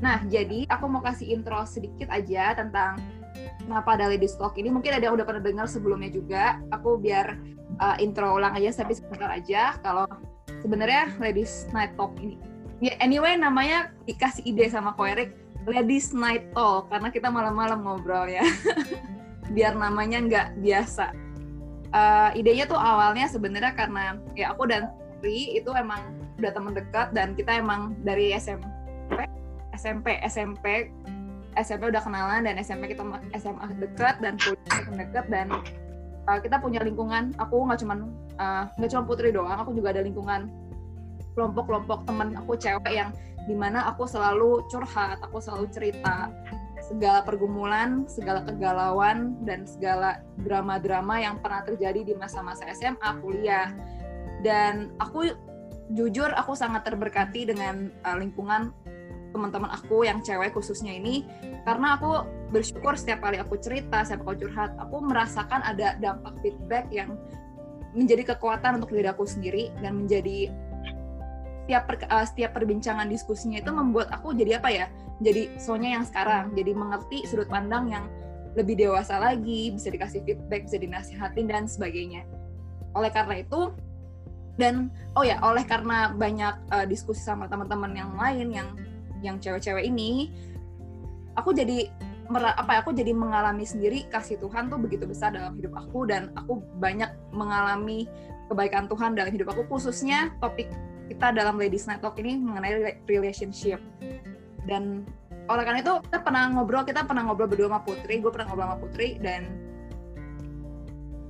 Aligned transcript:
Nah, 0.00 0.24
jadi 0.26 0.64
aku 0.72 0.84
mau 0.88 1.04
kasih 1.04 1.36
intro 1.36 1.60
sedikit 1.68 2.08
aja 2.08 2.56
tentang 2.56 2.96
kenapa 3.60 4.00
ada 4.00 4.08
Ladies 4.08 4.34
Talk 4.34 4.56
ini. 4.56 4.72
Mungkin 4.72 4.96
ada 4.96 5.04
yang 5.08 5.14
udah 5.14 5.28
pernah 5.28 5.44
dengar 5.44 5.68
sebelumnya 5.68 6.08
juga. 6.08 6.56
Aku 6.72 6.96
biar 6.96 7.36
uh, 7.78 7.96
intro 8.00 8.32
ulang 8.40 8.56
aja, 8.56 8.72
tapi 8.80 8.96
sebentar 8.96 9.28
aja. 9.28 9.76
Kalau 9.84 10.08
sebenarnya 10.64 11.12
Ladies 11.20 11.68
Night 11.76 11.92
Talk 12.00 12.16
ini. 12.16 12.40
Ya, 12.80 12.96
anyway, 13.04 13.36
namanya 13.36 13.92
dikasih 14.08 14.40
ide 14.48 14.72
sama 14.72 14.96
Ko 14.96 15.04
Erik, 15.04 15.36
Ladies 15.68 16.16
Night 16.16 16.48
Talk, 16.56 16.88
karena 16.88 17.12
kita 17.12 17.28
malam-malam 17.28 17.84
ngobrol 17.84 18.24
ya. 18.24 18.40
biar 19.54 19.76
namanya 19.76 20.18
nggak 20.24 20.48
biasa. 20.64 21.12
Uh, 21.90 22.30
idenya 22.38 22.70
tuh 22.70 22.78
awalnya 22.78 23.26
sebenarnya 23.26 23.74
karena 23.74 24.16
ya 24.38 24.54
aku 24.54 24.64
dan 24.70 24.94
Tri 25.20 25.58
itu 25.58 25.68
emang 25.74 26.00
udah 26.40 26.50
teman 26.54 26.72
dekat 26.72 27.12
dan 27.12 27.36
kita 27.36 27.60
emang 27.60 27.92
dari 28.00 28.32
SMP 28.32 28.79
SMP 29.80 30.20
SMP 30.28 30.92
SMP 31.56 31.88
udah 31.88 32.04
kenalan 32.04 32.44
dan 32.44 32.60
SMP 32.60 32.92
kita 32.92 33.00
SMA 33.40 33.66
dekat 33.80 34.20
dan 34.20 34.36
kuliah 34.36 34.84
dekat 34.92 35.24
dan 35.32 35.48
uh, 36.28 36.38
kita 36.38 36.60
punya 36.60 36.84
lingkungan. 36.84 37.32
Aku 37.40 37.64
nggak 37.64 37.80
cuman 37.80 38.12
nggak 38.76 38.88
uh, 38.88 38.92
cuma 38.92 39.04
putri 39.08 39.32
doang 39.32 39.56
aku 39.56 39.72
juga 39.72 39.96
ada 39.96 40.04
lingkungan 40.04 40.52
kelompok-kelompok 41.32 42.04
teman 42.04 42.36
aku 42.36 42.56
cewek 42.60 42.92
yang 42.92 43.10
di 43.48 43.56
mana 43.56 43.88
aku 43.88 44.04
selalu 44.04 44.64
curhat 44.68 45.16
aku 45.24 45.40
selalu 45.40 45.68
cerita 45.72 46.28
segala 46.84 47.22
pergumulan 47.24 48.04
segala 48.04 48.44
kegalauan 48.44 49.38
dan 49.46 49.64
segala 49.64 50.20
drama-drama 50.42 51.22
yang 51.22 51.38
pernah 51.38 51.62
terjadi 51.64 52.02
di 52.04 52.14
masa-masa 52.18 52.68
SMA 52.76 53.10
kuliah. 53.22 53.72
Dan 54.40 54.96
aku 54.96 55.30
jujur 55.92 56.32
aku 56.32 56.56
sangat 56.56 56.86
terberkati 56.86 57.46
dengan 57.46 57.90
uh, 58.06 58.16
lingkungan 58.16 58.72
teman-teman 59.30 59.70
aku 59.70 60.02
yang 60.06 60.20
cewek 60.20 60.54
khususnya 60.54 60.94
ini 60.94 61.26
karena 61.62 61.96
aku 61.96 62.26
bersyukur 62.50 62.98
setiap 62.98 63.22
kali 63.22 63.38
aku 63.38 63.56
cerita, 63.62 64.02
setiap 64.02 64.26
aku 64.26 64.46
curhat, 64.46 64.74
aku 64.76 64.96
merasakan 65.00 65.62
ada 65.62 65.94
dampak 66.02 66.34
feedback 66.42 66.90
yang 66.90 67.14
menjadi 67.94 68.34
kekuatan 68.34 68.82
untuk 68.82 68.94
diri 68.94 69.08
aku 69.10 69.26
sendiri 69.26 69.70
dan 69.82 70.06
menjadi 70.06 70.50
setiap 71.70 71.86
per, 71.86 71.96
uh, 72.10 72.26
setiap 72.26 72.50
perbincangan 72.58 73.06
diskusinya 73.06 73.62
itu 73.62 73.70
membuat 73.70 74.10
aku 74.10 74.34
jadi 74.34 74.58
apa 74.58 74.70
ya? 74.74 74.86
Jadi 75.22 75.54
Sonya 75.54 75.94
yang 75.94 76.02
sekarang, 76.02 76.50
jadi 76.58 76.74
mengerti 76.74 77.22
sudut 77.30 77.46
pandang 77.46 77.86
yang 77.92 78.10
lebih 78.58 78.74
dewasa 78.74 79.22
lagi, 79.22 79.70
bisa 79.70 79.92
dikasih 79.94 80.26
feedback, 80.26 80.66
bisa 80.66 80.82
dinasihatin 80.82 81.46
dan 81.46 81.70
sebagainya. 81.70 82.26
Oleh 82.98 83.14
karena 83.14 83.38
itu 83.38 83.70
dan 84.58 84.90
oh 85.14 85.22
ya, 85.22 85.38
oleh 85.46 85.62
karena 85.62 86.10
banyak 86.10 86.54
uh, 86.74 86.86
diskusi 86.90 87.22
sama 87.22 87.46
teman-teman 87.46 87.94
yang 87.94 88.10
lain 88.18 88.48
yang 88.50 88.68
yang 89.20 89.36
cewek-cewek 89.40 89.84
ini 89.86 90.32
aku 91.36 91.52
jadi 91.56 91.88
apa 92.30 92.78
ya, 92.78 92.78
aku 92.86 92.94
jadi 92.94 93.10
mengalami 93.10 93.66
sendiri 93.66 94.06
kasih 94.06 94.38
Tuhan 94.38 94.70
tuh 94.70 94.78
begitu 94.78 95.02
besar 95.02 95.34
dalam 95.34 95.58
hidup 95.58 95.74
aku 95.74 96.06
dan 96.06 96.30
aku 96.38 96.62
banyak 96.78 97.10
mengalami 97.34 98.06
kebaikan 98.46 98.86
Tuhan 98.86 99.18
dalam 99.18 99.34
hidup 99.34 99.50
aku 99.50 99.66
khususnya 99.66 100.30
topik 100.38 100.70
kita 101.10 101.34
dalam 101.34 101.58
Ladies 101.58 101.90
Night 101.90 102.06
Talk 102.06 102.22
ini 102.22 102.38
mengenai 102.38 103.02
relationship. 103.10 103.82
Dan 104.62 105.02
oleh 105.50 105.66
karena 105.66 105.82
itu 105.82 105.98
kita 106.06 106.22
pernah 106.22 106.46
ngobrol 106.54 106.86
kita 106.86 107.02
pernah 107.02 107.26
ngobrol 107.26 107.50
berdua 107.50 107.66
sama 107.66 107.82
Putri 107.82 108.22
gue 108.22 108.30
pernah 108.30 108.46
ngobrol 108.46 108.66
sama 108.70 108.78
Putri 108.78 109.08
dan 109.18 109.50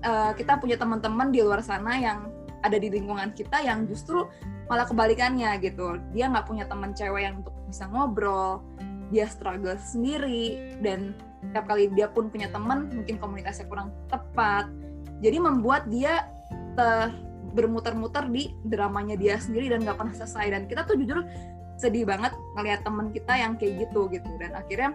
uh, 0.05 0.37
kita 0.37 0.61
punya 0.61 0.77
teman-teman 0.77 1.33
di 1.33 1.41
luar 1.41 1.65
sana 1.65 1.97
yang 1.97 2.29
ada 2.61 2.77
di 2.77 2.93
lingkungan 2.93 3.33
kita 3.33 3.65
yang 3.65 3.89
justru 3.89 4.29
malah 4.71 4.87
kebalikannya 4.87 5.59
gitu. 5.59 5.99
Dia 6.15 6.31
nggak 6.31 6.47
punya 6.47 6.65
teman 6.71 6.95
cewek 6.95 7.27
yang 7.27 7.43
untuk 7.43 7.53
bisa 7.67 7.91
ngobrol. 7.91 8.63
Dia 9.11 9.27
struggle 9.27 9.75
sendiri. 9.83 10.79
Dan 10.79 11.19
setiap 11.43 11.67
kali 11.67 11.91
dia 11.99 12.07
pun 12.07 12.31
punya 12.31 12.47
teman 12.55 12.87
mungkin 12.95 13.19
komunikasinya 13.19 13.67
kurang 13.67 13.91
tepat. 14.07 14.71
Jadi 15.19 15.37
membuat 15.43 15.91
dia 15.91 16.31
ter 16.79 17.11
bermuter-muter 17.51 18.31
di 18.31 18.55
dramanya 18.63 19.19
dia 19.19 19.35
sendiri 19.43 19.75
dan 19.75 19.83
nggak 19.83 19.99
pernah 19.99 20.15
selesai. 20.15 20.47
Dan 20.55 20.71
kita 20.71 20.87
tuh 20.87 20.95
jujur 20.95 21.27
sedih 21.75 22.07
banget 22.07 22.31
ngelihat 22.55 22.87
teman 22.87 23.11
kita 23.11 23.35
yang 23.35 23.59
kayak 23.59 23.91
gitu 23.91 24.07
gitu. 24.15 24.31
Dan 24.39 24.55
akhirnya 24.55 24.95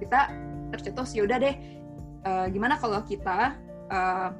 kita 0.00 0.32
tercetus 0.72 1.12
yaudah 1.12 1.38
deh 1.38 1.54
uh, 2.24 2.48
gimana 2.48 2.80
kalau 2.80 3.04
kita 3.04 3.52
uh, 3.92 4.32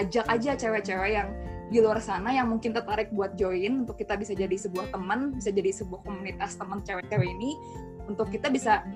ajak 0.00 0.24
aja 0.28 0.56
cewek-cewek 0.56 1.12
yang 1.20 1.28
di 1.66 1.82
luar 1.82 1.98
sana 1.98 2.30
yang 2.30 2.46
mungkin 2.46 2.70
tertarik 2.70 3.10
buat 3.10 3.34
join 3.34 3.82
untuk 3.82 3.98
kita 3.98 4.14
bisa 4.14 4.38
jadi 4.38 4.54
sebuah 4.54 4.94
teman, 4.94 5.34
bisa 5.34 5.50
jadi 5.50 5.74
sebuah 5.74 6.06
komunitas 6.06 6.54
teman 6.54 6.78
cewek-cewek 6.86 7.26
ini 7.26 7.58
untuk 8.06 8.30
kita 8.30 8.46
bisa 8.54 8.86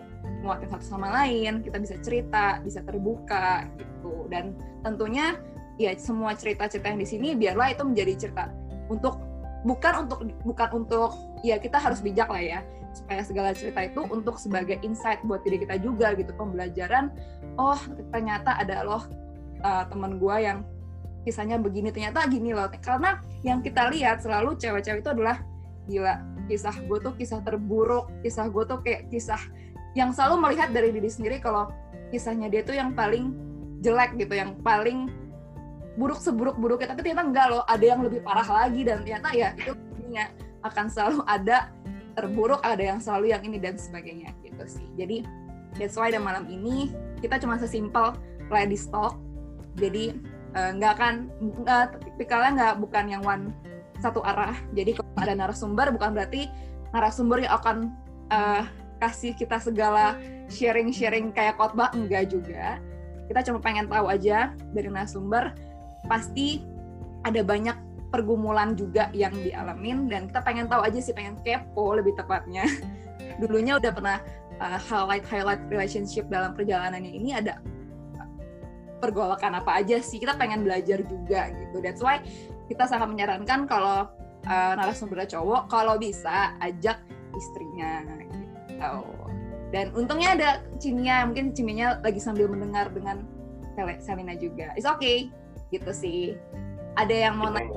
nguatin 0.47 0.71
satu 0.71 0.87
sama 0.87 1.11
lain, 1.11 1.67
kita 1.67 1.83
bisa 1.83 1.99
cerita, 1.99 2.63
bisa 2.63 2.81
terbuka 2.87 3.67
gitu. 3.75 4.31
Dan 4.31 4.55
tentunya 4.87 5.35
ya 5.81 5.97
semua 5.99 6.39
cerita-cerita 6.39 6.95
yang 6.95 7.01
di 7.03 7.09
sini 7.09 7.29
biarlah 7.35 7.75
itu 7.75 7.83
menjadi 7.83 8.13
cerita 8.29 8.53
untuk 8.87 9.19
bukan 9.67 10.07
untuk 10.07 10.19
bukan 10.45 10.69
untuk 10.85 11.11
ya 11.45 11.57
kita 11.61 11.77
harus 11.77 12.01
bijak 12.01 12.29
lah 12.29 12.41
ya 12.41 12.61
supaya 12.93 13.23
segala 13.23 13.51
cerita 13.55 13.87
itu 13.87 14.03
untuk 14.09 14.37
sebagai 14.37 14.81
insight 14.83 15.23
buat 15.23 15.45
diri 15.47 15.63
kita 15.63 15.79
juga 15.79 16.13
gitu 16.19 16.35
pembelajaran 16.35 17.13
oh 17.57 17.79
ternyata 18.11 18.57
ada 18.59 18.83
loh 18.83 19.05
uh, 19.63 19.85
teman 19.89 20.19
gue 20.19 20.37
yang 20.43 20.67
kisahnya 21.27 21.61
begini. 21.61 21.93
Ternyata 21.93 22.25
gini 22.29 22.55
loh. 22.55 22.69
Karena 22.81 23.21
yang 23.45 23.61
kita 23.61 23.89
lihat 23.93 24.25
selalu 24.25 24.57
cewek-cewek 24.57 25.05
itu 25.05 25.11
adalah 25.13 25.41
gila 25.89 26.23
kisah 26.47 26.77
gue 26.87 26.99
tuh 27.03 27.15
kisah 27.15 27.41
terburuk 27.43 28.11
kisah 28.23 28.47
gue 28.51 28.63
tuh 28.67 28.79
kayak 28.83 29.11
kisah 29.11 29.39
yang 29.99 30.15
selalu 30.15 30.39
melihat 30.39 30.71
dari 30.71 30.95
diri 30.95 31.11
sendiri 31.11 31.43
kalau 31.43 31.71
kisahnya 32.15 32.47
dia 32.47 32.63
tuh 32.63 32.75
yang 32.79 32.95
paling 32.95 33.35
jelek 33.83 34.15
gitu 34.19 34.35
yang 34.39 34.55
paling 34.63 35.11
buruk 35.99 36.23
seburuk-buruknya. 36.23 36.95
Tapi 36.95 37.01
ternyata 37.03 37.27
enggak 37.27 37.47
loh 37.51 37.63
ada 37.67 37.85
yang 37.85 38.01
lebih 38.07 38.23
parah 38.23 38.47
lagi 38.47 38.87
dan 38.87 39.03
ternyata 39.03 39.29
ya 39.35 39.55
itu 39.59 39.75
punya 39.99 40.31
akan 40.63 40.87
selalu 40.87 41.19
ada 41.27 41.71
terburuk 42.15 42.61
ada 42.63 42.83
yang 42.83 42.99
selalu 43.03 43.35
yang 43.35 43.43
ini 43.43 43.59
dan 43.59 43.75
sebagainya 43.75 44.31
gitu 44.47 44.63
sih. 44.67 44.87
Jadi 44.95 45.27
that's 45.79 45.99
why 45.99 46.11
dan 46.11 46.23
malam 46.23 46.47
ini 46.47 46.91
kita 47.19 47.39
cuma 47.43 47.59
sesimpel 47.59 48.15
ready 48.51 48.79
stock 48.79 49.19
jadi 49.79 50.15
nggak 50.51 50.93
uh, 50.93 50.97
akan 50.99 51.15
nggak 51.63 51.83
tipikalnya 52.03 52.51
nggak 52.59 52.75
bukan 52.83 53.05
yang 53.07 53.23
one 53.23 53.55
satu 54.01 54.25
arah. 54.25 54.57
Jadi 54.73 54.97
kalau 54.97 55.13
ada 55.21 55.35
narasumber 55.37 55.93
bukan 55.93 56.11
berarti 56.17 56.49
narasumber 56.91 57.45
yang 57.45 57.55
akan 57.61 57.77
uh, 58.33 58.65
kasih 58.99 59.37
kita 59.37 59.61
segala 59.61 60.17
sharing-sharing 60.49 61.31
kayak 61.31 61.61
khotbah. 61.61 61.93
Enggak 61.93 62.33
juga. 62.33 62.81
Kita 63.31 63.47
cuma 63.47 63.63
pengen 63.63 63.87
tahu 63.87 64.11
aja 64.11 64.51
dari 64.75 64.89
narasumber 64.91 65.55
pasti 66.09 66.65
ada 67.23 67.45
banyak 67.45 67.77
pergumulan 68.11 68.75
juga 68.75 69.13
yang 69.15 69.37
dialamin. 69.37 70.11
Dan 70.11 70.33
kita 70.33 70.43
pengen 70.43 70.67
tahu 70.67 70.83
aja 70.83 70.99
sih 70.99 71.15
pengen 71.15 71.39
kepo 71.45 71.95
lebih 71.95 72.17
tepatnya. 72.19 72.67
Dulunya 73.41 73.79
udah 73.79 73.93
pernah 73.95 74.19
uh, 74.59 74.81
highlight 74.81 75.25
highlight 75.29 75.63
relationship 75.71 76.27
dalam 76.27 76.57
perjalanannya 76.57 77.13
ini 77.13 77.37
ada 77.37 77.63
pergolakan 79.01 79.59
apa 79.65 79.81
aja 79.81 79.99
sih 80.05 80.21
kita 80.21 80.37
pengen 80.37 80.63
belajar 80.63 81.01
juga 81.03 81.51
gitu. 81.57 81.81
That's 81.81 82.05
why 82.05 82.21
kita 82.69 82.87
sangat 82.87 83.09
menyarankan 83.11 83.67
kalau 83.67 84.07
uh, 84.47 84.73
narasumber 84.77 85.25
cowok 85.27 85.73
kalau 85.73 85.97
bisa 85.97 86.55
ajak 86.61 87.01
istrinya 87.35 88.05
gitu. 88.21 89.03
Dan 89.71 89.95
untungnya 89.95 90.35
ada 90.35 90.49
Cimia 90.83 91.23
mungkin 91.27 91.55
Ciminya 91.55 92.03
lagi 92.03 92.19
sambil 92.19 92.51
mendengar 92.51 92.91
dengan 92.91 93.23
Selina 94.03 94.37
juga. 94.37 94.77
It's 94.77 94.85
okay 94.85 95.33
gitu 95.73 95.91
sih. 95.95 96.37
Ada 96.99 97.31
yang 97.31 97.39
mau 97.39 97.49
nanya? 97.49 97.71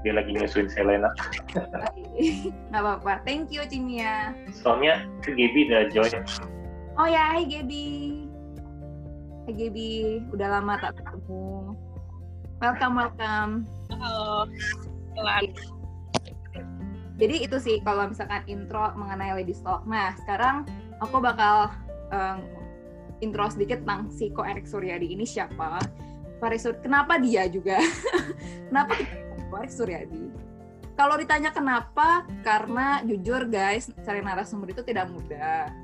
dia 0.00 0.16
lagi 0.16 0.32
nyusuin 0.32 0.70
Selena. 0.70 1.12
Nggak 2.72 2.80
apa-apa. 2.80 3.20
Thank 3.28 3.52
you 3.52 3.60
Cimia 3.68 4.32
soalnya 4.64 5.04
Gaby 5.20 5.68
udah 5.68 5.82
join. 5.92 6.24
Oh 6.96 7.08
ya 7.08 7.36
hai 7.36 7.44
Gaby 7.44 7.84
Hai 9.50 9.66
Gaby, 9.66 10.30
udah 10.30 10.46
lama 10.46 10.78
tak 10.78 11.02
ketemu. 11.02 11.74
Welcome, 12.62 12.94
welcome. 13.02 13.52
Halo. 13.90 14.46
Jadi 17.18 17.50
itu 17.50 17.58
sih 17.58 17.82
kalau 17.82 18.06
misalkan 18.06 18.46
intro 18.46 18.94
mengenai 18.94 19.34
Lady 19.34 19.50
Stock. 19.50 19.82
Nah, 19.90 20.14
sekarang 20.22 20.70
aku 21.02 21.18
bakal 21.18 21.66
um, 22.14 22.46
intro 23.18 23.50
sedikit 23.50 23.82
tentang 23.82 24.06
si 24.14 24.30
Ko 24.30 24.46
Erik 24.46 24.70
Suryadi 24.70 25.18
ini 25.18 25.26
siapa. 25.26 25.82
Sur 26.54 26.78
kenapa 26.78 27.18
dia 27.18 27.50
juga? 27.50 27.82
kenapa 28.70 29.02
Ko 29.50 29.66
Erik 29.66 29.74
Suryadi? 29.74 30.30
Kalau 30.94 31.18
ditanya 31.18 31.50
kenapa, 31.50 32.22
karena 32.46 33.02
jujur 33.02 33.50
guys, 33.50 33.90
cari 34.06 34.22
narasumber 34.22 34.70
itu 34.70 34.86
tidak 34.86 35.10
mudah. 35.10 35.74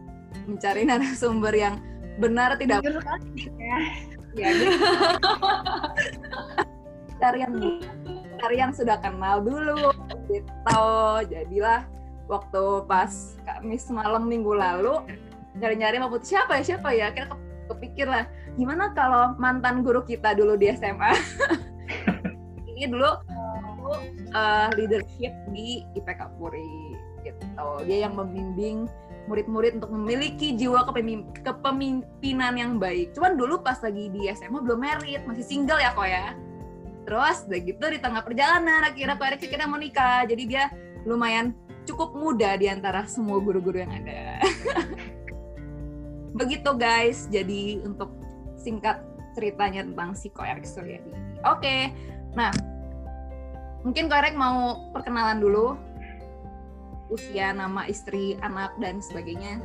Mencari 0.46 0.86
narasumber 0.94 1.50
yang 1.50 1.95
benar 2.16 2.56
tidak? 2.60 2.82
Jujur 2.84 3.02
kan? 3.04 3.20
ya, 4.36 4.50
cari 7.16 7.38
yang 7.40 7.54
cari 8.36 8.56
yang 8.60 8.72
sudah 8.72 9.00
kenal 9.00 9.40
dulu 9.40 9.92
gitu. 10.28 10.82
Jadilah 11.32 11.88
waktu 12.28 12.64
pas 12.84 13.38
Kamis 13.46 13.88
malam 13.88 14.28
minggu 14.28 14.52
lalu 14.52 15.00
nyari-nyari 15.56 15.96
mau 15.96 16.12
putih 16.12 16.36
siapa 16.36 16.60
ya 16.60 16.76
siapa 16.76 16.92
ya? 16.92 17.08
Kira 17.16 17.32
kepikir 17.72 18.06
lah 18.06 18.28
gimana 18.54 18.92
kalau 18.94 19.34
mantan 19.36 19.82
guru 19.82 20.04
kita 20.04 20.32
dulu 20.36 20.54
di 20.54 20.70
SMA 20.72 21.12
ini 22.70 22.88
dulu 22.88 23.10
uh, 24.36 24.68
leadership 24.76 25.32
di 25.52 25.84
IPK 25.96 26.20
Puri 26.36 26.96
gitu. 27.24 27.44
Dia 27.88 28.06
yang 28.06 28.14
membimbing 28.14 28.86
murid-murid 29.26 29.82
untuk 29.82 29.90
memiliki 29.90 30.54
jiwa 30.54 30.86
kepemimpinan 31.42 32.54
yang 32.54 32.72
baik. 32.78 33.12
Cuman 33.12 33.34
dulu 33.34 33.60
pas 33.60 33.78
lagi 33.82 34.10
di 34.10 34.30
SMA 34.30 34.62
belum 34.62 34.80
merit, 34.80 35.26
masih 35.26 35.42
single 35.42 35.82
ya 35.82 35.90
kok 35.92 36.06
ya. 36.06 36.34
Terus 37.06 37.46
udah 37.46 37.60
gitu 37.62 37.84
di 37.86 37.98
tengah 38.02 38.22
perjalanan 38.22 38.82
akhirnya 38.82 39.14
Pak 39.14 39.26
Erik 39.34 39.46
akhirnya 39.46 39.68
mau 39.70 39.78
nikah. 39.78 40.26
Jadi 40.26 40.42
dia 40.46 40.70
lumayan 41.06 41.54
cukup 41.86 42.18
muda 42.18 42.58
di 42.58 42.66
antara 42.66 43.06
semua 43.06 43.38
guru-guru 43.38 43.82
yang 43.82 43.94
ada. 43.94 44.42
Begitu 46.40 46.70
guys. 46.74 47.30
Jadi 47.30 47.82
untuk 47.86 48.10
singkat 48.58 49.02
ceritanya 49.38 49.86
tentang 49.86 50.18
si 50.18 50.30
Ko 50.34 50.42
Erik 50.42 50.66
Suryadi. 50.66 51.14
Oke. 51.46 51.94
Nah, 52.34 52.50
mungkin 53.86 54.10
Ko 54.10 54.14
Erik 54.18 54.34
mau 54.34 54.90
perkenalan 54.90 55.38
dulu 55.38 55.78
usia, 57.08 57.54
nama 57.54 57.86
istri, 57.86 58.34
anak 58.42 58.74
dan 58.82 58.98
sebagainya 58.98 59.62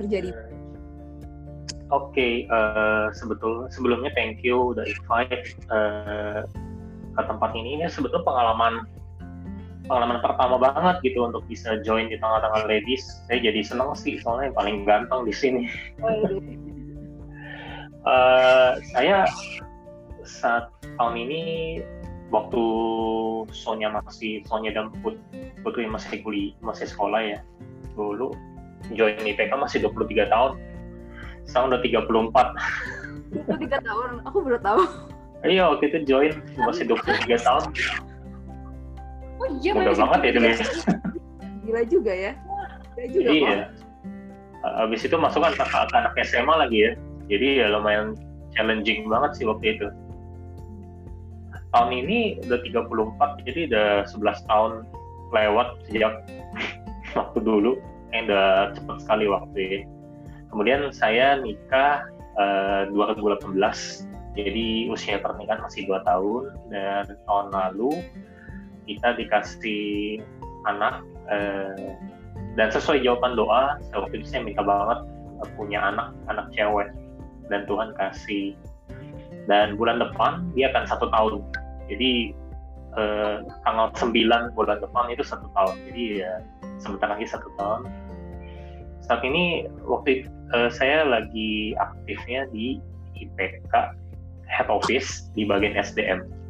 terjadi. 0.00 0.32
Oke, 1.92 2.16
okay, 2.16 2.34
uh, 2.48 2.56
eh, 2.56 3.06
sebetul 3.12 3.68
sebelumnya 3.68 4.08
thank 4.16 4.40
you 4.40 4.72
udah 4.72 4.84
invite 4.88 5.52
uh, 5.68 6.48
ke 7.12 7.22
tempat 7.28 7.52
ini. 7.52 7.76
Ini 7.76 7.92
sebetulnya 7.92 8.24
pengalaman 8.24 8.88
pengalaman 9.84 10.24
pertama 10.24 10.56
banget 10.56 11.04
gitu 11.04 11.28
untuk 11.28 11.44
bisa 11.52 11.84
join 11.84 12.08
di 12.08 12.16
tengah-tengah 12.16 12.64
ladies. 12.64 13.04
Saya 13.28 13.44
jadi 13.44 13.60
seneng 13.60 13.92
sih 13.92 14.16
soalnya 14.24 14.48
yang 14.48 14.56
paling 14.56 14.76
ganteng 14.88 15.20
di 15.28 15.34
sini. 15.36 15.68
uh, 18.08 18.80
saya 18.96 19.28
saat 20.24 20.72
tahun 20.96 21.28
ini 21.28 21.42
waktu 22.32 22.64
Sonya 23.52 23.92
masih 23.92 24.40
Sonya 24.48 24.72
dan 24.72 24.88
Putri 25.62 25.86
masih 25.86 26.22
kuliah 26.22 26.52
masih 26.60 26.86
sekolah 26.90 27.22
ya. 27.22 27.38
Dulu 27.94 28.34
join 28.98 29.18
IPK 29.22 29.54
masih 29.54 29.86
23 29.86 30.26
tahun. 30.28 30.52
Sekarang 31.46 31.74
udah 31.74 31.80
34 31.82 32.54
itu 33.32 33.52
tiga 33.64 33.78
tahun? 33.80 34.20
Aku 34.28 34.44
baru 34.44 34.60
tahu. 34.60 34.82
Iya 35.42 35.72
waktu 35.74 35.90
itu 35.90 35.98
join 36.06 36.32
masih 36.60 36.84
23 36.86 37.40
tahun. 37.40 37.64
Oh 39.42 39.48
iya 39.58 39.74
mudah 39.74 39.94
banget 39.96 40.20
ya 40.22 40.30
dulu 40.38 40.48
gila 41.62 41.82
juga 41.86 42.12
ya. 42.12 42.32
Gila 42.94 43.06
juga 43.10 43.30
iya. 43.30 43.58
Habis 44.62 45.02
itu 45.02 45.16
masuk 45.18 45.42
kan 45.42 45.86
anak 45.90 46.14
SMA 46.22 46.54
lagi 46.54 46.78
ya. 46.86 46.92
Jadi 47.26 47.64
ya 47.64 47.66
lumayan 47.72 48.14
challenging 48.54 49.08
banget 49.10 49.40
sih 49.40 49.44
waktu 49.48 49.78
itu. 49.78 49.88
Tahun 51.72 51.90
ini 51.90 52.36
udah 52.44 52.60
34 52.60 53.48
jadi 53.48 53.60
udah 53.72 53.88
11 54.04 54.50
tahun 54.50 54.72
lewat 55.32 55.68
sejak 55.88 56.22
waktu 57.18 57.38
dulu 57.40 57.80
yang 58.12 58.28
udah 58.28 58.76
cepet 58.76 58.96
sekali 59.00 59.24
waktu 59.28 59.58
ini. 59.58 59.78
kemudian 60.52 60.92
saya 60.92 61.40
nikah 61.40 62.04
eh, 62.36 62.88
2018 62.92 63.56
jadi 64.32 64.88
usia 64.88 65.20
pernikahan 65.20 65.60
masih 65.64 65.88
2 65.88 66.08
tahun 66.08 66.42
dan 66.72 67.04
tahun 67.28 67.46
lalu 67.52 68.00
kita 68.88 69.14
dikasih 69.20 70.20
anak 70.66 71.04
uh, 71.30 71.92
dan 72.58 72.68
sesuai 72.68 73.02
jawaban 73.04 73.36
doa 73.38 73.78
waktu 73.94 74.20
itu 74.20 74.26
saya 74.28 74.42
minta 74.44 74.64
banget 74.64 75.04
punya 75.58 75.82
anak 75.82 76.14
anak 76.30 76.46
cewek 76.54 76.88
dan 77.50 77.66
Tuhan 77.66 77.94
kasih 77.98 78.54
dan 79.50 79.74
bulan 79.74 79.98
depan 79.98 80.46
dia 80.54 80.70
akan 80.70 80.84
satu 80.86 81.06
tahun 81.10 81.42
jadi 81.90 82.36
eh, 82.96 83.36
tanggal 83.64 83.88
9 83.96 84.56
bulan 84.56 84.78
depan 84.80 85.04
itu 85.12 85.24
satu 85.24 85.48
tahun. 85.56 85.76
Jadi 85.90 86.04
ya 86.24 86.32
sebentar 86.80 87.12
lagi 87.12 87.26
satu 87.28 87.48
tahun. 87.56 87.88
Saat 89.02 89.22
ini 89.26 89.66
waktu 89.82 90.26
eh, 90.28 90.70
saya 90.70 91.04
lagi 91.06 91.74
aktifnya 91.76 92.48
di 92.52 92.78
IPK 93.18 93.72
head 94.48 94.68
office 94.68 95.32
di 95.32 95.48
bagian 95.48 95.78
SDM 95.78 96.42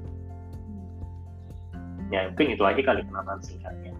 ya 2.13 2.29
mungkin 2.29 2.53
itu 2.53 2.63
aja 2.63 2.81
kali 2.85 3.01
kenalan 3.09 3.41
singkatnya. 3.41 3.97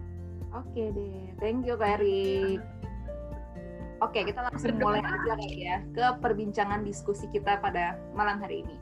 Oke 0.53 0.93
deh 0.93 1.33
thank 1.41 1.65
you 1.65 1.75
Erik. 1.81 2.61
Oke, 4.03 4.19
kita 4.27 4.43
langsung 4.51 4.75
mulai 4.83 4.99
aja 4.99 5.31
kali 5.31 5.63
ya 5.63 5.79
ke 5.95 6.05
perbincangan 6.19 6.83
diskusi 6.83 7.23
kita 7.31 7.63
pada 7.63 7.95
malam 8.11 8.35
hari 8.43 8.67
ini. 8.67 8.75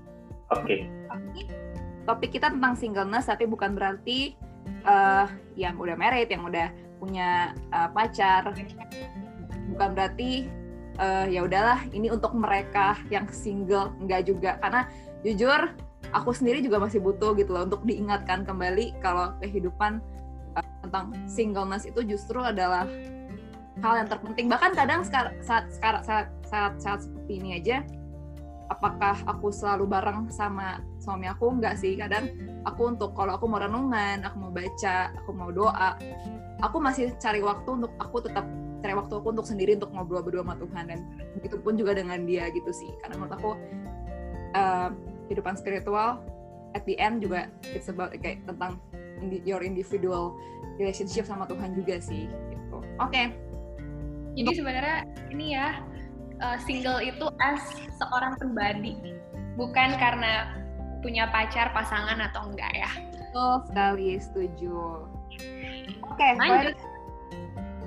Oke. 0.50 0.90
Okay 1.14 1.71
topik 2.06 2.38
kita 2.38 2.50
tentang 2.50 2.74
singleness 2.74 3.30
tapi 3.30 3.46
bukan 3.46 3.78
berarti 3.78 4.34
uh, 4.86 5.30
yang 5.58 5.78
udah 5.78 5.96
married 5.98 6.30
yang 6.30 6.46
udah 6.46 6.70
punya 7.02 7.58
uh, 7.74 7.90
pacar. 7.90 8.54
Bukan 9.74 9.90
berarti 9.96 10.46
uh, 11.02 11.26
ya 11.26 11.46
udahlah 11.46 11.82
ini 11.96 12.14
untuk 12.14 12.34
mereka 12.38 12.98
yang 13.10 13.26
single 13.30 13.94
enggak 14.02 14.30
juga. 14.30 14.58
Karena 14.62 14.86
jujur 15.26 15.74
aku 16.14 16.32
sendiri 16.34 16.62
juga 16.62 16.82
masih 16.82 17.02
butuh 17.02 17.34
gitu 17.38 17.54
loh 17.54 17.66
untuk 17.66 17.82
diingatkan 17.86 18.44
kembali 18.46 18.98
kalau 19.02 19.34
kehidupan 19.42 20.02
uh, 20.58 20.66
tentang 20.86 21.14
singleness 21.26 21.90
itu 21.90 22.06
justru 22.06 22.42
adalah 22.42 22.86
hal 23.82 23.94
yang 24.06 24.10
terpenting. 24.10 24.46
Bahkan 24.52 24.72
kadang 24.78 25.02
saat 25.02 25.34
saat 25.42 25.66
saat 25.74 26.04
saat, 26.06 26.28
saat, 26.46 26.74
saat 26.78 27.00
seperti 27.02 27.42
ini 27.42 27.58
aja 27.58 27.82
apakah 28.72 29.20
aku 29.28 29.52
selalu 29.52 29.84
bareng 29.90 30.32
sama 30.32 30.80
suami 31.02 31.26
aku 31.26 31.50
enggak 31.50 31.76
sih. 31.82 31.98
Kadang 31.98 32.30
aku 32.64 32.94
untuk 32.94 33.18
kalau 33.18 33.36
aku 33.36 33.50
mau 33.50 33.58
renungan 33.58 34.22
aku 34.22 34.36
mau 34.38 34.52
baca 34.54 35.10
aku 35.18 35.30
mau 35.34 35.50
doa 35.50 35.98
aku 36.62 36.78
masih 36.78 37.10
cari 37.18 37.42
waktu 37.42 37.70
untuk 37.74 37.92
aku 37.98 38.22
tetap 38.22 38.46
cari 38.82 38.94
waktu 38.94 39.14
aku 39.14 39.28
untuk 39.34 39.46
sendiri 39.46 39.78
untuk 39.78 39.94
ngobrol 39.94 40.26
berdua 40.26 40.46
sama 40.46 40.56
Tuhan 40.58 40.84
dan 40.90 41.00
begitu 41.38 41.58
pun 41.62 41.74
juga 41.78 41.98
dengan 41.98 42.26
dia 42.26 42.50
gitu 42.54 42.70
sih. 42.70 42.90
Karena 43.02 43.18
menurut 43.18 43.34
aku 43.34 43.52
uh, 44.54 44.90
kehidupan 45.30 45.58
spiritual 45.58 46.22
at 46.78 46.86
the 46.86 46.96
end 47.02 47.20
juga 47.22 47.50
it's 47.74 47.90
about 47.90 48.14
kayak 48.22 48.42
tentang 48.46 48.78
your 49.46 49.62
individual 49.62 50.38
relationship 50.82 51.30
sama 51.30 51.46
Tuhan 51.46 51.78
juga 51.78 52.02
sih 52.02 52.30
gitu. 52.30 52.78
Oke. 53.02 53.10
Okay. 53.10 53.26
jadi 54.32 54.64
sebenarnya 54.64 54.98
ini 55.36 55.60
ya 55.60 55.84
uh, 56.40 56.58
single 56.64 57.04
itu 57.04 57.28
as 57.44 57.62
seorang 58.00 58.40
pribadi, 58.40 58.96
bukan 59.60 60.00
karena 60.00 60.61
punya 61.02 61.28
pacar, 61.34 61.74
pasangan 61.74 62.22
atau 62.22 62.48
enggak 62.48 62.72
ya. 62.78 62.92
Betul 63.12 63.54
sekali, 63.68 64.10
setuju. 64.22 65.06
Oke, 66.06 66.28
okay, 66.38 66.76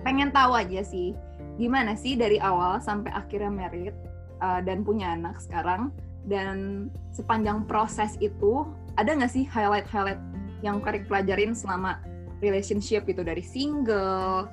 pengen 0.02 0.34
tahu 0.34 0.58
aja 0.58 0.82
sih, 0.84 1.16
gimana 1.56 1.94
sih 1.94 2.18
dari 2.18 2.36
awal 2.42 2.82
sampai 2.82 3.12
akhirnya 3.14 3.52
merit 3.52 3.96
uh, 4.42 4.60
dan 4.60 4.82
punya 4.82 5.14
anak 5.14 5.38
sekarang, 5.40 5.94
dan 6.26 6.88
sepanjang 7.12 7.64
proses 7.68 8.16
itu, 8.20 8.68
ada 8.96 9.14
nggak 9.14 9.32
sih 9.32 9.44
highlight-highlight 9.48 10.20
yang 10.64 10.80
Karik 10.80 11.06
pelajarin 11.08 11.52
selama 11.52 12.00
relationship 12.40 13.04
gitu 13.04 13.20
dari 13.20 13.44
single, 13.44 14.48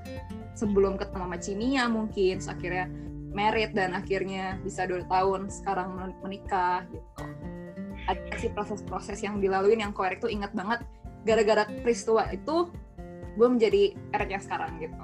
sebelum 0.56 1.00
ketemu 1.00 1.24
sama 1.28 1.38
Cinia 1.40 1.84
mungkin, 1.88 2.38
akhirnya 2.44 2.86
merit 3.32 3.72
dan 3.72 3.96
akhirnya 3.96 4.60
bisa 4.60 4.84
dua 4.84 5.08
tahun 5.08 5.48
sekarang 5.48 5.96
menikah 6.20 6.84
gitu 6.92 7.24
ada 8.10 8.34
sih 8.38 8.50
proses-proses 8.50 9.22
yang 9.22 9.38
dilalui 9.38 9.78
yang 9.78 9.94
korek 9.94 10.22
tuh 10.22 10.32
ingat 10.32 10.54
banget 10.58 10.82
gara-gara 11.26 11.70
peristiwa 11.86 12.26
itu 12.34 12.70
gue 13.38 13.48
menjadi 13.48 13.94
Erik 14.18 14.30
yang 14.34 14.44
sekarang 14.44 14.72
gitu 14.82 14.96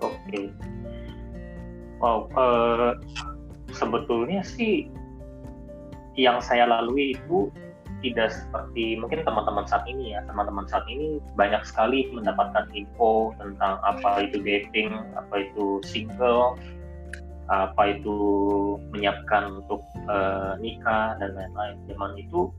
oke 0.00 0.16
okay. 0.24 0.46
wow 2.00 2.28
uh, 2.34 2.96
sebetulnya 3.76 4.40
sih 4.40 4.88
yang 6.18 6.42
saya 6.42 6.66
lalui 6.66 7.14
itu 7.14 7.52
tidak 7.98 8.30
seperti 8.30 8.94
mungkin 8.94 9.26
teman-teman 9.26 9.66
saat 9.66 9.82
ini 9.90 10.14
ya 10.14 10.22
teman-teman 10.30 10.66
saat 10.70 10.86
ini 10.86 11.18
banyak 11.34 11.62
sekali 11.66 12.06
mendapatkan 12.14 12.70
info 12.70 13.34
tentang 13.42 13.82
apa 13.82 14.22
itu 14.22 14.38
dating 14.38 14.94
apa 15.18 15.50
itu 15.50 15.82
single 15.82 16.54
apa 17.48 17.96
itu 17.96 18.16
menyiapkan 18.92 19.64
untuk 19.64 19.80
uh, 20.08 20.56
nikah 20.60 21.16
dan 21.16 21.32
lain-lain. 21.32 21.76
Zaman 21.88 22.12
itu 22.20 22.52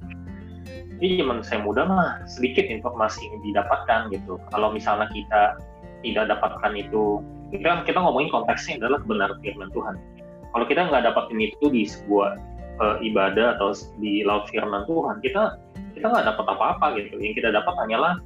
ini 0.99 1.21
zaman 1.21 1.39
saya 1.45 1.63
muda 1.63 1.85
mah 1.87 2.25
sedikit 2.27 2.67
informasi 2.67 3.21
yang 3.23 3.39
didapatkan 3.45 4.09
gitu. 4.11 4.41
Kalau 4.51 4.73
misalnya 4.73 5.07
kita 5.13 5.57
tidak 6.01 6.25
dapatkan 6.33 6.73
itu 6.75 7.21
kita 7.53 7.85
kita 7.85 7.97
ngomongin 8.01 8.29
konteksnya 8.29 8.81
adalah 8.81 9.01
kebenaran 9.05 9.39
firman 9.41 9.69
Tuhan. 9.73 9.95
Kalau 10.49 10.65
kita 10.65 10.81
nggak 10.89 11.03
dapatin 11.05 11.39
itu 11.39 11.65
di 11.69 11.83
sebuah 11.85 12.29
uh, 12.81 12.97
ibadah 13.05 13.57
atau 13.57 13.73
di 14.01 14.25
laut 14.25 14.49
firman 14.49 14.85
Tuhan 14.89 15.21
kita 15.21 15.57
kita 15.93 16.05
nggak 16.09 16.25
dapat 16.33 16.45
apa-apa 16.49 16.85
gitu. 16.97 17.17
Yang 17.21 17.45
kita 17.45 17.49
dapat 17.53 17.73
hanyalah 17.85 18.17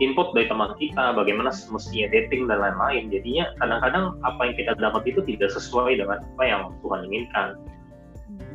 input 0.00 0.36
dari 0.36 0.44
teman 0.48 0.76
kita, 0.76 1.16
bagaimana 1.16 1.48
semestinya 1.48 2.12
dating 2.12 2.44
dan 2.48 2.60
lain-lain. 2.60 3.08
Jadinya 3.08 3.48
kadang-kadang 3.60 4.04
apa 4.24 4.40
yang 4.44 4.56
kita 4.56 4.72
dapat 4.76 5.02
itu 5.08 5.20
tidak 5.24 5.50
sesuai 5.56 5.96
dengan 5.96 6.20
apa 6.20 6.42
yang 6.44 6.62
Tuhan 6.84 7.00
inginkan. 7.08 7.48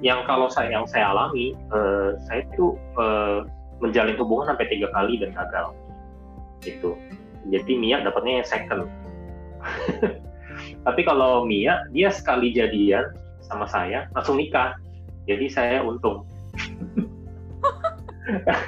Yang 0.05 0.19
kalau 0.29 0.47
saya 0.49 0.69
yang 0.69 0.85
saya 0.85 1.09
alami, 1.09 1.57
uh, 1.73 2.13
saya 2.29 2.45
itu 2.45 2.77
uh, 2.97 3.45
menjalin 3.81 4.17
hubungan 4.21 4.53
sampai 4.53 4.69
tiga 4.69 4.87
kali 4.93 5.17
dan 5.17 5.33
gagal. 5.33 5.73
Gitu. 6.61 6.93
Jadi 7.49 7.73
Mia 7.73 8.05
dapatnya 8.05 8.45
yang 8.45 8.47
second. 8.47 8.85
Tapi 10.85 11.01
kalau 11.01 11.45
Mia, 11.49 11.89
dia 11.89 12.13
sekali 12.13 12.53
jadian 12.53 13.09
sama 13.41 13.65
saya 13.65 14.05
langsung 14.13 14.37
nikah. 14.37 14.77
Jadi 15.25 15.49
saya 15.49 15.81
untung. 15.81 16.21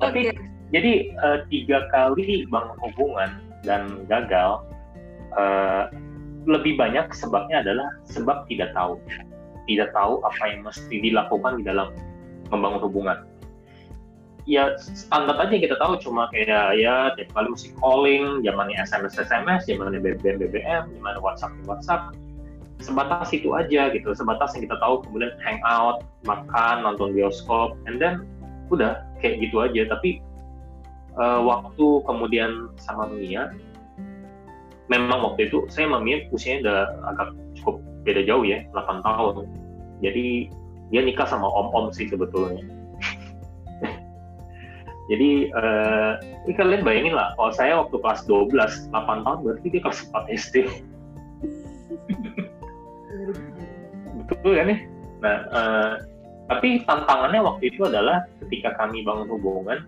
Tapi 0.00 0.32
okay. 0.32 0.55
Jadi 0.74 1.14
uh, 1.22 1.38
tiga 1.46 1.86
kali 1.94 2.42
bangun 2.50 2.78
hubungan 2.82 3.30
dan 3.62 4.02
gagal 4.10 4.66
uh, 5.38 5.86
lebih 6.46 6.78
banyak 6.78 7.10
sebabnya 7.14 7.62
adalah 7.62 7.90
sebab 8.06 8.46
tidak 8.46 8.70
tahu, 8.74 8.98
tidak 9.66 9.90
tahu 9.94 10.22
apa 10.22 10.42
yang 10.46 10.62
mesti 10.62 10.96
dilakukan 11.02 11.58
di 11.58 11.64
dalam 11.66 11.90
membangun 12.50 12.82
hubungan. 12.86 13.18
Ya 14.46 14.78
standar 14.78 15.42
aja 15.42 15.58
kita 15.58 15.74
tahu 15.74 15.98
cuma 15.98 16.30
kayak 16.30 16.78
ya 16.78 17.10
tiap 17.18 17.34
kali 17.34 17.50
mesti 17.50 17.74
calling, 17.82 18.46
zamannya 18.46 18.78
SMS 18.78 19.18
SMS, 19.18 19.66
zamannya 19.66 19.98
BBM 19.98 20.38
BBM, 20.38 20.86
zamannya 20.94 21.18
WhatsApp 21.18 21.50
WhatsApp, 21.66 22.14
sebatas 22.78 23.34
itu 23.34 23.50
aja 23.58 23.90
gitu 23.90 24.14
sebatas 24.14 24.54
yang 24.54 24.70
kita 24.70 24.78
tahu 24.78 25.02
kemudian 25.02 25.34
hangout 25.42 26.06
makan 26.22 26.86
nonton 26.86 27.10
bioskop 27.10 27.74
and 27.90 27.98
then 27.98 28.22
udah 28.70 29.02
kayak 29.18 29.42
gitu 29.42 29.66
aja. 29.66 29.90
Tapi 29.90 30.22
uh, 31.16 31.40
waktu 31.42 31.86
kemudian 32.04 32.68
sama 32.80 33.08
Mia 33.10 33.50
memang 34.86 35.32
waktu 35.32 35.50
itu 35.50 35.66
saya 35.66 35.90
sama 35.90 35.98
Mia 36.04 36.22
usianya 36.30 36.62
udah 36.62 36.78
agak 37.10 37.28
cukup 37.58 37.82
beda 38.06 38.22
jauh 38.22 38.46
ya 38.46 38.62
8 38.70 39.02
tahun. 39.02 39.50
Jadi 39.98 40.46
dia 40.94 41.02
nikah 41.02 41.26
sama 41.26 41.50
om-om 41.50 41.90
sih 41.90 42.06
sebetulnya. 42.06 42.62
Jadi 45.10 45.50
uh, 45.50 46.22
ini 46.46 46.54
kalian 46.54 46.86
bayangin 46.86 47.18
lah 47.18 47.34
kalau 47.34 47.50
saya 47.50 47.82
waktu 47.82 47.98
kelas 47.98 48.22
12 48.30 48.94
8 48.94 49.26
tahun 49.26 49.38
berarti 49.42 49.66
dia 49.74 49.82
kelas 49.82 50.06
4 50.14 50.30
SD 50.30 50.56
betul 54.30 54.52
kan 54.54 54.70
ya? 54.70 54.78
Nah 55.22 55.36
uh, 55.50 55.92
tapi 56.46 56.86
tantangannya 56.86 57.42
waktu 57.42 57.74
itu 57.74 57.82
adalah 57.82 58.22
ketika 58.46 58.78
kami 58.78 59.02
bangun 59.02 59.26
hubungan 59.34 59.82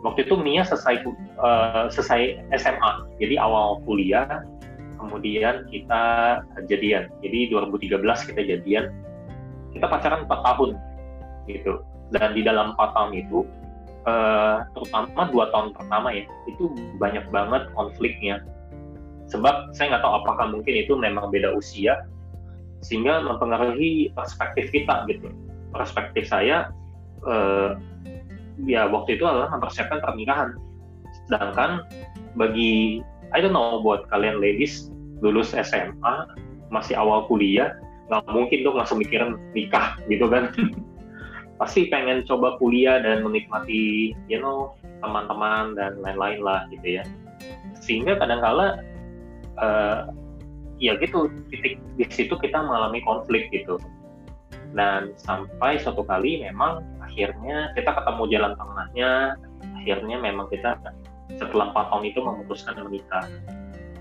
waktu 0.00 0.24
itu 0.24 0.34
Mia 0.40 0.64
selesai 0.64 1.04
uh, 1.40 1.88
selesai 1.92 2.40
SMA 2.56 2.90
jadi 3.20 3.36
awal 3.40 3.80
kuliah 3.84 4.44
kemudian 5.00 5.64
kita 5.72 6.02
jadian. 6.68 7.08
Jadi 7.24 7.48
2013 7.48 8.28
kita 8.28 8.40
jadian. 8.44 8.92
Kita 9.72 9.88
pacaran 9.88 10.28
4 10.28 10.28
tahun 10.28 10.70
gitu. 11.48 11.80
Dan 12.12 12.36
di 12.36 12.44
dalam 12.44 12.76
4 12.76 12.96
tahun 12.96 13.12
itu 13.16 13.48
uh, 14.04 14.68
terutama 14.76 15.30
dua 15.32 15.48
tahun 15.52 15.72
pertama 15.76 16.08
ya 16.12 16.24
itu 16.46 16.68
banyak 17.00 17.24
banget 17.32 17.72
konfliknya. 17.72 18.44
Sebab 19.32 19.72
saya 19.72 19.96
nggak 19.96 20.02
tahu 20.04 20.14
apakah 20.26 20.46
mungkin 20.50 20.74
itu 20.74 20.92
memang 20.98 21.30
beda 21.30 21.54
usia 21.54 22.02
sehingga 22.82 23.22
mempengaruhi 23.22 24.10
perspektif 24.12 24.74
kita 24.74 25.06
gitu. 25.06 25.30
Perspektif 25.70 26.26
saya 26.26 26.74
eh, 27.22 27.78
ya 28.66 28.88
waktu 28.88 29.16
itu 29.16 29.24
adalah 29.24 29.48
mempersiapkan 29.52 30.00
pernikahan. 30.02 30.56
Sedangkan 31.28 31.84
bagi 32.34 33.04
I 33.30 33.38
don't 33.38 33.54
know 33.54 33.78
buat 33.80 34.10
kalian 34.10 34.42
ladies 34.42 34.90
lulus 35.20 35.52
SMA 35.54 36.14
masih 36.72 36.96
awal 36.96 37.26
kuliah 37.26 37.76
nggak 38.10 38.26
mungkin 38.26 38.66
dong 38.66 38.76
langsung 38.78 38.98
mikirin 38.98 39.38
nikah 39.54 39.96
gitu 40.10 40.26
kan. 40.26 40.50
Pasti 41.60 41.92
pengen 41.92 42.24
coba 42.24 42.56
kuliah 42.56 42.98
dan 43.04 43.22
menikmati 43.22 44.16
you 44.26 44.40
know 44.40 44.74
teman-teman 45.04 45.76
dan 45.76 46.00
lain-lain 46.02 46.40
lah 46.42 46.66
gitu 46.72 47.00
ya. 47.00 47.04
Sehingga 47.78 48.18
kadang-kala 48.18 48.80
uh, 49.60 50.10
ya 50.80 50.96
gitu 50.98 51.28
titik 51.52 51.78
di 52.00 52.04
situ 52.08 52.34
kita 52.34 52.58
mengalami 52.58 53.04
konflik 53.04 53.52
gitu. 53.52 53.78
Dan 54.74 55.14
sampai 55.18 55.78
suatu 55.82 56.02
kali 56.06 56.42
memang 56.46 56.82
akhirnya 57.10 57.74
kita 57.74 57.90
ketemu 57.90 58.22
jalan 58.30 58.52
tengahnya 58.54 59.10
akhirnya 59.82 60.16
memang 60.22 60.46
kita 60.46 60.78
setelah 61.34 61.74
empat 61.74 61.90
tahun 61.90 62.04
itu 62.06 62.20
memutuskan 62.22 62.78
menikah. 62.86 63.26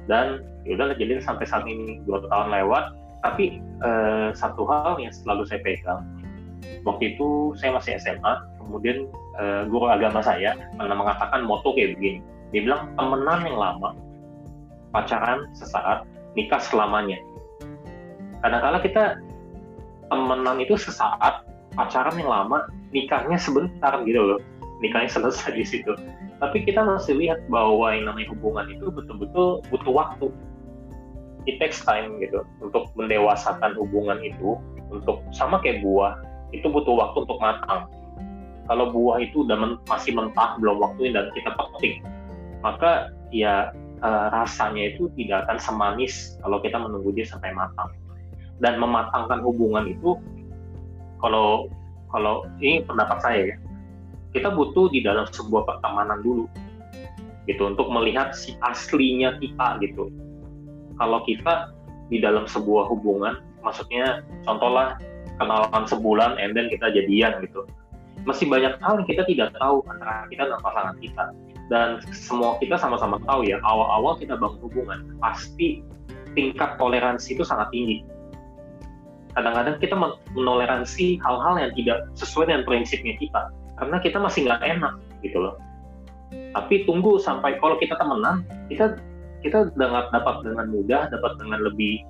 Dan 0.10 0.46
yaudah 0.66 0.94
jadi 0.98 1.22
sampai 1.22 1.46
saat 1.46 1.66
ini 1.66 2.02
dua 2.06 2.22
tahun 2.30 2.54
lewat 2.54 2.94
tapi 3.26 3.60
eh, 3.60 4.30
satu 4.38 4.64
hal 4.70 5.02
yang 5.02 5.12
selalu 5.12 5.46
saya 5.46 5.62
pegang. 5.66 6.06
Waktu 6.86 7.16
itu 7.18 7.54
saya 7.58 7.76
masih 7.78 7.98
SMA 7.98 8.34
kemudian 8.62 9.10
eh, 9.42 9.62
guru 9.70 9.90
agama 9.90 10.22
saya 10.22 10.54
pernah 10.78 10.98
mengatakan 10.98 11.46
moto 11.46 11.74
kayak 11.74 11.98
begini. 11.98 12.20
Dia 12.54 12.62
bilang 12.66 12.94
temenan 12.98 13.46
yang 13.46 13.58
lama 13.58 13.90
pacaran 14.94 15.46
sesaat 15.54 16.06
nikah 16.34 16.62
selamanya. 16.62 17.18
Kadang-kala 18.42 18.80
kita 18.82 19.20
temenan 20.10 20.58
itu 20.64 20.74
sesaat, 20.80 21.46
pacaran 21.74 22.16
yang 22.18 22.30
lama, 22.30 22.70
nikahnya 22.94 23.38
sebentar 23.38 24.02
gitu 24.06 24.22
loh. 24.22 24.40
Nikahnya 24.80 25.12
selesai 25.12 25.54
di 25.54 25.66
situ. 25.68 25.92
Tapi 26.40 26.64
kita 26.64 26.80
masih 26.88 27.20
lihat 27.20 27.44
bahwa 27.52 27.92
yang 27.92 28.08
namanya 28.08 28.32
hubungan 28.32 28.72
itu 28.72 28.88
betul-betul 28.88 29.60
butuh 29.68 29.94
waktu. 29.94 30.28
It 31.48 31.60
takes 31.60 31.84
time 31.84 32.20
gitu 32.24 32.48
untuk 32.64 32.92
mendewasakan 32.96 33.76
hubungan 33.76 34.24
itu. 34.24 34.56
Untuk 34.90 35.22
sama 35.30 35.62
kayak 35.62 35.86
buah, 35.86 36.18
itu 36.50 36.66
butuh 36.66 36.98
waktu 36.98 37.18
untuk 37.28 37.38
matang. 37.38 37.86
Kalau 38.66 38.90
buah 38.94 39.22
itu 39.22 39.46
udah 39.46 39.58
men 39.58 39.72
masih 39.90 40.14
mentah 40.14 40.58
belum 40.62 40.82
waktunya 40.82 41.18
dan 41.18 41.34
kita 41.34 41.54
petik, 41.58 42.06
maka 42.62 43.10
ya 43.34 43.74
uh, 44.02 44.30
rasanya 44.34 44.94
itu 44.94 45.10
tidak 45.18 45.46
akan 45.46 45.58
semanis 45.58 46.38
kalau 46.42 46.62
kita 46.62 46.78
menunggu 46.78 47.10
dia 47.14 47.26
sampai 47.26 47.54
matang. 47.54 47.90
Dan 48.60 48.78
mematangkan 48.78 49.42
hubungan 49.42 49.90
itu 49.90 50.18
kalau 51.20 51.70
kalau 52.10 52.48
ini 52.58 52.82
pendapat 52.84 53.22
saya 53.22 53.42
ya, 53.54 53.58
kita 54.34 54.50
butuh 54.50 54.90
di 54.90 55.06
dalam 55.06 55.30
sebuah 55.30 55.68
pertemanan 55.70 56.26
dulu 56.26 56.50
gitu 57.46 57.66
untuk 57.66 57.90
melihat 57.90 58.34
si 58.34 58.58
aslinya 58.66 59.38
kita 59.38 59.82
gitu. 59.82 60.10
Kalau 60.98 61.24
kita 61.26 61.74
di 62.10 62.22
dalam 62.22 62.46
sebuah 62.46 62.90
hubungan, 62.90 63.42
maksudnya 63.62 64.26
contohlah 64.44 64.98
kenalan 65.40 65.86
sebulan 65.86 66.38
and 66.38 66.54
then 66.54 66.68
kita 66.70 66.92
jadian 66.94 67.42
gitu. 67.46 67.66
Masih 68.28 68.52
banyak 68.52 68.78
hal 68.84 69.00
yang 69.00 69.08
kita 69.08 69.24
tidak 69.26 69.50
tahu 69.58 69.82
antara 69.88 70.28
kita 70.28 70.44
dan 70.50 70.60
pasangan 70.60 70.96
kita 71.00 71.26
dan 71.70 72.02
semua 72.12 72.58
kita 72.58 72.76
sama-sama 72.76 73.22
tahu 73.24 73.46
ya 73.46 73.62
awal-awal 73.62 74.18
kita 74.18 74.36
bangun 74.36 74.60
hubungan 74.66 75.00
pasti 75.22 75.86
tingkat 76.34 76.76
toleransi 76.82 77.38
itu 77.38 77.46
sangat 77.46 77.70
tinggi 77.70 78.04
kadang-kadang 79.40 79.80
kita 79.80 79.96
menoleransi 80.36 81.24
hal-hal 81.24 81.56
yang 81.56 81.72
tidak 81.80 81.98
sesuai 82.20 82.52
dengan 82.52 82.68
prinsipnya 82.68 83.16
kita 83.16 83.48
karena 83.80 83.98
kita 84.04 84.20
masih 84.20 84.44
nggak 84.44 84.60
enak 84.60 84.94
gitu 85.24 85.40
loh. 85.40 85.56
Tapi 86.52 86.84
tunggu 86.84 87.18
sampai 87.24 87.56
kalau 87.64 87.80
kita 87.80 87.96
temenan 87.96 88.44
kita 88.68 89.00
kita 89.40 89.72
dapat 89.80 90.12
dapat 90.12 90.36
dengan 90.44 90.68
mudah 90.68 91.08
dapat 91.08 91.32
dengan 91.40 91.64
lebih 91.64 92.04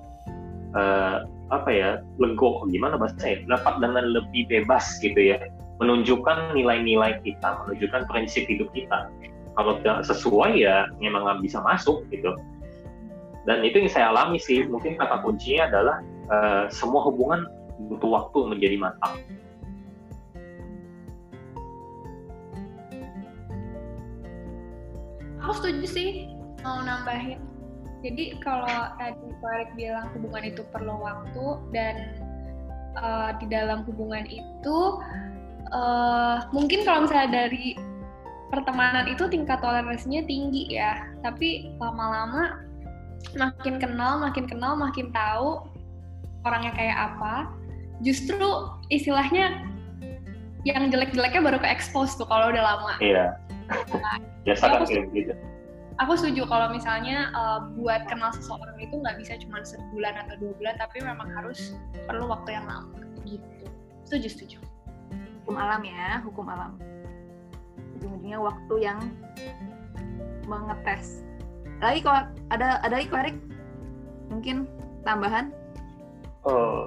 uh, 0.74 1.22
apa 1.54 1.70
ya 1.70 1.90
lego 2.18 2.66
gimana 2.66 2.98
bahasanya 2.98 3.46
dapat 3.46 3.78
dengan 3.78 4.04
lebih 4.10 4.50
bebas 4.50 4.98
gitu 4.98 5.30
ya. 5.34 5.38
Menunjukkan 5.78 6.52
nilai-nilai 6.58 7.22
kita 7.22 7.64
menunjukkan 7.64 8.10
prinsip 8.10 8.44
hidup 8.50 8.68
kita. 8.74 9.06
Kalau 9.54 9.78
tidak 9.80 10.02
sesuai 10.10 10.58
ya 10.58 10.90
memang 10.98 11.22
nggak 11.22 11.40
bisa 11.46 11.62
masuk 11.62 12.02
gitu. 12.10 12.34
Dan 13.48 13.64
itu 13.64 13.80
yang 13.80 13.88
saya 13.88 14.06
alami 14.12 14.36
sih 14.36 14.66
mungkin 14.68 15.00
kata 15.00 15.24
kuncinya 15.24 15.70
adalah 15.70 15.96
uh, 16.30 16.64
semua 16.70 17.04
hubungan 17.10 17.44
butuh 17.90 18.10
waktu 18.10 18.38
menjadi 18.46 18.76
matang. 18.78 19.14
Aku 25.40 25.52
setuju 25.56 25.84
sih 25.88 26.08
mau 26.62 26.84
nambahin. 26.84 27.40
Jadi 28.00 28.40
kalau 28.40 28.70
tadi 28.96 29.28
Farid 29.44 29.70
bilang 29.76 30.08
hubungan 30.16 30.44
itu 30.48 30.62
perlu 30.72 31.04
waktu 31.04 31.46
dan 31.72 31.96
uh, 32.96 33.36
di 33.36 33.48
dalam 33.48 33.84
hubungan 33.84 34.24
itu 34.24 34.78
uh, 35.72 36.48
mungkin 36.52 36.84
kalau 36.84 37.04
misalnya 37.04 37.44
dari 37.44 37.76
pertemanan 38.48 39.04
itu 39.08 39.28
tingkat 39.28 39.60
toleransinya 39.60 40.24
tinggi 40.24 40.76
ya. 40.76 41.08
Tapi 41.20 41.76
lama-lama 41.76 42.64
makin 43.36 43.76
kenal 43.76 44.16
makin 44.16 44.48
kenal 44.48 44.76
makin 44.76 45.12
tahu 45.12 45.60
orangnya 46.44 46.72
kayak 46.76 46.96
apa 47.12 47.52
justru 48.00 48.68
istilahnya 48.88 49.64
yang 50.64 50.92
jelek-jeleknya 50.92 51.40
baru 51.40 51.58
ke 51.60 51.68
expose 51.68 52.16
tuh 52.16 52.28
kalau 52.28 52.52
udah 52.52 52.60
lama. 52.60 52.92
Iya. 53.00 53.36
Biasa 54.44 54.64
kan 54.66 54.82
kayak 54.84 55.08
gitu. 55.14 55.34
aku 56.00 56.16
setuju 56.16 56.48
kalau 56.48 56.72
misalnya 56.72 57.28
uh, 57.36 57.68
buat 57.76 58.08
kenal 58.08 58.32
seseorang 58.32 58.72
itu 58.80 58.96
nggak 58.96 59.20
bisa 59.20 59.36
cuma 59.44 59.60
sebulan 59.60 60.16
atau 60.24 60.34
dua 60.40 60.52
bulan 60.56 60.74
tapi 60.80 61.04
memang 61.04 61.28
harus 61.36 61.76
perlu 62.08 62.24
waktu 62.24 62.56
yang 62.56 62.64
lama 62.64 63.04
gitu. 63.28 63.68
Setuju 64.08 64.28
setuju. 64.32 64.58
Hukum 65.44 65.60
alam 65.60 65.84
ya 65.84 66.24
hukum 66.24 66.48
alam. 66.48 66.80
Ujung-ujungnya 68.00 68.40
waktu 68.40 68.74
yang 68.80 68.98
mengetes. 70.48 71.20
Lagi 71.84 72.00
kalau 72.00 72.32
ada 72.48 72.80
ada 72.80 72.94
lagi 72.96 73.08
Erik? 73.12 73.36
Mungkin 74.32 74.64
tambahan 75.04 75.52
uh, 76.46 76.86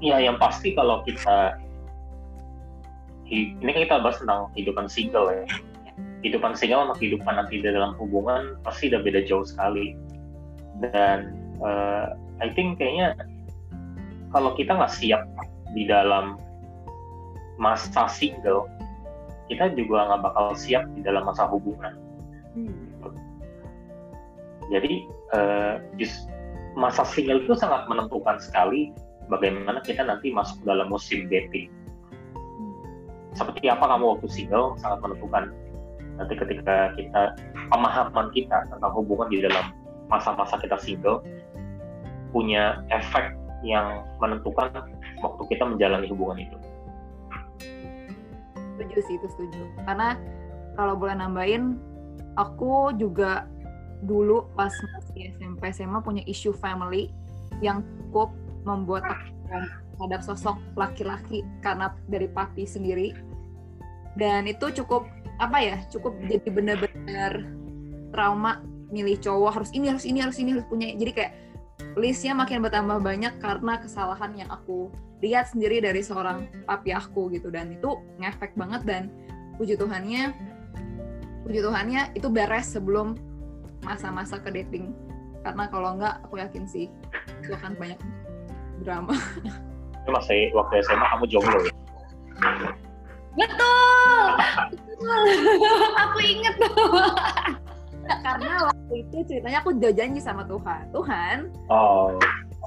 ya 0.00 0.20
yang 0.20 0.36
pasti 0.36 0.76
kalau 0.76 1.02
kita 1.04 1.56
ini 3.26 3.58
kan 3.58 3.82
kita 3.82 3.96
bahas 4.04 4.22
tentang 4.22 4.52
kehidupan 4.54 4.86
single 4.86 5.28
ya. 5.34 5.44
Kehidupan 6.22 6.58
single 6.58 6.86
sama 6.86 6.94
kehidupan 6.98 7.34
nanti 7.38 7.62
di 7.62 7.66
dalam 7.66 7.94
hubungan 7.98 8.58
pasti 8.62 8.90
udah 8.90 9.02
beda 9.02 9.26
jauh 9.26 9.42
sekali. 9.46 9.94
Dan 10.78 11.34
uh, 11.62 12.14
I 12.38 12.50
think 12.54 12.78
kayaknya 12.78 13.18
kalau 14.30 14.54
kita 14.54 14.74
nggak 14.74 14.90
siap 14.94 15.22
di 15.74 15.86
dalam 15.86 16.38
masa 17.58 18.06
single 18.06 18.68
kita 19.46 19.70
juga 19.78 20.10
nggak 20.10 20.22
bakal 20.26 20.46
siap 20.58 20.84
di 20.94 21.00
dalam 21.02 21.26
masa 21.26 21.46
hubungan. 21.46 21.94
Hmm. 22.56 23.12
jadi 24.72 25.04
uh, 25.36 25.74
just 26.00 26.26
masa 26.76 27.02
single 27.08 27.42
itu 27.42 27.56
sangat 27.56 27.88
menentukan 27.88 28.36
sekali 28.38 28.92
bagaimana 29.32 29.80
kita 29.82 30.04
nanti 30.04 30.30
masuk 30.30 30.60
dalam 30.62 30.92
musim 30.92 31.26
dating 31.32 31.72
seperti 33.32 33.68
apa 33.68 33.84
kamu 33.84 34.16
waktu 34.16 34.28
single 34.28 34.76
sangat 34.80 35.00
menentukan 35.00 35.52
nanti 36.16 36.34
ketika 36.36 36.92
kita 36.96 37.36
pemahaman 37.68 38.32
kita 38.32 38.64
tentang 38.72 38.92
hubungan 38.96 39.28
di 39.28 39.44
dalam 39.44 39.72
masa-masa 40.08 40.56
kita 40.60 40.76
single 40.80 41.20
punya 42.32 42.84
efek 42.92 43.36
yang 43.64 44.04
menentukan 44.20 44.72
waktu 45.24 45.42
kita 45.48 45.64
menjalani 45.64 46.06
hubungan 46.12 46.38
itu. 46.44 46.56
Setuju 48.76 48.98
sih 49.08 49.14
itu 49.16 49.26
setuju. 49.32 49.62
Karena 49.88 50.20
kalau 50.76 50.94
boleh 50.94 51.16
nambahin, 51.16 51.80
aku 52.36 52.92
juga 53.00 53.48
dulu 54.04 54.48
pas 54.52 54.72
masih 54.72 55.32
SMP 55.32 55.72
SMA 55.72 55.98
punya 56.04 56.22
isu 56.28 56.52
family 56.52 57.08
yang 57.64 57.80
cukup 57.84 58.36
membuat 58.68 59.06
terhadap 59.48 60.20
sosok 60.20 60.58
laki-laki 60.76 61.46
karena 61.64 61.94
dari 62.10 62.28
papi 62.28 62.68
sendiri. 62.68 63.16
Dan 64.16 64.48
itu 64.48 64.72
cukup 64.82 65.08
apa 65.36 65.60
ya 65.60 65.76
cukup 65.92 66.16
jadi 66.24 66.48
benar-benar 66.48 67.44
trauma 68.12 68.64
milih 68.88 69.20
cowok 69.20 69.60
harus 69.60 69.70
ini 69.76 69.92
harus 69.92 70.08
ini 70.08 70.18
harus 70.20 70.36
ini 70.40 70.56
harus 70.56 70.66
punya. 70.68 70.92
Jadi 70.96 71.12
kayak 71.12 71.32
listnya 71.96 72.36
makin 72.36 72.60
bertambah 72.60 73.00
banyak 73.00 73.40
karena 73.40 73.80
kesalahan 73.80 74.32
yang 74.36 74.48
aku 74.52 74.92
lihat 75.24 75.48
sendiri 75.48 75.80
dari 75.80 76.04
seorang 76.04 76.48
papi 76.68 76.92
aku 76.92 77.32
gitu. 77.32 77.48
Dan 77.48 77.72
itu 77.76 77.96
ngefek 78.20 78.56
banget 78.56 78.84
dan 78.84 79.02
puji 79.56 79.76
Tuhannya 79.80 80.36
puji 81.46 81.62
Tuhannya 81.62 82.18
itu 82.18 82.26
beres 82.26 82.74
sebelum 82.74 83.14
masa-masa 83.86 84.42
ke 84.42 84.50
dating 84.50 84.90
karena 85.46 85.70
kalau 85.70 85.94
enggak 85.94 86.18
aku 86.26 86.42
yakin 86.42 86.66
sih 86.66 86.90
itu 87.46 87.54
akan 87.54 87.78
banyak 87.78 88.00
drama. 88.82 89.14
Ini 90.02 90.10
masih 90.10 90.40
waktu 90.54 90.82
SMA 90.82 91.06
kamu 91.06 91.24
jomblo 91.30 91.58
ya? 91.62 91.74
Betul. 93.38 94.26
aku 96.02 96.18
inget 96.18 96.54
tuh. 96.58 96.74
Karena 98.06 98.70
waktu 98.70 98.94
itu 99.02 99.16
ceritanya 99.26 99.58
aku 99.62 99.70
udah 99.74 99.92
janji 99.94 100.20
sama 100.22 100.42
Tuhan. 100.46 100.82
Tuhan. 100.94 101.36
Oh. 101.70 102.18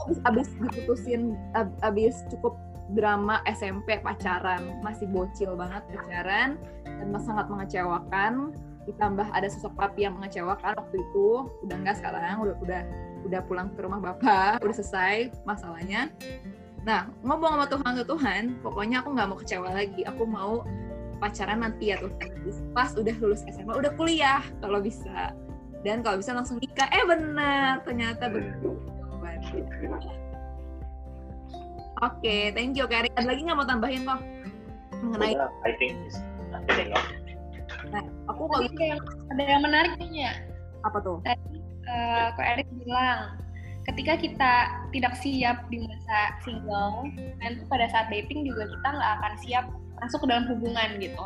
Abis, 0.08 0.20
abis 0.28 0.48
diputusin, 0.60 1.36
ab, 1.56 1.72
abis 1.84 2.24
cukup 2.32 2.56
drama 2.96 3.44
SMP 3.46 4.02
pacaran, 4.02 4.80
masih 4.82 5.06
bocil 5.12 5.54
banget 5.54 5.84
pacaran 5.92 6.56
dan 6.86 7.08
sangat 7.20 7.46
mengecewakan. 7.52 8.56
Ditambah 8.88 9.28
ada 9.34 9.48
sosok 9.52 9.76
papi 9.76 10.08
yang 10.08 10.16
mengecewakan 10.18 10.78
waktu 10.78 10.98
itu, 11.00 11.28
udah 11.68 11.76
enggak 11.76 12.00
sekarang, 12.00 12.40
udah 12.44 12.56
udah 12.64 12.82
udah 13.28 13.42
pulang 13.46 13.68
ke 13.76 13.80
rumah 13.84 14.00
bapak, 14.00 14.64
udah 14.64 14.76
selesai 14.76 15.34
masalahnya. 15.44 16.08
Nah, 16.88 17.12
ngomong 17.28 17.60
sama 17.60 17.68
Tuhan 17.68 17.94
ke 18.00 18.06
Tuhan, 18.08 18.44
pokoknya 18.64 19.04
aku 19.04 19.10
nggak 19.12 19.28
mau 19.28 19.38
kecewa 19.38 19.70
lagi. 19.76 20.02
Aku 20.08 20.24
mau 20.24 20.64
pacaran 21.20 21.60
nanti 21.60 21.92
ya 21.92 22.00
Tuhan. 22.00 22.32
Pas 22.72 22.96
udah 22.96 23.16
lulus 23.20 23.44
SMA, 23.52 23.76
udah 23.76 23.92
kuliah 24.00 24.44
kalau 24.64 24.80
bisa. 24.80 25.36
Dan 25.84 26.04
kalau 26.04 26.20
bisa 26.20 26.32
langsung 26.36 26.60
nikah. 26.60 26.88
Eh 26.92 27.04
benar, 27.08 27.84
ternyata 27.84 28.32
betul. 28.32 28.80
Oke, 32.00 32.24
okay, 32.24 32.42
thank 32.56 32.80
you 32.80 32.88
Kak 32.88 33.12
Ada 33.20 33.28
lagi 33.28 33.44
nggak 33.44 33.60
mau 33.60 33.68
tambahin 33.68 34.08
kok 34.08 34.24
mengenai? 35.04 35.36
I 35.68 35.72
think 35.80 36.00
Nah, 37.90 38.04
aku 38.30 38.46
kalau 38.50 38.66
ada 38.70 38.84
yang 38.86 39.02
ada 39.34 39.44
yang 39.44 39.62
menarik 39.66 39.94
nih 39.98 40.30
ya. 40.30 40.34
Apa 40.86 40.98
tuh? 41.02 41.18
Tadi 41.26 41.60
uh, 41.90 42.28
Kak 42.38 42.46
Erik 42.56 42.70
bilang 42.86 43.40
ketika 43.90 44.14
kita 44.22 44.54
tidak 44.94 45.14
siap 45.18 45.66
di 45.74 45.82
masa 45.82 46.38
single, 46.46 47.10
nanti 47.42 47.66
pada 47.66 47.90
saat 47.90 48.14
dating 48.14 48.46
juga 48.46 48.70
kita 48.70 48.88
nggak 48.94 49.12
akan 49.22 49.34
siap 49.42 49.66
masuk 50.00 50.20
ke 50.24 50.28
dalam 50.30 50.46
hubungan 50.48 50.90
gitu. 51.02 51.24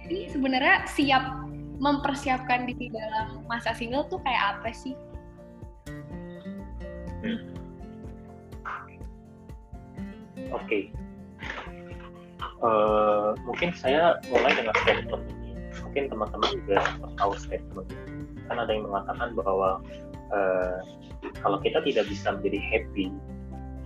Jadi 0.00 0.18
sebenarnya 0.32 0.76
siap 0.88 1.24
mempersiapkan 1.80 2.68
diri 2.68 2.92
dalam 2.92 3.44
masa 3.48 3.72
single 3.76 4.08
tuh 4.08 4.20
kayak 4.24 4.56
apa 4.56 4.68
sih? 4.72 4.96
Hmm. 7.20 7.40
Oke. 10.50 10.64
Okay. 10.64 10.82
Uh, 12.60 12.68
eh, 12.68 13.28
mungkin 13.48 13.70
saya 13.72 14.20
mulai 14.28 14.52
dengan 14.52 14.74
statement. 14.84 15.39
Mungkin 15.90 16.06
teman-teman 16.06 16.50
juga 16.62 16.78
tahu 17.18 17.34
statement. 17.34 17.90
Kan 18.46 18.56
ada 18.62 18.70
yang 18.70 18.86
mengatakan 18.86 19.34
bahwa 19.34 19.82
uh, 20.30 20.78
kalau 21.42 21.58
kita 21.60 21.82
tidak 21.82 22.06
bisa 22.06 22.30
menjadi 22.38 22.58
happy 22.62 23.10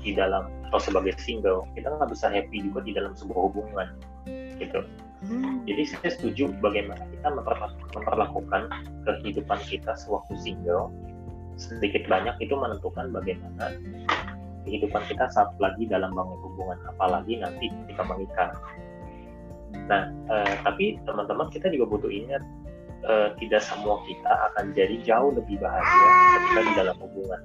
di 0.05 0.13
dalam 0.13 0.45
atau 0.69 0.91
sebagai 0.91 1.17
single 1.17 1.65
kita 1.73 1.89
nggak 1.89 2.11
bisa 2.13 2.29
happy 2.29 2.61
juga 2.61 2.85
di 2.85 2.93
dalam 2.93 3.17
sebuah 3.17 3.41
hubungan 3.49 3.89
gitu 4.61 4.85
hmm. 5.25 5.65
jadi 5.65 5.83
saya 5.87 6.11
setuju 6.13 6.53
bagaimana 6.61 7.01
kita 7.09 7.29
memperlakukan 7.33 8.63
kehidupan 9.09 9.59
kita 9.65 9.97
sewaktu 9.97 10.37
single 10.43 10.93
sedikit 11.57 12.05
banyak 12.11 12.37
itu 12.43 12.53
menentukan 12.59 13.15
bagaimana 13.15 13.73
kehidupan 14.69 15.03
kita 15.09 15.31
saat 15.33 15.55
lagi 15.63 15.89
dalam 15.89 16.13
bangun 16.13 16.43
hubungan 16.43 16.79
apalagi 16.91 17.41
nanti 17.41 17.71
kita 17.89 18.03
menikah 18.05 18.53
nah 19.85 20.09
eh, 20.33 20.55
tapi 20.65 20.97
teman-teman 21.05 21.51
kita 21.53 21.69
juga 21.69 21.99
butuh 21.99 22.09
ingat 22.09 22.41
uh, 23.09 23.29
tidak 23.39 23.63
semua 23.65 24.01
kita 24.09 24.33
akan 24.53 24.73
jadi 24.73 24.97
jauh 25.05 25.31
lebih 25.33 25.61
bahagia 25.61 26.09
ketika 26.37 26.61
di 26.61 26.73
dalam 26.77 26.97
hubungan. 27.01 27.41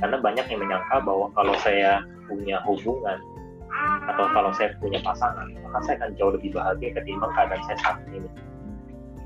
Karena 0.00 0.16
banyak 0.18 0.46
yang 0.50 0.60
menyangka 0.66 0.96
bahwa 1.04 1.30
kalau 1.36 1.54
saya 1.62 2.02
punya 2.26 2.58
hubungan 2.66 3.18
atau 4.10 4.26
kalau 4.34 4.50
saya 4.52 4.74
punya 4.82 5.00
pasangan, 5.00 5.48
maka 5.64 5.78
saya 5.86 5.96
akan 6.02 6.10
jauh 6.18 6.32
lebih 6.34 6.52
bahagia 6.52 6.90
ketimbang 6.92 7.32
keadaan 7.32 7.62
saya 7.70 7.78
saat 7.80 7.98
ini. 8.10 8.28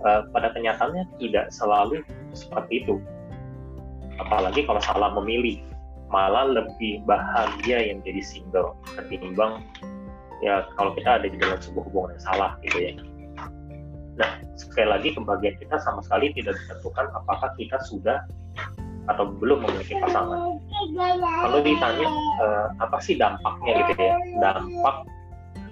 Uh, 0.05 0.29
pada 0.31 0.53
kenyataannya 0.53 1.09
tidak 1.17 1.49
selalu 1.49 2.05
seperti 2.37 2.85
itu. 2.85 3.01
Apalagi 4.21 4.69
kalau 4.69 4.81
salah 4.85 5.13
memilih, 5.17 5.65
malah 6.13 6.47
lebih 6.47 7.01
bahagia 7.09 7.91
yang 7.91 8.05
jadi 8.05 8.21
single 8.21 8.77
ketimbang 8.95 9.65
ya 10.45 10.65
kalau 10.77 10.93
kita 10.97 11.21
ada 11.21 11.27
di 11.29 11.37
dalam 11.41 11.59
sebuah 11.61 11.85
hubungan 11.89 12.11
yang 12.17 12.25
salah 12.25 12.51
gitu 12.65 12.79
ya. 12.81 12.93
Nah, 14.17 14.31
sekali 14.57 14.89
lagi 14.89 15.09
kebahagiaan 15.13 15.57
kita 15.61 15.77
sama 15.85 16.01
sekali 16.01 16.33
tidak 16.33 16.57
ditentukan 16.57 17.07
apakah 17.13 17.53
kita 17.61 17.77
sudah 17.85 18.25
atau 19.07 19.31
belum 19.39 19.63
memiliki 19.63 19.95
pasangan. 20.03 20.59
Kalau 21.21 21.59
ditanya 21.63 22.09
uh, 22.43 22.67
apa 22.83 22.99
sih 22.99 23.15
dampaknya 23.15 23.87
gitu 23.93 24.03
ya, 24.03 24.17
dampak 24.43 24.97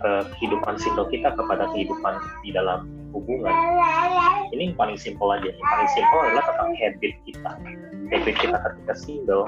uh, 0.06 0.22
kehidupan 0.36 0.78
single 0.78 1.08
kita 1.10 1.34
kepada 1.34 1.66
kehidupan 1.74 2.14
di 2.46 2.54
dalam 2.54 2.86
hubungan. 3.10 3.50
Ini 4.54 4.70
yang 4.70 4.76
paling 4.78 4.98
simpel 5.00 5.34
aja. 5.34 5.50
Yang 5.50 5.66
paling 5.66 5.90
simpel 5.96 6.18
adalah 6.30 6.44
tentang 6.52 6.70
habit 6.78 7.12
kita. 7.26 7.52
Habit 8.12 8.34
kita 8.38 8.56
ketika 8.60 8.94
single, 8.94 9.44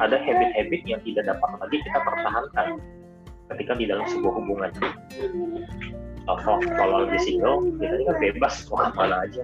ada 0.00 0.16
habit-habit 0.16 0.82
yang 0.88 1.00
tidak 1.04 1.24
dapat 1.30 1.48
lagi 1.60 1.76
kita 1.84 1.98
pertahankan 2.00 2.66
ketika 3.52 3.72
di 3.76 3.84
dalam 3.88 4.06
sebuah 4.08 4.32
hubungan. 4.40 4.70
Contoh 6.24 6.56
kalau 6.80 7.04
di 7.04 7.18
single 7.20 7.68
kita 7.76 8.00
kan 8.08 8.16
bebas 8.16 8.54
mau 8.72 8.88
ke 8.88 8.92
mana 8.96 9.16
aja. 9.28 9.42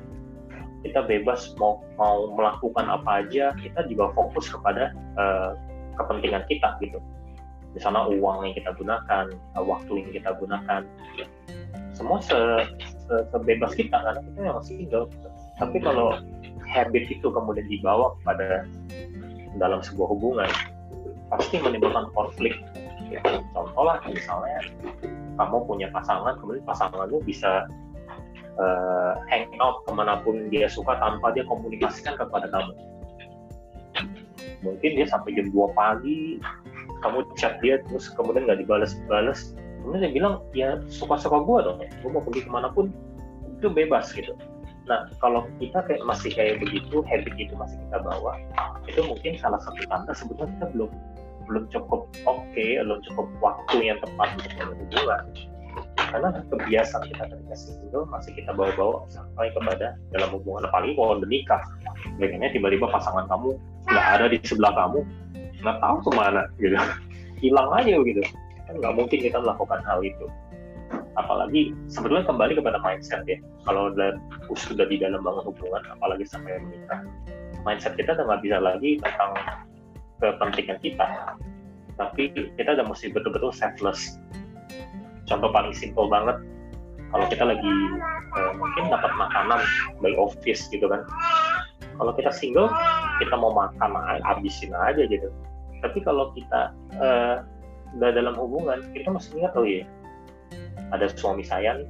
Kita 0.81 1.05
bebas 1.05 1.53
mau 1.61 1.85
mau 2.01 2.33
melakukan 2.33 2.89
apa 2.89 3.21
aja 3.21 3.53
kita 3.61 3.85
juga 3.85 4.09
fokus 4.17 4.49
kepada 4.49 4.97
uh, 5.21 5.53
kepentingan 6.01 6.49
kita 6.49 6.81
gitu. 6.81 6.97
Di 7.77 7.81
sana 7.85 8.09
uang 8.09 8.49
yang 8.49 8.55
kita 8.57 8.73
gunakan 8.81 9.29
waktu 9.61 9.93
yang 10.01 10.11
kita 10.17 10.31
gunakan. 10.41 10.83
Semua 11.93 12.17
se, 12.25 12.65
se 12.81 13.15
sebebas 13.29 13.77
kita 13.77 13.93
karena 13.93 14.21
kita 14.25 14.41
yang 14.41 14.65
single 14.65 15.13
tapi 15.61 15.77
kalau 15.85 16.17
habit 16.65 17.05
itu 17.13 17.29
kemudian 17.29 17.69
dibawa 17.69 18.17
pada 18.25 18.65
dalam 19.61 19.85
sebuah 19.85 20.09
hubungan 20.17 20.49
pasti 21.29 21.61
menimbulkan 21.61 22.09
konflik 22.17 22.57
ya, 23.11 23.21
contoh 23.53 23.83
lah 23.85 23.99
misalnya 24.07 24.61
kamu 25.37 25.57
punya 25.67 25.89
pasangan 25.91 26.37
kemudian 26.39 26.65
pasanganmu 26.65 27.19
bisa 27.27 27.67
uh, 28.61 29.13
hangout 29.29 29.83
ke 29.85 29.91
mana 29.93 30.21
pun 30.23 30.49
dia 30.53 30.69
suka 30.69 30.97
tanpa 30.99 31.33
dia 31.35 31.45
komunikasikan 31.49 32.15
kepada 32.17 32.47
kamu. 32.53 32.73
Mungkin 34.61 34.91
dia 35.01 35.07
sampai 35.09 35.33
jam 35.33 35.49
2 35.53 35.73
pagi 35.73 36.39
kamu 37.01 37.25
chat 37.41 37.57
dia 37.65 37.81
terus 37.89 38.13
kemudian 38.13 38.45
nggak 38.45 38.61
dibalas-balas 38.61 39.57
kemudian 39.81 40.05
dia 40.05 40.13
bilang 40.13 40.35
ya 40.53 40.77
suka-suka 40.93 41.41
gue 41.41 41.59
dong 41.65 41.79
ya. 41.81 41.89
Gue 42.05 42.11
mau 42.13 42.23
pergi 42.23 42.45
ke 42.45 42.51
mana 42.53 42.69
pun. 42.69 42.93
Itu 43.57 43.73
bebas 43.73 44.13
gitu. 44.13 44.37
Nah 44.89 45.09
kalau 45.23 45.49
kita 45.57 45.85
kayak 45.85 46.05
masih 46.05 46.33
kayak 46.33 46.61
begitu 46.61 47.01
habit 47.09 47.35
itu 47.37 47.53
masih 47.57 47.77
kita 47.89 47.99
bawa 48.05 48.37
itu 48.89 49.01
mungkin 49.07 49.39
salah 49.39 49.61
satu 49.63 49.87
tanda 49.87 50.11
sebetulnya 50.11 50.51
kita 50.59 50.67
belum 50.75 50.91
belum 51.51 51.67
cukup 51.75 52.07
oke 52.25 52.41
okay, 52.55 52.79
belum 52.79 53.03
cukup 53.11 53.27
waktu 53.43 53.77
yang 53.91 53.99
tepat 53.99 54.39
untuk 54.39 54.53
berhubungan 54.55 55.25
karena 56.11 56.29
kebiasaan 56.51 57.07
kita 57.07 57.23
ketika 57.31 57.55
single 57.55 58.05
masih 58.11 58.33
kita 58.35 58.51
bawa-bawa 58.51 59.07
sampai 59.07 59.53
kepada 59.55 59.95
dalam 60.11 60.29
hubungan 60.35 60.67
apalagi 60.67 60.99
kalau 60.99 61.21
udah 61.21 61.29
nikah. 61.31 61.63
Pengennya 62.19 62.51
tiba-tiba 62.51 62.91
pasangan 62.91 63.31
kamu 63.31 63.55
nggak 63.87 64.07
ada 64.19 64.27
di 64.27 64.39
sebelah 64.43 64.75
kamu 64.75 65.07
nggak 65.63 65.79
tahu 65.79 65.97
ke 66.03 66.11
mana 66.17 66.43
gitu. 66.59 66.77
Hilang 67.39 67.71
aja 67.77 67.95
gitu. 68.03 68.23
Kan 68.67 68.75
nggak 68.83 68.95
mungkin 68.99 69.19
kita 69.23 69.39
melakukan 69.39 69.81
hal 69.87 70.01
itu. 70.03 70.27
Apalagi 71.15 71.77
sebetulnya 71.87 72.27
kembali 72.27 72.59
kepada 72.59 72.83
mindset 72.83 73.23
ya. 73.31 73.39
Kalau 73.69 73.95
udah 73.95 74.19
sudah 74.59 74.91
di 74.91 74.99
dalam 74.99 75.23
bangun 75.23 75.47
hubungan 75.47 75.83
apalagi 75.95 76.27
sampai 76.27 76.59
menikah 76.59 77.07
mindset 77.63 77.95
kita 77.95 78.17
udah 78.17 78.41
bisa 78.41 78.59
lagi 78.59 78.99
tentang 78.99 79.37
kepentingan 80.21 80.79
kita. 80.85 81.35
Tapi 81.97 82.33
kita 82.57 82.71
udah 82.77 82.87
mesti 82.87 83.13
betul-betul 83.13 83.53
selfless. 83.53 84.21
Contoh 85.29 85.51
paling 85.53 85.73
simple 85.77 86.09
banget 86.09 86.41
kalau 87.11 87.27
kita 87.27 87.43
lagi 87.43 87.73
eh, 88.39 88.53
mungkin 88.55 88.89
dapat 88.89 89.13
makanan 89.19 89.61
by 89.99 90.15
office 90.15 90.71
gitu 90.71 90.87
kan. 90.87 91.03
Kalau 92.01 92.13
kita 92.17 92.33
single 92.33 92.71
kita 93.21 93.35
mau 93.37 93.53
makan 93.53 93.93
habisin 94.25 94.73
aja 94.73 95.05
gitu. 95.05 95.29
Tapi 95.81 96.01
kalau 96.05 96.33
kita 96.37 96.77
uh, 97.01 97.41
udah 97.97 98.11
dalam 98.13 98.37
hubungan 98.37 98.85
kita 98.93 99.09
mesti 99.11 99.33
ingat 99.41 99.53
oh 99.57 99.65
iya 99.65 99.85
ada 100.95 101.09
suami 101.11 101.43
saya 101.43 101.81
nih 101.81 101.89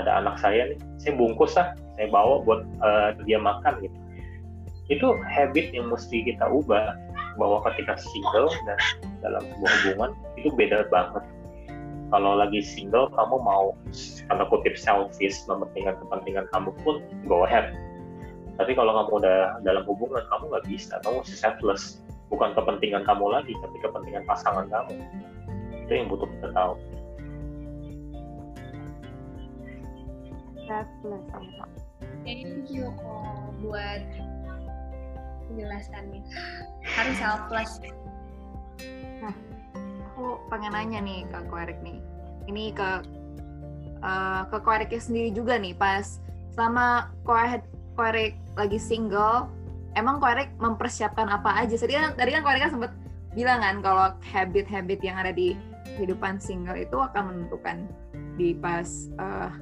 ada 0.00 0.24
anak 0.24 0.40
saya 0.40 0.72
nih 0.72 0.78
saya 0.96 1.12
bungkus 1.18 1.52
lah 1.58 1.76
saya 1.98 2.08
bawa 2.08 2.40
buat 2.46 2.64
uh, 2.80 3.14
dia 3.28 3.38
makan 3.38 3.82
gitu. 3.84 3.98
Itu 4.90 5.14
habit 5.26 5.72
yang 5.76 5.92
mesti 5.92 6.26
kita 6.26 6.48
ubah 6.48 6.96
bahwa 7.36 7.64
ketika 7.70 7.96
single 7.98 8.48
dan 8.68 8.78
dalam 9.24 9.42
sebuah 9.42 9.72
hubungan 9.82 10.10
itu 10.36 10.48
beda 10.52 10.88
banget. 10.92 11.24
Kalau 12.12 12.36
lagi 12.36 12.60
single 12.60 13.08
kamu 13.16 13.40
mau 13.40 13.72
tanda 14.28 14.44
kutip 14.52 14.76
selfish 14.76 15.48
mementingkan 15.48 15.96
kepentingan 16.04 16.44
kamu 16.52 16.70
pun 16.84 17.00
go 17.24 17.48
ahead. 17.48 17.72
Tapi 18.60 18.76
kalau 18.76 18.92
kamu 18.92 19.24
udah 19.24 19.36
dalam 19.64 19.84
hubungan 19.88 20.20
kamu 20.28 20.52
nggak 20.52 20.66
bisa 20.68 21.00
kamu 21.00 21.24
selfless. 21.24 22.04
Bukan 22.28 22.52
kepentingan 22.52 23.04
kamu 23.08 23.32
lagi 23.32 23.52
tapi 23.64 23.76
kepentingan 23.80 24.24
pasangan 24.28 24.68
kamu. 24.68 25.00
Itu 25.88 25.92
yang 25.92 26.08
butuh 26.12 26.28
kita 26.36 26.48
tahu. 26.52 26.74
Selfless 30.68 31.26
ya 31.32 31.66
thank 32.24 32.70
you 32.70 32.90
kok 32.94 33.50
buat 33.62 34.02
penjelasannya 35.52 36.20
harus 36.82 37.16
selfless 37.20 37.72
nah 39.20 39.34
aku 40.12 40.40
pengen 40.48 40.72
nanya 40.72 41.00
nih 41.04 41.24
ke 41.28 41.38
Ko 41.48 41.56
Erik 41.56 41.78
nih. 41.80 42.02
Ini 42.50 42.74
ke 42.74 42.90
uh, 44.02 44.42
ke 44.50 44.56
Ko 44.60 44.70
Eriknya 44.74 45.00
sendiri 45.00 45.30
juga 45.30 45.56
nih 45.56 45.72
pas 45.78 46.18
selama 46.52 47.08
Ko 47.22 47.38
Erik 48.02 48.34
lagi 48.58 48.76
single 48.76 49.48
emang 49.96 50.20
Koerek 50.20 50.52
mempersiapkan 50.60 51.28
apa 51.28 51.64
aja? 51.64 51.76
Tadi 51.76 51.92
kan 51.96 52.12
tadi 52.16 52.30
kan 52.32 52.42
Koerek 52.44 52.62
kan 52.68 52.72
sempat 52.72 52.92
bilang 53.32 53.60
kan 53.64 53.76
kalau 53.80 54.06
habit-habit 54.20 55.00
yang 55.00 55.16
ada 55.16 55.32
di 55.32 55.56
kehidupan 55.96 56.40
single 56.40 56.76
itu 56.76 56.96
akan 56.96 57.22
menentukan 57.32 57.88
di 58.36 58.56
pas 58.56 58.88
uh, 59.20 59.52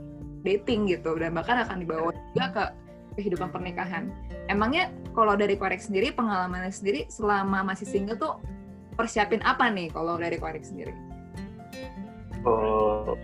dating 0.46 0.90
gitu. 0.90 1.18
Dan 1.18 1.34
bahkan 1.34 1.62
akan 1.66 1.82
dibawa 1.82 2.10
juga 2.34 2.46
ke 2.50 2.64
kehidupan 3.14 3.50
pernikahan. 3.50 4.10
Emangnya 4.46 4.90
kalau 5.14 5.34
dari 5.34 5.54
Korek 5.58 5.82
sendiri 5.82 6.14
pengalamannya 6.14 6.70
sendiri 6.70 7.06
selama 7.10 7.62
masih 7.62 7.86
single 7.86 8.18
tuh 8.18 8.34
persiapin 8.94 9.40
apa 9.46 9.70
nih 9.70 9.90
kalau 9.90 10.18
dari 10.18 10.36
Korek 10.36 10.62
sendiri? 10.62 10.94
Uh, 12.46 13.14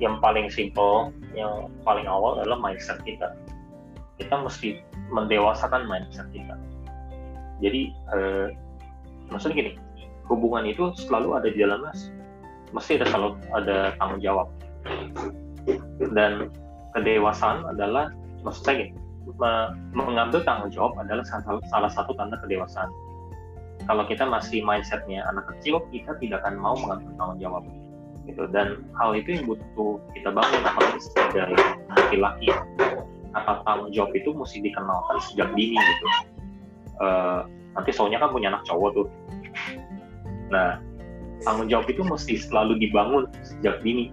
yang 0.00 0.20
paling 0.20 0.48
simple, 0.48 1.12
yang 1.32 1.72
paling 1.84 2.04
awal 2.08 2.40
adalah 2.40 2.60
mindset 2.60 3.00
kita. 3.04 3.32
Kita 4.16 4.34
mesti 4.40 4.80
mendewasakan 5.12 5.84
mindset 5.88 6.28
kita. 6.32 6.56
Jadi 7.60 7.88
eh, 8.12 8.48
maksudnya 9.32 9.56
gini, 9.64 9.72
hubungan 10.28 10.68
itu 10.68 10.92
selalu 11.00 11.40
ada 11.40 11.48
di 11.48 11.58
dalamnya 11.60 11.92
mesti 12.74 12.98
ada 12.98 13.06
selalu 13.10 13.28
ada 13.54 13.76
tanggung 13.98 14.20
jawab 14.22 14.48
dan 16.14 16.50
kedewasaan 16.94 17.62
adalah 17.66 18.10
maksud 18.46 18.62
saya 18.62 18.74
gini, 18.86 18.94
mengambil 19.90 20.40
tanggung 20.46 20.70
jawab 20.70 20.94
adalah 21.02 21.26
salah, 21.66 21.90
satu 21.90 22.14
tanda 22.14 22.38
kedewasaan. 22.38 22.86
Kalau 23.86 24.06
kita 24.06 24.22
masih 24.26 24.62
mindsetnya 24.62 25.26
anak 25.26 25.50
kecil, 25.50 25.82
kita 25.90 26.14
tidak 26.22 26.46
akan 26.46 26.58
mau 26.62 26.78
mengambil 26.78 27.10
tanggung 27.18 27.40
jawab. 27.42 27.62
Gitu 28.26 28.42
dan 28.50 28.82
hal 28.98 29.14
itu 29.14 29.38
yang 29.38 29.44
butuh 29.46 30.02
kita 30.14 30.30
bangun 30.34 30.62
apalagi 30.66 30.98
sebagai 30.98 31.54
laki-laki. 31.94 32.48
Kata 33.34 33.62
tanggung 33.66 33.90
jawab 33.94 34.10
itu 34.14 34.30
mesti 34.34 34.58
dikenalkan 34.62 35.16
sejak 35.30 35.50
dini 35.54 35.78
gitu. 35.78 36.06
Uh, 36.96 37.46
nanti 37.76 37.90
soalnya 37.92 38.18
kan 38.18 38.32
punya 38.34 38.50
anak 38.50 38.66
cowok 38.66 38.90
tuh. 38.98 39.06
Nah 40.50 40.82
tanggung 41.44 41.68
jawab 41.70 41.86
itu 41.86 42.02
mesti 42.02 42.34
selalu 42.40 42.80
dibangun 42.82 43.30
sejak 43.44 43.78
dini 43.86 44.10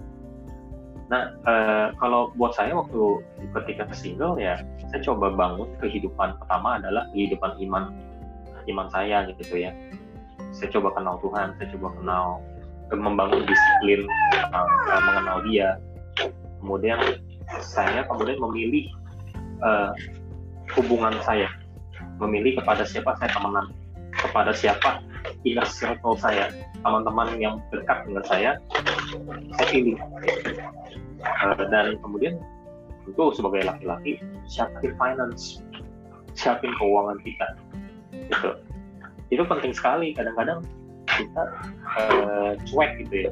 nah 1.11 1.35
uh, 1.43 1.87
kalau 1.99 2.31
buat 2.39 2.55
saya 2.55 2.73
waktu 2.73 3.21
ketika 3.59 3.91
single 3.91 4.39
ya 4.39 4.63
saya 4.87 5.03
coba 5.03 5.35
bangun 5.35 5.67
kehidupan 5.83 6.39
pertama 6.39 6.79
adalah 6.79 7.09
kehidupan 7.11 7.59
iman 7.69 7.91
iman 8.69 8.87
saya 8.91 9.27
gitu 9.27 9.57
ya. 9.59 9.71
Saya 10.53 10.69
coba 10.69 10.93
kenal 10.95 11.17
Tuhan 11.19 11.57
saya 11.57 11.67
coba 11.75 11.87
kenal 11.97 12.25
membangun 12.93 13.41
disiplin 13.49 14.05
uh, 14.53 15.01
mengenal 15.09 15.37
dia. 15.49 15.81
Kemudian 16.61 16.99
saya 17.59 18.05
kemudian 18.07 18.37
memilih 18.39 18.85
uh, 19.65 19.91
hubungan 20.77 21.17
saya. 21.25 21.49
Memilih 22.21 22.61
kepada 22.61 22.85
siapa 22.85 23.17
saya 23.17 23.33
temenan 23.33 23.73
kepada 24.13 24.53
siapa 24.53 25.01
inner 25.43 25.67
circle 25.67 26.15
saya 26.15 26.51
teman-teman 26.83 27.35
yang 27.39 27.55
dekat 27.71 28.03
dengan 28.07 28.23
saya 28.27 28.51
saya 29.59 29.67
pilih. 29.71 29.97
Uh, 31.23 31.55
dan 31.71 31.95
kemudian 32.03 32.35
tentu 33.07 33.31
sebagai 33.35 33.63
laki-laki 33.63 34.19
siapin 34.47 34.91
finance 34.99 35.63
siapin 36.35 36.71
keuangan 36.75 37.19
kita. 37.23 37.47
Itu 38.31 38.49
itu 39.31 39.43
penting 39.47 39.71
sekali. 39.71 40.11
Kadang-kadang 40.11 40.63
kita 41.07 41.43
uh, 41.99 42.51
cuek 42.67 42.91
gitu 43.07 43.29
ya. 43.29 43.31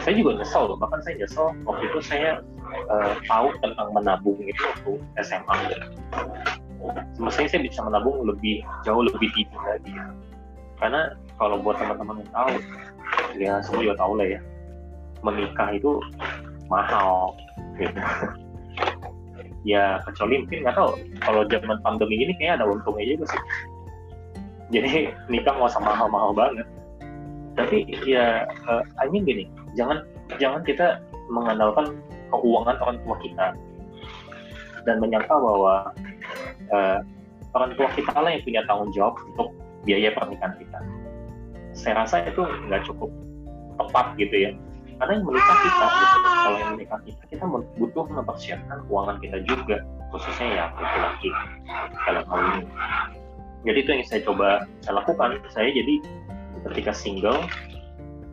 Saya 0.00 0.14
juga 0.16 0.40
nyesel 0.40 0.64
loh. 0.70 0.78
Bahkan 0.80 1.00
saya 1.04 1.14
nyesel 1.20 1.52
waktu 1.68 1.82
itu 1.92 2.00
saya 2.00 2.30
uh, 2.88 3.12
tahu 3.28 3.52
tentang 3.60 3.88
menabung 3.92 4.38
itu 4.40 4.62
waktu 4.64 4.92
SMA 5.20 5.56
semestinya 7.18 7.48
saya 7.50 7.62
bisa 7.66 7.80
menabung 7.82 8.22
lebih 8.22 8.62
jauh 8.86 9.02
lebih 9.02 9.28
tinggi 9.34 9.58
lagi. 9.58 9.92
Karena 10.78 11.14
kalau 11.38 11.58
buat 11.62 11.78
teman-teman 11.78 12.22
yang 12.22 12.30
tahu 12.34 12.54
ya 13.38 13.52
semua 13.62 13.82
juga 13.82 13.96
tahu 13.98 14.12
lah 14.18 14.26
ya. 14.26 14.40
Menikah 15.22 15.68
itu 15.74 15.98
mahal 16.70 17.34
gitu. 17.78 17.98
Ya 19.66 20.00
kecuali 20.06 20.46
mungkin 20.46 20.64
nggak 20.64 20.78
tahu. 20.78 20.90
Kalau 21.18 21.42
zaman 21.50 21.82
pandemi 21.82 22.14
ini 22.22 22.32
kayaknya 22.38 22.62
ada 22.62 22.66
untungnya 22.72 23.04
juga 23.04 23.34
sih. 23.34 23.42
Jadi 24.70 25.12
nikah 25.28 25.52
nggak 25.58 25.68
usah 25.74 25.82
mahal-mahal 25.82 26.30
banget. 26.32 26.64
Tapi 27.58 27.84
ya 28.06 28.46
uh, 28.70 28.86
I 29.02 29.10
mean 29.10 29.26
gini 29.26 29.50
jangan 29.74 30.06
jangan 30.38 30.62
kita 30.62 31.02
mengandalkan 31.28 32.00
keuangan 32.30 32.78
orang 32.80 32.96
tua 33.02 33.16
kita. 33.18 33.46
Dan 34.86 35.02
menyangka 35.02 35.36
bahwa 35.36 35.90
uh, 36.72 36.98
orang 37.52 37.74
tua 37.76 37.88
kita 37.98 38.14
lah 38.14 38.30
yang 38.30 38.42
punya 38.46 38.62
tanggung 38.64 38.94
jawab 38.94 39.18
untuk 39.34 39.52
biaya 39.86 40.14
pernikahan 40.14 40.54
kita. 40.58 40.78
Saya 41.76 42.02
rasa 42.02 42.26
itu 42.26 42.42
nggak 42.42 42.82
cukup 42.88 43.10
tepat 43.78 44.06
gitu 44.18 44.36
ya. 44.50 44.52
karena 44.98 45.14
yang 45.14 45.30
menikah 45.30 45.58
kita 45.62 45.86
gitu. 45.94 46.18
kalau 46.26 46.58
yang 46.58 46.72
menikah 46.74 47.00
kita 47.06 47.22
kita 47.30 47.44
butuh 47.78 48.04
mempersiapkan 48.10 48.78
keuangan 48.90 49.16
kita 49.22 49.38
juga 49.46 49.76
khususnya 50.10 50.46
ya 50.58 50.64
laki-laki 50.74 51.30
dalam 52.02 52.24
hal 52.26 52.40
ini 52.42 52.62
jadi 53.62 53.78
itu 53.78 53.90
yang 53.94 54.02
saya 54.10 54.20
coba 54.26 54.48
saya 54.82 54.94
lakukan 54.98 55.38
saya 55.54 55.70
jadi 55.70 55.94
ketika 56.66 56.90
single 56.90 57.38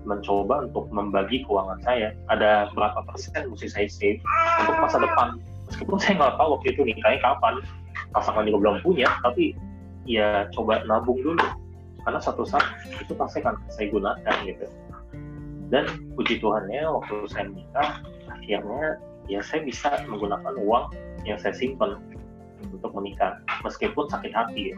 mencoba 0.10 0.70
untuk 0.70 0.90
membagi 0.90 1.46
keuangan 1.46 1.78
saya 1.86 2.18
ada 2.34 2.70
berapa 2.74 2.98
persen 3.10 3.46
mesti 3.46 3.70
saya 3.70 3.86
save 3.86 4.22
untuk 4.66 4.76
masa 4.82 4.98
depan 5.02 5.38
meskipun 5.70 5.98
saya 6.02 6.14
nggak 6.18 6.34
tahu 6.38 6.50
waktu 6.58 6.68
itu 6.74 6.82
nikahnya 6.82 7.20
kapan 7.22 7.56
pasangan 8.14 8.46
juga 8.50 8.58
belum 8.62 8.78
punya 8.86 9.10
tapi 9.22 9.54
ya 10.06 10.48
coba 10.54 10.86
nabung 10.86 11.20
dulu. 11.22 11.46
Karena 12.06 12.22
satu 12.22 12.46
saat 12.46 12.66
itu 13.02 13.18
pasti 13.18 13.42
akan 13.42 13.58
saya 13.74 13.90
gunakan 13.90 14.36
gitu. 14.46 14.66
Dan 15.74 15.90
puji 16.14 16.38
Tuhannya 16.38 16.86
waktu 16.86 17.26
saya 17.26 17.50
menikah 17.50 18.06
akhirnya 18.30 19.02
ya 19.26 19.42
saya 19.42 19.66
bisa 19.66 19.90
menggunakan 20.06 20.54
uang 20.62 20.94
yang 21.26 21.42
saya 21.42 21.58
simpan 21.58 21.98
untuk 22.70 22.94
menikah 22.94 23.42
meskipun 23.66 24.06
sakit 24.06 24.34
hati. 24.34 24.74
Ya. 24.74 24.78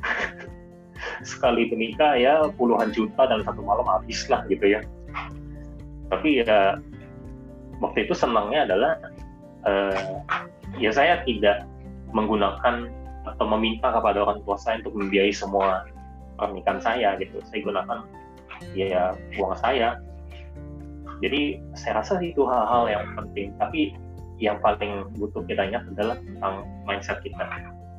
sekali 1.24 1.68
menikah 1.70 2.16
ya 2.16 2.48
puluhan 2.56 2.92
juta 2.92 3.28
dalam 3.28 3.44
satu 3.44 3.60
malam 3.62 3.86
habis 3.86 4.26
lah 4.28 4.44
gitu 4.48 4.66
ya. 4.66 4.80
Tapi 6.10 6.42
ya 6.42 6.80
waktu 7.78 8.08
itu 8.08 8.14
senangnya 8.16 8.66
adalah 8.66 8.92
uh, 9.64 10.14
ya 10.76 10.90
saya 10.90 11.22
tidak 11.24 11.64
menggunakan 12.10 12.90
atau 13.40 13.48
meminta 13.56 13.88
kepada 13.88 14.20
orang 14.20 14.44
tua 14.44 14.60
saya 14.60 14.84
untuk 14.84 15.00
membiayai 15.00 15.32
semua 15.32 15.88
pernikahan 16.36 16.76
saya 16.84 17.16
gitu. 17.16 17.40
Saya 17.48 17.64
gunakan 17.64 17.98
ya 18.76 19.16
uang 19.40 19.56
saya. 19.56 19.96
Jadi 21.24 21.56
saya 21.72 22.04
rasa 22.04 22.20
itu 22.20 22.44
hal-hal 22.44 22.92
yang 22.92 23.08
penting. 23.16 23.56
Tapi 23.56 23.96
yang 24.36 24.60
paling 24.60 25.08
butuh 25.16 25.40
kita 25.48 25.72
ingat 25.72 25.88
adalah 25.96 26.20
tentang 26.20 26.68
mindset 26.84 27.24
kita. 27.24 27.48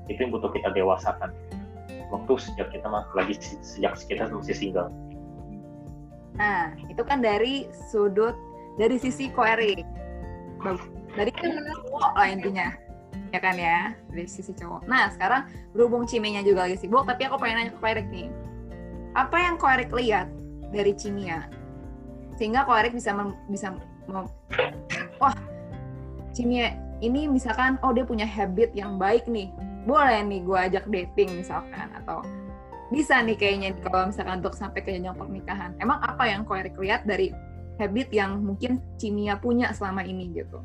Itu 0.05 0.29
yang 0.29 0.31
butuh 0.37 0.53
kita 0.53 0.69
dewasakan. 0.77 1.33
Waktu 2.13 2.33
sejak 2.37 2.69
kita 2.69 2.85
lagi 3.17 3.33
sejak 3.65 3.97
kita 4.05 4.29
masih 4.29 4.53
single. 4.53 4.93
Nah 6.37 6.69
itu 6.85 7.01
kan 7.01 7.25
dari 7.25 7.65
sudut 7.89 8.37
dari 8.77 9.01
sisi 9.01 9.33
koeri 9.33 9.81
dari 11.17 11.31
cowok 11.33 12.13
lah 12.13 12.29
intinya 12.29 12.69
ya 13.31 13.39
kan 13.39 13.55
ya 13.55 13.95
dari 14.11 14.27
sisi 14.27 14.51
cowok. 14.51 14.85
Nah 14.85 15.07
sekarang 15.15 15.47
berhubung 15.71 16.03
Cimenya 16.03 16.43
juga 16.43 16.67
lagi 16.67 16.77
sibuk 16.83 17.07
tapi 17.07 17.25
aku 17.25 17.39
pengen 17.39 17.63
nanya 17.63 17.71
ke 17.73 17.79
Koerik 17.79 18.07
nih. 18.11 18.27
Apa 19.15 19.35
yang 19.39 19.55
Koerik 19.55 19.91
lihat 19.95 20.27
dari 20.71 20.91
Cimia? 20.95 21.47
Sehingga 22.35 22.67
Koerik 22.67 22.91
bisa 22.91 23.15
mem, 23.15 23.35
bisa 23.47 23.75
mem, 24.07 24.27
wah 25.19 25.35
Cimia 26.35 26.75
ini 26.99 27.25
misalkan 27.31 27.79
oh 27.81 27.95
dia 27.95 28.03
punya 28.03 28.27
habit 28.27 28.75
yang 28.75 28.99
baik 28.99 29.25
nih. 29.31 29.47
Boleh 29.87 30.21
nih 30.21 30.43
gue 30.45 30.59
ajak 30.59 30.85
dating 30.91 31.41
misalkan 31.41 31.89
atau 32.03 32.21
bisa 32.91 33.23
nih 33.23 33.39
kayaknya 33.39 33.71
kalau 33.87 34.11
misalkan 34.11 34.43
untuk 34.43 34.53
sampai 34.53 34.83
ke 34.83 34.91
jenjang 34.91 35.15
pernikahan. 35.15 35.71
Emang 35.79 36.03
apa 36.03 36.27
yang 36.27 36.43
Koerik 36.43 36.75
lihat 36.75 37.07
dari 37.07 37.31
habit 37.79 38.11
yang 38.11 38.43
mungkin 38.43 38.83
Cimia 38.99 39.39
punya 39.39 39.71
selama 39.71 40.03
ini 40.03 40.27
gitu? 40.35 40.59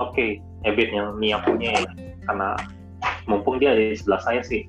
Oke 0.00 0.40
habit 0.66 0.88
yang 0.92 1.16
Mia 1.16 1.38
punya 1.42 1.76
ya. 1.76 1.90
Karena 2.28 2.56
mumpung 3.26 3.58
dia 3.58 3.72
di 3.74 3.96
sebelah 3.96 4.20
saya 4.22 4.40
sih. 4.44 4.66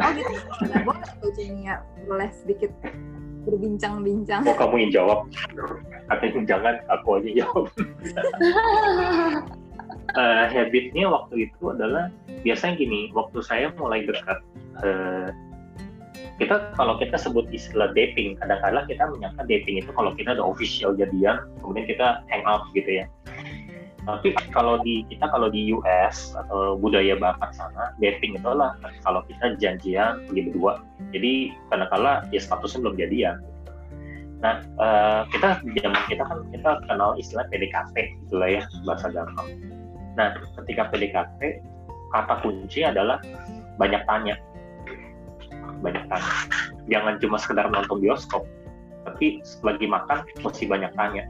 Oh 0.00 0.10
gitu. 0.16 0.32
Nah, 0.72 0.80
boleh 0.86 1.10
tuh 1.20 1.30
Mia 1.52 1.84
boleh 2.08 2.28
sedikit 2.32 2.72
berbincang-bincang. 3.42 4.46
Oh 4.46 4.56
kamu 4.56 4.88
yang 4.88 4.92
jawab. 5.02 5.18
Katanya 6.08 6.40
jangan 6.46 6.74
aku 6.90 7.08
aja 7.18 7.30
jawab. 7.42 7.64
Uh, 10.14 10.44
habitnya 10.54 11.06
waktu 11.10 11.50
itu 11.50 11.62
adalah 11.74 12.08
biasanya 12.46 12.74
gini 12.78 13.10
waktu 13.14 13.38
saya 13.42 13.70
mulai 13.78 14.06
dekat 14.06 14.38
uh, 14.82 15.30
kita 16.40 16.74
kalau 16.74 16.98
kita 16.98 17.14
sebut 17.14 17.46
istilah 17.54 17.94
dating 17.94 18.34
kadang-kadang 18.40 18.84
kita 18.90 19.04
menyangka 19.14 19.42
dating 19.46 19.78
itu 19.78 19.90
kalau 19.94 20.10
kita 20.16 20.34
ada 20.34 20.42
official 20.42 20.90
jadian 20.98 21.38
kemudian 21.62 21.86
kita 21.86 22.24
hang 22.32 22.42
out 22.48 22.66
gitu 22.74 23.02
ya 23.02 23.06
tapi 24.02 24.34
kalau 24.50 24.82
di 24.82 25.06
kita 25.06 25.30
kalau 25.30 25.46
di 25.46 25.70
US 25.70 26.34
atau 26.34 26.74
budaya 26.74 27.14
barat 27.14 27.54
sana 27.54 27.94
dating 28.02 28.34
itu 28.34 28.42
adalah 28.42 28.74
kalau 29.06 29.22
kita 29.30 29.54
janjian 29.62 30.26
pergi 30.26 30.50
berdua. 30.50 30.82
Jadi 31.14 31.54
kadang-kala 31.70 32.26
ya 32.34 32.42
statusnya 32.42 32.82
belum 32.82 32.96
jadian. 32.98 33.36
Nah 34.42 34.66
uh, 34.82 35.22
kita 35.30 35.62
zaman 35.62 36.02
kita 36.10 36.22
kan 36.26 36.38
kita 36.50 36.70
kenal 36.90 37.14
istilah 37.14 37.46
PDKT 37.46 37.94
itulah 38.26 38.48
ya 38.50 38.62
bahasa 38.82 39.06
gampang. 39.14 39.48
Nah 40.18 40.34
ketika 40.58 40.90
PDKT 40.90 41.62
kata 42.10 42.34
kunci 42.42 42.82
adalah 42.82 43.22
banyak 43.78 44.02
tanya. 44.10 44.34
Banyak 45.78 46.10
tanya. 46.10 46.32
Jangan 46.90 47.22
cuma 47.22 47.38
sekedar 47.38 47.70
nonton 47.70 48.02
bioskop 48.02 48.42
tapi 49.06 49.42
lagi 49.62 49.86
makan 49.86 50.26
mesti 50.42 50.66
banyak 50.66 50.90
tanya. 50.98 51.22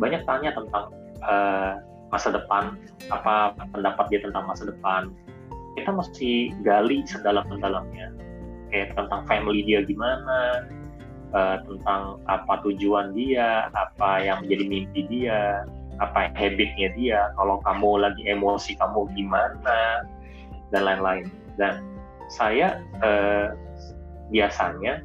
Banyak 0.00 0.24
tanya 0.24 0.56
tentang 0.56 0.84
uh, 1.24 1.76
masa 2.10 2.34
depan 2.34 2.78
apa 3.10 3.54
pendapat 3.74 4.04
dia 4.10 4.20
tentang 4.22 4.46
masa 4.46 4.68
depan. 4.68 5.10
Kita 5.76 5.92
mesti 5.92 6.56
gali 6.64 7.04
sedalam-dalamnya. 7.04 8.14
Kayak 8.72 8.96
tentang 8.98 9.22
family 9.28 9.62
dia 9.62 9.84
gimana 9.84 10.66
uh, 11.36 11.62
tentang 11.62 12.18
apa 12.26 12.62
tujuan 12.66 13.14
dia 13.14 13.70
apa 13.74 14.24
yang 14.24 14.42
menjadi 14.42 14.64
mimpi 14.66 15.00
dia 15.06 15.62
apa 15.96 16.28
habitnya 16.36 16.92
dia 16.92 17.32
kalau 17.40 17.56
kamu 17.64 18.04
lagi 18.04 18.22
emosi 18.28 18.76
kamu 18.76 19.08
gimana 19.14 20.06
dan 20.72 20.82
lain-lain. 20.82 21.28
Dan 21.56 21.84
saya 22.32 22.80
uh, 23.00 23.54
biasanya 24.34 25.02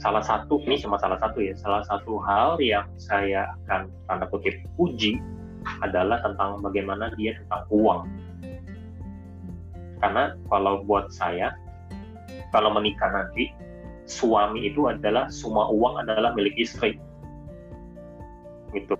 salah 0.00 0.24
satu 0.24 0.58
ini 0.66 0.80
cuma 0.82 0.98
salah 0.98 1.20
satu 1.20 1.38
ya 1.38 1.54
salah 1.54 1.84
satu 1.86 2.18
hal 2.26 2.58
yang 2.58 2.88
saya 2.98 3.54
akan 3.62 3.86
tanda 4.10 4.26
kutip 4.26 4.56
puji 4.74 5.22
adalah 5.82 6.20
tentang 6.22 6.62
bagaimana 6.62 7.10
dia 7.18 7.36
tentang 7.44 7.64
uang. 7.70 8.00
Karena 10.02 10.34
kalau 10.50 10.82
buat 10.82 11.14
saya, 11.14 11.54
kalau 12.50 12.74
menikah 12.74 13.08
nanti, 13.08 13.54
suami 14.04 14.66
itu 14.66 14.90
adalah 14.90 15.30
semua 15.30 15.70
uang 15.70 16.02
adalah 16.02 16.34
milik 16.34 16.52
istri. 16.58 16.98
Gitu. 18.74 18.98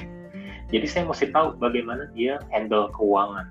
Jadi 0.72 0.86
saya 0.86 1.04
mesti 1.08 1.32
tahu 1.32 1.56
bagaimana 1.56 2.10
dia 2.12 2.42
handle 2.52 2.92
keuangan. 2.94 3.48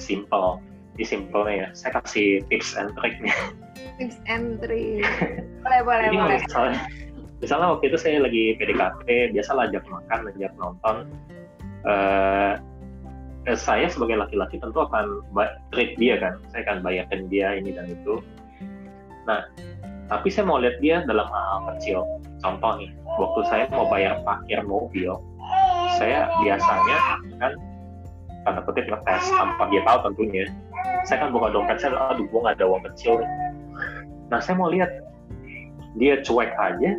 Simple. 0.00 0.62
Di 0.96 1.04
simpelnya 1.04 1.54
ya. 1.54 1.68
Saya 1.76 2.00
kasih 2.00 2.42
tips 2.48 2.74
and 2.80 2.90
triknya. 2.96 3.34
Tips 4.00 4.18
and 4.26 4.58
trick. 4.64 5.04
Boleh, 5.64 5.80
boleh, 5.84 6.08
Jadi 6.08 6.16
boleh. 6.16 6.38
Misalnya, 6.40 6.80
misalnya 7.44 7.66
waktu 7.76 7.84
itu 7.92 7.98
saya 8.00 8.24
lagi 8.24 8.56
PDKT, 8.56 9.36
biasa 9.36 9.50
ajak 9.60 9.84
makan, 9.92 10.32
ajak 10.32 10.52
nonton, 10.56 10.96
uh, 11.86 12.54
saya 13.56 13.88
sebagai 13.88 14.20
laki-laki 14.20 14.60
tentu 14.60 14.84
akan 14.84 15.24
treat 15.72 15.96
dia 15.96 16.20
kan. 16.20 16.36
Saya 16.52 16.62
akan 16.68 16.78
bayarin 16.84 17.26
dia 17.32 17.56
ini 17.56 17.72
dan 17.72 17.88
itu. 17.88 18.20
Nah 19.24 19.44
tapi 20.10 20.26
saya 20.28 20.44
mau 20.46 20.58
lihat 20.58 20.82
dia 20.82 21.02
dalam 21.06 21.26
hal 21.26 21.76
kecil. 21.76 22.04
Contoh 22.42 22.72
nih 22.78 22.90
waktu 23.16 23.40
saya 23.48 23.64
mau 23.72 23.86
bayar 23.88 24.20
parkir 24.26 24.60
mobil 24.64 25.16
saya 25.98 26.30
biasanya 26.40 26.96
kan 27.42 27.52
tanda 28.46 28.60
kutip 28.64 28.86
ngetes. 28.86 29.24
Tanpa 29.34 29.68
dia 29.68 29.82
tahu 29.84 29.98
tentunya. 30.12 30.44
Saya 31.04 31.26
kan 31.26 31.32
buka 31.32 31.48
dompet 31.52 31.80
saya 31.80 31.96
aduh 32.12 32.28
gue 32.28 32.40
gak 32.44 32.60
ada 32.60 32.66
uang 32.68 32.84
kecil 32.92 33.24
nah 34.30 34.38
saya 34.38 34.56
mau 34.56 34.70
lihat 34.70 34.88
dia 35.98 36.22
cuek 36.22 36.54
aja 36.54 36.90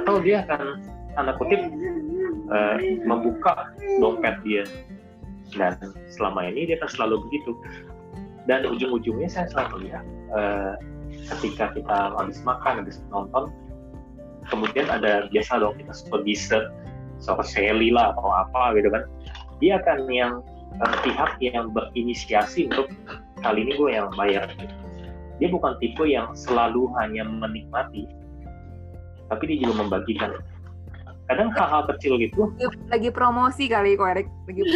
atau 0.00 0.16
dia 0.24 0.42
akan 0.48 0.80
tanda 1.12 1.32
kutip 1.36 1.60
uh, 2.52 2.76
membuka 3.04 3.72
dompet 4.00 4.36
dia. 4.44 4.64
Dan 5.56 5.76
selama 6.12 6.48
ini 6.52 6.68
dia 6.68 6.76
akan 6.80 6.90
selalu 6.92 7.24
begitu. 7.28 7.52
Dan 8.48 8.64
ujung-ujungnya 8.64 9.28
saya 9.28 9.46
selalu 9.52 9.88
lihat 9.88 10.04
uh, 10.32 10.74
ketika 11.36 11.72
kita 11.76 11.96
habis 12.16 12.40
makan 12.44 12.84
habis 12.84 13.00
nonton 13.12 13.52
kemudian 14.48 14.88
ada 14.88 15.28
biasa 15.28 15.60
dong 15.60 15.76
kita 15.76 15.92
suka 15.92 16.24
dessert 16.24 16.72
suka 17.20 17.44
seli 17.44 17.92
lah 17.92 18.16
atau 18.16 18.32
apa 18.32 18.76
gitu 18.76 18.88
kan. 18.88 19.04
Dia 19.60 19.80
akan 19.82 19.98
yang 20.08 20.32
uh, 20.80 20.94
pihak 21.04 21.36
yang 21.40 21.72
berinisiasi 21.72 22.72
untuk 22.72 22.88
kali 23.44 23.68
ini 23.68 23.72
gue 23.76 23.90
yang 23.92 24.08
bayar. 24.16 24.48
Dia 25.38 25.48
bukan 25.52 25.76
tipe 25.78 26.02
yang 26.08 26.32
selalu 26.34 26.90
hanya 26.98 27.22
menikmati 27.22 28.08
tapi 29.28 29.44
dia 29.44 29.56
juga 29.64 29.84
membagikan 29.84 30.30
kadang 31.28 31.52
hal-hal 31.52 31.84
kecil 31.94 32.16
gitu. 32.16 32.48
Lagi 32.88 33.12
promosi 33.12 33.68
kali 33.68 33.94
kok 33.94 34.08
Erik. 34.16 34.28
Lagi 34.48 34.62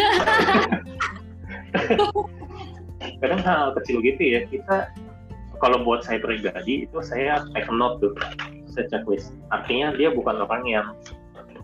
kadang 3.25 3.41
hal, 3.41 3.59
hal 3.59 3.71
kecil 3.81 4.05
gitu 4.05 4.23
ya. 4.23 4.41
Kita 4.47 4.93
kalau 5.59 5.83
buat 5.83 6.05
saya 6.05 6.21
pribadi 6.21 6.85
itu 6.85 6.97
saya 7.01 7.41
take 7.57 7.73
note 7.73 8.05
tuh. 8.05 8.13
Saya 8.73 8.89
checklist 8.89 9.37
artinya 9.53 9.93
dia 9.97 10.13
bukan 10.13 10.45
orang 10.45 10.65
yang 10.69 10.87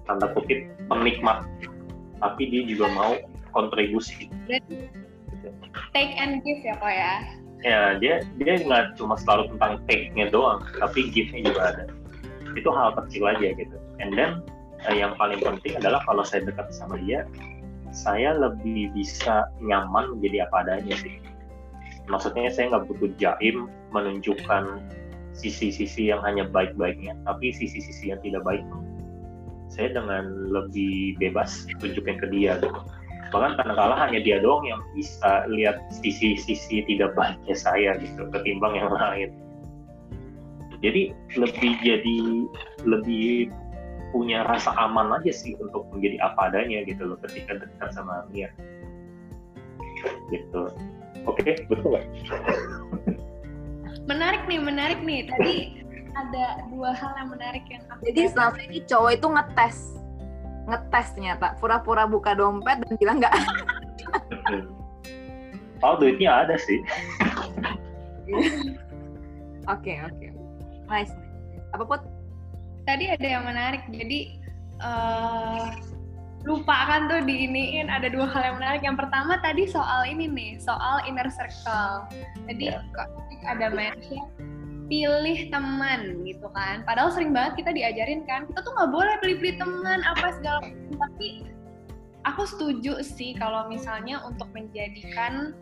tanda 0.09 0.33
kutip 0.33 0.65
penikmat. 0.89 1.45
Tapi 2.19 2.51
dia 2.51 2.67
juga 2.67 2.91
mau 2.97 3.13
kontribusi. 3.53 4.33
Take 5.93 6.17
and 6.17 6.41
give 6.43 6.65
ya 6.65 6.75
kok 6.81 6.91
ya? 6.91 7.15
Ya 7.61 7.81
dia 8.01 8.25
dia 8.41 8.65
nggak 8.65 8.97
cuma 8.97 9.21
selalu 9.21 9.53
tentang 9.57 9.85
take-nya 9.85 10.33
doang 10.33 10.65
tapi 10.81 11.13
give-nya 11.13 11.53
juga 11.53 11.77
ada. 11.77 11.85
Itu 12.57 12.73
hal 12.73 12.97
kecil 12.97 13.29
aja 13.29 13.53
gitu. 13.53 13.77
And 14.01 14.17
then 14.17 14.41
yang 14.95 15.19
paling 15.19 15.43
penting 15.43 15.75
adalah 15.79 15.99
kalau 16.07 16.23
saya 16.23 16.47
dekat 16.47 16.71
sama 16.71 16.99
dia 17.03 17.27
saya 17.91 18.37
lebih 18.37 18.93
bisa 18.93 19.49
nyaman 19.65 20.17
menjadi 20.17 20.47
apa 20.47 20.57
adanya 20.67 20.95
sih. 21.01 21.19
Maksudnya 22.09 22.53
saya 22.53 22.73
nggak 22.73 22.85
butuh 22.89 23.11
jaim 23.17 23.69
menunjukkan 23.93 24.81
sisi-sisi 25.33 26.13
yang 26.13 26.21
hanya 26.25 26.49
baik-baiknya 26.49 27.17
tapi 27.25 27.53
sisi-sisi 27.53 28.13
yang 28.13 28.21
tidak 28.21 28.45
baik. 28.45 28.65
Saya 29.69 29.93
dengan 29.93 30.49
lebih 30.49 31.17
bebas 31.21 31.69
tunjukin 31.81 32.17
ke 32.21 32.27
dia. 32.33 32.57
Gitu 32.61 32.81
bahkan 33.29 33.61
kadang-kala 33.61 33.95
hanya 34.09 34.21
dia 34.25 34.41
doang 34.41 34.65
yang 34.65 34.81
bisa 34.97 35.45
lihat 35.53 35.77
sisi-sisi 36.01 36.81
tidak 36.89 37.13
baiknya 37.13 37.57
saya 37.57 37.91
gitu 38.01 38.25
ketimbang 38.33 38.73
yang 38.77 38.89
lain. 38.89 39.31
Jadi 40.81 41.13
lebih 41.37 41.73
jadi 41.83 42.19
lebih 42.87 43.53
punya 44.11 44.45
rasa 44.49 44.73
aman 44.77 45.13
aja 45.21 45.33
sih 45.33 45.53
untuk 45.61 45.85
menjadi 45.93 46.23
apa 46.25 46.49
adanya 46.53 46.85
gitu 46.89 47.05
loh 47.05 47.19
ketika 47.25 47.61
dekat 47.61 47.91
sama 47.93 48.25
dia 48.33 48.49
gitu. 50.31 50.63
Oke 51.27 51.67
betul 51.67 51.89
nggak? 51.97 52.07
Menarik 54.09 54.43
nih 54.49 54.61
menarik 54.61 55.01
nih. 55.05 55.29
Tadi 55.29 55.85
ada 56.17 56.65
dua 56.73 56.91
hal 56.97 57.13
yang 57.21 57.29
menarik 57.31 57.65
yang 57.69 57.83
aku 57.93 58.03
Jadi 58.11 58.21
selama 58.33 58.59
ini 58.65 58.79
cowok 58.89 59.11
itu 59.15 59.27
ngetes, 59.29 59.77
ngetes 60.67 61.07
ternyata. 61.15 61.47
Pura-pura 61.61 62.09
buka 62.09 62.33
dompet 62.33 62.81
dan 62.85 62.95
bilang 62.97 63.19
nggak. 63.21 63.35
oh 65.85 65.95
duitnya 66.01 66.47
ada 66.47 66.57
sih. 66.57 66.81
Oke 69.69 70.01
oke, 70.01 70.33
nice. 70.89 71.13
Apa 71.77 71.85
put? 71.85 72.01
Tadi 72.89 73.05
ada 73.13 73.27
yang 73.29 73.45
menarik, 73.45 73.85
jadi 73.93 74.41
uh, 74.81 75.77
lupa 76.49 76.89
kan 76.89 77.13
tuh 77.13 77.21
diiniin 77.21 77.93
ada 77.93 78.09
dua 78.09 78.25
hal 78.25 78.49
yang 78.49 78.57
menarik. 78.57 78.81
Yang 78.81 79.05
pertama 79.05 79.37
tadi 79.45 79.69
soal 79.69 80.09
ini 80.09 80.25
nih, 80.25 80.57
soal 80.57 81.05
inner 81.05 81.29
circle. 81.29 82.09
Jadi 82.49 82.73
yeah. 82.73 82.81
kok 82.97 83.13
ada 83.45 83.69
mention 83.69 84.25
pilih 84.89 85.53
teman 85.53 86.25
gitu 86.25 86.49
kan 86.57 86.81
padahal 86.89 87.13
sering 87.13 87.37
banget 87.37 87.61
kita 87.63 87.71
diajarin 87.77 88.25
kan 88.25 88.49
kita 88.49 88.65
tuh 88.65 88.73
nggak 88.73 88.89
boleh 88.91 89.15
pilih-pilih 89.21 89.57
teman 89.61 90.01
apa 90.01 90.33
segala 90.41 90.65
macam 90.65 90.97
tapi 90.97 91.29
aku 92.25 92.43
setuju 92.49 93.05
sih 93.05 93.37
kalau 93.37 93.69
misalnya 93.69 94.25
untuk 94.25 94.49
menjadikan 94.57 95.53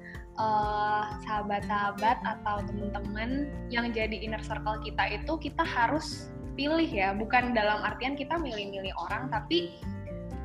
sahabat-sahabat 1.26 2.16
uh, 2.22 2.32
atau 2.38 2.56
teman-teman 2.70 3.50
yang 3.72 3.90
jadi 3.90 4.14
inner 4.14 4.40
circle 4.44 4.78
kita 4.84 5.18
itu 5.18 5.32
kita 5.42 5.64
harus 5.64 6.30
pilih 6.56 6.88
ya 6.88 7.12
bukan 7.12 7.52
dalam 7.52 7.84
artian 7.84 8.16
kita 8.16 8.40
milih-milih 8.40 8.96
orang 8.96 9.28
tapi 9.28 9.76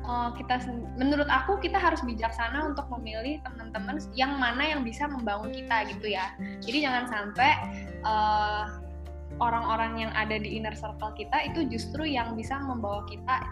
uh, 0.06 0.30
kita 0.36 0.60
menurut 1.00 1.26
aku 1.26 1.58
kita 1.58 1.78
harus 1.78 2.02
bijaksana 2.04 2.68
untuk 2.68 2.86
memilih 2.98 3.40
teman-teman 3.42 3.98
yang 4.14 4.36
mana 4.36 4.76
yang 4.76 4.82
bisa 4.84 5.08
membangun 5.08 5.50
kita 5.50 5.88
gitu 5.90 6.06
ya. 6.12 6.34
Jadi 6.62 6.78
jangan 6.84 7.04
sampai 7.08 7.50
eh, 8.02 8.64
orang-orang 9.40 10.06
yang 10.06 10.12
ada 10.12 10.36
di 10.36 10.58
inner 10.58 10.74
circle 10.76 11.14
kita 11.16 11.50
itu 11.50 11.66
justru 11.70 12.04
yang 12.04 12.34
bisa 12.36 12.60
membawa 12.60 13.02
kita 13.08 13.42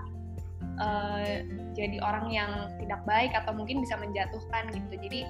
uh, 0.79 1.42
jadi 1.73 1.99
orang 2.05 2.31
yang 2.31 2.51
tidak 2.79 3.01
baik 3.09 3.33
atau 3.33 3.57
mungkin 3.57 3.81
bisa 3.81 3.96
menjatuhkan 3.96 4.70
gitu. 4.70 4.94
Jadi 5.09 5.20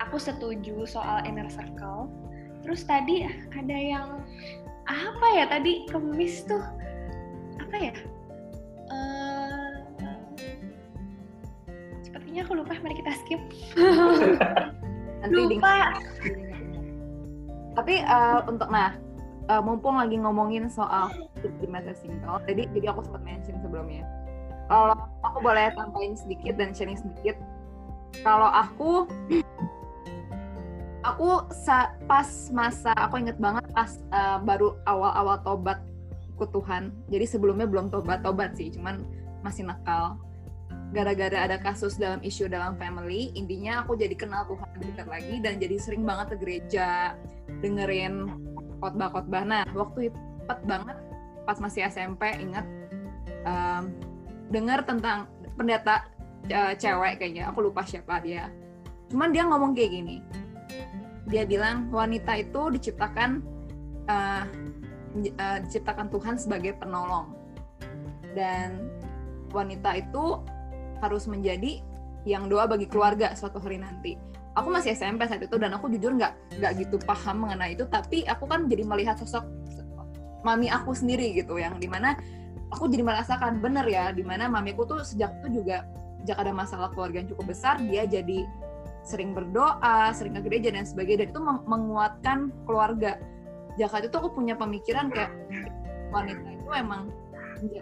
aku 0.00 0.16
setuju 0.16 0.88
soal 0.88 1.22
inner 1.28 1.46
circle. 1.52 2.08
Terus 2.64 2.82
tadi 2.88 3.28
ada 3.60 3.76
yang 3.76 4.24
apa 4.88 5.26
ya 5.36 5.44
tadi? 5.48 5.88
Kemis 5.88 6.44
tuh 6.44 6.62
apa 7.60 7.76
ya? 7.76 7.94
Uh, 8.92 9.80
sepertinya 12.04 12.44
aku 12.44 12.52
lupa 12.60 12.76
mari 12.84 12.96
kita 13.00 13.12
skip. 13.24 13.40
Lupa. 15.32 15.96
Tapi 17.74 17.94
uh, 18.06 18.44
untuk 18.46 18.68
nah 18.70 18.94
uh, 19.50 19.62
mumpung 19.64 19.98
lagi 19.98 20.20
ngomongin 20.20 20.70
soal 20.70 21.10
di 21.42 21.68
masa 21.68 21.92
single 21.92 22.40
jadi 22.48 22.64
jadi 22.72 22.92
aku 22.92 23.04
sempat 23.04 23.22
mention 23.24 23.56
sebelumnya. 23.60 24.04
Kalau 24.64 24.96
aku 25.20 25.38
boleh 25.44 25.72
tambahin 25.76 26.16
sedikit 26.16 26.56
dan 26.56 26.72
sharing 26.72 26.96
sedikit 26.96 27.36
kalau 28.22 28.48
aku 28.48 29.10
aku 31.04 31.44
pas 32.08 32.28
masa 32.50 32.96
aku 32.96 33.20
inget 33.20 33.36
banget 33.36 33.62
pas 33.76 34.00
uh, 34.10 34.40
baru 34.40 34.80
awal-awal 34.88 35.36
tobat 35.44 35.78
ke 36.34 36.46
Tuhan. 36.50 36.90
Jadi 37.12 37.24
sebelumnya 37.28 37.68
belum 37.68 37.92
tobat 37.92 38.24
tobat 38.24 38.56
sih 38.56 38.72
cuman 38.72 39.04
masih 39.44 39.68
nakal. 39.68 40.16
Gara-gara 40.96 41.44
ada 41.44 41.60
kasus 41.60 42.00
dalam 42.00 42.24
isu 42.24 42.48
dalam 42.48 42.80
family 42.80 43.30
intinya 43.36 43.84
aku 43.84 43.94
jadi 44.00 44.16
kenal 44.16 44.48
Tuhan 44.48 44.68
dekat 44.80 45.06
lagi 45.06 45.34
dan 45.44 45.60
jadi 45.60 45.76
sering 45.76 46.02
banget 46.02 46.34
ke 46.34 46.36
gereja 46.40 47.14
dengerin 47.60 48.32
khotbah-khotbah. 48.80 49.44
Nah 49.44 49.62
waktu 49.76 50.10
itu 50.10 50.18
tepat 50.44 50.60
banget 50.64 50.96
pas 51.44 51.60
masih 51.60 51.84
SMP 51.84 52.32
ingat 52.40 52.64
um, 53.44 53.92
dengar 54.48 54.80
tentang 54.88 55.28
pendeta 55.54 56.08
uh, 56.48 56.72
cewek 56.72 57.20
kayaknya 57.20 57.52
aku 57.52 57.68
lupa 57.68 57.84
siapa 57.84 58.24
dia. 58.24 58.48
Cuman 59.12 59.30
dia 59.30 59.44
ngomong 59.44 59.76
kayak 59.76 59.92
gini 59.92 60.16
dia 61.28 61.48
bilang 61.48 61.88
wanita 61.88 62.36
itu 62.36 62.68
diciptakan 62.74 63.40
uh, 64.10 64.44
uh, 65.40 65.58
diciptakan 65.64 66.12
Tuhan 66.12 66.36
sebagai 66.36 66.76
penolong 66.76 67.32
dan 68.36 68.92
wanita 69.54 69.96
itu 69.96 70.42
harus 71.00 71.24
menjadi 71.30 71.80
yang 72.24 72.48
doa 72.48 72.64
bagi 72.64 72.88
keluarga 72.88 73.32
suatu 73.36 73.60
hari 73.60 73.78
nanti. 73.80 74.16
Aku 74.54 74.70
masih 74.70 74.94
SMP 74.94 75.26
saat 75.26 75.42
itu 75.42 75.56
dan 75.58 75.74
aku 75.74 75.90
jujur 75.90 76.14
nggak 76.14 76.62
nggak 76.62 76.72
gitu 76.86 76.96
paham 77.02 77.42
mengenai 77.42 77.74
itu, 77.74 77.84
tapi 77.90 78.22
aku 78.24 78.46
kan 78.46 78.70
jadi 78.70 78.86
melihat 78.86 79.18
sosok 79.18 79.42
mami 80.46 80.70
aku 80.70 80.94
sendiri 80.94 81.34
gitu, 81.34 81.58
yang 81.58 81.80
di 81.82 81.90
mana 81.90 82.14
aku 82.70 82.86
jadi 82.86 83.02
merasakan 83.02 83.58
bener 83.58 83.82
ya, 83.88 84.14
di 84.14 84.22
mana 84.22 84.46
mamiku 84.46 84.86
tuh 84.86 85.02
sejak 85.02 85.34
itu 85.42 85.62
juga 85.62 85.82
sejak 86.22 86.38
ada 86.38 86.52
masalah 86.54 86.88
keluarga 86.94 87.20
yang 87.24 87.28
cukup 87.34 87.50
besar, 87.50 87.82
dia 87.82 88.06
jadi 88.06 88.46
sering 89.04 89.36
berdoa, 89.36 90.10
sering 90.16 90.34
ke 90.34 90.42
gereja 90.48 90.72
dan 90.72 90.88
sebagainya, 90.88 91.28
dan 91.28 91.36
itu 91.36 91.40
menguatkan 91.68 92.38
keluarga. 92.64 93.20
Jakarta 93.76 94.08
itu 94.08 94.16
aku 94.16 94.30
punya 94.32 94.56
pemikiran 94.56 95.12
kayak 95.12 95.30
wanita 96.08 96.46
itu 96.48 96.70
emang 96.72 97.12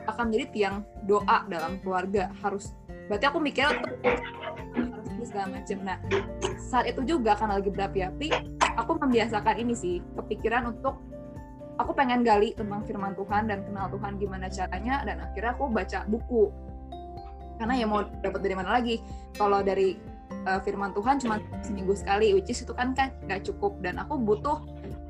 akan 0.09 0.25
menjadi 0.29 0.47
tiang 0.51 0.77
doa 1.07 1.47
dalam 1.47 1.79
keluarga. 1.81 2.29
Harus 2.43 2.75
berarti 3.07 3.25
aku 3.31 3.39
mikir 3.39 3.67
harus 3.71 5.29
segala 5.29 5.55
macam 5.55 5.79
nah 5.87 5.99
saat 6.59 6.91
itu 6.91 7.05
juga 7.07 7.39
karena 7.39 7.63
lagi 7.63 7.71
berapi-api 7.71 8.29
aku 8.75 8.99
membiasakan 8.99 9.55
ini 9.61 9.75
sih 9.77 10.03
kepikiran 10.19 10.75
untuk 10.75 10.99
aku 11.79 11.93
pengen 11.97 12.27
gali 12.27 12.53
tentang 12.53 12.85
firman 12.85 13.15
Tuhan 13.17 13.49
dan 13.49 13.65
kenal 13.65 13.87
Tuhan 13.93 14.19
gimana 14.21 14.47
caranya 14.51 15.03
dan 15.07 15.23
akhirnya 15.25 15.53
aku 15.57 15.71
baca 15.73 16.05
buku. 16.09 16.53
Karena 17.57 17.75
ya 17.79 17.87
mau 17.87 18.03
dapat 18.03 18.41
dari 18.43 18.55
mana 18.59 18.71
lagi? 18.75 18.99
Kalau 19.39 19.63
dari 19.63 19.95
uh, 20.47 20.61
firman 20.63 20.91
Tuhan 20.95 21.19
cuma 21.23 21.39
seminggu 21.63 21.95
sekali 21.95 22.35
which 22.35 22.51
is 22.51 22.63
itu 22.63 22.75
kan 22.75 22.95
kan 22.95 23.15
nggak 23.27 23.47
cukup. 23.47 23.79
Dan 23.83 23.99
aku 24.03 24.19
butuh 24.19 24.63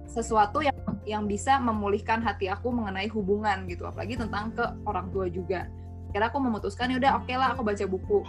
sesuatu 0.09 0.61
yang 0.61 0.77
yang 1.09 1.25
bisa 1.25 1.57
memulihkan 1.59 2.21
hati 2.21 2.53
aku 2.53 2.69
mengenai 2.71 3.09
hubungan 3.11 3.65
gitu 3.67 3.89
apalagi 3.89 4.15
tentang 4.21 4.53
ke 4.53 4.65
orang 4.85 5.09
tua 5.11 5.27
juga. 5.33 5.67
Kira 6.13 6.29
aku 6.29 6.39
memutuskan 6.39 6.93
ya 6.93 7.01
udah 7.01 7.13
oke 7.21 7.27
okay 7.27 7.37
lah 7.41 7.57
aku 7.57 7.65
baca 7.65 7.85
buku. 7.89 8.21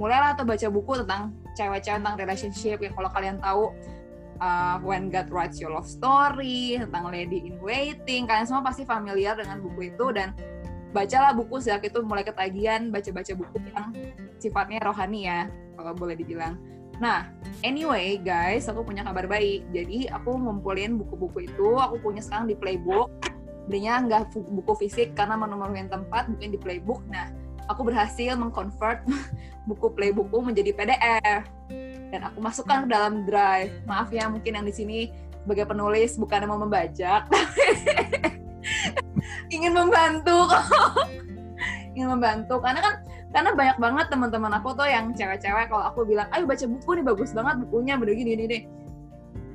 Mulailah 0.00 0.32
tuh 0.40 0.48
baca 0.48 0.66
buku 0.72 0.92
tentang 1.04 1.36
cewek-cewek 1.52 2.00
tentang 2.00 2.16
relationship. 2.16 2.80
Yang 2.80 2.94
kalau 2.96 3.10
kalian 3.12 3.36
tahu 3.44 3.76
uh, 4.40 4.76
When 4.80 5.12
God 5.12 5.28
Writes 5.28 5.60
Your 5.60 5.76
Love 5.76 5.86
Story 5.86 6.80
tentang 6.80 7.12
Lady 7.12 7.44
in 7.44 7.60
Waiting 7.60 8.24
kalian 8.24 8.48
semua 8.48 8.64
pasti 8.64 8.88
familiar 8.88 9.36
dengan 9.36 9.60
buku 9.60 9.92
itu. 9.92 10.08
Dan 10.16 10.32
bacalah 10.96 11.36
buku 11.36 11.60
sejak 11.60 11.84
itu 11.88 12.00
mulai 12.00 12.24
ketagihan 12.24 12.88
baca-baca 12.88 13.32
buku 13.36 13.56
yang 13.72 13.92
sifatnya 14.40 14.80
rohani 14.84 15.28
ya 15.28 15.48
kalau 15.82 15.96
boleh 15.98 16.16
dibilang. 16.16 16.56
Nah 17.02 17.26
anyway 17.66 18.16
guys 18.20 18.70
aku 18.70 18.86
punya 18.86 19.02
kabar 19.02 19.26
baik. 19.26 19.66
Jadi 19.74 20.06
aku 20.08 20.38
ngumpulin 20.38 20.96
buku-buku 20.96 21.50
itu 21.50 21.68
aku 21.78 21.98
punya 21.98 22.22
sekarang 22.22 22.46
di 22.46 22.56
playbook. 22.56 23.10
Belinya 23.66 24.02
nggak 24.02 24.34
buku 24.34 24.72
fisik 24.86 25.14
karena 25.18 25.34
menemukan 25.38 25.90
tempat 25.90 26.30
mungkin 26.30 26.54
di 26.54 26.58
playbook. 26.58 27.02
Nah 27.10 27.30
aku 27.66 27.86
berhasil 27.86 28.34
mengconvert 28.38 29.02
buku 29.68 29.90
playbookku 29.94 30.42
menjadi 30.42 30.70
PDF 30.74 31.42
dan 32.12 32.20
aku 32.28 32.38
masukkan 32.44 32.84
ke 32.84 32.88
dalam 32.92 33.24
drive. 33.24 33.72
Maaf 33.88 34.12
ya 34.12 34.28
mungkin 34.28 34.60
yang 34.60 34.66
di 34.68 34.74
sini 34.74 34.98
sebagai 35.42 35.66
penulis 35.66 36.14
bukan 36.20 36.46
mau 36.46 36.60
membajak. 36.60 37.26
Ingin 39.54 39.72
membantu. 39.72 40.46
Ingin 41.96 42.08
membantu. 42.12 42.60
Karena 42.60 42.80
kan 42.84 42.94
karena 43.32 43.50
banyak 43.56 43.78
banget 43.80 44.06
teman-teman 44.12 44.52
aku 44.60 44.76
tuh 44.76 44.84
yang 44.84 45.10
cewek-cewek 45.16 45.72
kalau 45.72 45.88
aku 45.88 46.04
bilang 46.04 46.28
ayo 46.36 46.44
baca 46.44 46.64
buku 46.68 46.90
nih 47.00 47.04
bagus 47.04 47.30
banget 47.32 47.64
bukunya 47.64 47.94
begini 47.96 48.36
gini 48.36 48.44
deh 48.44 48.62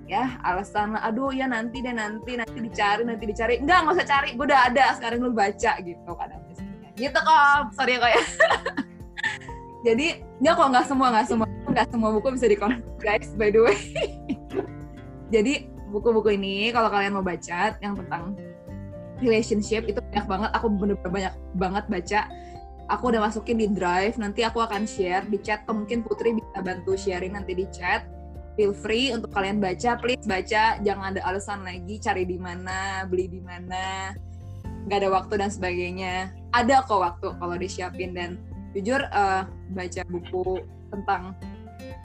ya 0.07 0.39
alasan 0.41 0.95
aduh 0.97 1.29
ya 1.35 1.45
nanti 1.45 1.83
deh 1.83 1.91
nanti 1.91 2.39
nanti 2.39 2.57
dicari 2.63 3.03
nanti 3.03 3.27
dicari. 3.27 3.59
Enggak 3.59 3.83
nggak 3.83 3.95
usah 3.99 4.07
cari 4.07 4.29
gue 4.33 4.45
udah 4.47 4.61
ada 4.71 4.85
sekarang 4.95 5.19
lu 5.19 5.35
baca 5.35 5.71
gitu 5.83 6.11
kadang 6.15 6.41
gitu 6.97 7.13
kok 7.13 7.61
sorry 7.77 7.99
ya 7.99 8.01
kok 8.01 8.11
ya. 8.11 8.23
Jadi 9.85 10.07
nggak 10.41 10.53
kok 10.57 10.67
nggak 10.73 10.85
semua 10.89 11.07
nggak 11.13 11.27
semua 11.29 11.47
nggak 11.69 11.87
semua 11.93 12.09
buku 12.15 12.27
bisa 12.33 12.47
dikontrol 12.49 12.97
guys 12.97 13.29
by 13.35 13.51
the 13.51 13.61
way. 13.61 13.77
Jadi 15.35 15.67
buku-buku 15.91 16.39
ini 16.39 16.71
kalau 16.71 16.87
kalian 16.87 17.13
mau 17.13 17.23
baca 17.23 17.75
yang 17.83 17.93
tentang 17.93 18.33
relationship 19.19 19.85
itu 19.85 19.99
banyak 19.99 20.25
banget 20.25 20.49
aku 20.55 20.65
bener-bener 20.71 21.11
banyak 21.11 21.33
banget 21.55 21.85
baca 21.91 22.19
aku 22.87 23.11
udah 23.11 23.21
masukin 23.27 23.59
di 23.59 23.67
drive 23.67 24.15
nanti 24.15 24.47
aku 24.47 24.63
akan 24.63 24.87
share 24.87 25.27
di 25.27 25.37
chat 25.43 25.63
atau 25.67 25.75
mungkin 25.75 26.03
Putri 26.03 26.35
bisa 26.35 26.59
bantu 26.63 26.95
sharing 26.95 27.35
nanti 27.35 27.53
di 27.53 27.67
chat. 27.69 28.07
Feel 28.57 28.73
free 28.73 29.13
untuk 29.13 29.29
kalian 29.35 29.61
baca 29.61 29.99
please 30.01 30.25
baca. 30.25 30.81
Jangan 30.81 31.13
ada 31.13 31.21
alasan 31.29 31.61
lagi 31.61 32.01
cari 32.01 32.25
di 32.25 32.41
mana 32.41 33.05
beli 33.05 33.29
di 33.29 33.41
mana. 33.43 34.15
Nggak 34.89 34.97
ada 35.03 35.09
waktu 35.13 35.33
dan 35.37 35.49
sebagainya. 35.53 36.33
Ada 36.55 36.81
kok 36.87 36.97
waktu 36.97 37.27
kalau 37.37 37.55
disiapin. 37.59 38.17
Dan 38.17 38.41
jujur 38.73 39.05
uh, 39.13 39.45
baca 39.77 40.01
buku 40.09 40.65
tentang 40.89 41.37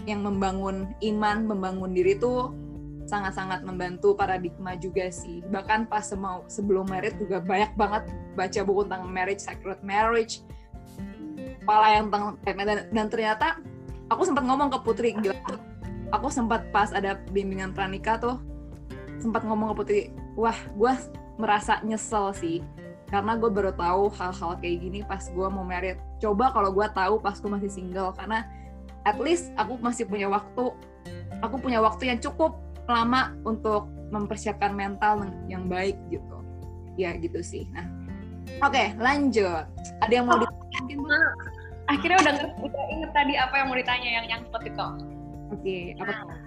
yang 0.05 0.27
membangun 0.27 0.91
iman 1.01 1.47
membangun 1.47 1.95
diri 1.95 2.19
tuh 2.19 2.51
sangat-sangat 3.09 3.65
membantu 3.65 4.13
paradigma 4.13 4.77
juga 4.77 5.09
sih. 5.09 5.41
Bahkan 5.49 5.89
pas 5.89 6.05
semau 6.05 6.45
sebelum 6.53 6.85
merit 6.91 7.17
juga 7.17 7.41
banyak 7.41 7.73
banget 7.81 8.03
baca 8.37 8.61
buku 8.61 8.81
tentang 8.89 9.09
marriage, 9.09 9.41
sacred 9.41 9.81
marriage, 9.81 10.45
kepala 11.63 11.87
yang 11.95 12.11
tentang 12.11 12.37
dan, 12.43 12.79
dan 12.91 13.07
ternyata 13.07 13.47
aku 14.11 14.27
sempat 14.27 14.45
ngomong 14.45 14.69
ke 14.69 14.79
Putri 14.83 15.15
gila, 15.17 15.39
aku 16.13 16.29
sempat 16.29 16.69
pas 16.75 16.91
ada 16.93 17.17
bimbingan 17.31 17.73
pranikah 17.73 18.19
tuh 18.19 18.37
sempat 19.23 19.47
ngomong 19.47 19.73
ke 19.73 19.75
Putri, 19.79 20.03
wah 20.35 20.57
gue 20.75 20.93
merasa 21.39 21.79
nyesel 21.87 22.35
sih 22.35 22.59
karena 23.13 23.37
gue 23.37 23.51
baru 23.53 23.77
tahu 23.77 24.09
hal-hal 24.17 24.57
kayak 24.59 24.77
gini 24.83 25.01
pas 25.05 25.21
gue 25.21 25.47
mau 25.53 25.63
merit. 25.63 26.01
Coba 26.17 26.49
kalau 26.51 26.73
gue 26.73 26.87
tahu 26.97 27.21
pas 27.21 27.37
gue 27.37 27.51
masih 27.53 27.71
single 27.71 28.11
karena 28.17 28.49
at 29.05 29.21
least 29.21 29.53
aku 29.61 29.77
masih 29.79 30.09
punya 30.09 30.33
waktu, 30.33 30.73
aku 31.45 31.57
punya 31.61 31.79
waktu 31.85 32.09
yang 32.09 32.19
cukup 32.19 32.57
lama 32.89 33.37
untuk 33.45 33.87
mempersiapkan 34.11 34.73
mental 34.73 35.29
yang 35.47 35.69
baik 35.69 36.01
gitu. 36.09 36.41
Ya 36.97 37.13
gitu 37.21 37.45
sih. 37.45 37.69
Nah 37.77 37.85
oke 38.65 38.73
okay, 38.73 38.97
lanjut. 38.97 39.69
Ada 40.01 40.13
yang 40.13 40.27
mau 40.33 40.41
oh, 40.97 41.07
ditanya 41.07 41.21
akhirnya 41.91 42.19
udah 42.23 42.35
udah 42.63 42.85
inget 42.95 43.11
tadi 43.11 43.35
apa 43.37 43.55
yang 43.59 43.67
mau 43.69 43.77
ditanya 43.77 44.09
yang 44.21 44.27
nyangkut 44.31 44.63
itu. 44.65 44.87
Oke 45.53 45.61
okay, 45.61 45.83
apa 46.01 46.13
nah, 46.13 46.41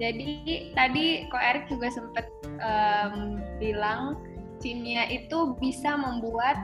jadi 0.00 0.32
tadi 0.72 1.28
kok 1.28 1.44
Erik 1.44 1.64
juga 1.68 1.92
sempat 1.92 2.26
um, 2.64 3.38
bilang 3.60 4.16
kimia 4.64 5.04
itu 5.12 5.56
bisa 5.60 5.92
membuat 5.92 6.56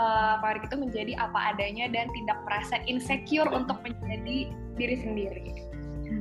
uh, 0.00 0.40
Pak 0.40 0.48
Erik 0.56 0.64
itu 0.72 0.76
menjadi 0.80 1.12
apa 1.20 1.52
adanya 1.52 1.92
dan 1.92 2.08
tidak 2.08 2.38
merasa 2.48 2.80
insecure 2.88 3.48
untuk 3.52 3.76
menjadi 3.84 4.48
diri 4.80 4.96
sendiri. 4.96 5.48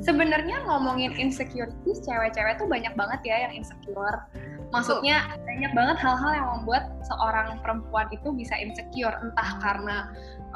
Sebenarnya 0.04 0.68
ngomongin 0.68 1.16
insecurity 1.16 1.96
cewek-cewek 2.04 2.60
tuh 2.60 2.68
banyak 2.68 2.92
banget 2.96 3.20
ya 3.24 3.48
yang 3.48 3.64
insecure 3.64 4.28
maksudnya 4.74 5.30
oh. 5.30 5.46
banyak 5.46 5.72
banget 5.78 5.98
hal-hal 6.02 6.32
yang 6.34 6.48
membuat 6.58 6.84
seorang 7.06 7.62
perempuan 7.62 8.10
itu 8.10 8.34
bisa 8.34 8.58
insecure 8.58 9.14
entah 9.22 9.50
karena 9.62 9.98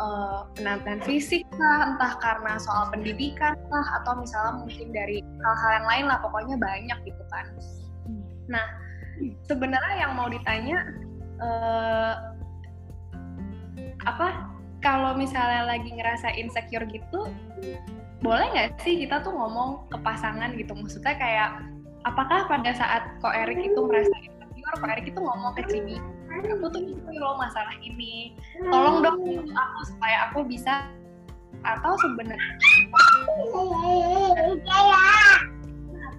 uh, 0.01 0.49
penampilan 0.57 1.05
fisik 1.05 1.45
lah 1.61 1.93
entah 1.93 2.17
karena 2.17 2.57
soal 2.57 2.89
pendidikan 2.89 3.53
lah 3.69 3.85
atau 4.01 4.17
misalnya 4.17 4.65
mungkin 4.65 4.89
dari 4.89 5.21
hal-hal 5.21 5.71
yang 5.77 5.87
lain 5.87 6.05
lah 6.09 6.17
pokoknya 6.25 6.57
banyak 6.57 6.97
gitu 7.05 7.23
kan. 7.29 7.45
Nah 8.49 8.65
sebenarnya 9.45 9.95
yang 10.01 10.17
mau 10.17 10.25
ditanya 10.25 10.81
uh, 11.37 12.33
apa 14.01 14.49
kalau 14.81 15.13
misalnya 15.13 15.69
lagi 15.69 15.93
ngerasa 15.93 16.33
insecure 16.37 16.89
gitu 16.89 17.29
boleh 18.25 18.49
nggak 18.49 18.81
sih 18.81 18.97
kita 18.97 19.21
tuh 19.21 19.29
ngomong 19.29 19.93
ke 19.93 19.97
pasangan 20.01 20.57
gitu? 20.57 20.73
Maksudnya 20.73 21.13
kayak 21.21 21.76
apakah 22.05 22.45
pada 22.45 22.71
saat 22.75 23.07
kok 23.23 23.33
Erik 23.33 23.61
itu 23.63 23.79
merasa 23.81 24.13
insecure 24.21 24.75
kok 24.77 24.89
Erik 24.91 25.07
itu 25.09 25.19
ngomong 25.19 25.53
ke 25.57 25.63
Cimi 25.71 25.97
aku 26.37 26.69
tuh 26.69 26.81
insecure 26.83 27.23
loh 27.23 27.37
masalah 27.41 27.73
ini 27.81 28.37
tolong 28.69 29.01
dong 29.01 29.21
aku 29.49 29.79
supaya 29.89 30.29
aku 30.29 30.45
bisa 30.45 30.85
atau 31.65 31.97
sebenarnya 31.97 32.53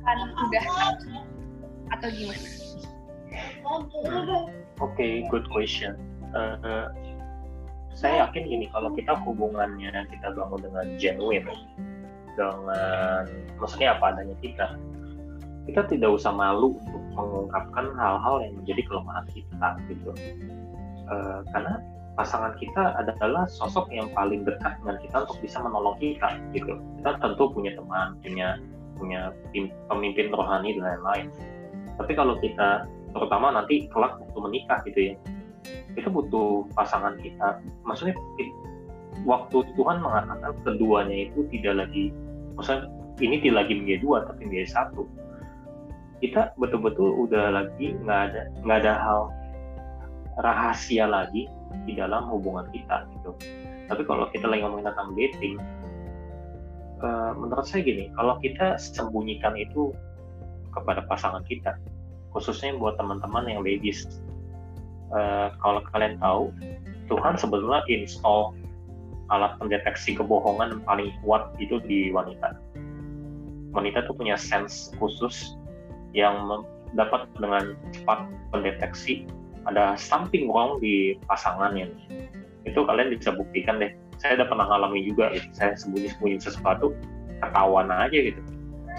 akan 0.09 0.18
udah 0.41 0.64
atau 1.95 2.09
gimana? 2.12 2.49
Oke, 3.68 4.05
okay, 4.79 5.12
good 5.29 5.45
question. 5.53 5.97
Uh, 6.33 6.89
saya 7.97 8.29
yakin 8.29 8.47
gini 8.47 8.66
kalau 8.70 8.95
kita 8.95 9.16
hubungannya 9.26 9.91
kita 10.12 10.31
bangun 10.33 10.61
dengan 10.62 10.87
genuine 11.03 11.51
dengan 12.39 13.26
maksudnya 13.59 13.99
apa 13.99 14.14
adanya 14.14 14.37
kita 14.39 14.79
kita 15.68 15.84
tidak 15.84 16.10
usah 16.16 16.32
malu 16.32 16.80
untuk 16.80 17.04
mengungkapkan 17.12 17.92
hal-hal 17.92 18.40
yang 18.40 18.54
menjadi 18.56 18.82
kelemahan 18.88 19.26
kita 19.28 19.68
gitu. 19.92 20.10
Uh, 21.08 21.44
karena 21.52 21.80
pasangan 22.16 22.56
kita 22.56 22.96
adalah 22.96 23.44
sosok 23.46 23.92
yang 23.92 24.08
paling 24.16 24.42
dekat 24.48 24.80
dengan 24.80 24.96
kita 25.04 25.16
untuk 25.28 25.38
bisa 25.44 25.60
menolong 25.60 25.96
kita 26.00 26.40
gitu. 26.56 26.80
Kita 27.00 27.20
tentu 27.20 27.52
punya 27.52 27.76
teman 27.76 28.16
punya 28.24 28.48
punya 28.96 29.20
pemimpin 29.92 30.32
rohani 30.32 30.80
dan 30.80 30.84
lain-lain. 30.96 31.26
Tapi 32.00 32.12
kalau 32.16 32.40
kita 32.40 32.88
terutama 33.12 33.52
nanti 33.52 33.86
kelak 33.92 34.16
waktu 34.18 34.38
menikah 34.40 34.80
gitu 34.88 35.00
ya 35.12 35.14
itu 35.94 36.08
butuh 36.08 36.64
pasangan 36.72 37.18
kita. 37.20 37.60
Maksudnya 37.82 38.14
waktu 39.26 39.58
Tuhan 39.74 39.98
mengatakan 40.00 40.54
keduanya 40.62 41.26
itu 41.30 41.42
tidak 41.50 41.86
lagi 41.86 42.14
maksudnya 42.54 42.86
ini 43.18 43.42
tidak 43.42 43.66
lagi 43.66 43.72
menjadi 43.82 44.00
dua 44.02 44.18
tapi 44.26 44.46
menjadi 44.46 44.68
satu 44.70 45.02
kita 46.18 46.52
betul-betul 46.58 47.26
udah 47.26 47.62
lagi 47.62 47.94
nggak 48.02 48.20
ada 48.32 48.42
nggak 48.62 48.78
ada 48.84 48.94
hal 48.98 49.20
rahasia 50.42 51.06
lagi 51.06 51.46
di 51.84 51.92
dalam 51.98 52.26
hubungan 52.30 52.66
kita 52.70 53.06
gitu 53.18 53.34
tapi 53.88 54.02
kalau 54.04 54.28
kita 54.30 54.46
lagi 54.46 54.62
ngomongin 54.62 54.90
tentang 54.90 55.10
dating 55.14 55.54
uh, 57.02 57.32
menurut 57.34 57.66
saya 57.66 57.82
gini 57.82 58.10
kalau 58.14 58.38
kita 58.42 58.78
sembunyikan 58.78 59.54
itu 59.58 59.94
kepada 60.74 61.06
pasangan 61.06 61.42
kita 61.46 61.74
khususnya 62.34 62.76
buat 62.76 62.98
teman-teman 63.00 63.50
yang 63.50 63.60
ladies 63.64 64.22
uh, 65.10 65.54
kalau 65.58 65.82
kalian 65.94 66.20
tahu 66.20 66.52
Tuhan 67.08 67.40
sebetulnya 67.40 67.82
install 67.88 68.52
alat 69.28 69.56
pendeteksi 69.60 70.16
kebohongan 70.16 70.80
paling 70.88 71.12
kuat 71.24 71.52
itu 71.60 71.80
di 71.84 72.08
wanita. 72.12 72.56
Wanita 73.76 74.08
tuh 74.08 74.16
punya 74.16 74.36
sense 74.40 74.92
khusus 74.96 75.57
yang 76.18 76.66
dapat 76.98 77.30
dengan 77.38 77.78
cepat 77.94 78.26
mendeteksi 78.50 79.22
ada 79.70 79.94
something 79.94 80.50
wrong 80.50 80.82
di 80.82 81.14
pasangannya. 81.30 81.86
Itu 82.66 82.82
kalian 82.82 83.14
bisa 83.14 83.30
buktikan 83.36 83.78
deh. 83.78 83.94
Saya 84.18 84.42
udah 84.42 84.46
pernah 84.50 84.66
ngalami 84.66 85.06
juga, 85.06 85.30
gitu. 85.30 85.46
saya 85.54 85.78
sembunyi-sembunyi 85.78 86.42
sesuatu, 86.42 86.90
ketahuan 87.38 87.86
aja 87.86 88.18
gitu. 88.18 88.40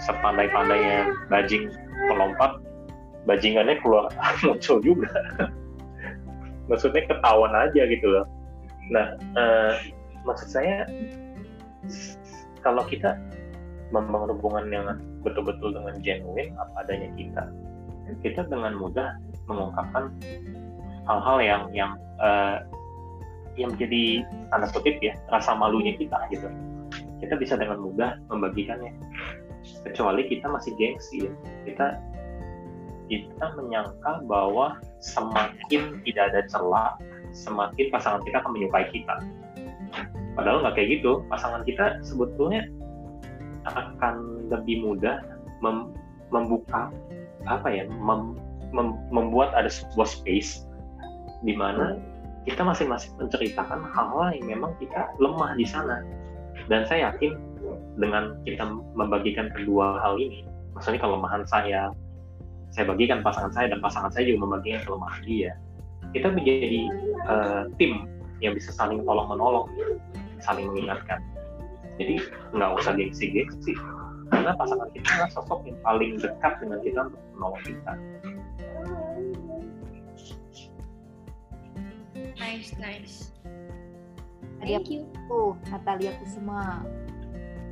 Sepandai-pandainya 0.00 1.12
bajing 1.28 1.68
melompat, 2.08 2.56
bajingannya 3.28 3.76
keluar 3.84 4.08
muncul 4.44 4.80
juga 4.80 5.10
maksudnya 6.70 7.04
ketahuan 7.08 7.52
aja 7.52 7.82
gitu 7.88 8.06
loh 8.08 8.26
nah 8.90 9.14
uh, 9.36 9.74
maksud 10.24 10.48
saya 10.48 10.88
kalau 12.64 12.84
kita 12.88 13.16
membangun 13.90 14.38
hubungan 14.38 14.64
yang 14.70 14.86
betul-betul 15.22 15.74
dengan 15.74 15.94
genuine 16.02 16.54
apa 16.58 16.86
adanya 16.86 17.10
kita 17.14 17.42
kita 18.22 18.42
dengan 18.50 18.74
mudah 18.78 19.18
mengungkapkan 19.46 20.10
hal-hal 21.06 21.38
yang 21.42 21.62
yang 21.74 21.92
uh, 22.18 22.62
yang 23.58 23.74
menjadi 23.74 24.24
tanda 24.50 24.66
kutip 24.70 24.96
ya 25.02 25.14
rasa 25.30 25.54
malunya 25.58 25.94
kita 25.98 26.16
gitu 26.30 26.46
kita 27.20 27.34
bisa 27.36 27.54
dengan 27.58 27.82
mudah 27.82 28.16
membagikannya 28.30 28.94
kecuali 29.84 30.24
kita 30.30 30.46
masih 30.48 30.72
gengsi 30.78 31.28
ya 31.28 31.32
kita 31.66 31.86
kita 33.10 33.46
menyangka 33.58 34.22
bahwa 34.30 34.78
semakin 35.02 35.98
tidak 36.06 36.30
ada 36.30 36.40
celah, 36.46 36.94
semakin 37.34 37.90
pasangan 37.90 38.22
kita 38.22 38.38
akan 38.38 38.54
menyukai 38.54 38.86
kita. 38.94 39.18
Padahal 40.38 40.62
nggak 40.62 40.78
kayak 40.78 41.02
gitu. 41.02 41.26
Pasangan 41.26 41.66
kita 41.66 41.98
sebetulnya 42.06 42.70
akan 43.68 44.46
lebih 44.48 44.84
mudah 44.84 45.20
mem 45.60 45.92
membuka 46.30 46.88
apa 47.48 47.68
ya, 47.68 47.84
mem 47.88 48.36
mem 48.70 48.96
membuat 49.10 49.52
ada 49.52 49.68
sebuah 49.68 50.06
space 50.06 50.64
di 51.42 51.56
mana 51.56 51.98
kita 52.48 52.64
masing-masing 52.64 53.12
menceritakan 53.20 53.84
hal-hal 53.92 54.32
yang 54.32 54.46
memang 54.56 54.72
kita 54.80 55.12
lemah 55.20 55.52
di 55.56 55.66
sana. 55.68 56.00
Dan 56.70 56.86
saya 56.86 57.12
yakin 57.12 57.36
dengan 57.98 58.40
kita 58.48 58.64
membagikan 58.96 59.52
kedua 59.52 60.00
hal 60.00 60.16
ini 60.16 60.46
maksudnya 60.74 61.00
kelemahan 61.02 61.44
saya 61.44 61.92
saya 62.70 62.86
bagikan 62.86 63.20
pasangan 63.20 63.50
saya 63.50 63.66
dan 63.74 63.82
pasangan 63.82 64.10
saya 64.14 64.30
juga 64.30 64.46
membagikan 64.46 64.80
kelemahan 64.86 65.22
dia 65.26 65.52
kita 66.16 66.32
menjadi 66.32 66.82
uh, 67.28 67.62
tim 67.76 68.08
yang 68.40 68.56
bisa 68.56 68.72
saling 68.72 69.02
tolong 69.04 69.28
menolong 69.28 69.66
saling 70.40 70.66
mengingatkan 70.72 71.20
jadi 72.00 72.16
nggak 72.56 72.70
usah 72.80 72.96
gengsi-gengsi 72.96 73.76
karena 74.32 74.56
pasangan 74.56 74.88
kita 74.96 75.08
adalah 75.12 75.30
sosok 75.36 75.60
yang 75.68 75.78
paling 75.84 76.12
dekat 76.16 76.52
dengan 76.64 76.78
kita 76.80 77.00
untuk 77.12 77.22
menolong 77.36 77.62
kita. 77.68 77.92
Nice 82.40 82.72
nice. 82.80 83.16
Thank 84.64 84.88
you. 84.88 85.04
tuh 85.28 85.56
Natalia 85.68 86.12
Kusuma 86.20 86.84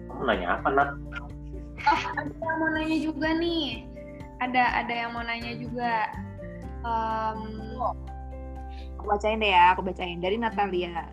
kamu 0.08 0.22
nanya 0.24 0.46
apa 0.56 0.68
Nat? 0.72 0.90
oh 1.84 2.02
ada 2.16 2.32
yang 2.32 2.56
mau 2.58 2.70
nanya 2.74 2.98
juga 3.00 3.28
nih. 3.38 3.86
Ada 4.38 4.62
ada 4.84 4.92
yang 4.92 5.10
mau 5.14 5.24
nanya 5.24 5.52
juga. 5.56 5.92
Um, 6.82 7.42
aku 8.98 9.04
bacain 9.08 9.40
deh 9.40 9.52
ya 9.52 9.72
aku 9.72 9.84
bacain. 9.84 10.18
Dari 10.20 10.36
Natalia 10.36 11.06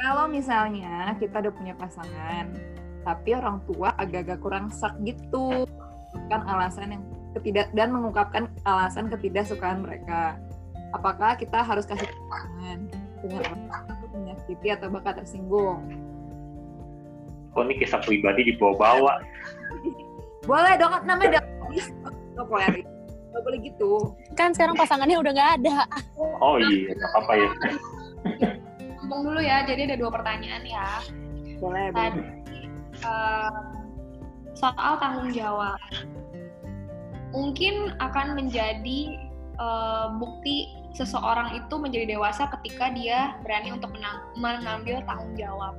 kalau 0.00 0.24
misalnya 0.26 1.12
kita 1.20 1.44
udah 1.44 1.52
punya 1.52 1.74
pasangan 1.76 2.48
tapi 3.04 3.36
orang 3.36 3.60
tua 3.68 3.92
agak-agak 4.00 4.40
kurang 4.40 4.72
sak 4.72 4.96
gitu 5.04 5.68
kan 6.32 6.42
alasan 6.48 6.96
yang 6.96 7.04
ketidak 7.36 7.70
dan 7.76 7.94
mengungkapkan 7.94 8.50
alasan 8.66 9.06
ketidaksukaan 9.06 9.86
mereka. 9.86 10.34
Apakah 10.90 11.38
kita 11.38 11.62
harus 11.62 11.86
kasih 11.86 12.10
pasangan 12.26 12.90
dengan 13.22 13.42
alasan 13.70 14.08
menyakiti 14.10 14.68
atau 14.74 14.90
bakal 14.90 15.22
tersinggung? 15.22 15.80
Kok 17.54 17.62
ini 17.66 17.74
kisah 17.78 18.02
pribadi 18.02 18.50
dibawa-bawa? 18.50 19.22
Boleh 20.42 20.74
dong 20.74 20.98
namanya 21.06 21.38
udah 22.34 22.46
boleh 22.46 22.82
nggak 23.30 23.42
boleh 23.46 23.58
gitu. 23.62 24.18
Kan 24.34 24.50
sekarang 24.50 24.74
pasangannya 24.74 25.14
udah 25.22 25.30
nggak 25.30 25.50
ada. 25.62 25.86
Oh 26.42 26.58
iya 26.58 26.90
nggak 26.90 27.12
apa 27.14 27.32
ya 27.38 27.50
ngomong 29.10 29.26
dulu 29.26 29.40
ya 29.42 29.66
jadi 29.66 29.90
ada 29.90 29.98
dua 29.98 30.14
pertanyaan 30.14 30.62
ya. 30.62 31.02
Boleh 31.58 31.90
tadi 31.90 32.22
uh, 33.02 33.50
soal 34.54 35.02
tanggung 35.02 35.34
jawab. 35.34 35.74
Mungkin 37.34 37.98
akan 37.98 38.38
menjadi 38.38 39.18
uh, 39.58 40.14
bukti 40.14 40.70
seseorang 40.94 41.58
itu 41.58 41.74
menjadi 41.74 42.14
dewasa 42.14 42.46
ketika 42.54 42.94
dia 42.94 43.34
berani 43.42 43.74
untuk 43.74 43.90
mengambil 44.38 45.02
tanggung 45.02 45.34
jawab. 45.34 45.74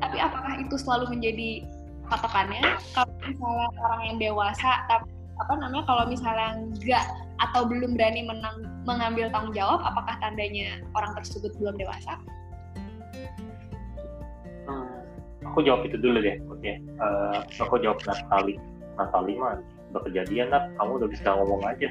Tapi 0.00 0.16
apakah 0.16 0.56
itu 0.56 0.80
selalu 0.80 1.20
menjadi 1.20 1.68
patokannya? 2.08 2.64
Kalau 2.96 3.12
misalnya 3.28 3.68
orang 3.76 4.02
yang 4.08 4.16
dewasa 4.16 4.88
tapi 4.88 5.12
apa 5.38 5.52
namanya 5.54 5.84
kalau 5.84 6.04
misalnya 6.08 6.48
enggak 6.58 7.04
atau 7.38 7.62
belum 7.62 7.94
berani 7.94 8.26
menang, 8.26 8.66
mengambil 8.82 9.30
tanggung 9.30 9.54
jawab 9.54 9.78
apakah 9.86 10.18
tandanya 10.18 10.82
orang 10.98 11.14
tersebut 11.14 11.54
belum 11.62 11.78
dewasa 11.78 12.18
hmm, 14.68 14.98
aku 15.46 15.58
jawab 15.64 15.86
itu 15.86 15.96
dulu 15.98 16.18
deh 16.20 16.36
oke 16.48 16.60
okay. 16.60 16.78
uh, 17.00 17.42
aku 17.60 17.80
jawab 17.82 17.98
Natali. 18.04 18.56
Natali 18.98 19.32
mah 19.38 19.62
udah 19.94 20.02
kejadian 20.04 20.50
Nat. 20.52 20.70
Kamu 20.76 20.98
udah 20.98 21.08
bisa 21.08 21.28
ngomong 21.34 21.62
aja. 21.64 21.88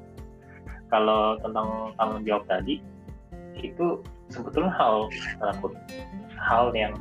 Kalau 0.92 1.36
tentang 1.42 1.96
tanggung 1.98 2.22
jawab 2.22 2.44
tadi 2.46 2.78
itu 3.58 4.02
sebetulnya 4.30 4.74
hal 4.74 5.06
takut 5.38 5.72
hal 6.34 6.74
yang 6.74 6.94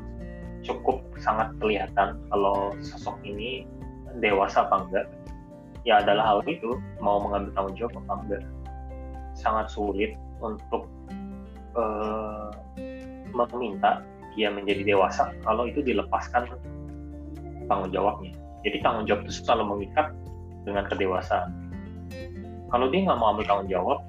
cukup 0.63 1.01
sangat 1.19 1.51
kelihatan 1.59 2.15
kalau 2.31 2.71
sosok 2.79 3.19
ini 3.25 3.67
dewasa 4.21 4.65
apa 4.65 4.87
enggak. 4.87 5.07
Ya 5.83 5.99
adalah 5.99 6.23
hal 6.23 6.39
itu 6.47 6.79
mau 7.03 7.19
mengambil 7.19 7.51
tanggung 7.53 7.75
jawab 7.75 7.93
apa 8.07 8.13
enggak. 8.23 8.43
Sangat 9.35 9.67
sulit 9.69 10.15
untuk 10.39 10.87
uh, 11.75 12.49
meminta 13.33 14.05
dia 14.33 14.49
menjadi 14.49 14.81
dewasa 14.85 15.33
kalau 15.45 15.69
itu 15.69 15.81
dilepaskan 15.85 16.49
tanggung 17.69 17.91
jawabnya. 17.93 18.33
Jadi 18.65 18.77
tanggung 18.81 19.05
jawab 19.05 19.27
itu 19.27 19.43
selalu 19.43 19.63
mengikat 19.77 20.07
dengan 20.63 20.87
kedewasaan. 20.87 21.49
Kalau 22.71 22.89
dia 22.89 23.05
nggak 23.05 23.19
mau 23.19 23.35
ambil 23.35 23.45
tanggung 23.45 23.69
jawab 23.69 23.99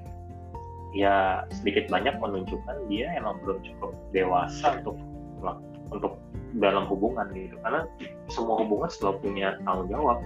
ya 0.95 1.43
sedikit 1.51 1.91
banyak 1.91 2.15
menunjukkan 2.23 2.87
dia 2.87 3.11
emang 3.19 3.35
belum 3.43 3.59
cukup 3.61 3.91
dewasa 4.15 4.79
untuk 4.81 4.95
untuk 5.91 6.17
dalam 6.57 6.87
hubungan 6.89 7.29
gitu. 7.35 7.59
Karena 7.61 7.85
semua 8.31 8.63
hubungan 8.63 8.89
selalu 8.89 9.29
punya 9.29 9.59
tanggung 9.67 9.91
jawab. 9.91 10.23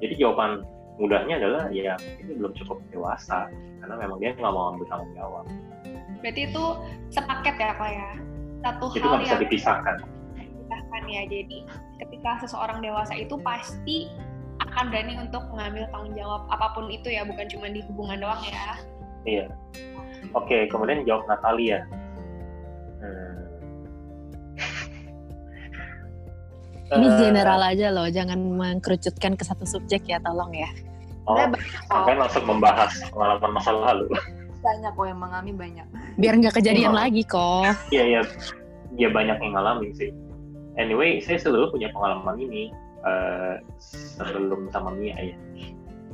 Jadi 0.00 0.14
jawaban 0.18 0.64
mudahnya 0.96 1.38
adalah 1.42 1.68
ya 1.74 1.98
ini 2.22 2.38
belum 2.38 2.54
cukup 2.56 2.80
dewasa. 2.94 3.50
Karena 3.82 3.98
memang 3.98 4.22
dia 4.22 4.32
nggak 4.32 4.54
mau 4.54 4.72
ambil 4.72 4.86
tanggung 4.88 5.12
jawab 5.18 5.44
berarti 6.22 6.48
itu 6.48 6.64
sepaket 7.10 7.54
ya 7.58 7.74
pak 7.76 7.90
ya? 7.90 8.10
Satu 8.62 8.86
itu 8.94 9.02
hal 9.02 9.18
bisa 9.18 9.34
yang 9.34 9.42
dipisahkan. 9.42 9.96
dipisahkan 10.38 11.02
ya. 11.10 11.22
Jadi 11.26 11.58
ketika 11.98 12.30
seseorang 12.46 12.78
dewasa 12.80 13.12
itu 13.18 13.34
pasti 13.42 14.06
akan 14.62 14.94
berani 14.94 15.18
untuk 15.18 15.42
mengambil 15.50 15.84
tanggung 15.90 16.14
jawab 16.14 16.46
apa 16.48 16.70
pun 16.72 16.86
itu 16.88 17.10
ya 17.10 17.26
bukan 17.26 17.50
cuma 17.50 17.66
di 17.68 17.82
hubungan 17.90 18.22
doang 18.22 18.42
ya. 18.46 18.78
Iya. 19.26 19.46
Oke 20.38 20.70
kemudian 20.70 21.02
jawab 21.02 21.26
Natalia. 21.26 21.82
Hmm. 23.02 23.42
Ini 26.92 27.08
Eh, 27.08 27.16
general 27.24 27.60
aja 27.64 27.88
loh, 27.88 28.04
jangan 28.12 28.36
mengkerucutkan 28.36 29.32
ke 29.32 29.48
satu 29.48 29.64
subjek 29.64 30.04
ya, 30.04 30.20
tolong 30.20 30.52
ya. 30.52 30.68
oh, 31.24 31.40
sampai 31.88 32.20
langsung 32.20 32.44
membahas 32.44 32.92
pengalaman 33.08 33.50
masa 33.54 33.70
lalu 33.72 34.10
banyak 34.62 34.92
kok 34.94 35.06
yang 35.10 35.20
mengalami 35.20 35.52
banyak 35.52 35.86
Biar 36.16 36.34
nggak 36.38 36.54
kejadian 36.62 36.94
Oh. 36.94 36.98
lagi 37.02 37.22
kok. 37.26 37.74
Iya 37.90 38.04
iya, 38.06 38.20
dia 38.94 39.08
banyak 39.10 39.36
yang 39.42 39.52
ngalamin 39.58 39.90
sih. 39.98 40.10
Anyway, 40.78 41.20
saya 41.20 41.36
selalu 41.36 41.76
punya 41.76 41.88
pengalaman 41.92 42.38
ini 42.40 42.72
eh, 43.04 43.60
sebelum 44.16 44.70
sama 44.72 44.94
Mia 44.94 45.12
ya. 45.18 45.36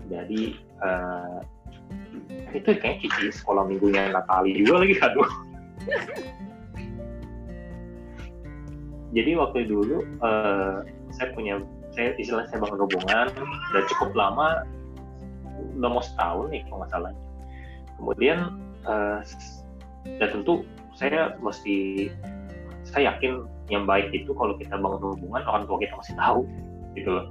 Jadi 0.09 0.57
eh, 0.57 1.39
itu 2.57 2.71
kayak 2.81 3.05
cici 3.05 3.29
sekolah 3.31 3.69
minggunya 3.69 4.09
Natali 4.11 4.57
juga 4.57 4.83
lagi 4.83 4.95
aduh. 4.99 5.29
Jadi 9.13 9.31
waktu 9.37 9.59
dulu 9.69 10.01
eh, 10.05 10.77
saya 11.13 11.29
punya 11.37 11.61
saya 11.93 12.13
istilahnya 12.17 12.49
saya 12.53 12.61
bangun 12.65 12.81
hubungan 12.85 13.27
udah 13.73 13.83
cukup 13.95 14.11
lama 14.17 14.49
udah 15.79 15.91
mau 15.91 16.03
setahun 16.05 16.47
nih 16.53 16.63
kalau 16.69 16.79
nggak 16.85 16.93
salah. 16.93 17.13
Kemudian 17.99 18.57
eh, 18.87 19.21
dan 20.23 20.29
tentu 20.33 20.65
saya 20.95 21.37
mesti 21.43 22.09
saya 22.89 23.15
yakin 23.15 23.45
yang 23.69 23.85
baik 23.85 24.09
itu 24.17 24.33
kalau 24.33 24.57
kita 24.57 24.81
bangun 24.81 25.13
hubungan 25.13 25.45
orang 25.45 25.69
tua 25.69 25.77
kita 25.83 25.95
masih 25.99 26.15
tahu 26.17 26.41
gitu 26.97 27.11
loh. 27.13 27.27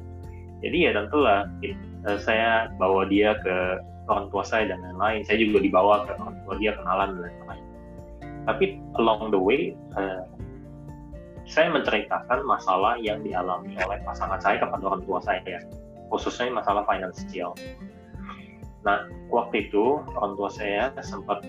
Jadi 0.62 0.78
ya 0.90 0.92
tentulah 0.94 1.50
eh, 1.64 1.76
saya 2.22 2.70
bawa 2.78 3.10
dia 3.10 3.40
ke 3.42 3.82
orang 4.08 4.30
tua 4.30 4.44
saya 4.46 4.70
dan 4.70 4.80
lain-lain. 4.84 5.26
Saya 5.26 5.42
juga 5.42 5.64
dibawa 5.64 6.06
ke 6.06 6.14
orang 6.20 6.38
tua 6.46 6.54
dia 6.62 6.72
kenalan 6.78 7.18
dan 7.18 7.22
lain-lain. 7.32 7.66
Tapi 8.48 8.66
along 9.02 9.34
the 9.34 9.40
way 9.40 9.74
eh, 9.98 10.24
saya 11.48 11.72
menceritakan 11.72 12.44
masalah 12.44 13.00
yang 13.00 13.24
dialami 13.24 13.72
oleh 13.80 14.00
pasangan 14.04 14.38
saya 14.44 14.60
kepada 14.60 14.84
orang 14.84 15.04
tua 15.08 15.24
saya 15.24 15.64
khususnya 16.12 16.52
masalah 16.52 16.84
finansial 16.88 17.56
nah 18.86 19.06
waktu 19.34 19.68
itu 19.70 20.02
orang 20.18 20.34
tua 20.38 20.50
saya 20.54 20.94
sempat 21.02 21.44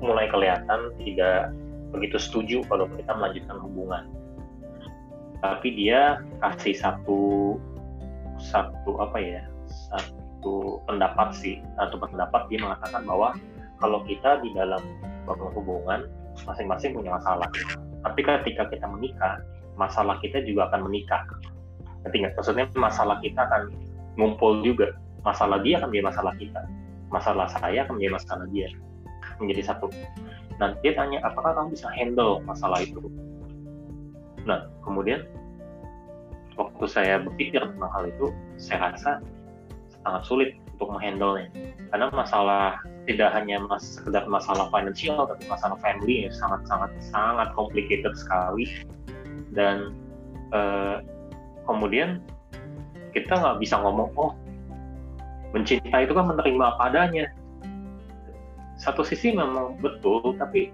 mulai 0.00 0.30
kelihatan 0.32 0.94
tidak 1.02 1.52
begitu 1.90 2.16
setuju 2.16 2.58
kalau 2.70 2.86
kita 2.90 3.12
melanjutkan 3.12 3.58
hubungan. 3.60 4.04
Tapi 5.40 5.68
dia 5.72 6.20
kasih 6.44 6.76
satu 6.76 7.56
satu 8.40 9.00
apa 9.00 9.18
ya 9.20 9.42
satu 9.68 10.80
pendapat 10.88 11.36
sih 11.36 11.60
satu 11.76 12.00
pendapat 12.00 12.48
dia 12.48 12.60
mengatakan 12.64 13.04
bahwa 13.04 13.36
kalau 13.80 14.00
kita 14.04 14.40
di 14.40 14.52
dalam 14.56 14.80
hubungan 15.28 16.08
masing-masing 16.44 16.96
punya 16.96 17.16
masalah. 17.16 17.48
Tapi 18.00 18.20
ketika 18.24 18.68
kita 18.72 18.86
menikah 18.88 19.40
masalah 19.76 20.20
kita 20.20 20.44
juga 20.44 20.68
akan 20.72 20.88
menikah. 20.88 21.24
Nggak? 22.04 22.36
Maksudnya 22.36 22.68
masalah 22.76 23.20
kita 23.20 23.40
akan 23.44 23.72
ngumpul 24.20 24.60
juga. 24.64 24.92
Masalah 25.22 25.60
dia 25.60 25.78
akan 25.80 25.88
menjadi 25.92 26.06
masalah 26.08 26.32
kita. 26.40 26.62
Masalah 27.10 27.46
saya 27.50 27.84
akan 27.84 27.98
menjadi 27.98 28.14
masalah 28.16 28.46
dia 28.52 28.68
menjadi 29.40 29.72
satu. 29.72 29.88
Nah, 30.60 30.76
dia 30.84 30.92
tanya, 30.92 31.24
apakah 31.24 31.56
kamu 31.56 31.72
bisa 31.72 31.88
handle 31.96 32.44
masalah 32.44 32.84
itu? 32.84 33.00
Nah, 34.44 34.68
kemudian 34.84 35.24
waktu 36.60 36.84
saya 36.84 37.24
berpikir 37.24 37.64
tentang 37.64 37.90
hal 37.90 38.04
itu, 38.04 38.28
saya 38.60 38.92
rasa 38.92 39.24
sangat 40.04 40.22
sulit 40.28 40.50
untuk 40.76 40.96
menghandle 40.96 41.44
karena 41.92 42.08
masalah 42.08 42.80
tidak 43.04 43.36
hanya 43.36 43.60
mas 43.68 44.00
sekedar 44.00 44.24
masalah 44.32 44.72
financial 44.72 45.28
tapi 45.28 45.44
masalah 45.44 45.76
family 45.84 46.24
sangat 46.32 46.64
sangat 46.64 46.88
sangat 47.04 47.52
complicated 47.52 48.16
sekali 48.16 48.64
dan 49.52 49.92
uh, 50.56 51.04
kemudian 51.68 52.24
kita 53.12 53.28
nggak 53.28 53.60
bisa 53.60 53.76
ngomong 53.76 54.08
oh 54.16 54.32
mencinta 55.50 55.96
itu 56.02 56.12
kan 56.14 56.30
menerima 56.30 56.64
apa 56.76 56.82
adanya 56.92 57.26
satu 58.78 59.04
sisi 59.04 59.34
memang 59.34 59.76
betul 59.82 60.34
tapi 60.38 60.70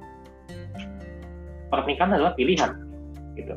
pernikahan 1.73 2.15
adalah 2.15 2.37
pilihan 2.39 2.77
gitu 3.35 3.57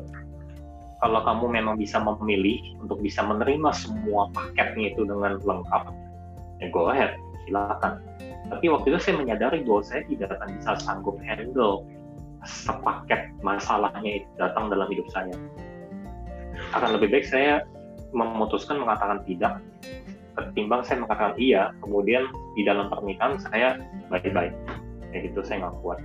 kalau 1.00 1.24
kamu 1.24 1.46
memang 1.48 1.74
bisa 1.80 1.96
memilih 1.96 2.76
untuk 2.76 3.00
bisa 3.00 3.24
menerima 3.24 3.72
semua 3.72 4.28
paketnya 4.36 4.92
itu 4.92 5.08
dengan 5.08 5.40
lengkap, 5.40 5.82
ya 6.60 6.68
go 6.68 6.92
ahead, 6.92 7.16
silakan. 7.48 8.04
Tapi 8.52 8.68
waktu 8.68 8.92
itu 8.92 8.98
saya 9.00 9.16
menyadari 9.16 9.64
bahwa 9.64 9.80
saya 9.80 10.04
tidak 10.12 10.36
akan 10.36 10.48
bisa 10.60 10.70
sanggup 10.84 11.16
handle 11.24 11.88
sepaket 12.44 13.32
masalahnya 13.40 14.20
itu 14.20 14.28
datang 14.36 14.68
dalam 14.68 14.92
hidup 14.92 15.08
saya. 15.08 15.32
Akan 16.76 17.00
lebih 17.00 17.08
baik 17.16 17.24
saya 17.24 17.64
memutuskan 18.12 18.76
mengatakan 18.76 19.24
tidak, 19.24 19.56
ketimbang 20.48 20.82
saya 20.86 21.04
mengatakan 21.04 21.32
iya, 21.36 21.74
kemudian 21.84 22.24
di 22.56 22.62
dalam 22.64 22.88
pernikahan 22.88 23.36
saya 23.36 23.76
baik-baik. 24.08 24.56
Kayak 25.12 25.32
gitu 25.32 25.40
saya 25.44 25.66
nggak 25.66 25.76
kuat. 25.84 25.98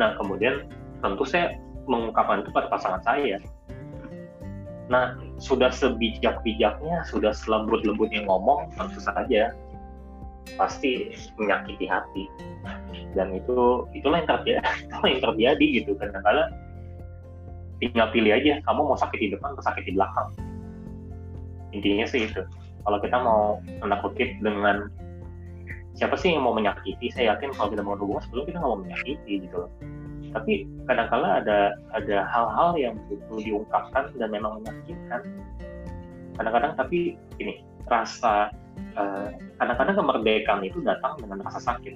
Nah 0.00 0.16
kemudian 0.16 0.70
tentu 1.04 1.24
saya 1.28 1.60
mengungkapkan 1.88 2.44
itu 2.44 2.50
pada 2.52 2.68
pasangan 2.72 3.02
saya 3.04 3.40
Nah, 4.88 5.20
sudah 5.36 5.68
sebijak-bijaknya, 5.68 7.04
sudah 7.04 7.32
selembut-lembutnya 7.36 8.24
ngomong, 8.24 8.72
tentu 8.72 8.98
saja 9.04 9.52
pasti 10.56 11.12
menyakiti 11.36 11.84
hati. 11.84 12.24
Dan 13.12 13.36
itu 13.36 13.84
itulah 13.92 14.24
yang 14.24 14.28
terjadi, 14.32 14.64
itulah 14.88 15.08
yang 15.12 15.22
terjadi 15.22 15.66
gitu. 15.84 15.90
Kadang-kadang 16.00 16.48
tinggal 17.84 18.08
pilih 18.16 18.32
aja, 18.32 18.52
kamu 18.64 18.80
mau 18.88 18.96
sakit 18.96 19.18
di 19.20 19.28
depan 19.36 19.52
atau 19.52 19.64
sakit 19.68 19.84
di 19.84 19.92
belakang. 19.92 20.28
Intinya 21.76 22.08
sih 22.08 22.24
itu. 22.24 22.42
Kalau 22.88 23.04
kita 23.04 23.20
mau 23.20 23.60
menakutkan 23.84 24.40
dengan 24.40 24.88
siapa 25.92 26.16
sih 26.16 26.32
yang 26.32 26.40
mau 26.40 26.56
menyakiti, 26.56 27.12
saya 27.12 27.36
yakin 27.36 27.52
kalau 27.52 27.68
kita 27.68 27.84
mau 27.84 28.00
hubungan 28.00 28.24
sebelum 28.24 28.48
kita 28.48 28.56
nggak 28.64 28.72
mau 28.72 28.80
menyakiti 28.80 29.44
gitu 29.44 29.56
loh. 29.60 29.70
Tapi 30.32 30.64
kadang-kala 30.88 31.44
ada 31.44 31.76
ada 31.92 32.24
hal-hal 32.32 32.80
yang 32.80 32.96
butuh 33.12 33.44
diungkapkan 33.44 34.08
dan 34.16 34.32
memang 34.32 34.64
menyakitkan. 34.64 35.20
Kadang-kadang 36.40 36.80
tapi 36.80 37.20
ini 37.36 37.60
rasa 37.92 38.56
uh, 38.96 39.36
kadang-kadang 39.60 40.00
kemerdekaan 40.00 40.64
itu 40.64 40.80
datang 40.80 41.20
dengan 41.20 41.44
rasa 41.44 41.60
sakit. 41.60 41.92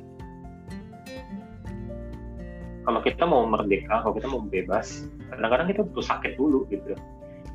Kalau 2.85 3.01
kita 3.01 3.25
mau 3.25 3.49
merdeka 3.49 4.05
kalau 4.05 4.13
kita 4.13 4.29
mau 4.29 4.45
bebas 4.45 5.09
kadang-kadang 5.33 5.73
kita 5.73 5.81
butuh 5.89 6.05
sakit 6.05 6.37
dulu 6.37 6.69
gitu. 6.69 6.93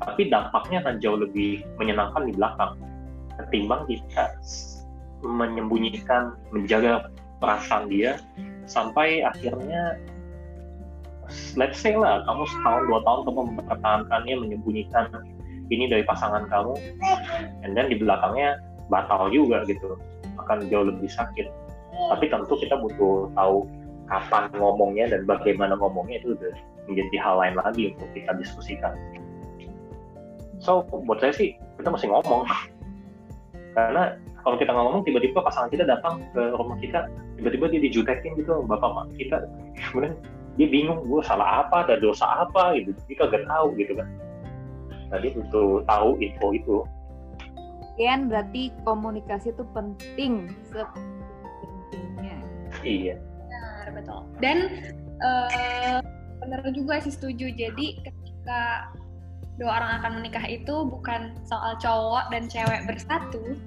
Tapi 0.02 0.26
dampaknya 0.26 0.82
akan 0.82 0.98
jauh 0.98 1.22
lebih 1.22 1.62
menyenangkan 1.78 2.26
di 2.26 2.34
belakang 2.34 2.74
ketimbang 3.38 3.86
kita 3.86 4.34
menyembunyikan 5.22 6.34
menjaga 6.54 7.10
perasaan 7.38 7.90
dia 7.90 8.18
sampai 8.66 9.22
akhirnya 9.22 9.98
let's 11.58 11.78
say 11.78 11.94
lah 11.94 12.22
kamu 12.26 12.42
setahun 12.46 12.82
dua 12.86 13.00
tahun 13.04 13.20
kamu 13.26 13.40
mempertahankannya 13.54 14.34
menyembunyikan 14.38 15.04
ini 15.68 15.84
dari 15.90 16.04
pasangan 16.04 16.48
kamu 16.48 16.74
and 17.62 17.76
then 17.76 17.92
di 17.92 17.96
belakangnya 18.00 18.58
batal 18.88 19.28
juga 19.28 19.62
gitu 19.68 20.00
akan 20.40 20.64
jauh 20.72 20.88
lebih 20.88 21.12
sakit. 21.12 21.46
Tapi 21.92 22.24
tentu 22.32 22.56
kita 22.56 22.80
butuh 22.80 23.28
tahu 23.36 23.68
kapan 24.08 24.48
ngomongnya 24.56 25.12
dan 25.12 25.28
bagaimana 25.28 25.76
ngomongnya 25.76 26.24
itu 26.24 26.32
udah 26.32 26.54
menjadi 26.88 27.16
hal 27.20 27.34
lain 27.36 27.54
lagi 27.60 27.92
untuk 27.92 28.08
kita 28.16 28.32
diskusikan. 28.40 28.96
So 30.58 30.88
buat 30.88 31.20
saya 31.20 31.36
sih 31.36 31.54
kita 31.76 31.92
mesti 31.92 32.08
ngomong 32.08 32.48
karena 33.76 34.16
kalau 34.44 34.56
kita 34.56 34.72
ngomong 34.72 35.02
tiba-tiba 35.04 35.44
pasangan 35.44 35.68
kita 35.68 35.84
datang 35.84 36.24
ke 36.32 36.42
rumah 36.56 36.78
kita 36.80 37.10
tiba-tiba 37.36 37.64
dia 37.68 37.80
dijutekin 37.84 38.32
gitu 38.38 38.64
bapak 38.64 38.90
mak 38.94 39.06
kita. 39.20 39.44
Kemudian 39.90 40.14
dia 40.58 40.68
bingung 40.70 41.04
gue 41.06 41.20
salah 41.22 41.66
apa? 41.66 41.86
Ada 41.86 42.00
dosa 42.00 42.48
apa? 42.48 42.74
Gitu. 42.78 42.96
Dia 43.06 43.16
kagak 43.26 43.44
tahu 43.46 43.76
gitu 43.76 43.92
kan. 43.98 44.08
Nah 45.12 45.18
dia 45.20 45.30
butuh 45.36 45.84
tahu 45.88 46.20
info 46.20 46.52
itu 46.52 46.76
Kian 47.98 48.30
berarti 48.30 48.70
komunikasi 48.86 49.50
itu 49.50 49.66
penting 49.74 50.54
sepentingnya. 50.70 52.38
Iya. 52.86 53.18
Benar 53.18 53.86
betul. 53.90 54.20
Dan 54.38 54.58
uh, 55.18 55.98
benar 56.38 56.62
juga 56.70 57.02
sih 57.02 57.10
setuju. 57.10 57.50
Jadi 57.50 57.98
ketika 58.06 58.94
dua 59.58 59.82
orang 59.82 59.90
akan 60.02 60.12
menikah 60.22 60.46
itu 60.46 60.86
bukan 60.86 61.34
soal 61.42 61.74
cowok 61.82 62.30
dan 62.30 62.46
cewek 62.46 62.86
bersatu 62.86 63.58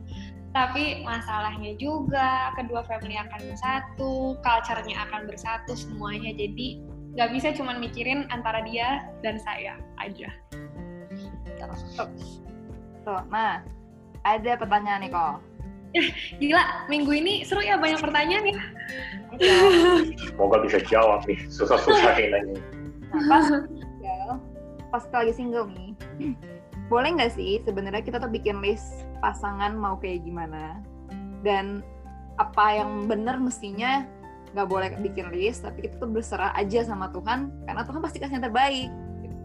tapi 0.51 0.99
masalahnya 1.07 1.79
juga 1.79 2.51
kedua 2.59 2.83
family 2.83 3.15
akan 3.15 3.55
bersatu, 3.55 4.35
culture-nya 4.43 5.07
akan 5.07 5.23
bersatu 5.23 5.71
semuanya. 5.79 6.35
Jadi 6.35 6.83
nggak 7.15 7.31
bisa 7.31 7.47
cuma 7.55 7.79
mikirin 7.79 8.27
antara 8.35 8.59
dia 8.67 9.07
dan 9.23 9.39
saya 9.39 9.79
aja. 10.03 10.27
Tuh, 13.07 13.21
nah 13.31 13.63
ada 14.27 14.51
pertanyaan 14.59 15.07
nih 15.07 15.11
kok. 15.11 15.35
Gila, 16.43 16.87
minggu 16.91 17.11
ini 17.15 17.47
seru 17.47 17.63
ya 17.63 17.79
banyak 17.79 18.03
pertanyaan 18.03 18.51
ya. 18.51 18.59
Semoga 20.19 20.67
bisa 20.67 20.83
jawab 20.83 21.23
nih, 21.27 21.39
susah-susah 21.47 22.11
nih 22.19 22.27
nanya. 22.27 22.59
Nah, 23.11 23.23
pas, 23.27 23.45
pas 24.91 25.07
lagi 25.09 25.33
single 25.33 25.71
nih, 25.71 25.91
boleh 26.91 27.09
nggak 27.15 27.33
sih 27.39 27.63
sebenarnya 27.63 28.03
kita 28.03 28.19
tuh 28.19 28.27
bikin 28.27 28.59
list 28.59 29.07
pasangan 29.23 29.71
mau 29.73 29.95
kayak 29.97 30.27
gimana? 30.27 30.83
Dan 31.41 31.81
apa 32.35 32.83
yang 32.83 33.07
benar 33.07 33.39
mestinya 33.39 34.03
nggak 34.51 34.67
boleh 34.67 34.89
bikin 34.99 35.31
list 35.31 35.63
tapi 35.63 35.87
kita 35.87 35.95
tuh 35.95 36.11
berserah 36.11 36.51
aja 36.59 36.83
sama 36.83 37.07
Tuhan 37.15 37.47
karena 37.63 37.87
Tuhan 37.87 38.03
pasti 38.03 38.19
kasih 38.19 38.35
yang 38.35 38.45
terbaik 38.51 38.89
gitu. 39.23 39.39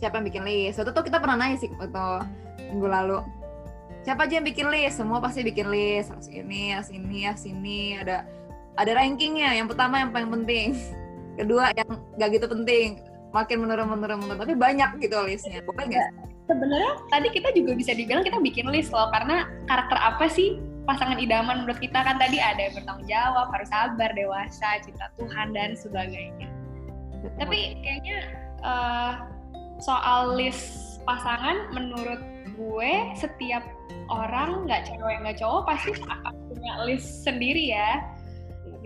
siapa 0.00 0.18
yang 0.18 0.26
bikin 0.26 0.42
list? 0.42 0.82
Waktu 0.82 0.90
itu 0.90 1.02
kita 1.12 1.18
pernah 1.22 1.36
nanya 1.38 1.56
sih 1.60 1.70
waktu 1.78 2.26
minggu 2.72 2.88
lalu 2.88 3.18
siapa 4.02 4.26
aja 4.26 4.40
yang 4.40 4.46
bikin 4.48 4.66
list? 4.72 4.98
Semua 4.98 5.20
pasti 5.20 5.44
bikin 5.46 5.68
list 5.68 6.10
harus 6.10 6.26
ini 6.26 6.74
harus 6.74 6.90
ini 6.90 7.28
harus 7.28 7.44
ini 7.46 8.00
ada 8.00 8.26
ada 8.74 8.92
rankingnya 8.96 9.52
yang 9.54 9.68
pertama 9.68 10.00
yang 10.00 10.10
paling 10.10 10.32
penting 10.32 10.74
kedua 11.38 11.72
yang 11.76 11.88
gak 12.20 12.28
gitu 12.36 12.46
penting 12.50 13.00
makin 13.32 13.64
menurun 13.64 13.88
menurun 13.88 14.18
menurun. 14.20 14.40
Tapi 14.44 14.54
banyak 14.54 15.00
gitu 15.00 15.16
listnya 15.24 15.64
boleh 15.64 15.88
nggak? 15.88 16.08
Sebenarnya 16.46 16.92
tadi 17.08 17.28
kita 17.32 17.48
juga 17.56 17.72
bisa 17.72 17.96
dibilang 17.96 18.24
kita 18.26 18.38
bikin 18.44 18.68
list 18.68 18.92
loh 18.92 19.08
karena 19.08 19.48
karakter 19.64 19.96
apa 19.96 20.28
sih 20.28 20.60
pasangan 20.84 21.16
idaman 21.16 21.64
menurut 21.64 21.80
kita? 21.80 22.04
Kan 22.04 22.20
tadi 22.20 22.36
ada 22.36 22.60
yang 22.68 22.76
bertanggung 22.76 23.08
jawab 23.08 23.48
harus 23.50 23.68
sabar 23.72 24.10
dewasa 24.12 24.68
cinta 24.84 25.08
Tuhan 25.16 25.56
dan 25.56 25.72
sebagainya. 25.72 26.52
Betul. 27.22 27.38
tapi 27.38 27.78
kayaknya 27.86 28.18
uh, 28.66 29.12
soal 29.78 30.34
list 30.34 30.98
pasangan 31.06 31.70
menurut 31.70 32.18
gue 32.58 32.92
setiap 33.14 33.62
orang 34.10 34.66
nggak 34.66 34.90
cewek 34.90 35.16
nggak 35.22 35.38
cowok 35.38 35.62
pasti 35.70 35.94
akan 36.02 36.34
punya 36.50 36.72
list 36.84 37.22
sendiri 37.22 37.70
ya 37.70 38.02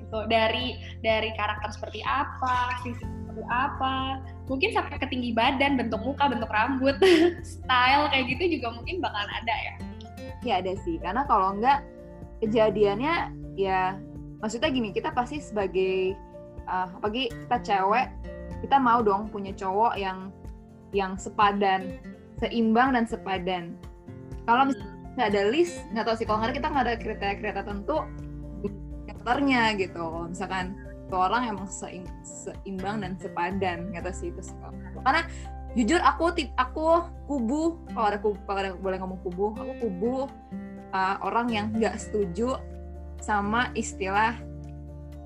gitu. 0.06 0.18
Dari 0.30 0.78
dari 1.02 1.30
karakter 1.34 1.74
seperti 1.74 2.00
apa 2.06 2.78
sisi 2.86 3.02
seperti 3.02 3.42
apa 3.50 4.22
mungkin 4.46 4.70
sampai 4.72 4.96
ke 5.02 5.06
tinggi 5.10 5.34
badan 5.34 5.76
bentuk 5.76 6.00
muka 6.00 6.30
bentuk 6.30 6.48
rambut 6.48 6.96
style 7.44 8.08
kayak 8.14 8.30
gitu 8.30 8.56
juga 8.58 8.78
mungkin 8.78 9.02
bakalan 9.02 9.30
ada 9.42 9.54
ya. 9.58 9.74
Ya 10.46 10.54
ada 10.62 10.72
sih. 10.86 10.96
Karena 11.02 11.26
kalau 11.26 11.58
enggak 11.58 11.82
kejadiannya 12.40 13.34
ya 13.58 13.98
maksudnya 14.38 14.70
gini 14.70 14.92
kita 14.94 15.10
pasti 15.10 15.40
sebagai 15.42 16.14
uh, 16.68 16.86
apalagi 16.96 17.32
kita 17.32 17.56
cewek 17.64 18.06
kita 18.64 18.76
mau 18.78 19.00
dong 19.04 19.28
punya 19.28 19.52
cowok 19.52 19.96
yang 19.98 20.30
yang 20.94 21.18
sepadan 21.18 21.98
seimbang 22.38 22.94
dan 22.94 23.04
sepadan. 23.08 23.74
Kalau 24.46 24.70
misalnya 24.70 24.86
hmm. 24.86 25.12
nggak 25.16 25.28
ada 25.32 25.42
list 25.50 25.74
nggak 25.92 26.04
tahu 26.06 26.16
sih. 26.16 26.26
Kalau 26.28 26.38
nggak 26.40 26.50
ada 26.52 26.56
kita 26.56 26.68
nggak 26.70 26.84
ada 26.84 26.94
kriteria-kriteria 27.00 27.64
tentu 27.66 27.96
karakternya 29.26 29.74
gitu. 29.74 30.30
Misalkan 30.30 30.78
tuh 31.10 31.18
orang 31.18 31.50
emang 31.50 31.66
seimbang 31.66 33.02
dan 33.02 33.18
sepadan 33.18 33.90
kata 33.90 34.14
sih 34.14 34.30
itu 34.30 34.42
karena 35.02 35.22
jujur 35.74 36.02
aku 36.02 36.34
tip 36.34 36.50
aku 36.58 37.02
kubu 37.30 37.78
kalau 37.94 38.06
ada 38.10 38.18
kubu 38.18 38.38
kalau 38.46 38.58
ada, 38.62 38.70
boleh 38.74 38.98
ngomong 38.98 39.18
kubu 39.22 39.54
aku 39.54 39.72
kubu 39.86 40.14
uh, 40.90 41.16
orang 41.22 41.46
yang 41.50 41.70
nggak 41.74 41.94
setuju 41.98 42.58
sama 43.22 43.70
istilah 43.74 44.34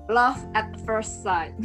love 0.09 0.41
at 0.57 0.69
first 0.85 1.21
sight. 1.21 1.53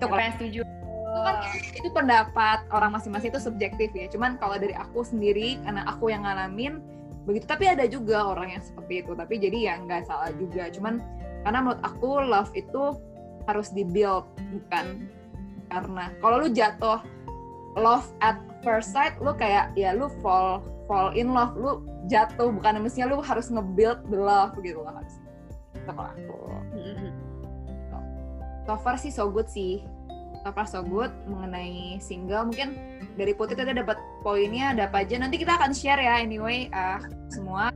Siapa 0.00 0.16
yang 0.20 0.36
setuju? 0.36 0.60
Itu 0.64 1.20
kan 1.24 1.36
itu 1.76 1.88
pendapat 1.92 2.58
orang 2.68 2.92
masing-masing 2.96 3.32
itu 3.32 3.40
subjektif 3.40 3.88
ya. 3.96 4.08
Cuman 4.12 4.36
kalau 4.36 4.60
dari 4.60 4.76
aku 4.76 5.04
sendiri 5.04 5.56
karena 5.64 5.88
aku 5.88 6.12
yang 6.12 6.24
ngalamin 6.24 6.80
begitu. 7.24 7.44
Tapi 7.48 7.64
ada 7.68 7.84
juga 7.88 8.24
orang 8.24 8.56
yang 8.56 8.62
seperti 8.62 9.04
itu. 9.04 9.12
Tapi 9.16 9.34
jadi 9.40 9.58
ya 9.58 9.74
nggak 9.80 10.08
salah 10.08 10.30
juga. 10.36 10.68
Cuman 10.72 11.02
karena 11.44 11.58
menurut 11.60 11.82
aku 11.84 12.08
love 12.24 12.52
itu 12.56 12.96
harus 13.44 13.68
dibuild 13.72 14.28
bukan? 14.52 15.08
Karena 15.68 16.12
kalau 16.20 16.44
lu 16.44 16.48
jatuh 16.52 17.00
love 17.74 18.06
at 18.22 18.38
first 18.62 18.94
sight 18.94 19.18
lu 19.18 19.34
kayak 19.34 19.74
ya 19.74 19.92
lu 19.92 20.08
fall 20.22 20.62
fall 20.86 21.12
in 21.12 21.32
love. 21.32 21.52
Lu 21.56 21.84
jatuh 22.06 22.52
bukan? 22.52 22.80
Mestinya 22.80 23.12
lu 23.12 23.20
harus 23.24 23.48
nge-build 23.48 24.04
the 24.08 24.20
love 24.20 24.56
gitu 24.60 24.80
loh 24.80 24.92
harus 24.92 25.24
itu 25.84 25.92
kalau 25.92 26.10
aku 26.16 26.40
so 28.64 28.74
far 28.80 28.96
sih 28.96 29.12
so 29.12 29.28
good 29.28 29.44
sih 29.52 29.84
far 30.52 30.68
so 30.68 30.84
good 30.84 31.08
mengenai 31.24 31.96
single. 32.02 32.50
Mungkin 32.50 32.76
dari 33.16 33.32
Putih 33.32 33.56
tadi 33.56 33.72
dapat 33.72 33.96
poinnya 34.20 34.76
ada 34.76 34.90
apa 34.90 35.06
aja. 35.06 35.16
Nanti 35.16 35.40
kita 35.40 35.56
akan 35.56 35.70
share 35.72 36.02
ya 36.02 36.20
anyway 36.20 36.68
uh, 36.74 37.00
semua. 37.32 37.72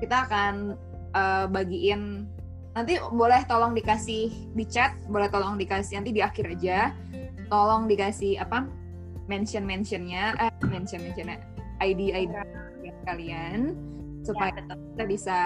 Kita 0.00 0.24
akan 0.28 0.78
uh, 1.12 1.46
bagiin. 1.50 2.24
Nanti 2.74 2.98
boleh 3.12 3.44
tolong 3.46 3.76
dikasih 3.76 4.32
di 4.54 4.64
chat 4.66 4.96
boleh 5.06 5.28
tolong 5.30 5.60
dikasih 5.60 6.00
nanti 6.00 6.12
di 6.14 6.22
akhir 6.24 6.56
aja. 6.56 6.94
Tolong 7.52 7.90
dikasih 7.90 8.40
apa 8.40 8.64
mention 9.28 9.64
mentionnya 9.64 10.36
eh 10.40 10.52
mention 10.64 11.04
mentionnya 11.04 11.42
ID 11.82 12.14
ID 12.14 12.34
kalian. 13.04 13.76
Supaya 14.24 14.56
Ya, 14.56 14.64
betul. 14.64 14.78
kita 14.96 15.04
bisa 15.04 15.38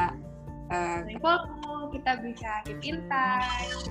uh, 0.71 1.01
kita 1.93 2.13
bisa 2.23 2.51
keep 2.65 2.81
in 2.85 3.03
touch 3.11 3.91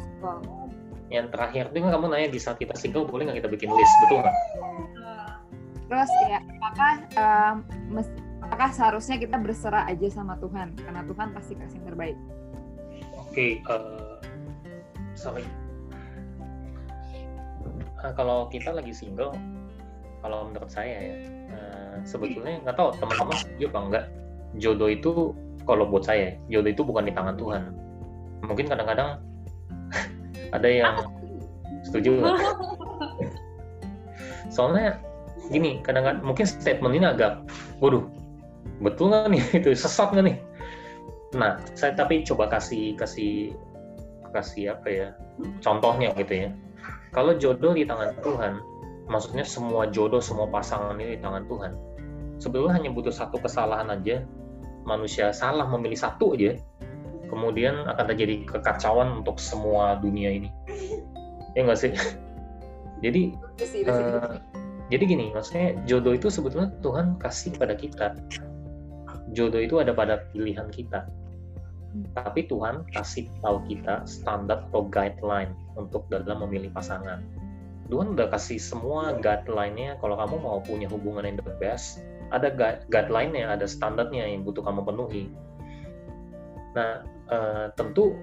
Yang 1.07 1.27
terakhir 1.31 1.63
itu 1.71 1.77
kan 1.87 1.91
kamu 1.95 2.05
nanya 2.11 2.29
di 2.31 2.39
saat 2.39 2.57
kita 2.59 2.75
single 2.75 3.07
boleh 3.07 3.31
nggak 3.31 3.39
kita 3.43 3.49
bikin 3.51 3.69
list, 3.71 3.93
betul 4.03 4.19
nggak? 4.19 4.35
Terus 5.87 6.11
ya, 6.27 6.39
apakah 6.43 6.93
mes- 7.87 8.19
apakah 8.43 8.69
seharusnya 8.75 9.15
kita 9.15 9.39
berserah 9.39 9.87
aja 9.87 10.07
sama 10.11 10.35
Tuhan 10.39 10.75
karena 10.75 11.01
Tuhan 11.07 11.27
pasti 11.31 11.53
kasih 11.55 11.79
yang 11.79 11.87
terbaik. 11.95 12.17
Oke, 13.15 13.63
eh, 13.63 14.15
sorry. 15.15 15.47
Ah, 18.03 18.13
kalau 18.13 18.51
kita 18.51 18.75
lagi 18.75 18.91
single, 18.91 19.33
kalau 20.19 20.51
menurut 20.51 20.69
saya 20.69 20.95
ya, 21.01 21.15
eh, 21.55 21.95
sebetulnya 22.03 22.59
nggak 22.67 22.75
tahu 22.75 22.91
teman-teman 22.99 23.35
setuju 23.39 23.65
apa 23.71 23.79
enggak. 23.79 24.05
Jodoh 24.59 24.89
itu 24.91 25.11
kalau 25.63 25.87
buat 25.87 26.03
saya, 26.03 26.35
jodoh 26.51 26.71
itu 26.71 26.83
bukan 26.83 27.07
di 27.07 27.13
tangan 27.15 27.35
Tuhan. 27.39 27.63
Mungkin 28.43 28.65
kadang-kadang 28.69 29.23
ada 30.51 30.67
yang 30.67 30.95
setuju 31.83 32.21
nggak? 32.21 32.37
Soalnya 34.55 34.99
gini, 35.51 35.79
kadang-kadang 35.83 36.23
mungkin 36.23 36.45
statement 36.47 36.95
ini 36.95 37.05
agak, 37.07 37.43
waduh, 37.79 38.07
betul 38.83 39.11
nggak 39.11 39.27
nih 39.31 39.43
itu 39.61 39.69
sesat 39.75 40.11
nggak 40.13 40.25
nih? 40.27 40.37
Nah, 41.35 41.59
saya 41.75 41.91
tapi 41.95 42.23
coba 42.23 42.47
kasih 42.47 42.95
kasih 42.95 43.51
kasih 44.31 44.75
apa 44.75 44.87
ya 44.87 45.07
contohnya 45.63 46.11
gitu 46.15 46.47
ya. 46.47 46.49
Kalau 47.15 47.35
jodoh 47.39 47.73
di 47.73 47.87
tangan 47.87 48.13
Tuhan, 48.19 48.59
maksudnya 49.07 49.47
semua 49.47 49.87
jodoh, 49.87 50.19
semua 50.19 50.47
pasangan 50.51 50.95
ini 50.99 51.17
di 51.17 51.19
tangan 51.23 51.47
Tuhan. 51.47 51.71
Sebetulnya 52.37 52.77
hanya 52.77 52.89
butuh 52.93 53.09
satu 53.09 53.41
kesalahan 53.41 53.89
aja, 53.89 54.21
manusia 54.85 55.33
salah 55.33 55.65
memilih 55.65 55.97
satu 55.97 56.37
aja, 56.37 56.59
kemudian 57.27 57.87
akan 57.87 58.05
terjadi 58.13 58.47
kekacauan 58.47 59.23
untuk 59.23 59.37
semua 59.37 59.99
dunia 59.99 60.31
ini. 60.31 60.49
Ya 61.53 61.67
nggak 61.67 61.79
sih? 61.79 61.91
Jadi. 63.05 63.35
Eh, 63.61 64.33
jadi 64.87 65.03
gini, 65.03 65.35
maksudnya 65.35 65.75
jodoh 65.83 66.15
itu 66.15 66.31
sebetulnya 66.31 66.71
Tuhan 66.79 67.19
kasih 67.19 67.59
pada 67.59 67.75
kita. 67.75 68.15
Jodoh 69.35 69.59
itu 69.59 69.83
ada 69.83 69.91
pada 69.91 70.23
pilihan 70.31 70.71
kita. 70.71 71.03
Tapi 72.15 72.47
Tuhan 72.47 72.87
kasih 72.95 73.27
tahu 73.43 73.67
kita 73.67 74.07
standar 74.07 74.63
atau 74.71 74.87
guideline 74.87 75.51
untuk 75.75 76.07
dalam 76.07 76.39
memilih 76.47 76.71
pasangan. 76.71 77.19
Tuhan 77.87 78.15
udah 78.15 78.27
kasih 78.31 78.59
semua 78.59 79.15
guideline-nya 79.19 79.99
kalau 79.99 80.19
kamu 80.19 80.35
mau 80.43 80.59
punya 80.59 80.87
hubungan 80.91 81.23
yang 81.23 81.39
the 81.39 81.55
best, 81.59 82.03
ada 82.35 82.51
gui- 82.51 82.83
guideline-nya, 82.91 83.55
ada 83.55 83.63
standarnya 83.63 84.27
yang 84.27 84.43
butuh 84.43 84.63
kamu 84.63 84.83
penuhi. 84.83 85.31
Nah, 86.75 87.07
eh, 87.31 87.67
tentu 87.75 88.15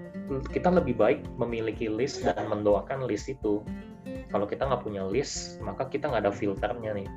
kita 0.49 0.73
lebih 0.73 0.97
baik 0.97 1.19
memiliki 1.37 1.89
list 1.89 2.25
dan 2.25 2.49
mendoakan 2.49 3.05
list 3.05 3.29
itu. 3.29 3.61
Kalau 4.05 4.45
kita 4.49 4.67
nggak 4.67 4.83
punya 4.83 5.05
list 5.05 5.61
maka 5.63 5.87
kita 5.87 6.09
nggak 6.09 6.29
ada 6.29 6.33
filternya 6.33 6.91
nih. 6.97 7.09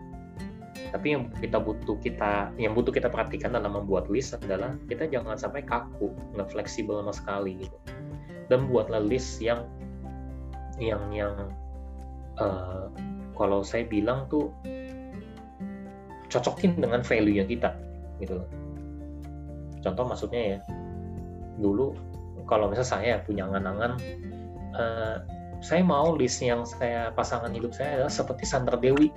Tapi 0.88 1.06
yang 1.12 1.28
kita 1.36 1.60
butuh 1.60 2.00
kita 2.00 2.54
yang 2.56 2.72
butuh 2.72 2.94
kita 2.94 3.12
perhatikan 3.12 3.52
dalam 3.52 3.76
membuat 3.76 4.08
list 4.08 4.36
adalah 4.38 4.76
kita 4.88 5.04
jangan 5.10 5.36
sampai 5.36 5.66
kaku 5.66 6.14
nggak 6.36 6.48
fleksibel 6.48 7.00
sama 7.02 7.12
sekali 7.12 7.60
gitu. 7.60 7.76
Dan 8.48 8.68
buatlah 8.72 9.04
list 9.04 9.40
yang 9.44 9.68
yang 10.80 11.02
yang 11.12 11.34
eh, 12.40 12.86
kalau 13.36 13.60
saya 13.60 13.84
bilang 13.84 14.30
tuh 14.30 14.48
cocokin 16.28 16.78
dengan 16.78 17.00
value 17.00 17.40
nya 17.40 17.44
kita 17.48 17.72
gitu 18.20 18.44
contoh 19.80 20.04
maksudnya 20.04 20.40
ya 20.40 20.58
dulu 21.58 21.94
kalau 22.48 22.70
misalnya 22.72 22.90
saya 22.90 23.14
punya 23.22 23.44
angan-angan 23.50 23.92
eh, 24.78 25.16
saya 25.58 25.82
mau 25.82 26.14
list 26.14 26.38
yang 26.38 26.62
saya 26.62 27.10
pasangan 27.12 27.50
hidup 27.50 27.74
saya 27.74 28.02
adalah 28.02 28.14
seperti 28.14 28.46
Sandra 28.46 28.78
Dewi. 28.78 29.10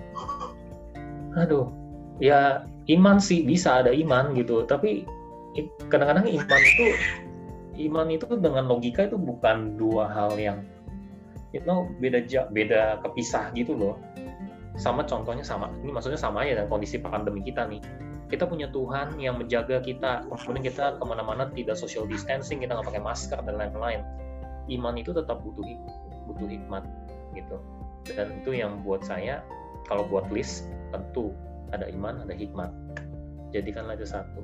Aduh, 1.37 1.69
ya 2.17 2.65
iman 2.89 3.21
sih 3.21 3.45
bisa 3.45 3.85
ada 3.85 3.93
iman 3.93 4.33
gitu, 4.33 4.65
tapi 4.65 5.05
kadang-kadang 5.93 6.27
iman 6.27 6.61
itu 6.65 6.85
iman 7.87 8.07
itu 8.09 8.25
dengan 8.41 8.65
logika 8.67 9.07
itu 9.07 9.15
bukan 9.15 9.77
dua 9.79 10.09
hal 10.11 10.35
yang 10.35 10.65
you 11.51 11.61
know, 11.67 11.87
beda 11.99 12.23
beda 12.51 12.99
kepisah 13.03 13.51
gitu 13.55 13.75
loh. 13.75 13.95
Sama 14.79 15.03
contohnya 15.03 15.43
sama, 15.43 15.67
ini 15.83 15.91
maksudnya 15.91 16.17
sama 16.17 16.47
aja 16.47 16.63
dengan 16.63 16.71
kondisi 16.71 16.97
pandemi 16.97 17.43
kita 17.43 17.67
nih. 17.67 17.83
Kita 18.31 18.47
punya 18.47 18.71
Tuhan 18.71 19.19
yang 19.19 19.35
menjaga 19.43 19.83
kita, 19.83 20.23
kemudian 20.23 20.63
kita 20.63 20.95
ke 20.95 21.03
mana-mana 21.03 21.51
tidak 21.51 21.75
social 21.75 22.07
distancing, 22.07 22.63
kita 22.63 22.79
nggak 22.79 22.87
pakai 22.87 23.03
masker 23.03 23.35
dan 23.43 23.59
lain-lain. 23.59 24.07
Iman 24.71 24.95
itu 24.95 25.11
tetap 25.11 25.43
butuh 25.43 25.67
butuh 26.31 26.47
hikmat 26.47 26.87
gitu. 27.35 27.59
Dan 28.07 28.39
itu 28.39 28.55
yang 28.55 28.79
buat 28.87 29.03
saya 29.03 29.43
kalau 29.91 30.07
buat 30.07 30.31
list 30.31 30.71
tentu 30.95 31.35
ada 31.75 31.91
iman 31.91 32.23
ada 32.23 32.31
hikmat. 32.31 32.71
Jadikanlah 33.51 33.99
itu 33.99 34.07
satu. 34.07 34.39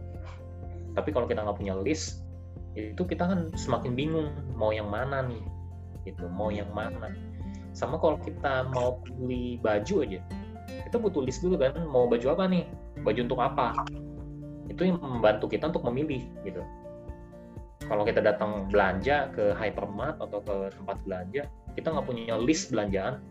Tapi 0.91 1.15
kalau 1.15 1.23
kita 1.31 1.47
nggak 1.47 1.55
punya 1.55 1.79
list 1.79 2.27
itu 2.75 3.07
kita 3.07 3.23
kan 3.23 3.55
semakin 3.55 3.95
bingung 3.95 4.35
mau 4.59 4.75
yang 4.75 4.91
mana 4.91 5.23
nih? 5.23 5.43
Gitu 6.03 6.27
mau 6.27 6.51
yang 6.51 6.67
mana? 6.75 7.15
Sama 7.71 7.95
kalau 8.03 8.19
kita 8.19 8.67
mau 8.75 8.99
beli 9.07 9.63
baju 9.63 10.03
aja 10.03 10.19
kita 10.67 10.97
butuh 10.99 11.23
list 11.23 11.43
dulu 11.43 11.59
kan 11.59 11.75
mau 11.87 12.07
baju 12.07 12.27
apa 12.33 12.43
nih? 12.47 12.63
Baju 13.03 13.19
untuk 13.23 13.39
apa? 13.39 13.75
Itu 14.67 14.83
yang 14.83 14.99
membantu 14.99 15.47
kita 15.47 15.71
untuk 15.71 15.87
memilih 15.87 16.23
gitu. 16.43 16.61
Kalau 17.87 18.03
kita 18.03 18.19
datang 18.19 18.67
belanja 18.67 19.31
ke 19.31 19.55
hypermart 19.55 20.19
atau 20.19 20.43
ke 20.43 20.75
tempat 20.75 20.97
belanja 21.07 21.47
kita 21.77 21.87
nggak 21.93 22.05
punya 22.05 22.35
list 22.35 22.73
belanjaan. 22.73 23.23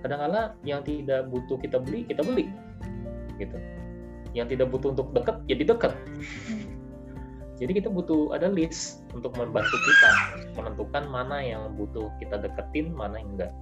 Kadang-kala 0.00 0.56
yang 0.66 0.82
tidak 0.82 1.28
butuh 1.30 1.60
kita 1.60 1.78
beli 1.78 2.08
kita 2.08 2.24
beli 2.24 2.48
gitu. 3.36 3.56
Yang 4.32 4.56
tidak 4.56 4.72
butuh 4.72 4.96
untuk 4.96 5.12
deket 5.12 5.36
jadi 5.44 5.62
deket 5.68 5.92
jadi 7.62 7.78
kita 7.78 7.94
butuh 7.94 8.34
ada 8.34 8.50
list 8.50 9.06
untuk 9.14 9.38
membantu 9.38 9.78
kita 9.78 10.10
menentukan 10.58 11.06
mana 11.06 11.38
yang 11.38 11.70
butuh 11.78 12.10
kita 12.18 12.42
deketin 12.42 12.90
mana 12.90 13.22
yang 13.22 13.38
enggak 13.38 13.52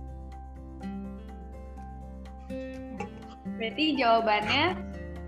Berarti 3.60 3.84
jawabannya 4.00 4.64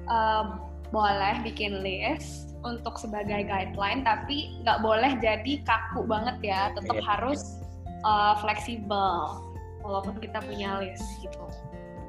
em, 0.08 0.46
boleh 0.88 1.34
bikin 1.44 1.84
list 1.84 2.56
untuk 2.64 2.96
sebagai 2.96 3.44
guideline, 3.44 4.00
tapi 4.02 4.56
nggak 4.64 4.80
boleh 4.80 5.12
jadi 5.20 5.60
kaku 5.62 6.08
banget 6.08 6.40
ya. 6.40 6.72
Tetap 6.72 6.96
Iya. 6.96 7.04
harus 7.04 7.60
eh, 8.02 8.34
fleksibel 8.42 9.44
walaupun 9.82 10.14
kita 10.22 10.38
punya 10.42 10.78
list 10.80 11.04
gitu. 11.20 11.38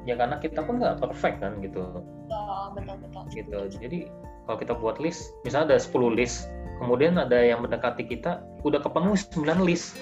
ya 0.04 0.20
karena 0.20 0.36
kita 0.38 0.60
pun 0.62 0.84
nggak 0.84 1.00
perfect 1.00 1.40
kan 1.40 1.64
gitu 1.64 2.04
betul, 2.76 2.96
betul. 3.00 3.24
gitu 3.32 3.60
jadi 3.80 4.00
kalau 4.44 4.58
kita 4.60 4.74
buat 4.76 5.00
list 5.00 5.32
misalnya 5.48 5.76
ada 5.76 5.80
10 5.80 6.12
list 6.14 6.52
kemudian 6.84 7.16
ada 7.16 7.40
yang 7.40 7.64
mendekati 7.64 8.04
kita 8.04 8.44
udah 8.68 8.84
kepenuh 8.84 9.16
9 9.16 9.64
list 9.64 9.96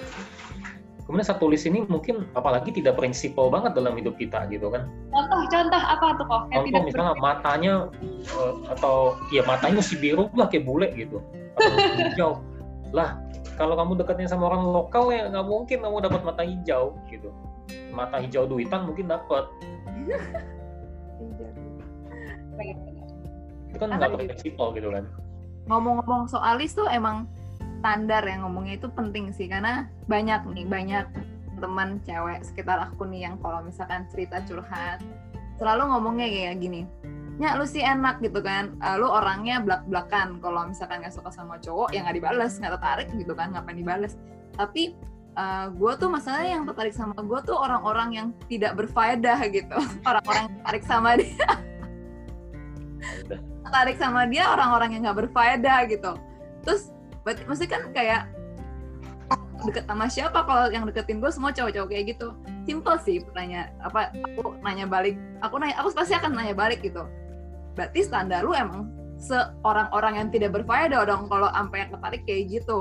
kemudian 1.12 1.28
satu 1.28 1.52
list 1.52 1.68
ini 1.68 1.84
mungkin 1.92 2.24
apalagi 2.40 2.72
tidak 2.72 2.96
prinsipal 2.96 3.52
banget 3.52 3.76
dalam 3.76 4.00
hidup 4.00 4.16
kita 4.16 4.48
gitu 4.48 4.72
kan. 4.72 4.88
Contoh-contoh 5.12 5.84
apa 5.84 6.08
tuh 6.16 6.24
kok? 6.24 6.42
Yang 6.48 6.56
contoh 6.56 6.64
tidak 6.72 6.84
misalnya 6.88 7.14
matanya 7.20 7.74
eh, 8.32 8.54
atau 8.72 8.96
ya 9.36 9.44
matanya 9.44 9.84
si 9.84 10.00
biru 10.00 10.32
lah 10.40 10.48
kayak 10.48 10.64
bule 10.64 10.88
gitu. 10.96 11.20
Atau 11.60 11.76
hijau. 12.00 12.32
Lah 12.96 13.20
kalau 13.60 13.76
kamu 13.76 14.00
dekatnya 14.00 14.32
sama 14.32 14.48
orang 14.56 14.64
lokal 14.72 15.12
ya 15.12 15.28
nggak 15.28 15.44
mungkin 15.52 15.84
kamu 15.84 16.00
dapat 16.00 16.22
mata 16.24 16.44
hijau 16.48 16.96
gitu. 17.12 17.28
Mata 17.92 18.16
hijau 18.24 18.48
duitan 18.48 18.88
mungkin 18.88 19.12
dapat. 19.12 19.52
Itu 23.68 23.76
kan 23.84 24.00
nggak 24.00 24.16
fleksibel 24.16 24.72
gitu 24.80 24.96
kan. 24.96 25.12
Ngomong-ngomong 25.68 26.32
soal 26.32 26.56
list 26.56 26.80
tuh 26.80 26.88
emang 26.88 27.28
standar 27.82 28.22
ya 28.22 28.38
ngomongnya 28.46 28.78
itu 28.78 28.88
penting 28.94 29.34
sih 29.34 29.50
karena 29.50 29.90
banyak 30.06 30.46
nih 30.54 30.70
banyak 30.70 31.06
teman 31.58 31.98
cewek 32.06 32.46
sekitar 32.46 32.78
aku 32.90 33.10
nih 33.10 33.30
yang 33.30 33.36
kalau 33.42 33.66
misalkan 33.66 34.06
cerita 34.14 34.42
curhat 34.46 35.02
selalu 35.58 35.90
ngomongnya 35.90 36.30
kayak 36.30 36.58
gini 36.62 36.86
ya 37.42 37.58
lu 37.58 37.66
sih 37.66 37.82
enak 37.82 38.22
gitu 38.22 38.38
kan. 38.46 38.78
Uh, 38.78 39.02
lu 39.02 39.10
orangnya 39.10 39.58
belak 39.66 39.82
belakan 39.90 40.38
kalau 40.38 40.70
misalkan 40.70 41.02
nggak 41.02 41.14
suka 41.14 41.34
sama 41.34 41.58
cowok 41.58 41.90
yang 41.90 42.06
nggak 42.06 42.22
dibales 42.22 42.54
nggak 42.62 42.78
tertarik 42.78 43.10
gitu 43.18 43.34
kan 43.34 43.50
ngapain 43.50 43.78
dibales? 43.82 44.14
Tapi 44.54 44.94
uh, 45.34 45.74
gue 45.74 45.92
tuh 45.98 46.10
masalahnya 46.14 46.62
yang 46.62 46.66
tertarik 46.70 46.94
sama 46.94 47.18
gue 47.18 47.40
tuh 47.42 47.58
orang-orang 47.58 48.10
yang 48.14 48.28
tidak 48.46 48.78
berfaedah 48.78 49.42
gitu. 49.50 49.78
Orang-orang 50.10 50.42
yang 50.46 50.56
tertarik 50.62 50.84
sama 50.86 51.10
dia. 51.18 51.50
Tertarik 53.66 53.98
sama 53.98 54.22
dia 54.28 54.46
orang-orang 54.52 54.90
yang 54.94 55.02
nggak 55.10 55.20
berfaedah 55.26 55.80
gitu. 55.90 56.12
Terus 56.62 56.92
berarti 57.22 57.44
mesti 57.46 57.66
kan 57.70 57.82
kayak 57.94 58.30
deket 59.66 59.86
sama 59.86 60.06
siapa? 60.10 60.40
Kalau 60.44 60.74
yang 60.74 60.84
deketin 60.90 61.22
gue 61.22 61.30
semua 61.30 61.54
cowok-cowok 61.54 61.90
kayak 61.94 62.18
gitu. 62.18 62.34
Simple 62.66 62.98
sih 63.02 63.22
pertanyaan 63.22 63.70
apa 63.82 64.10
aku 64.14 64.58
nanya 64.66 64.86
balik. 64.90 65.16
Aku 65.46 65.62
nanya 65.62 65.78
aku 65.78 65.94
pasti 65.94 66.18
akan 66.18 66.34
nanya 66.34 66.58
balik 66.58 66.82
gitu. 66.82 67.06
Berarti 67.78 68.00
standar 68.04 68.42
lu 68.42 68.58
emang 68.58 68.90
seorang-orang 69.22 70.18
yang 70.18 70.28
tidak 70.34 70.58
berfaedah 70.58 71.06
dong 71.06 71.30
kalau 71.30 71.48
sampai 71.54 71.86
yang 71.86 71.90
tertarik 71.94 72.22
kayak 72.26 72.44
gitu. 72.50 72.80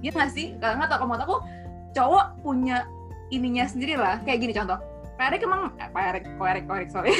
Iya 0.00 0.10
nggak 0.16 0.30
sih? 0.32 0.46
Karena 0.60 0.84
nggak 0.84 0.90
tau 0.90 0.98
kalau 1.04 1.16
aku 1.20 1.36
cowok 1.94 2.26
punya 2.40 2.88
ininya 3.28 3.64
sendiri 3.68 3.94
lah. 4.00 4.20
Kayak 4.24 4.48
gini 4.48 4.52
contoh. 4.56 4.80
Pak 5.14 5.30
Erik 5.30 5.46
emang 5.46 5.70
eh, 5.78 5.88
Pak 5.94 6.04
Erik 6.10 6.24
Pak 6.34 6.48
Erik 6.50 6.64
Pak 6.66 6.76
Erik 6.80 6.90
sorry. 6.90 7.12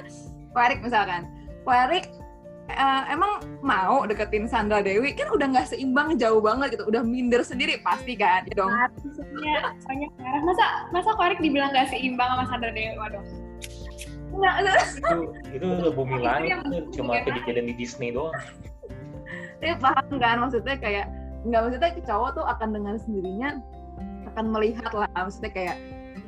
Pak 0.56 0.62
Erik 0.72 0.80
misalkan. 0.82 1.28
Pak 1.62 1.76
Erik 1.88 2.04
uh, 2.72 3.02
emang 3.10 3.42
mau 3.62 4.02
deketin 4.06 4.50
Sandra 4.50 4.82
Dewi? 4.82 5.14
Kan 5.14 5.30
udah 5.30 5.46
nggak 5.50 5.70
seimbang 5.70 6.18
jauh 6.18 6.42
banget 6.42 6.78
gitu. 6.78 6.84
Udah 6.90 7.02
minder 7.06 7.42
sendiri 7.46 7.78
pasti 7.80 8.18
kan? 8.18 8.46
Ya 8.50 8.54
dong. 8.58 8.70
Maksudnya 8.70 9.74
soalnya 9.82 10.08
marah 10.18 10.42
masa 10.42 10.64
masa 10.90 11.10
Erik 11.22 11.40
dibilang 11.42 11.70
nggak 11.70 11.88
seimbang 11.94 12.28
sama 12.34 12.44
Sandra 12.50 12.70
Dewi? 12.74 12.94
Waduh. 12.98 13.24
Enggak, 14.36 14.54
itu 14.60 15.16
itu 15.54 15.66
bumi 15.94 16.18
langit. 16.20 16.58
cuma 16.92 17.22
kejadian 17.22 17.70
di 17.72 17.74
Disney 17.78 18.10
doang. 18.12 18.34
Ya 19.64 19.78
paham 19.78 20.18
kan? 20.20 20.42
Maksudnya 20.42 20.76
kayak 20.76 21.06
nggak 21.46 21.60
maksudnya 21.62 21.90
cowok 22.04 22.30
tuh 22.36 22.44
akan 22.44 22.68
dengan 22.74 22.94
sendirinya 23.00 23.50
akan 24.34 24.44
melihat 24.52 24.92
lah. 24.92 25.08
Maksudnya 25.14 25.52
kayak 25.54 25.76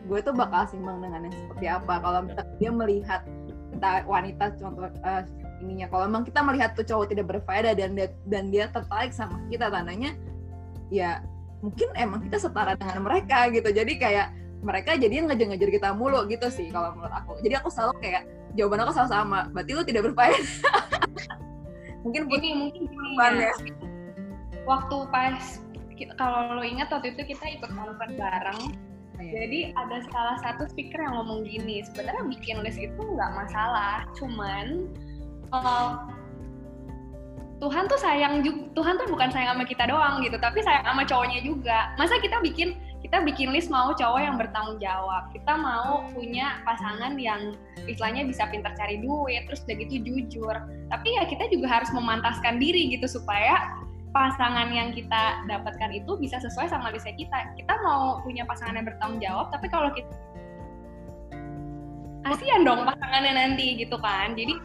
gue 0.08 0.18
tuh 0.24 0.32
bakal 0.32 0.64
simbang 0.72 1.04
dengan 1.04 1.28
yang 1.28 1.36
seperti 1.36 1.66
apa. 1.68 1.94
Kalau 2.00 2.20
misalnya 2.24 2.54
dia 2.56 2.70
melihat 2.72 3.20
wanita 4.08 4.56
contoh 4.58 4.88
uh, 5.04 5.22
ininya. 5.60 5.86
Kalau 5.90 6.04
memang 6.06 6.24
kita 6.26 6.40
melihat 6.44 6.74
tuh 6.78 6.86
cowok 6.86 7.12
tidak 7.14 7.26
berfaedah 7.30 7.72
dan 7.74 7.94
dia, 7.94 8.08
dan 8.26 8.50
dia 8.50 8.70
tertarik 8.70 9.10
sama 9.14 9.42
kita 9.50 9.68
tandanya 9.68 10.14
ya 10.88 11.20
mungkin 11.60 11.90
emang 11.98 12.24
kita 12.26 12.38
setara 12.38 12.78
dengan 12.78 13.02
mereka 13.04 13.50
gitu. 13.50 13.68
Jadi 13.70 13.98
kayak 13.98 14.34
mereka 14.58 14.98
jadi 14.98 15.22
ngejar-ngejar 15.22 15.70
kita 15.70 15.88
mulu 15.94 16.26
gitu 16.26 16.46
sih 16.50 16.70
kalau 16.70 16.94
menurut 16.94 17.14
aku. 17.14 17.38
Jadi 17.42 17.54
aku 17.58 17.68
selalu 17.70 17.94
kayak 18.02 18.22
jawaban 18.58 18.82
aku 18.82 18.92
selalu 18.94 19.10
sama 19.10 19.40
berarti 19.54 19.70
lu 19.74 19.82
tidak 19.86 20.02
berfaedah. 20.10 20.44
Mungkin 22.06 22.30
ini 22.30 22.50
mungkin 22.54 22.82
ya. 23.36 23.52
waktu 24.64 24.96
pas 25.10 25.60
kalau 26.14 26.54
lo 26.54 26.62
ingat 26.62 26.92
waktu 26.94 27.16
itu 27.16 27.34
kita 27.34 27.58
ikut 27.58 27.70
konfer 27.74 28.08
bareng 28.14 28.60
oh, 29.18 29.22
iya. 29.22 29.32
jadi 29.34 29.60
ada 29.74 29.96
salah 30.14 30.36
satu 30.38 30.70
speaker 30.70 31.02
yang 31.02 31.18
ngomong 31.18 31.42
gini 31.42 31.82
sebenarnya 31.82 32.22
bikin 32.30 32.62
list 32.62 32.78
itu 32.78 33.00
nggak 33.02 33.32
masalah 33.34 34.06
cuman 34.14 34.86
uh, 35.52 36.08
Tuhan 37.58 37.90
tuh 37.90 37.98
sayang 37.98 38.46
juga 38.46 38.70
Tuhan 38.78 38.94
tuh 39.02 39.10
bukan 39.10 39.28
sayang 39.34 39.58
sama 39.58 39.66
kita 39.66 39.90
doang 39.90 40.22
gitu 40.22 40.38
tapi 40.38 40.62
sayang 40.62 40.86
sama 40.86 41.02
cowoknya 41.02 41.42
juga 41.42 41.90
masa 41.98 42.22
kita 42.22 42.38
bikin 42.38 42.78
kita 43.02 43.22
bikin 43.22 43.54
list 43.54 43.70
mau 43.70 43.94
cowok 43.94 44.20
yang 44.22 44.38
bertanggung 44.38 44.78
jawab 44.78 45.30
kita 45.34 45.54
mau 45.58 46.06
punya 46.14 46.62
pasangan 46.62 47.18
yang 47.18 47.58
istilahnya 47.86 48.26
bisa 48.26 48.46
pintar 48.46 48.74
cari 48.78 49.02
duit 49.02 49.46
terus 49.50 49.66
udah 49.66 49.76
gitu 49.86 49.94
jujur 50.06 50.54
tapi 50.90 51.08
ya 51.18 51.26
kita 51.26 51.50
juga 51.50 51.66
harus 51.66 51.90
memantaskan 51.90 52.62
diri 52.62 52.94
gitu 52.94 53.10
supaya 53.10 53.74
pasangan 54.12 54.72
yang 54.72 54.90
kita 54.96 55.44
dapatkan 55.46 55.90
itu 55.92 56.16
bisa 56.16 56.40
sesuai 56.40 56.68
sama 56.68 56.90
list 56.92 57.08
kita. 57.08 57.54
Kita 57.56 57.74
mau 57.84 58.20
punya 58.24 58.42
pasangan 58.48 58.76
yang 58.80 58.86
bertanggung 58.88 59.20
jawab, 59.20 59.46
tapi 59.52 59.66
kalau 59.68 59.92
kita 59.92 60.08
kasihan 62.24 62.64
dong 62.66 62.84
pasangannya 62.84 63.32
nanti 63.36 63.78
gitu 63.78 63.96
kan. 64.00 64.34
Jadi 64.36 64.58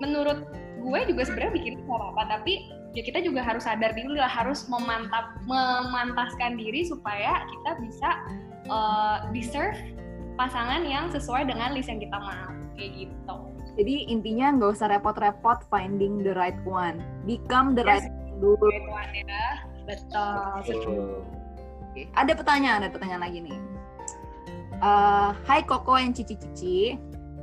menurut 0.00 0.48
gue 0.80 1.00
juga 1.12 1.22
sebenarnya 1.28 1.52
bikin 1.54 1.72
itu 1.76 1.84
apa-apa, 1.86 2.40
tapi 2.40 2.72
ya 2.96 3.02
kita 3.04 3.22
juga 3.22 3.44
harus 3.44 3.68
sadar 3.68 3.92
diri 3.94 4.16
lah, 4.16 4.26
harus 4.26 4.66
memantap, 4.66 5.36
memantaskan 5.44 6.56
diri 6.56 6.88
supaya 6.88 7.44
kita 7.46 7.70
bisa 7.84 8.08
uh, 8.72 9.28
deserve 9.30 9.76
pasangan 10.40 10.82
yang 10.88 11.12
sesuai 11.12 11.46
dengan 11.46 11.76
list 11.76 11.92
yang 11.92 12.00
kita 12.00 12.16
mau 12.16 12.50
kayak 12.74 13.06
gitu. 13.06 13.36
Jadi 13.78 13.94
intinya 14.10 14.56
nggak 14.56 14.70
usah 14.72 14.88
repot-repot 14.90 15.62
finding 15.68 16.24
the 16.24 16.32
right 16.34 16.58
one, 16.64 17.04
become 17.28 17.76
the 17.76 17.84
yes. 17.84 18.02
right 18.02 18.10
dulu. 18.40 18.66
Right 18.66 18.88
one 18.88 19.12
ya, 19.14 19.46
betul. 19.84 21.22
Oke. 21.92 22.08
Ada 22.16 22.32
pertanyaan, 22.34 22.86
ada 22.86 22.90
pertanyaan 22.90 23.22
lagi 23.22 23.38
nih. 23.44 23.58
Uh, 24.80 25.36
Hai 25.44 25.60
Koko 25.60 26.00
yang 26.00 26.16
cici-cici, 26.16 26.96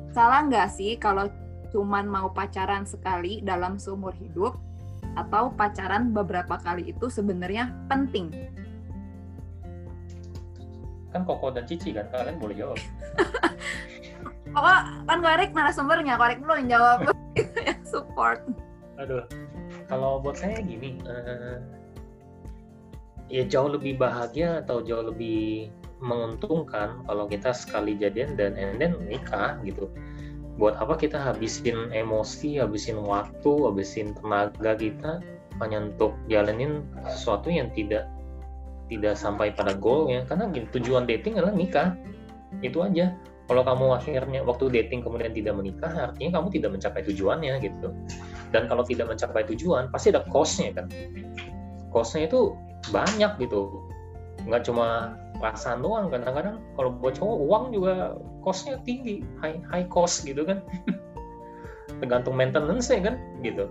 salah 0.09 0.41
nggak 0.49 0.67
sih 0.73 0.97
kalau 0.97 1.29
cuman 1.77 2.09
mau 2.09 2.33
pacaran 2.33 2.89
sekali 2.89 3.45
dalam 3.45 3.77
seumur 3.77 4.17
hidup 4.17 4.57
atau 5.13 5.53
pacaran 5.53 6.09
beberapa 6.09 6.57
kali 6.57 6.89
itu 6.89 7.05
sebenarnya 7.05 7.69
penting? 7.85 8.33
Kan 11.13 11.21
Koko 11.21 11.53
dan 11.53 11.69
Cici 11.69 11.93
kan, 11.93 12.09
kalian 12.09 12.41
boleh 12.41 12.57
jawab. 12.57 12.81
Pokok 14.57 14.79
kan 15.05 15.17
Korek 15.21 15.53
narasumbernya, 15.53 16.17
Korek 16.17 16.41
dulu 16.41 16.57
yang 16.65 16.69
jawab 16.73 16.97
yang 17.37 17.81
support. 17.93 18.41
Aduh, 18.97 19.21
kalau 19.85 20.17
buat 20.17 20.41
saya 20.41 20.57
gini, 20.65 20.97
uh, 21.05 21.61
ya 23.29 23.45
jauh 23.45 23.69
lebih 23.69 24.01
bahagia 24.01 24.65
atau 24.65 24.81
jauh 24.81 25.13
lebih 25.13 25.69
menguntungkan 26.01 27.05
kalau 27.05 27.29
kita 27.29 27.53
sekali 27.53 27.97
jadian 27.97 28.33
dan 28.33 28.57
and 28.57 28.81
then 28.81 28.97
nikah 29.05 29.61
gitu. 29.61 29.85
Buat 30.57 30.81
apa 30.81 30.97
kita 30.97 31.21
habisin 31.21 31.93
emosi, 31.93 32.57
habisin 32.57 32.97
waktu, 33.05 33.51
habisin 33.65 34.17
tenaga 34.17 34.73
kita 34.73 35.21
hanya 35.61 35.89
untuk 35.89 36.17
jalanin 36.29 36.85
sesuatu 37.09 37.49
yang 37.49 37.69
tidak 37.73 38.09
tidak 38.87 39.19
sampai 39.19 39.51
pada 39.51 39.75
goal 39.75 40.07
ya 40.07 40.23
karena 40.25 40.47
tujuan 40.49 41.03
dating 41.09 41.35
adalah 41.35 41.51
nikah 41.51 41.97
itu 42.63 42.79
aja 42.79 43.11
kalau 43.47 43.63
kamu 43.63 43.95
akhirnya 43.95 44.43
waktu 44.43 44.67
dating 44.67 44.99
kemudian 44.99 45.31
tidak 45.31 45.55
menikah, 45.55 46.11
artinya 46.11 46.39
kamu 46.39 46.47
tidak 46.51 46.69
mencapai 46.75 47.01
tujuannya 47.07 47.53
gitu. 47.63 47.95
Dan 48.51 48.67
kalau 48.67 48.83
tidak 48.83 49.07
mencapai 49.07 49.47
tujuan, 49.47 49.87
pasti 49.87 50.11
ada 50.11 50.27
cost-nya 50.27 50.75
kan. 50.75 50.91
Cost-nya 51.95 52.27
itu 52.27 52.51
banyak 52.91 53.39
gitu. 53.39 53.87
Nggak 54.43 54.67
cuma 54.67 55.15
perasaan 55.37 55.85
doang, 55.85 56.09
kadang-kadang 56.09 56.61
kalau 56.73 56.91
buat 56.97 57.17
cowok 57.17 57.37
uang 57.45 57.65
juga 57.73 57.93
cost-nya 58.41 58.81
tinggi, 58.83 59.21
high, 59.41 59.61
high 59.69 59.87
cost 59.87 60.25
gitu 60.25 60.43
kan. 60.43 60.61
Tergantung 62.01 62.37
maintenance-nya 62.37 63.13
kan 63.13 63.15
gitu. 63.41 63.69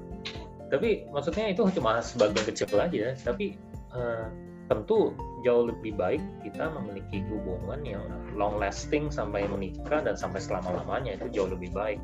Tapi 0.66 1.06
maksudnya 1.14 1.50
itu 1.50 1.62
cuma 1.78 2.02
sebagian 2.02 2.42
kecil 2.42 2.74
aja, 2.78 3.14
tapi 3.22 3.54
uh, 3.94 4.26
tentu 4.66 5.14
jauh 5.46 5.70
lebih 5.70 5.94
baik 5.94 6.18
kita 6.42 6.66
memiliki 6.74 7.22
hubungan 7.30 7.86
yang 7.86 8.02
long 8.34 8.58
lasting 8.58 9.14
sampai 9.14 9.46
menikah 9.46 10.02
dan 10.02 10.18
sampai 10.18 10.42
selama 10.42 10.82
lamanya 10.82 11.14
itu 11.14 11.30
jauh 11.30 11.50
lebih 11.50 11.70
baik. 11.70 12.02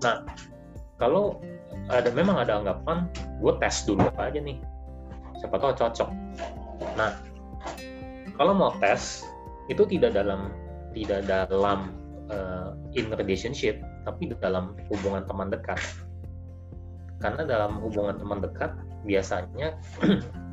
Nah, 0.00 0.24
kalau 0.96 1.44
ada 1.92 2.08
memang 2.12 2.40
ada 2.40 2.56
anggapan, 2.60 3.04
gue 3.40 3.52
tes 3.60 3.84
dulu 3.84 4.08
aja 4.16 4.40
nih, 4.40 4.56
siapa 5.36 5.60
tahu 5.60 5.72
cocok. 5.76 6.08
Nah, 6.96 7.20
kalau 8.40 8.56
mau 8.56 8.72
tes 8.80 9.28
itu 9.68 9.84
tidak 9.84 10.16
dalam 10.16 10.48
tidak 10.96 11.28
dalam 11.28 11.92
uh, 12.32 12.72
in 12.96 13.12
relationship, 13.12 13.76
tapi 14.08 14.32
dalam 14.40 14.72
hubungan 14.88 15.28
teman 15.28 15.52
dekat. 15.52 15.76
Karena 17.20 17.44
dalam 17.44 17.84
hubungan 17.84 18.16
teman 18.16 18.40
dekat 18.40 18.72
biasanya 19.04 19.76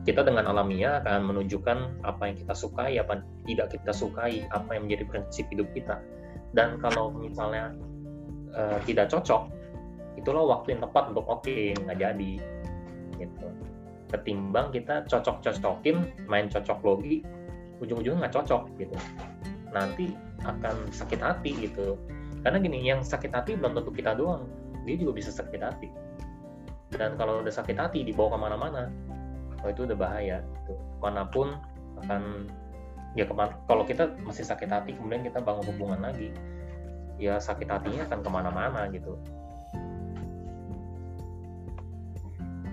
kita 0.07 0.19
dengan 0.27 0.51
alamiah 0.51 0.99
akan 0.99 1.31
menunjukkan 1.31 2.03
apa 2.03 2.27
yang 2.27 2.35
kita 2.35 2.51
sukai, 2.51 2.99
apa 2.99 3.23
yang 3.23 3.25
tidak 3.47 3.67
kita 3.79 3.91
sukai, 3.95 4.43
apa 4.51 4.67
yang 4.75 4.91
menjadi 4.91 5.07
prinsip 5.07 5.47
hidup 5.47 5.71
kita. 5.71 6.03
Dan 6.51 6.83
kalau 6.83 7.15
misalnya 7.15 7.71
uh, 8.51 8.83
tidak 8.83 9.07
cocok, 9.07 9.47
itulah 10.19 10.43
waktu 10.43 10.75
yang 10.75 10.83
tepat 10.83 11.15
untuk 11.15 11.23
oke 11.23 11.47
okay, 11.47 11.71
nggak 11.87 12.03
jadi. 12.03 12.31
Gitu. 13.15 13.47
Ketimbang 14.11 14.75
kita 14.75 15.07
cocok-cocokin, 15.07 16.27
main 16.27 16.51
cocok 16.51 16.79
logi, 16.83 17.23
ujung-ujungnya 17.83 18.27
nggak 18.27 18.35
cocok 18.35 18.63
gitu. 18.81 18.95
nanti 19.71 20.15
akan 20.47 20.89
sakit 20.89 21.19
hati 21.19 21.51
gitu 21.69 21.99
karena 22.41 22.57
gini 22.63 22.79
yang 22.85 23.03
sakit 23.03 23.33
hati 23.33 23.59
belum 23.59 23.75
tentu 23.75 23.91
kita 23.91 24.15
doang 24.15 24.47
dia 24.87 24.95
juga 24.95 25.19
bisa 25.19 25.29
sakit 25.29 25.61
hati 25.61 25.89
dan 26.95 27.19
kalau 27.19 27.43
udah 27.43 27.51
sakit 27.51 27.75
hati 27.75 28.07
dibawa 28.07 28.33
ke 28.33 28.37
mana-mana 28.39 28.83
oh 29.61 29.69
itu 29.69 29.83
udah 29.83 29.97
bahaya 29.97 30.39
gitu. 30.41 30.73
mana 31.03 31.27
pun 31.27 31.59
akan 32.05 32.47
ya 33.17 33.25
kalau 33.65 33.83
kita 33.83 34.13
masih 34.23 34.45
sakit 34.45 34.69
hati 34.69 34.95
kemudian 34.95 35.25
kita 35.25 35.41
bangun 35.41 35.65
hubungan 35.73 35.99
lagi 36.05 36.31
ya 37.17 37.41
sakit 37.41 37.65
hatinya 37.65 38.05
akan 38.05 38.19
ke 38.21 38.29
mana-mana 38.29 38.81
gitu 38.93 39.17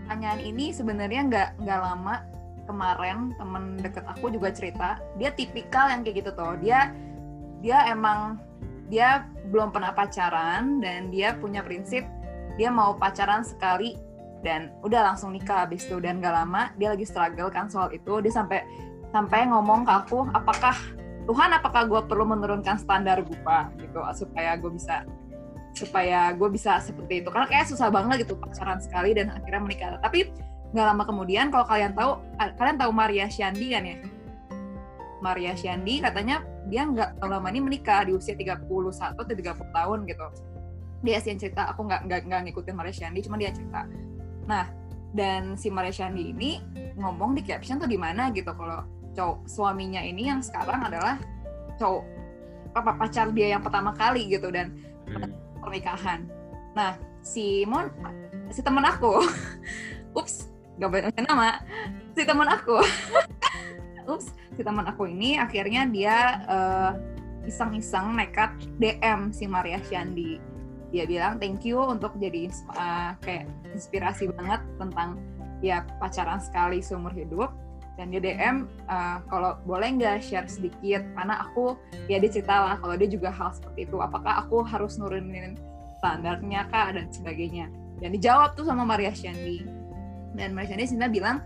pertanyaan 0.04 0.40
ini 0.44 0.68
sebenarnya 0.70 1.20
nggak 1.26 1.48
nggak 1.64 1.80
lama 1.80 2.33
kemarin 2.64 3.32
temen 3.36 3.78
deket 3.80 4.04
aku 4.04 4.32
juga 4.32 4.50
cerita 4.50 5.00
dia 5.20 5.30
tipikal 5.32 5.88
yang 5.88 6.02
kayak 6.02 6.24
gitu 6.24 6.30
tuh. 6.34 6.56
Dia 6.60 6.92
dia 7.64 7.88
emang 7.88 8.40
dia 8.92 9.24
belum 9.48 9.72
pernah 9.72 9.92
pacaran 9.96 10.80
dan 10.84 11.08
dia 11.08 11.36
punya 11.40 11.64
prinsip 11.64 12.04
dia 12.54 12.70
mau 12.70 12.94
pacaran 12.94 13.42
sekali 13.42 13.98
dan 14.44 14.70
udah 14.84 15.12
langsung 15.12 15.32
nikah 15.32 15.64
habis 15.64 15.88
itu 15.88 15.96
dan 15.98 16.20
gak 16.20 16.36
lama 16.36 16.70
dia 16.76 16.92
lagi 16.92 17.08
struggle 17.08 17.48
kan 17.48 17.66
soal 17.72 17.90
itu. 17.90 18.20
Dia 18.20 18.32
sampai 18.32 18.60
sampai 19.10 19.46
ngomong 19.48 19.86
ke 19.86 19.92
aku 19.94 20.26
apakah 20.34 20.76
Tuhan 21.24 21.56
apakah 21.56 21.88
gue 21.88 22.00
perlu 22.04 22.28
menurunkan 22.28 22.76
standar 22.76 23.24
gue 23.24 23.58
gitu 23.80 24.00
supaya 24.12 24.52
gue 24.60 24.70
bisa 24.76 25.08
supaya 25.74 26.30
gue 26.36 26.48
bisa 26.52 26.78
seperti 26.78 27.24
itu. 27.24 27.28
Karena 27.32 27.48
kayak 27.50 27.66
susah 27.66 27.88
banget 27.90 28.28
gitu 28.28 28.38
pacaran 28.38 28.78
sekali 28.78 29.16
dan 29.16 29.32
akhirnya 29.34 29.60
menikah. 29.64 29.96
Tapi 29.98 30.30
nggak 30.74 30.86
lama 30.90 31.02
kemudian 31.06 31.54
kalau 31.54 31.64
kalian 31.70 31.94
tahu 31.94 32.18
kalian 32.58 32.76
tahu 32.76 32.90
Maria 32.90 33.26
Shandi 33.30 33.66
kan 33.70 33.86
ya? 33.86 33.96
Maria 35.22 35.54
Shandi 35.54 36.02
katanya 36.02 36.42
dia 36.66 36.82
nggak 36.82 37.22
lama 37.22 37.46
ini 37.48 37.62
menikah 37.62 38.02
di 38.02 38.12
usia 38.12 38.34
31 38.34 38.66
atau 38.66 39.22
30 39.22 39.70
tahun 39.70 39.98
gitu. 40.10 40.26
Dia 41.06 41.22
sih 41.22 41.30
yang 41.30 41.40
cerita 41.40 41.70
aku 41.70 41.86
nggak 41.86 42.10
nggak 42.10 42.20
nggak 42.26 42.40
ngikutin 42.50 42.74
Maria 42.74 42.94
Shandi 42.94 43.22
cuma 43.22 43.38
dia 43.38 43.54
cerita. 43.54 43.86
Nah 44.50 44.66
dan 45.14 45.54
si 45.54 45.70
Maria 45.70 45.94
Shandi 45.94 46.34
ini 46.34 46.58
ngomong 46.98 47.38
di 47.38 47.46
caption 47.46 47.78
tuh 47.78 47.86
di 47.86 47.94
mana 47.94 48.34
gitu 48.34 48.50
kalau 48.50 48.82
cowok 49.14 49.46
suaminya 49.46 50.02
ini 50.02 50.26
yang 50.26 50.42
sekarang 50.42 50.82
adalah 50.90 51.22
cowok 51.78 52.02
apa 52.74 52.90
pacar 52.98 53.30
dia 53.30 53.54
yang 53.54 53.62
pertama 53.62 53.94
kali 53.94 54.26
gitu 54.26 54.50
dan 54.50 54.74
hmm. 55.06 55.30
pernikahan. 55.62 56.26
Nah, 56.74 56.98
si 57.22 57.62
Mon, 57.70 57.86
si 58.50 58.60
teman 58.66 58.82
aku, 58.82 59.22
ups, 60.18 60.50
gak 60.78 60.90
banyak 60.90 61.14
nama, 61.22 61.62
si 62.18 62.22
teman 62.26 62.50
aku, 62.50 62.82
ups, 64.10 64.34
si 64.54 64.62
teman 64.62 64.86
aku 64.86 65.06
ini 65.06 65.38
akhirnya 65.38 65.86
dia 65.86 66.42
uh, 66.50 66.92
iseng-iseng 67.44 68.16
nekat 68.16 68.50
DM 68.80 69.30
si 69.30 69.44
Maria 69.44 69.78
Shandi. 69.86 70.40
Dia 70.94 71.04
bilang 71.10 71.42
thank 71.42 71.66
you 71.66 71.78
untuk 71.82 72.14
jadi 72.22 72.48
uh, 72.78 73.18
kayak 73.20 73.50
inspirasi 73.74 74.30
banget 74.30 74.62
tentang 74.78 75.18
ya 75.58 75.82
pacaran 75.98 76.38
sekali 76.40 76.80
seumur 76.80 77.12
hidup. 77.12 77.50
Dan 77.94 78.10
dia 78.10 78.18
DM 78.18 78.66
uh, 78.90 78.90
eh, 78.90 79.18
kalau 79.30 79.54
boleh 79.62 79.86
nggak 79.94 80.18
share 80.18 80.50
sedikit? 80.50 81.06
Karena 81.14 81.46
aku 81.46 81.78
ya 82.10 82.18
dia 82.18 82.26
cerita 82.26 82.74
lah 82.74 82.76
kalau 82.82 82.98
dia 82.98 83.06
juga 83.06 83.30
hal 83.30 83.54
seperti 83.54 83.86
itu. 83.86 84.02
Apakah 84.02 84.42
aku 84.42 84.66
harus 84.66 84.98
nurunin 84.98 85.54
standarnya 86.02 86.66
kak? 86.74 86.98
Dan 86.98 87.06
sebagainya. 87.14 87.70
Dan 88.02 88.10
dijawab 88.18 88.58
tuh 88.58 88.66
sama 88.66 88.82
Maria 88.82 89.14
Shandi 89.14 89.62
dan 90.34 90.54
Shandi 90.54 90.90
sebenarnya 90.90 91.14
bilang 91.14 91.36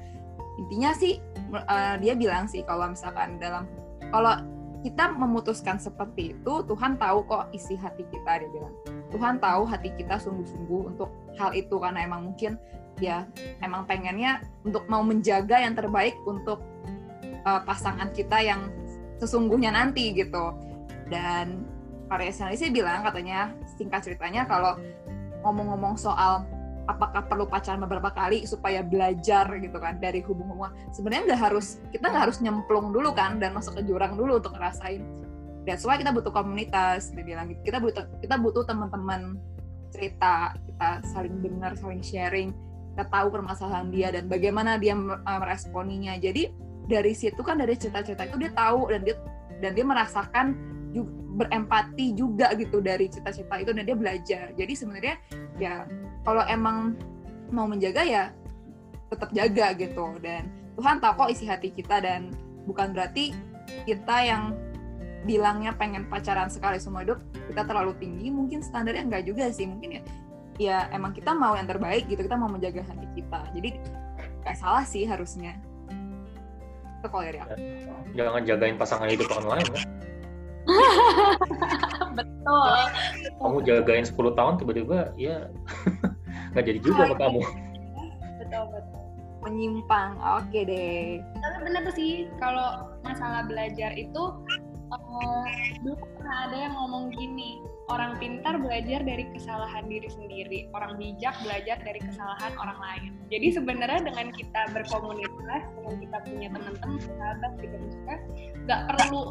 intinya 0.58 0.90
sih 0.96 1.22
uh, 1.54 1.94
dia 2.02 2.18
bilang 2.18 2.50
sih 2.50 2.66
kalau 2.66 2.90
misalkan 2.90 3.38
dalam 3.38 3.68
kalau 4.10 4.34
kita 4.82 5.10
memutuskan 5.10 5.76
seperti 5.78 6.34
itu 6.38 6.54
Tuhan 6.64 6.98
tahu 6.98 7.26
kok 7.26 7.50
isi 7.50 7.74
hati 7.74 8.06
kita 8.08 8.42
dia 8.42 8.50
bilang. 8.50 8.74
Tuhan 9.08 9.40
tahu 9.42 9.66
hati 9.66 9.90
kita 9.96 10.20
sungguh-sungguh 10.22 10.94
untuk 10.94 11.10
hal 11.40 11.50
itu 11.56 11.74
karena 11.80 12.04
emang 12.04 12.30
mungkin 12.30 12.60
ya 12.98 13.26
emang 13.62 13.86
pengennya 13.86 14.42
untuk 14.62 14.86
mau 14.86 15.02
menjaga 15.02 15.62
yang 15.62 15.74
terbaik 15.74 16.14
untuk 16.26 16.62
uh, 17.42 17.62
pasangan 17.66 18.10
kita 18.14 18.38
yang 18.42 18.70
sesungguhnya 19.18 19.74
nanti 19.74 20.14
gitu. 20.14 20.54
Dan 21.10 21.66
Karya 22.08 22.32
sih 22.32 22.72
bilang 22.72 23.04
katanya 23.04 23.52
singkat 23.76 24.00
ceritanya 24.00 24.48
kalau 24.48 24.78
ngomong-ngomong 25.44 25.98
soal 25.98 26.46
apakah 26.88 27.28
perlu 27.28 27.44
pacaran 27.44 27.84
beberapa 27.84 28.08
kali 28.08 28.48
supaya 28.48 28.80
belajar 28.80 29.44
gitu 29.60 29.76
kan 29.76 30.00
dari 30.00 30.24
hubungan 30.24 30.72
sebenarnya 30.90 31.36
nggak 31.36 31.42
harus 31.52 31.84
kita 31.92 32.08
nggak 32.08 32.32
harus 32.32 32.40
nyemplung 32.40 32.90
dulu 32.96 33.12
kan 33.12 33.36
dan 33.36 33.52
masuk 33.52 33.76
ke 33.78 33.82
jurang 33.84 34.16
dulu 34.16 34.40
untuk 34.40 34.56
ngerasain. 34.56 35.04
That's 35.68 35.84
why 35.84 36.00
kita 36.00 36.16
butuh 36.16 36.32
komunitas 36.32 37.12
dia 37.12 37.20
bilang 37.20 37.52
gitu. 37.52 37.60
Kita 37.68 37.78
butuh 37.78 38.08
kita 38.24 38.40
butuh 38.40 38.64
teman-teman 38.64 39.36
cerita 39.92 40.56
kita 40.64 41.04
saling 41.12 41.44
dengar 41.44 41.76
saling 41.76 42.00
sharing. 42.00 42.56
Kita 42.96 43.04
tahu 43.12 43.28
permasalahan 43.30 43.92
dia 43.92 44.08
dan 44.08 44.26
bagaimana 44.32 44.80
dia 44.80 44.96
eh, 44.96 45.38
meresponinya. 45.38 46.16
Jadi 46.16 46.48
dari 46.88 47.12
situ 47.12 47.44
kan 47.44 47.60
dari 47.60 47.76
cerita-cerita 47.76 48.24
itu 48.32 48.40
dia 48.40 48.50
tahu 48.56 48.88
dan 48.88 49.04
dia 49.04 49.20
dan 49.60 49.76
dia 49.76 49.84
merasakan 49.84 50.56
juga, 50.96 51.12
berempati 51.38 52.16
juga 52.16 52.50
gitu 52.56 52.80
dari 52.80 53.06
cerita-cerita 53.12 53.54
itu 53.60 53.70
dan 53.76 53.84
dia 53.84 53.96
belajar. 53.96 54.44
Jadi 54.56 54.72
sebenarnya 54.72 55.14
ya 55.60 55.84
kalau 56.28 56.44
emang 56.44 56.92
mau 57.48 57.64
menjaga 57.64 58.04
ya 58.04 58.24
tetap 59.08 59.32
jaga 59.32 59.72
gitu. 59.80 60.20
Dan 60.20 60.52
Tuhan 60.76 61.00
tahu 61.00 61.24
kok 61.24 61.32
isi 61.32 61.48
hati 61.48 61.72
kita 61.72 62.04
dan 62.04 62.36
bukan 62.68 62.92
berarti 62.92 63.32
kita 63.88 64.16
yang 64.28 64.52
bilangnya 65.24 65.72
pengen 65.72 66.04
pacaran 66.12 66.52
sekali 66.52 66.76
semua 66.76 67.02
hidup 67.02 67.18
kita 67.48 67.64
terlalu 67.64 67.96
tinggi 67.96 68.28
mungkin 68.28 68.60
standarnya 68.60 69.08
enggak 69.08 69.24
juga 69.24 69.48
sih. 69.48 69.64
Mungkin 69.64 69.88
ya 69.96 70.02
ya 70.60 70.76
emang 70.92 71.16
kita 71.16 71.32
mau 71.32 71.56
yang 71.56 71.64
terbaik 71.64 72.04
gitu 72.12 72.20
kita 72.20 72.36
mau 72.36 72.52
menjaga 72.52 72.84
hati 72.84 73.08
kita. 73.16 73.40
Jadi 73.56 73.80
nggak 74.44 74.56
salah 74.60 74.84
sih 74.84 75.08
harusnya. 75.08 75.56
Itu 77.00 77.08
kalau 77.08 77.24
dari 77.24 77.40
aku 77.40 77.56
jangan 78.12 78.42
jagain 78.44 78.76
pasangan 78.76 79.08
hidup 79.08 79.32
orang 79.32 79.48
lain 79.56 79.66
kan 79.72 79.84
betul. 82.18 82.72
Kamu 83.40 83.58
jagain 83.64 84.04
10 84.04 84.12
tahun 84.36 84.54
tiba-tiba 84.60 85.16
ya 85.16 85.48
nggak 86.52 86.64
jadi 86.64 86.78
juga 86.80 87.00
sama 87.08 87.16
kamu. 87.18 87.40
Betul 88.40 88.64
betul. 88.72 89.02
Menyimpang. 89.44 90.10
Oke 90.40 90.64
deh. 90.64 91.20
Tapi 91.42 91.56
benar 91.62 91.84
sih 91.92 92.30
kalau 92.38 92.90
masalah 93.02 93.44
belajar 93.44 93.92
itu 93.94 94.22
uh, 94.92 95.44
dulu 95.84 96.00
pernah 96.16 96.48
ada 96.48 96.56
yang 96.56 96.74
ngomong 96.74 97.12
gini 97.12 97.60
orang 97.88 98.20
pintar 98.20 98.60
belajar 98.60 99.00
dari 99.00 99.24
kesalahan 99.32 99.88
diri 99.88 100.08
sendiri, 100.12 100.58
orang 100.76 101.00
bijak 101.00 101.32
belajar 101.40 101.80
dari 101.80 102.00
kesalahan 102.04 102.52
orang 102.60 102.78
lain. 102.78 103.10
Jadi 103.32 103.48
sebenarnya 103.56 104.00
dengan 104.04 104.28
kita 104.32 104.60
berkomunitas, 104.76 105.62
dengan 105.72 105.94
kita 105.96 106.16
punya 106.28 106.48
teman-teman, 106.52 107.00
sahabat, 107.00 107.52
juga 107.56 107.76
juga, 107.88 108.14
nggak 108.68 108.80
perlu 108.92 109.22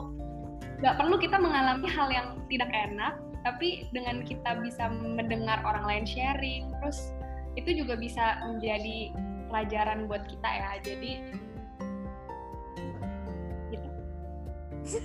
nggak 0.78 0.95
perlu 0.97 1.15
kita 1.17 1.38
mengalami 1.41 1.88
hal 1.89 2.07
yang 2.13 2.28
tidak 2.47 2.69
enak, 2.69 3.17
tapi 3.41 3.89
dengan 3.89 4.21
kita 4.21 4.61
bisa 4.61 4.89
mendengar 4.91 5.61
orang 5.65 5.86
lain 5.86 6.05
sharing, 6.05 6.69
terus 6.82 7.13
itu 7.57 7.82
juga 7.84 7.97
bisa 7.97 8.38
menjadi 8.45 9.09
pelajaran 9.49 10.05
buat 10.05 10.23
kita 10.30 10.49
ya. 10.49 10.71
Jadi 10.86 11.11
gitu. 13.73 13.89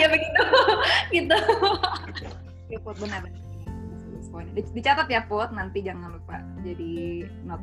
ya 0.00 0.06
begitu. 0.08 0.42
Gitu. 1.12 1.38
Ya 2.68 2.78
put 2.80 2.96
benar 2.96 3.24
dicatat 4.46 5.10
ya 5.10 5.26
put 5.26 5.50
nanti 5.50 5.82
jangan 5.82 6.14
lupa 6.14 6.38
jadi 6.62 7.26
not 7.42 7.58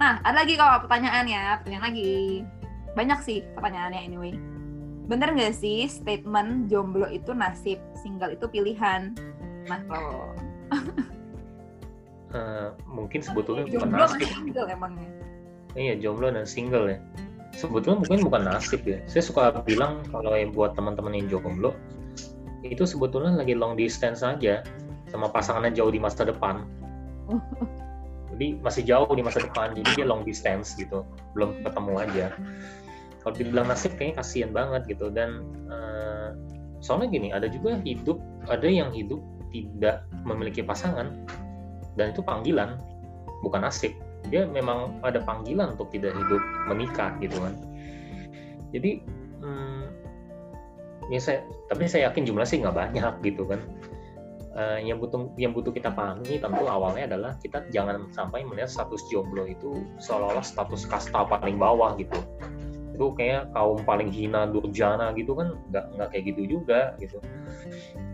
nah 0.00 0.16
ada 0.24 0.40
lagi 0.40 0.56
kalau 0.56 0.80
pertanyaan 0.80 1.28
ya 1.28 1.60
pertanyaan 1.60 1.86
lagi. 1.92 2.42
Banyak 2.90 3.22
sih 3.22 3.46
pertanyaannya 3.54 4.02
anyway 4.02 4.34
bener 5.10 5.34
nggak 5.34 5.54
sih 5.58 5.90
statement 5.90 6.70
jomblo 6.70 7.10
itu 7.10 7.34
nasib 7.34 7.82
single 7.98 8.30
itu 8.30 8.46
pilihan 8.46 9.10
nah 9.66 9.82
lo 9.90 10.30
uh, 12.30 12.70
mungkin 12.86 13.18
sebetulnya 13.18 13.66
bukan 13.66 13.90
nasib 13.90 14.30
single 14.30 14.70
emangnya 14.70 15.10
iya 15.74 15.98
jomblo 15.98 16.30
dan 16.30 16.46
single 16.46 16.86
ya 16.86 17.02
sebetulnya 17.54 18.06
mungkin 18.06 18.20
bukan 18.26 18.42
nasib 18.46 18.80
ya. 18.86 18.98
Saya 19.04 19.22
suka 19.26 19.42
bilang 19.66 20.00
kalau 20.08 20.32
yang 20.32 20.54
buat 20.54 20.72
teman-teman 20.78 21.12
yang 21.16 21.26
jomblo 21.28 21.74
itu 22.64 22.84
sebetulnya 22.84 23.40
lagi 23.40 23.56
long 23.56 23.76
distance 23.76 24.20
aja 24.20 24.64
sama 25.08 25.32
pasangannya 25.32 25.74
jauh 25.74 25.90
di 25.90 26.00
masa 26.00 26.24
depan. 26.24 26.64
Jadi 28.30 28.56
masih 28.62 28.82
jauh 28.88 29.10
di 29.12 29.20
masa 29.20 29.42
depan, 29.44 29.76
jadi 29.76 30.00
dia 30.00 30.06
long 30.08 30.24
distance 30.24 30.72
gitu, 30.78 31.04
belum 31.36 31.60
ketemu 31.60 31.92
aja. 31.98 32.26
Kalau 33.20 33.36
dibilang 33.36 33.68
nasib 33.68 33.94
kayaknya 34.00 34.24
kasihan 34.24 34.50
banget 34.50 34.82
gitu. 34.88 35.12
Dan 35.12 35.44
uh, 35.68 36.32
soalnya 36.80 37.12
gini, 37.12 37.28
ada 37.30 37.46
juga 37.52 37.76
hidup, 37.84 38.16
ada 38.48 38.64
yang 38.64 38.88
hidup 38.96 39.20
tidak 39.50 40.06
memiliki 40.24 40.64
pasangan 40.64 41.26
dan 41.98 42.14
itu 42.14 42.22
panggilan, 42.24 42.80
bukan 43.44 43.66
nasib. 43.66 43.92
Dia 44.32 44.46
memang 44.48 45.00
ada 45.04 45.20
panggilan 45.20 45.76
untuk 45.76 45.92
tidak 45.92 46.16
hidup 46.16 46.42
menikah 46.70 47.12
gitu 47.20 47.36
kan. 47.40 47.54
Jadi 48.70 49.02
hmm, 49.42 49.84
ya 51.10 51.20
saya 51.20 51.38
tapi 51.66 51.90
saya 51.90 52.08
yakin 52.08 52.24
jumlah 52.24 52.46
sih 52.46 52.62
nggak 52.62 52.76
banyak 52.76 53.14
gitu 53.26 53.44
kan. 53.44 53.60
Uh, 54.50 54.82
yang 54.82 54.98
butuh 54.98 55.30
yang 55.38 55.54
butuh 55.54 55.70
kita 55.70 55.94
pahami 55.94 56.42
tentu 56.42 56.66
awalnya 56.66 57.06
adalah 57.06 57.38
kita 57.38 57.70
jangan 57.70 58.10
sampai 58.10 58.42
melihat 58.42 58.66
status 58.66 58.98
jomblo 59.06 59.46
itu 59.46 59.86
seolah-olah 60.02 60.42
status 60.42 60.90
kasta 60.90 61.22
paling 61.22 61.54
bawah 61.54 61.94
gitu 61.94 62.18
itu 62.94 63.06
kayak 63.16 63.48
kaum 63.56 63.80
paling 63.86 64.10
hina 64.10 64.50
durjana 64.50 65.14
gitu 65.14 65.32
kan 65.32 65.56
nggak 65.72 65.84
nggak 65.96 66.08
kayak 66.12 66.24
gitu 66.34 66.60
juga 66.60 66.92
gitu. 66.98 67.22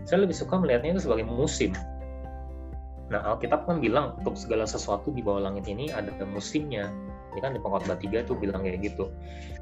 Saya 0.07 0.23
lebih 0.23 0.37
suka 0.37 0.55
melihatnya 0.55 0.95
itu 0.95 1.03
sebagai 1.03 1.27
musim. 1.27 1.75
Nah 3.07 3.23
Alkitab 3.35 3.67
kan 3.67 3.79
bilang 3.79 4.19
untuk 4.19 4.35
segala 4.35 4.67
sesuatu 4.67 5.11
di 5.11 5.23
bawah 5.23 5.47
langit 5.49 5.67
ini 5.67 5.91
ada 5.91 6.11
musimnya. 6.27 6.91
Ini 7.35 7.39
kan 7.43 7.53
di 7.53 7.61
pengkhotbah 7.61 7.99
3 7.99 8.25
tuh 8.25 8.39
bilang 8.39 8.63
kayak 8.63 8.81
gitu. 8.83 9.11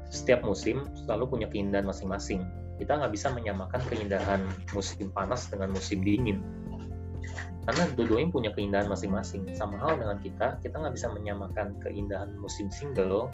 Setiap 0.08 0.46
musim 0.46 0.86
selalu 1.04 1.28
punya 1.28 1.46
keindahan 1.50 1.84
masing-masing. 1.84 2.46
Kita 2.78 2.96
nggak 2.96 3.12
bisa 3.12 3.32
menyamakan 3.32 3.80
keindahan 3.88 4.40
musim 4.72 5.10
panas 5.12 5.48
dengan 5.50 5.72
musim 5.74 6.00
dingin. 6.00 6.40
Karena 7.66 7.82
dua-duanya 7.98 8.30
punya 8.30 8.50
keindahan 8.54 8.86
masing-masing. 8.86 9.50
Sama 9.58 9.76
hal 9.82 9.98
dengan 9.98 10.22
kita 10.22 10.62
kita 10.62 10.78
nggak 10.78 10.94
bisa 10.94 11.10
menyamakan 11.10 11.74
keindahan 11.82 12.30
musim 12.38 12.70
single 12.70 13.28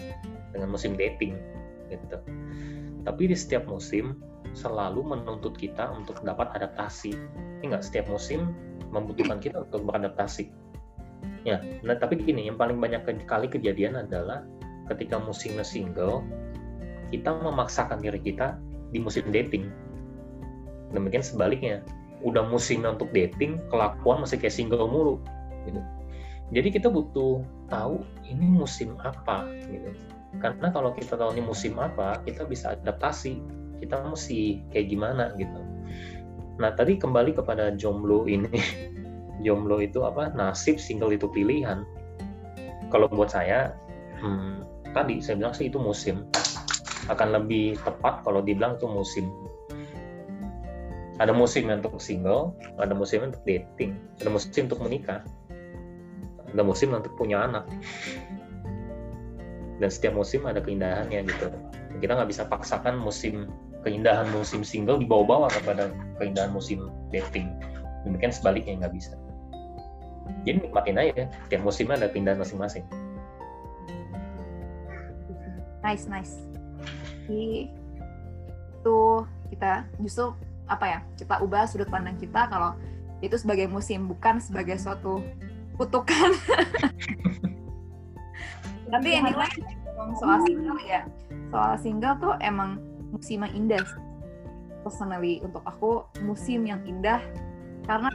dengan 0.57 0.73
musim 0.73 0.97
dating 0.97 1.37
gitu. 1.99 2.17
Tapi 3.03 3.23
di 3.29 3.37
setiap 3.37 3.67
musim 3.67 4.17
selalu 4.53 5.03
menuntut 5.03 5.57
kita 5.57 5.91
untuk 5.93 6.21
dapat 6.23 6.53
adaptasi. 6.55 7.13
Ini 7.61 7.65
nggak? 7.73 7.83
Setiap 7.83 8.07
musim 8.13 8.53
membutuhkan 8.93 9.41
kita 9.41 9.65
untuk 9.65 9.89
beradaptasi. 9.89 10.53
Ya 11.43 11.59
nah 11.83 11.99
tapi 11.99 12.19
gini 12.23 12.47
yang 12.47 12.59
paling 12.59 12.79
banyak 12.79 13.03
kali 13.27 13.51
kejadian 13.51 13.99
adalah 13.99 14.47
ketika 14.87 15.19
musimnya 15.19 15.67
single 15.67 16.23
kita 17.11 17.35
memaksakan 17.35 17.99
diri 17.99 18.21
kita 18.23 18.59
di 18.95 19.03
musim 19.03 19.27
dating. 19.35 19.73
Demikian 20.93 21.25
sebaliknya 21.25 21.83
udah 22.23 22.47
musimnya 22.47 22.95
untuk 22.95 23.11
dating 23.11 23.59
kelakuan 23.73 24.23
masih 24.23 24.39
kayak 24.39 24.55
single 24.55 24.87
mulu 24.87 25.19
gitu. 25.67 25.81
Jadi 26.53 26.69
kita 26.69 26.93
butuh 26.93 27.43
tahu 27.73 28.05
ini 28.29 28.45
musim 28.45 28.95
apa 29.01 29.49
gitu 29.73 29.91
karena 30.41 30.73
kalau 30.73 30.97
kita 30.97 31.21
tahu 31.21 31.37
ini 31.37 31.45
musim 31.45 31.77
apa 31.77 32.23
kita 32.25 32.49
bisa 32.49 32.73
adaptasi. 32.73 33.37
Kita 33.83 33.99
mesti 34.07 34.63
kayak 34.71 34.87
gimana 34.89 35.25
gitu. 35.37 35.61
Nah 36.63 36.71
tadi 36.73 36.97
kembali 36.97 37.37
kepada 37.37 37.75
jomblo 37.77 38.25
ini. 38.31 38.49
Jomblo 39.43 39.83
itu 39.83 40.07
apa? 40.07 40.31
Nasib 40.39 40.79
single 40.79 41.19
itu 41.19 41.27
pilihan. 41.27 41.83
Kalau 42.95 43.11
buat 43.11 43.35
saya 43.35 43.75
hmm, 44.23 44.87
tadi 44.95 45.19
saya 45.19 45.35
bilang 45.41 45.51
sih 45.51 45.67
itu 45.67 45.83
musim. 45.83 46.31
Akan 47.11 47.35
lebih 47.35 47.75
tepat 47.83 48.23
kalau 48.23 48.39
dibilang 48.39 48.79
itu 48.79 48.87
musim. 48.87 49.27
Ada 51.19 51.35
musim 51.35 51.67
untuk 51.71 51.99
single, 51.99 52.55
ada 52.79 52.95
musim 52.95 53.27
untuk 53.27 53.43
dating, 53.43 53.99
ada 54.23 54.31
musim 54.31 54.67
untuk 54.67 54.81
menikah, 54.83 55.23
ada 56.51 56.63
musim 56.63 56.95
untuk 56.95 57.15
punya 57.15 57.47
anak. 57.47 57.67
Dan 59.83 59.91
setiap 59.91 60.15
musim 60.15 60.47
ada 60.47 60.63
keindahannya 60.63 61.27
gitu. 61.27 61.51
Kita 61.99 62.15
nggak 62.15 62.31
bisa 62.31 62.47
paksakan 62.47 63.03
musim 63.03 63.51
keindahan 63.83 64.31
musim 64.31 64.63
single 64.63 65.03
dibawa-bawa 65.03 65.51
kepada 65.51 65.91
keindahan 66.23 66.55
musim 66.55 66.87
dating. 67.11 67.51
Demikian 68.07 68.31
sebaliknya 68.31 68.87
nggak 68.87 68.95
bisa. 68.95 69.19
Jadi 70.47 70.63
nikmatin 70.63 71.03
aja, 71.03 71.27
tiap 71.51 71.67
musimnya 71.67 71.99
ada 71.99 72.15
keindahan 72.15 72.39
masing-masing. 72.39 72.87
Nice, 75.83 76.07
nice. 76.07 76.39
Itu 77.27 79.27
kita 79.51 79.91
justru 79.99 80.31
apa 80.71 80.87
ya 80.87 80.99
kita 81.19 81.43
ubah 81.43 81.67
sudut 81.67 81.91
pandang 81.91 82.15
kita 82.23 82.47
kalau 82.47 82.79
itu 83.19 83.35
sebagai 83.35 83.67
musim 83.67 84.07
bukan 84.09 84.39
sebagai 84.39 84.79
suatu 84.79 85.21
kutukan 85.77 86.33
tapi 88.93 89.09
iya. 89.17 89.25
anyway 89.25 89.49
soal 90.19 90.39
single 90.45 90.81
ya. 90.85 91.01
Soal 91.53 91.75
single 91.81 92.17
tuh 92.19 92.35
emang 92.43 92.81
musim 93.13 93.45
yang 93.45 93.55
indah 93.55 93.85
personally. 94.83 95.41
Untuk 95.45 95.63
aku 95.65 96.07
musim 96.25 96.67
yang 96.67 96.83
indah 96.85 97.21
karena 97.87 98.11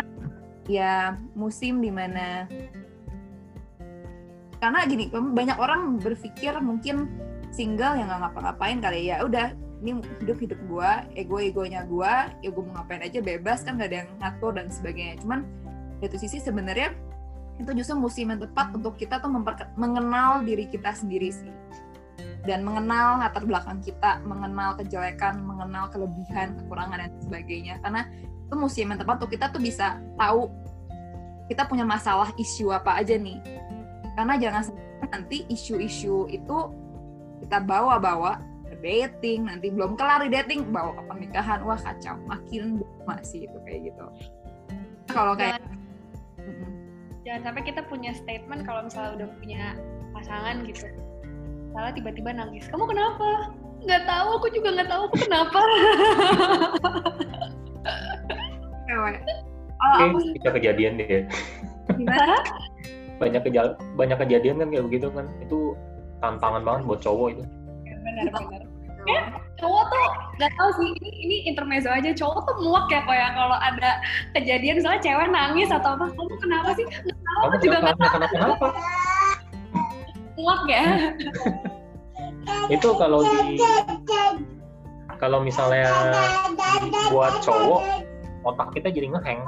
ya 0.67 1.15
musim 1.35 1.79
di 1.79 1.91
mana 1.91 2.47
karena 4.57 4.89
gini 4.89 5.07
banyak 5.13 5.57
orang 5.61 6.01
berpikir 6.01 6.57
mungkin 6.59 7.07
single 7.53 7.95
yang 7.95 8.09
nggak 8.09 8.29
ngapa-ngapain 8.29 8.77
kali 8.81 9.09
ya. 9.13 9.23
Udah 9.23 9.53
ini 9.85 10.01
hidup 10.25 10.37
hidup 10.41 10.59
gue 10.65 10.91
ego 11.13 11.37
egonya 11.37 11.85
gue 11.85 12.13
ya 12.41 12.49
gue 12.49 12.63
mau 12.65 12.81
ngapain 12.81 13.05
aja 13.05 13.21
bebas 13.21 13.61
kan 13.61 13.77
gak 13.77 13.93
ada 13.93 13.97
yang 14.05 14.09
ngatur 14.17 14.57
dan 14.57 14.67
sebagainya. 14.73 15.21
Cuman 15.21 15.45
itu 16.01 16.17
sisi 16.17 16.41
sebenarnya 16.41 16.93
itu 17.57 17.69
justru 17.73 17.97
musim 17.97 18.29
yang 18.29 18.41
tepat 18.41 18.73
untuk 18.73 18.97
kita 18.97 19.17
tuh 19.17 19.29
mengenal 19.77 20.45
diri 20.45 20.69
kita 20.69 20.93
sendiri 20.93 21.33
sih. 21.33 21.53
Dan 22.47 22.63
mengenal 22.63 23.19
latar 23.19 23.43
belakang 23.43 23.83
kita 23.83 24.23
mengenal 24.23 24.79
kejelekan 24.79 25.43
mengenal 25.43 25.91
kelebihan 25.91 26.55
kekurangan 26.63 27.03
dan 27.03 27.11
sebagainya. 27.19 27.75
Karena 27.83 28.07
itu 28.47 28.55
musim 28.55 28.87
yang 28.87 28.99
tepat 29.01 29.19
untuk 29.19 29.35
kita 29.35 29.51
tuh 29.51 29.59
bisa 29.59 29.99
tahu 30.15 30.47
kita 31.51 31.67
punya 31.67 31.83
masalah 31.83 32.31
isu 32.39 32.71
apa 32.71 33.03
aja 33.03 33.19
nih. 33.19 33.43
Karena 34.15 34.39
jangan 34.39 34.61
sampai 34.71 35.07
nanti 35.11 35.37
isu-isu 35.51 36.29
itu 36.31 36.57
kita 37.43 37.59
bawa-bawa 37.61 38.39
dating 38.81 39.49
nanti 39.49 39.73
belum 39.73 39.97
kelar 39.97 40.23
di 40.25 40.29
dating 40.31 40.69
bawa 40.69 40.93
ke 40.95 41.03
pernikahan. 41.09 41.59
Wah 41.65 41.79
kacau. 41.79 42.15
Makin 42.29 42.81
masih 43.03 43.49
itu 43.49 43.57
kayak 43.65 43.91
gitu. 43.91 44.05
Kalau 45.09 45.33
kayak 45.33 45.57
jangan, 45.59 45.76
jangan 47.27 47.51
sampai 47.51 47.63
kita 47.67 47.83
punya 47.91 48.15
statement 48.15 48.63
kalau 48.63 48.87
misalnya 48.87 49.19
udah 49.19 49.27
punya 49.35 49.75
pasangan 50.15 50.63
gitu. 50.63 50.87
Salah 51.75 51.91
tiba-tiba 51.91 52.31
nangis 52.31 52.71
kamu 52.71 52.87
kenapa? 52.87 53.51
Nggak 53.83 54.07
tahu 54.07 54.27
aku 54.39 54.47
juga 54.55 54.79
nggak 54.79 54.87
tahu 54.87 55.01
aku 55.11 55.17
kenapa? 55.27 55.59
Cewek. 58.87 59.19
Oh, 59.77 59.95
aku 60.07 60.17
bisa 60.39 60.49
kejadian 60.55 61.03
deh 61.03 61.27
gimana? 61.91 62.39
Banyak 63.21 63.43
kejal 63.49 63.73
banyak 63.97 64.17
kejadian 64.23 64.63
kan 64.63 64.71
kayak 64.71 64.87
begitu 64.87 65.11
kan. 65.11 65.27
Itu 65.43 65.75
tantangan 66.23 66.63
banget 66.63 66.81
buat 66.87 67.03
cowok 67.03 67.27
itu. 67.35 67.43
Benar-benar 67.83 68.66
ya 69.07 69.21
cowok 69.57 69.83
tuh 69.89 70.05
nggak 70.37 70.51
tahu 70.53 70.69
sih 70.77 70.89
ini 71.01 71.11
ini 71.25 71.35
intermezzo 71.49 71.89
aja. 71.89 72.13
Cowok 72.13 72.39
tuh 72.45 72.55
muak 72.61 72.85
ya 72.93 73.01
kok 73.03 73.17
ya 73.17 73.29
kalau 73.33 73.57
ada 73.57 73.91
kejadian 74.37 74.77
misalnya 74.79 75.01
cewek 75.01 75.27
nangis 75.33 75.69
atau 75.73 75.97
apa 75.97 76.05
kamu 76.13 76.35
kenapa 76.39 76.69
sih? 76.77 76.85
Nggak 76.85 77.17
tahu 77.17 77.41
kamu 77.41 77.57
juga 77.65 77.77
nggak 77.81 77.97
tahu. 77.97 78.09
kenapa 78.13 78.33
kenapa 78.33 78.67
muak 80.37 80.61
ya. 80.69 80.85
Itu 82.75 82.89
kalau 82.95 83.25
di 83.25 83.59
kalau 85.17 85.41
misalnya 85.41 85.89
buat 87.09 87.41
cowok 87.41 87.81
otak 88.45 88.69
kita 88.77 88.93
jadi 88.93 89.09
ngeheng. 89.17 89.41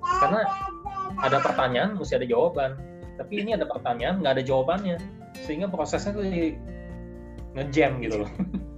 Karena 0.00 0.40
ada 1.20 1.38
pertanyaan 1.44 1.94
mesti 1.94 2.16
ada 2.16 2.26
jawaban. 2.26 2.80
Tapi 3.20 3.44
ini 3.44 3.52
ada 3.54 3.68
pertanyaan 3.68 4.24
nggak 4.24 4.40
ada 4.40 4.42
jawabannya. 4.42 4.96
Sehingga 5.44 5.68
prosesnya 5.68 6.16
tuh 6.16 6.24
ngejam 7.52 8.00
gitu 8.00 8.24
loh 8.24 8.30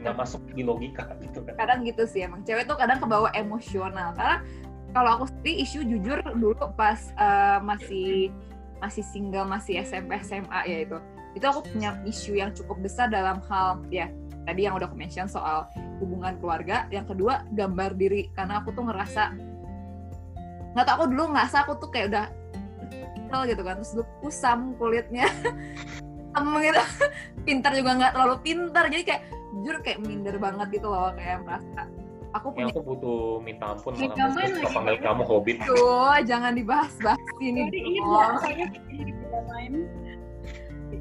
nggak 0.00 0.16
masuk 0.16 0.40
di 0.52 0.62
logika 0.64 1.04
gitu 1.24 1.44
kan. 1.44 1.54
Kadang 1.56 1.84
gitu 1.84 2.04
sih 2.08 2.24
emang 2.24 2.42
cewek 2.42 2.64
tuh 2.66 2.76
kadang 2.80 2.98
kebawa 2.98 3.28
emosional. 3.36 4.16
Karena 4.16 4.40
kalau 4.90 5.10
aku 5.20 5.24
sendiri 5.30 5.62
isu 5.62 5.86
jujur 5.86 6.18
dulu 6.34 6.56
pas 6.74 6.98
uh, 7.14 7.62
masih 7.62 8.34
masih 8.80 9.04
single 9.04 9.46
masih 9.46 9.84
SMP 9.84 10.18
SMA 10.24 10.60
ya 10.66 10.78
itu. 10.88 10.98
Itu 11.36 11.44
aku 11.46 11.62
punya 11.68 11.94
isu 12.08 12.34
yang 12.34 12.50
cukup 12.56 12.82
besar 12.82 13.12
dalam 13.12 13.38
hal 13.46 13.84
ya 13.92 14.10
tadi 14.48 14.66
yang 14.66 14.74
udah 14.74 14.88
aku 14.88 14.96
mention 14.98 15.28
soal 15.30 15.68
hubungan 16.02 16.34
keluarga. 16.40 16.88
Yang 16.90 17.14
kedua 17.14 17.46
gambar 17.54 17.94
diri. 17.94 18.32
Karena 18.34 18.64
aku 18.64 18.74
tuh 18.74 18.88
ngerasa 18.88 19.36
nggak 20.70 20.84
tau 20.86 20.94
aku 21.02 21.04
dulu 21.10 21.34
ngerasa 21.34 21.56
aku 21.66 21.72
tuh 21.78 21.90
kayak 21.92 22.10
udah 22.10 22.26
gitu 23.46 23.62
kan. 23.62 23.78
Terus 23.78 23.92
dulu 23.94 24.06
kusam 24.24 24.74
kulitnya. 24.80 25.28
Gitu. 26.30 26.78
Pintar 27.42 27.74
juga 27.74 27.90
nggak 27.98 28.12
terlalu 28.14 28.36
pintar. 28.46 28.86
Jadi 28.86 29.02
kayak 29.02 29.22
jujur 29.50 29.76
kayak 29.82 29.98
minder 30.02 30.36
banget 30.38 30.68
gitu 30.80 30.88
loh 30.90 31.10
kayak 31.18 31.42
merasa 31.42 31.82
aku 32.30 32.54
punya 32.54 32.70
ya, 32.70 32.74
aku 32.74 32.80
butuh 32.86 33.20
minta 33.42 33.74
ampun 33.74 33.92
sama 33.98 34.14
kamu 34.14 34.70
panggil 34.70 34.96
kamu 35.02 35.22
hobbit 35.26 35.58
tuh 35.66 36.14
jangan 36.22 36.52
dibahas-bahas 36.54 37.26
ini 37.42 37.66
jadi 37.66 37.78
inget 37.82 38.70
main 39.50 39.74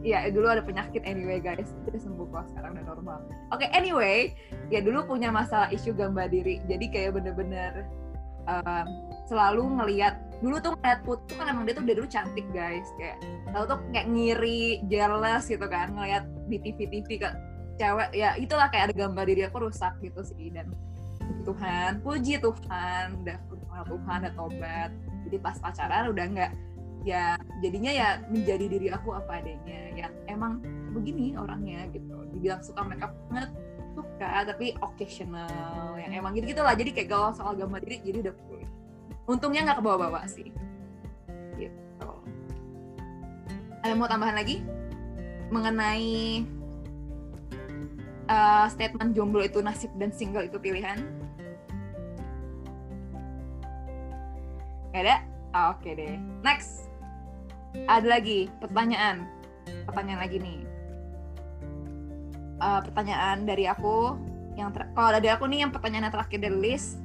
ya 0.05 0.29
dulu 0.31 0.47
ada 0.47 0.63
penyakit 0.63 1.03
anyway 1.03 1.41
guys. 1.41 1.75
Itu 1.87 1.97
sembuh 1.99 2.27
kok 2.31 2.45
sekarang 2.53 2.77
udah 2.77 2.85
normal. 2.87 3.19
Oke 3.51 3.65
okay, 3.65 3.69
anyway 3.75 4.33
ya 4.71 4.79
dulu 4.79 5.05
punya 5.05 5.33
masalah 5.33 5.67
isu 5.73 5.91
gambar 5.95 6.31
diri. 6.31 6.63
Jadi 6.69 6.85
kayak 6.91 7.19
bener-bener 7.19 7.83
um, 8.47 8.87
selalu 9.27 9.63
ngelihat 9.81 10.15
dulu 10.39 10.55
tuh 10.63 10.71
ngeliat 10.79 10.99
Put 11.03 11.19
kan 11.35 11.51
emang 11.51 11.67
dia 11.67 11.75
tuh 11.75 11.83
dari 11.83 11.97
dulu 11.99 12.09
cantik 12.09 12.47
guys. 12.55 12.87
Kayak 12.95 13.17
tahu 13.51 13.63
tuh 13.75 13.79
kayak 13.91 14.07
ngiri 14.07 14.85
jealous 14.87 15.45
gitu 15.49 15.65
kan 15.67 15.91
ngeliat 15.91 16.23
di 16.47 16.57
TV 16.61 16.77
TV 16.87 17.07
cewek 17.79 18.09
ya 18.11 18.35
itulah 18.35 18.67
kayak 18.67 18.91
ada 18.91 18.95
gambar 19.07 19.23
diri 19.23 19.41
aku 19.47 19.71
rusak 19.71 19.95
gitu 20.03 20.19
sih 20.27 20.51
dan 20.51 20.67
Tuhan 21.47 22.03
puji 22.03 22.43
Tuhan 22.43 23.23
udah 23.23 23.37
kenal 23.79 23.95
Tuhan 23.95 24.17
udah 24.27 24.33
tobat. 24.35 24.91
Jadi 25.27 25.37
pas 25.39 25.55
pacaran 25.55 26.11
udah 26.11 26.25
nggak 26.35 26.51
ya 27.07 27.39
jadinya 27.63 27.91
ya 27.95 28.07
menjadi 28.27 28.65
diri 28.67 28.87
aku 28.91 29.15
apa 29.15 29.39
adanya. 29.39 29.81
Yang 29.95 30.13
emang 30.27 30.59
begini 30.91 31.39
orangnya 31.39 31.87
gitu. 31.95 32.27
Dibilang 32.35 32.59
suka 32.59 32.83
makeup 32.83 33.15
banget 33.31 33.51
suka 33.95 34.43
tapi 34.43 34.75
occasional. 34.83 35.95
Yang 35.95 36.11
emang 36.19 36.31
gitu 36.35 36.45
gitulah 36.51 36.75
jadi 36.75 36.91
kayak 36.91 37.07
kalau 37.07 37.31
soal 37.31 37.55
gambar 37.55 37.79
diri 37.87 38.03
jadi 38.03 38.17
udah 38.27 38.35
pulih. 38.35 38.67
Untungnya 39.29 39.61
nggak 39.71 39.77
ke 39.79 39.83
bawah-bawah 39.83 40.25
sih. 40.27 40.51
Gitu. 41.55 42.11
Ada 43.79 43.93
mau 43.95 44.11
tambahan 44.11 44.35
lagi? 44.35 44.59
Mengenai 45.49 46.43
uh, 48.29 48.69
statement 48.69 49.17
jomblo 49.17 49.41
itu 49.41 49.59
nasib 49.59 49.89
dan 49.97 50.13
single 50.13 50.45
itu 50.45 50.61
pilihan 50.61 51.01
Gak 54.89 55.05
ada? 55.05 55.21
Ah, 55.53 55.77
Oke 55.77 55.93
deh. 55.93 56.17
Next. 56.41 56.89
Ada 57.85 58.17
lagi 58.17 58.49
pertanyaan. 58.57 59.21
Pertanyaan 59.85 60.21
lagi 60.25 60.37
nih. 60.41 60.59
Uh, 62.57 62.81
pertanyaan 62.81 63.45
dari 63.45 63.69
aku 63.69 64.17
yang 64.59 64.75
ter- 64.75 64.89
kalau 64.91 65.15
dari 65.15 65.31
aku 65.31 65.47
nih 65.47 65.63
yang 65.63 65.71
pertanyaan 65.71 66.09
yang 66.09 66.15
terakhir 66.19 66.39
dari 66.43 66.57
list 66.59 66.99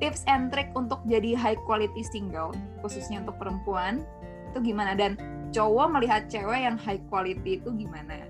tips 0.00 0.24
and 0.24 0.48
trick 0.48 0.72
untuk 0.72 1.04
jadi 1.04 1.36
high 1.36 1.60
quality 1.68 2.00
single 2.00 2.56
khususnya 2.80 3.20
untuk 3.20 3.36
perempuan 3.36 4.00
itu 4.48 4.72
gimana 4.72 4.96
dan 4.96 5.20
cowok 5.52 6.00
melihat 6.00 6.24
cewek 6.32 6.64
yang 6.64 6.80
high 6.80 7.00
quality 7.12 7.60
itu 7.60 7.68
gimana 7.76 8.24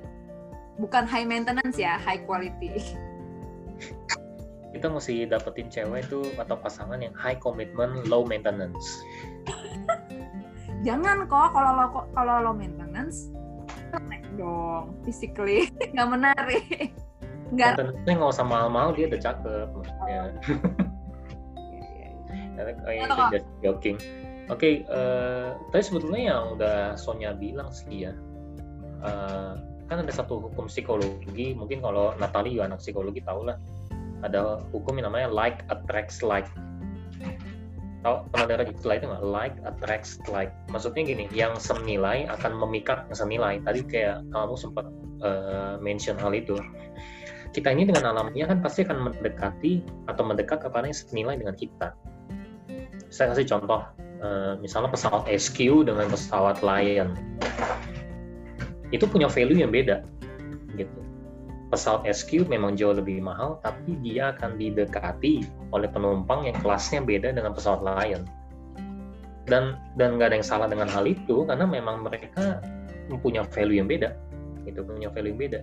bukan 0.76 1.08
high 1.08 1.24
maintenance 1.24 1.76
ya 1.80 1.96
high 2.00 2.20
quality 2.24 2.96
kita 4.76 4.92
mesti 4.92 5.24
dapetin 5.24 5.72
cewek 5.72 6.04
itu 6.04 6.20
atau 6.36 6.60
pasangan 6.60 7.00
yang 7.00 7.16
high 7.16 7.40
commitment, 7.40 8.04
low 8.12 8.28
maintenance. 8.28 9.00
Jangan 10.84 11.24
kok 11.24 11.56
kalau 11.56 11.72
lo 11.72 11.86
kalau 12.12 12.34
lo 12.44 12.52
maintenance 12.52 13.32
dong 14.36 14.92
physically 15.08 15.72
nggak 15.96 16.08
menarik. 16.12 16.92
Nggak. 17.56 17.80
Maintenance 17.80 18.04
nggak 18.20 18.32
usah 18.36 18.44
mahal-mahal 18.44 18.92
dia 18.92 19.08
udah 19.08 19.20
cakep 19.24 19.68
maksudnya. 19.72 20.20
oh, 22.60 22.92
itu 23.00 23.22
just 23.32 23.48
joking. 23.64 23.96
Oke, 24.46 24.62
okay, 24.62 24.74
uh, 24.86 25.58
tapi 25.74 25.82
sebetulnya 25.82 26.22
yang 26.30 26.42
udah 26.54 26.94
Sonya 26.94 27.34
bilang 27.34 27.74
sih 27.74 28.06
ya, 28.06 28.14
uh, 29.02 29.58
kan 29.86 30.02
ada 30.02 30.12
satu 30.12 30.42
hukum 30.42 30.66
psikologi, 30.66 31.54
mungkin 31.54 31.78
kalau 31.78 32.14
Natali 32.18 32.58
juga 32.58 32.74
anak 32.74 32.82
psikologi 32.82 33.22
tau 33.22 33.46
lah, 33.46 33.56
ada 34.26 34.62
hukum 34.74 34.98
yang 34.98 35.10
namanya 35.10 35.30
like 35.30 35.62
attracts 35.70 36.20
like. 36.26 36.46
Tahu 38.02 38.22
pernah 38.30 38.46
dengar 38.46 38.70
istilah 38.70 38.96
itu 38.98 39.06
nggak 39.10 39.24
like 39.26 39.56
attracts 39.66 40.18
like. 40.30 40.54
Maksudnya 40.70 41.02
gini 41.06 41.24
yang 41.34 41.58
senilai 41.58 42.26
akan 42.30 42.54
memikat 42.54 43.06
yang 43.10 43.18
senilai. 43.18 43.54
Tadi 43.62 43.80
kayak 43.86 44.26
kamu 44.30 44.54
sempat 44.54 44.86
uh, 45.22 45.74
mention 45.82 46.18
hal 46.18 46.30
itu. 46.34 46.54
Kita 47.50 47.72
ini 47.72 47.88
dengan 47.88 48.14
alamnya 48.14 48.46
kan 48.52 48.58
pasti 48.60 48.84
akan 48.84 49.10
mendekati 49.10 49.80
atau 50.10 50.22
mendekat 50.26 50.60
kepada 50.60 50.86
yang 50.86 50.98
senilai 50.98 51.34
dengan 51.40 51.56
kita. 51.56 51.94
Saya 53.10 53.32
kasih 53.32 53.48
contoh 53.48 53.80
uh, 54.20 54.54
misalnya 54.60 54.92
pesawat 54.92 55.24
SQ 55.30 55.88
dengan 55.88 56.10
pesawat 56.10 56.60
Lion 56.60 57.16
itu 58.94 59.04
punya 59.08 59.26
value 59.26 59.62
yang 59.62 59.72
beda 59.72 60.02
gitu 60.78 61.06
pesawat 61.70 62.06
SQ 62.06 62.46
memang 62.46 62.78
jauh 62.78 62.94
lebih 62.94 63.18
mahal, 63.18 63.58
tapi 63.62 63.98
dia 63.98 64.34
akan 64.34 64.54
didekati 64.58 65.42
oleh 65.74 65.88
penumpang 65.90 66.46
yang 66.46 66.56
kelasnya 66.62 67.02
beda 67.02 67.34
dengan 67.34 67.50
pesawat 67.52 67.82
Lion. 67.82 68.22
Dan 69.46 69.78
dan 69.94 70.18
nggak 70.18 70.34
ada 70.34 70.36
yang 70.42 70.46
salah 70.46 70.66
dengan 70.70 70.90
hal 70.90 71.06
itu 71.06 71.46
karena 71.46 71.66
memang 71.66 72.02
mereka 72.02 72.62
mempunyai 73.10 73.46
value 73.50 73.78
yang 73.78 73.86
beda, 73.90 74.14
itu 74.66 74.82
punya 74.82 75.10
value 75.10 75.34
yang 75.34 75.40
beda. 75.42 75.60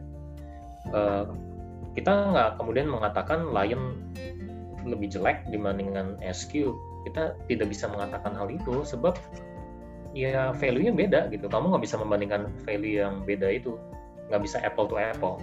Uh, 0.91 1.25
kita 1.95 2.11
nggak 2.11 2.49
kemudian 2.59 2.87
mengatakan 2.91 3.51
Lion 3.51 3.99
lebih 4.83 5.07
jelek 5.11 5.47
dibandingkan 5.51 6.19
SQ. 6.23 6.71
Kita 7.03 7.35
tidak 7.51 7.67
bisa 7.71 7.91
mengatakan 7.91 8.35
hal 8.35 8.47
itu 8.47 8.83
sebab 8.87 9.15
ya 10.13 10.53
value-nya 10.55 10.93
beda 10.93 11.21
gitu. 11.33 11.49
Kamu 11.49 11.73
nggak 11.73 11.83
bisa 11.83 11.97
membandingkan 11.97 12.49
value 12.63 13.01
yang 13.01 13.25
beda 13.25 13.49
itu, 13.49 13.75
nggak 14.29 14.41
bisa 14.45 14.61
apple 14.61 14.85
to 14.85 14.95
apple 14.95 15.41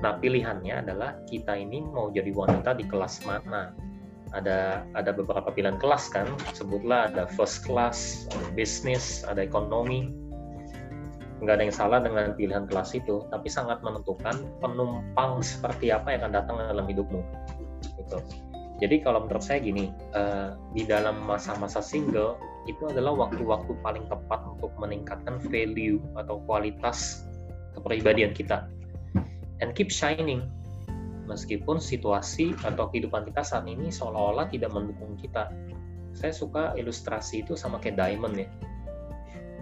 Nah, 0.00 0.16
pilihannya 0.16 0.80
adalah 0.80 1.20
kita 1.28 1.52
ini 1.60 1.84
mau 1.84 2.08
jadi 2.08 2.32
wanita 2.32 2.72
di 2.76 2.88
kelas 2.88 3.20
mana. 3.28 3.76
Ada 4.32 4.86
ada 4.96 5.10
beberapa 5.12 5.52
pilihan 5.52 5.76
kelas 5.76 6.08
kan, 6.08 6.24
sebutlah 6.56 7.12
ada 7.12 7.28
first 7.36 7.66
class, 7.68 8.24
ada 8.32 8.48
business, 8.56 9.26
ada 9.28 9.44
ekonomi. 9.44 10.08
Nggak 11.40 11.54
ada 11.56 11.62
yang 11.68 11.76
salah 11.76 11.98
dengan 12.00 12.32
pilihan 12.36 12.64
kelas 12.68 12.96
itu, 12.96 13.24
tapi 13.28 13.48
sangat 13.52 13.80
menentukan 13.84 14.40
penumpang 14.60 15.40
seperti 15.44 15.92
apa 15.92 16.16
yang 16.16 16.28
akan 16.28 16.32
datang 16.32 16.56
dalam 16.60 16.86
hidupmu. 16.88 17.20
Gitu. 17.96 18.18
Jadi 18.80 18.96
kalau 19.04 19.28
menurut 19.28 19.44
saya 19.44 19.60
gini, 19.60 19.92
uh, 20.16 20.56
di 20.72 20.88
dalam 20.88 21.20
masa-masa 21.28 21.84
single 21.84 22.40
itu 22.68 22.82
adalah 22.88 23.16
waktu-waktu 23.28 23.72
paling 23.80 24.04
tepat 24.10 24.44
untuk 24.44 24.72
meningkatkan 24.76 25.40
value 25.48 26.00
atau 26.18 26.42
kualitas 26.44 27.24
kepribadian 27.72 28.36
kita 28.36 28.68
and 29.64 29.72
keep 29.72 29.88
shining 29.88 30.44
meskipun 31.30 31.78
situasi 31.78 32.58
atau 32.66 32.90
kehidupan 32.90 33.22
kita 33.30 33.46
saat 33.46 33.64
ini 33.70 33.94
seolah-olah 33.94 34.50
tidak 34.50 34.74
mendukung 34.74 35.14
kita. 35.14 35.46
Saya 36.10 36.34
suka 36.34 36.74
ilustrasi 36.74 37.46
itu 37.46 37.54
sama 37.54 37.78
kayak 37.78 38.02
diamond 38.02 38.34
ya. 38.34 38.48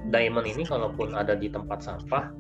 Diamond 0.08 0.48
ini 0.48 0.64
kalaupun 0.64 1.12
ada 1.12 1.36
di 1.36 1.52
tempat 1.52 1.84
sampah 1.84 2.32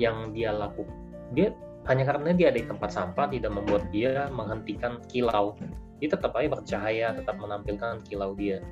yang 0.00 0.32
dia 0.32 0.56
lakukan, 0.56 0.88
dia 1.36 1.52
hanya 1.84 2.08
karena 2.08 2.32
dia 2.32 2.48
ada 2.48 2.56
di 2.56 2.64
tempat 2.64 2.88
sampah 2.88 3.28
tidak 3.28 3.52
membuat 3.52 3.84
dia 3.92 4.32
menghentikan 4.32 5.04
kilau. 5.12 5.52
Dia 6.00 6.08
tetap 6.16 6.32
aja 6.32 6.48
bercahaya, 6.48 7.06
tetap 7.12 7.36
menampilkan 7.36 8.00
kilau 8.08 8.32
dia. 8.32 8.64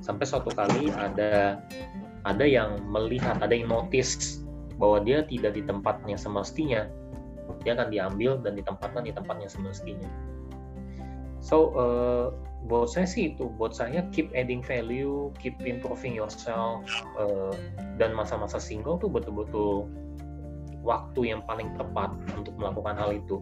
Sampai 0.00 0.24
suatu 0.24 0.50
kali 0.54 0.90
ada 0.94 1.62
ada 2.26 2.44
yang 2.44 2.82
melihat, 2.86 3.38
ada 3.40 3.54
yang 3.54 3.70
notice 3.70 4.42
bahwa 4.78 5.02
dia 5.02 5.26
tidak 5.26 5.58
di 5.58 5.62
tempatnya 5.66 6.14
semestinya 6.14 6.86
dia 7.64 7.72
akan 7.74 7.88
diambil 7.88 8.38
dan 8.42 8.54
ditempatkan 8.58 9.02
di 9.04 9.12
tempatnya 9.14 9.48
semestinya. 9.48 10.08
So 11.38 11.72
uh, 11.74 12.26
buat 12.66 12.90
saya 12.90 13.06
sih 13.06 13.34
itu, 13.34 13.48
buat 13.56 13.72
saya 13.72 14.04
keep 14.10 14.28
adding 14.34 14.60
value, 14.60 15.30
keep 15.38 15.54
improving 15.62 16.12
yourself, 16.12 16.84
uh, 17.16 17.54
dan 17.96 18.12
masa-masa 18.12 18.58
single 18.58 18.98
tuh 18.98 19.08
betul-betul 19.08 19.88
waktu 20.82 21.34
yang 21.34 21.40
paling 21.46 21.72
tepat 21.78 22.12
untuk 22.34 22.54
melakukan 22.58 22.98
hal 22.98 23.10
itu. 23.14 23.40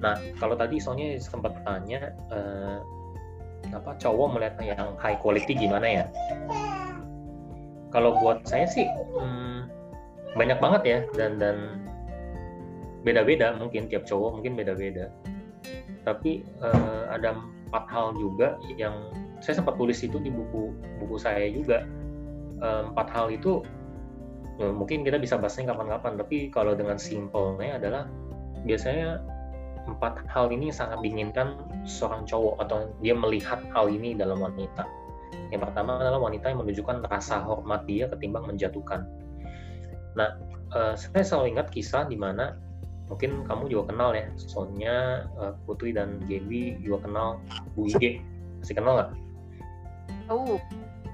Nah 0.00 0.16
kalau 0.38 0.56
tadi 0.56 0.80
soalnya 0.80 1.16
sempat 1.20 1.56
tanya 1.64 2.12
uh, 2.32 2.80
apa 3.70 3.94
cowok 4.00 4.28
melihat 4.36 4.54
yang 4.64 4.96
high 4.96 5.18
quality 5.18 5.52
gimana 5.54 5.86
ya? 5.86 6.04
Kalau 7.90 8.16
buat 8.22 8.46
saya 8.46 8.66
sih 8.70 8.86
hmm, 8.86 9.66
banyak 10.38 10.58
banget 10.62 10.82
ya 10.86 10.98
dan 11.18 11.42
dan 11.42 11.56
beda-beda 13.02 13.56
mungkin 13.56 13.88
tiap 13.88 14.04
cowok 14.04 14.40
mungkin 14.40 14.54
beda-beda 14.54 15.08
tapi 16.04 16.44
uh, 16.64 17.08
ada 17.12 17.36
empat 17.68 17.84
hal 17.88 18.16
juga 18.16 18.56
yang 18.76 19.12
saya 19.40 19.60
sempat 19.60 19.76
tulis 19.76 20.00
itu 20.00 20.16
di 20.20 20.28
buku 20.32 20.72
buku 21.00 21.16
saya 21.16 21.48
juga 21.48 21.84
uh, 22.60 22.88
empat 22.92 23.08
hal 23.12 23.26
itu 23.32 23.64
uh, 24.60 24.72
mungkin 24.72 25.04
kita 25.04 25.16
bisa 25.20 25.40
bahasnya 25.40 25.72
kapan-kapan 25.72 26.16
tapi 26.20 26.48
kalau 26.52 26.76
dengan 26.76 26.96
simpelnya 27.00 27.80
adalah 27.80 28.04
biasanya 28.64 29.20
empat 29.88 30.24
hal 30.28 30.52
ini 30.52 30.68
sangat 30.68 31.00
diinginkan 31.00 31.56
seorang 31.88 32.26
cowok 32.28 32.60
atau 32.64 32.88
dia 33.00 33.16
melihat 33.16 33.60
hal 33.72 33.88
ini 33.88 34.12
dalam 34.16 34.40
wanita. 34.40 34.84
Yang 35.50 35.70
pertama 35.70 35.98
adalah 35.98 36.20
wanita 36.22 36.50
yang 36.50 36.62
menunjukkan 36.62 37.06
rasa 37.10 37.42
hormat 37.42 37.86
dia 37.86 38.06
ketimbang 38.10 38.46
menjatuhkan. 38.46 39.06
Nah 40.14 40.38
uh, 40.74 40.94
saya 40.94 41.22
selalu 41.22 41.58
ingat 41.58 41.70
kisah 41.70 42.06
di 42.06 42.18
mana 42.18 42.58
mungkin 43.10 43.42
kamu 43.42 43.66
juga 43.66 43.90
kenal 43.90 44.14
ya 44.14 44.30
Sonya 44.38 45.26
uh, 45.34 45.54
Putri 45.66 45.90
dan 45.90 46.22
Gaby 46.30 46.78
juga 46.82 47.10
kenal 47.10 47.28
Bu 47.74 47.90
IG 47.90 48.22
masih 48.62 48.74
kenal 48.78 48.92
nggak? 49.00 49.10
Tahu. 50.30 50.58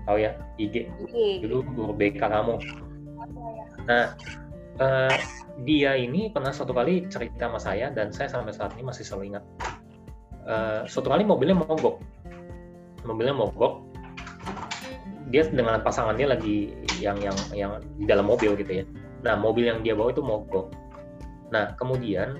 Tahu 0.04 0.16
ya 0.20 0.32
IG 0.60 0.92
dulu 1.40 1.64
guru 1.72 1.92
BK 1.96 2.20
kamu. 2.20 2.60
Nah 3.88 4.12
uh, 4.80 5.16
dia 5.64 5.96
ini 5.96 6.28
pernah 6.32 6.52
satu 6.52 6.76
kali 6.76 7.08
cerita 7.08 7.48
sama 7.48 7.60
saya 7.60 7.88
dan 7.92 8.12
saya 8.12 8.28
sampai 8.28 8.52
saat 8.52 8.76
ini 8.76 8.84
masih 8.84 9.04
selalu 9.04 9.36
ingat 9.36 9.44
uh, 10.48 10.84
suatu 10.84 11.08
kali 11.12 11.24
mobilnya 11.24 11.56
mogok 11.56 12.00
mobilnya 13.04 13.34
mogok 13.36 13.84
dia 15.32 15.42
dengan 15.50 15.82
pasangannya 15.82 16.38
lagi 16.38 16.70
yang 17.02 17.18
yang 17.18 17.34
yang 17.50 17.72
di 17.98 18.06
dalam 18.06 18.30
mobil 18.30 18.54
gitu 18.54 18.82
ya 18.82 18.84
nah 19.26 19.34
mobil 19.34 19.66
yang 19.66 19.82
dia 19.82 19.96
bawa 19.96 20.14
itu 20.14 20.22
mogok 20.22 20.70
Nah, 21.54 21.74
kemudian 21.78 22.38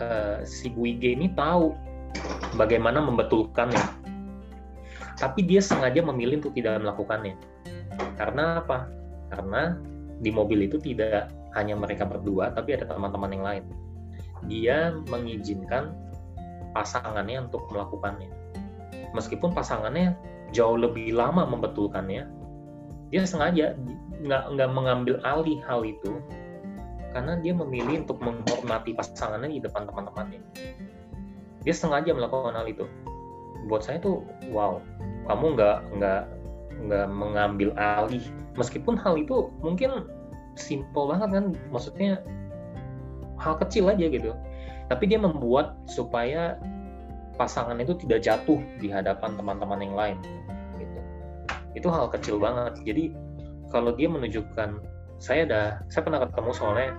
uh, 0.00 0.40
si 0.44 0.72
Bu 0.72 0.88
ini 0.88 1.32
tahu 1.36 1.76
bagaimana 2.56 3.02
membetulkannya. 3.04 4.08
Tapi 5.18 5.40
dia 5.44 5.58
sengaja 5.58 6.00
memilih 6.00 6.40
untuk 6.46 6.54
tidak 6.54 6.78
melakukannya. 6.78 7.34
Karena 8.14 8.62
apa? 8.62 8.86
Karena 9.34 9.74
di 10.22 10.30
mobil 10.30 10.70
itu 10.70 10.78
tidak 10.78 11.28
hanya 11.58 11.74
mereka 11.74 12.06
berdua, 12.06 12.54
tapi 12.54 12.78
ada 12.78 12.86
teman-teman 12.86 13.30
yang 13.34 13.44
lain. 13.44 13.64
Dia 14.46 14.94
mengizinkan 15.10 15.92
pasangannya 16.70 17.50
untuk 17.50 17.66
melakukannya. 17.74 18.30
Meskipun 19.12 19.50
pasangannya 19.50 20.14
jauh 20.54 20.78
lebih 20.78 21.18
lama 21.18 21.42
membetulkannya, 21.42 22.30
dia 23.10 23.22
sengaja 23.26 23.74
nggak 24.22 24.42
nggak 24.54 24.70
mengambil 24.70 25.16
alih 25.24 25.58
hal 25.64 25.86
itu 25.86 26.18
karena 27.16 27.40
dia 27.40 27.56
memilih 27.56 28.04
untuk 28.04 28.20
menghormati 28.20 28.92
pasangannya 28.92 29.48
di 29.48 29.60
depan 29.64 29.88
teman-temannya. 29.88 30.44
Dia 31.64 31.74
sengaja 31.74 32.12
melakukan 32.12 32.54
hal 32.54 32.68
itu. 32.68 32.84
Buat 33.66 33.88
saya 33.88 33.98
tuh, 33.98 34.22
wow, 34.52 34.78
kamu 35.26 35.56
nggak 35.56 35.78
nggak 35.98 36.22
nggak 36.84 37.06
mengambil 37.10 37.72
alih. 37.80 38.22
Meskipun 38.60 39.00
hal 39.00 39.16
itu 39.16 39.48
mungkin 39.64 40.06
simple 40.58 41.14
banget 41.14 41.28
kan, 41.38 41.46
maksudnya 41.70 42.20
hal 43.38 43.54
kecil 43.62 43.88
aja 43.88 44.06
gitu. 44.10 44.34
Tapi 44.90 45.04
dia 45.06 45.20
membuat 45.22 45.78
supaya 45.86 46.58
pasangan 47.38 47.78
itu 47.78 47.94
tidak 48.02 48.26
jatuh 48.26 48.58
di 48.82 48.90
hadapan 48.90 49.38
teman-teman 49.38 49.78
yang 49.78 49.94
lain. 49.94 50.18
Gitu. 50.76 50.98
Itu 51.78 51.88
hal 51.88 52.10
kecil 52.10 52.42
banget. 52.42 52.82
Jadi 52.82 53.14
kalau 53.70 53.94
dia 53.94 54.10
menunjukkan 54.10 54.80
saya 55.18 55.44
ada 55.44 55.62
saya 55.90 56.02
pernah 56.06 56.20
ketemu 56.24 56.50
soalnya 56.54 56.90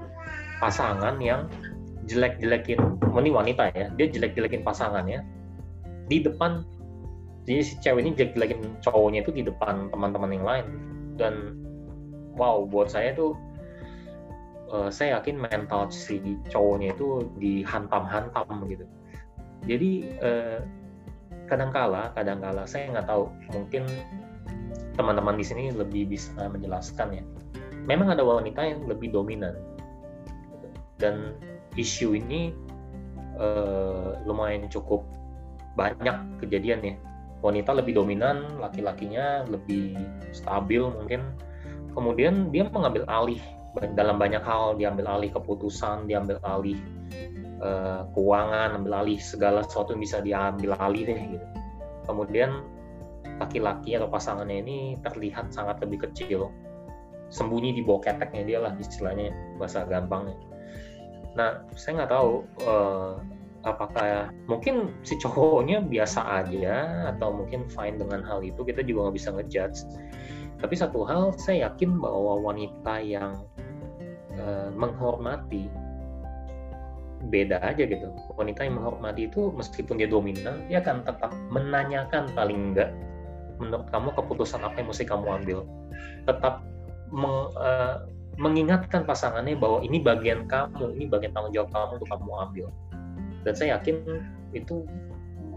pasangan 0.59 1.15
yang 1.23 1.47
jelek-jelekin 2.05 2.79
ini 3.15 3.31
wanita 3.31 3.71
ya 3.73 3.87
dia 3.95 4.07
jelek-jelekin 4.11 4.61
pasangannya 4.61 5.23
di 6.11 6.19
depan 6.25 6.65
jadi 7.47 7.61
si 7.63 7.73
cewek 7.79 8.01
ini 8.05 8.11
jelek-jelekin 8.17 8.59
cowoknya 8.83 9.23
itu 9.23 9.31
di 9.31 9.43
depan 9.47 9.87
teman-teman 9.89 10.29
yang 10.35 10.45
lain 10.45 10.65
dan 11.15 11.33
wow 12.35 12.67
buat 12.67 12.91
saya 12.91 13.15
tuh 13.15 13.37
uh, 14.71 14.89
saya 14.89 15.19
yakin 15.19 15.37
mental 15.37 15.89
si 15.89 16.21
cowoknya 16.49 16.93
itu 16.95 17.27
dihantam-hantam 17.41 18.65
gitu. 18.69 18.85
Jadi 19.67 19.91
uh, 20.23 20.63
kadangkala 21.49 22.13
kadangkala 22.13 22.63
saya 22.69 22.93
nggak 22.93 23.09
tahu 23.09 23.33
mungkin 23.51 23.89
teman-teman 24.95 25.35
di 25.35 25.45
sini 25.45 25.63
lebih 25.73 26.13
bisa 26.13 26.47
menjelaskan 26.47 27.21
ya. 27.21 27.23
Memang 27.89 28.13
ada 28.13 28.21
wanita 28.21 28.61
yang 28.61 28.85
lebih 28.85 29.09
dominan. 29.09 29.57
Dan 30.99 31.33
isu 31.79 32.13
ini 32.13 32.51
uh, 33.39 34.19
lumayan 34.27 34.67
cukup 34.67 35.07
banyak 35.79 36.43
kejadian 36.43 36.79
ya. 36.83 36.95
Wanita 37.39 37.71
lebih 37.71 37.95
dominan 37.95 38.59
laki-lakinya 38.59 39.47
lebih 39.47 39.95
stabil 40.35 40.83
mungkin. 40.83 41.23
Kemudian 41.95 42.51
dia 42.53 42.67
mengambil 42.67 43.07
alih 43.07 43.41
dalam 43.93 44.17
banyak 44.17 44.41
hal 44.41 44.75
diambil 44.75 45.19
alih 45.19 45.29
keputusan 45.29 46.09
diambil 46.09 46.41
alih 46.41 46.79
uh, 47.61 48.07
keuangan 48.17 48.81
ambil 48.81 49.05
alih 49.05 49.19
segala 49.21 49.61
sesuatu 49.61 49.93
yang 49.93 50.01
bisa 50.01 50.17
diambil 50.23 50.73
alih 50.79 51.03
deh 51.05 51.19
gitu. 51.37 51.47
Kemudian 52.09 52.65
laki-laki 53.37 53.95
atau 53.95 54.09
pasangannya 54.09 54.57
ini 54.65 54.77
terlihat 55.05 55.53
sangat 55.53 55.79
lebih 55.85 56.09
kecil. 56.09 56.49
Sembunyi 57.29 57.77
di 57.77 57.85
bawah 57.85 58.01
keteknya 58.01 58.43
dia 58.43 58.59
lah 58.59 58.73
istilahnya 58.81 59.29
bahasa 59.61 59.85
gampangnya. 59.85 60.33
Nah 61.37 61.61
saya 61.77 62.03
nggak 62.03 62.11
tahu 62.11 62.31
uh, 62.65 63.21
apakah 63.67 64.33
mungkin 64.49 64.95
si 65.05 65.19
cowoknya 65.21 65.83
biasa 65.85 66.25
aja 66.41 67.05
atau 67.13 67.35
mungkin 67.35 67.67
fine 67.69 67.99
dengan 68.01 68.25
hal 68.25 68.41
itu 68.41 68.63
kita 68.63 68.81
juga 68.81 69.07
nggak 69.07 69.15
bisa 69.19 69.29
ngejudge 69.35 69.79
tapi 70.59 70.75
satu 70.75 71.07
hal 71.07 71.35
saya 71.39 71.71
yakin 71.71 71.99
bahwa 71.99 72.39
wanita 72.43 72.99
yang 72.99 73.39
uh, 74.39 74.69
menghormati 74.75 75.71
beda 77.27 77.59
aja 77.59 77.83
gitu 77.83 78.15
wanita 78.39 78.63
yang 78.63 78.79
menghormati 78.79 79.27
itu 79.27 79.51
meskipun 79.51 79.99
dia 79.99 80.07
dominan 80.07 80.63
dia 80.71 80.79
akan 80.79 81.03
tetap 81.03 81.35
menanyakan 81.51 82.31
paling 82.31 82.71
enggak 82.71 82.95
menurut 83.59 83.91
kamu 83.91 84.15
keputusan 84.15 84.63
apa 84.63 84.79
yang 84.79 84.87
mesti 84.87 85.03
kamu 85.03 85.27
ambil 85.43 85.67
tetap 86.23 86.63
meng, 87.11 87.51
uh, 87.59 88.07
mengingatkan 88.39 89.03
pasangannya 89.03 89.59
bahwa 89.59 89.83
ini 89.83 89.99
bagian 89.99 90.47
kamu, 90.47 90.95
ini 90.95 91.05
bagian 91.11 91.35
tanggung 91.35 91.51
jawab 91.51 91.69
kamu 91.75 91.99
untuk 91.99 92.09
kamu 92.09 92.31
ambil. 92.47 92.67
Dan 93.43 93.53
saya 93.53 93.69
yakin 93.77 94.23
itu 94.55 94.87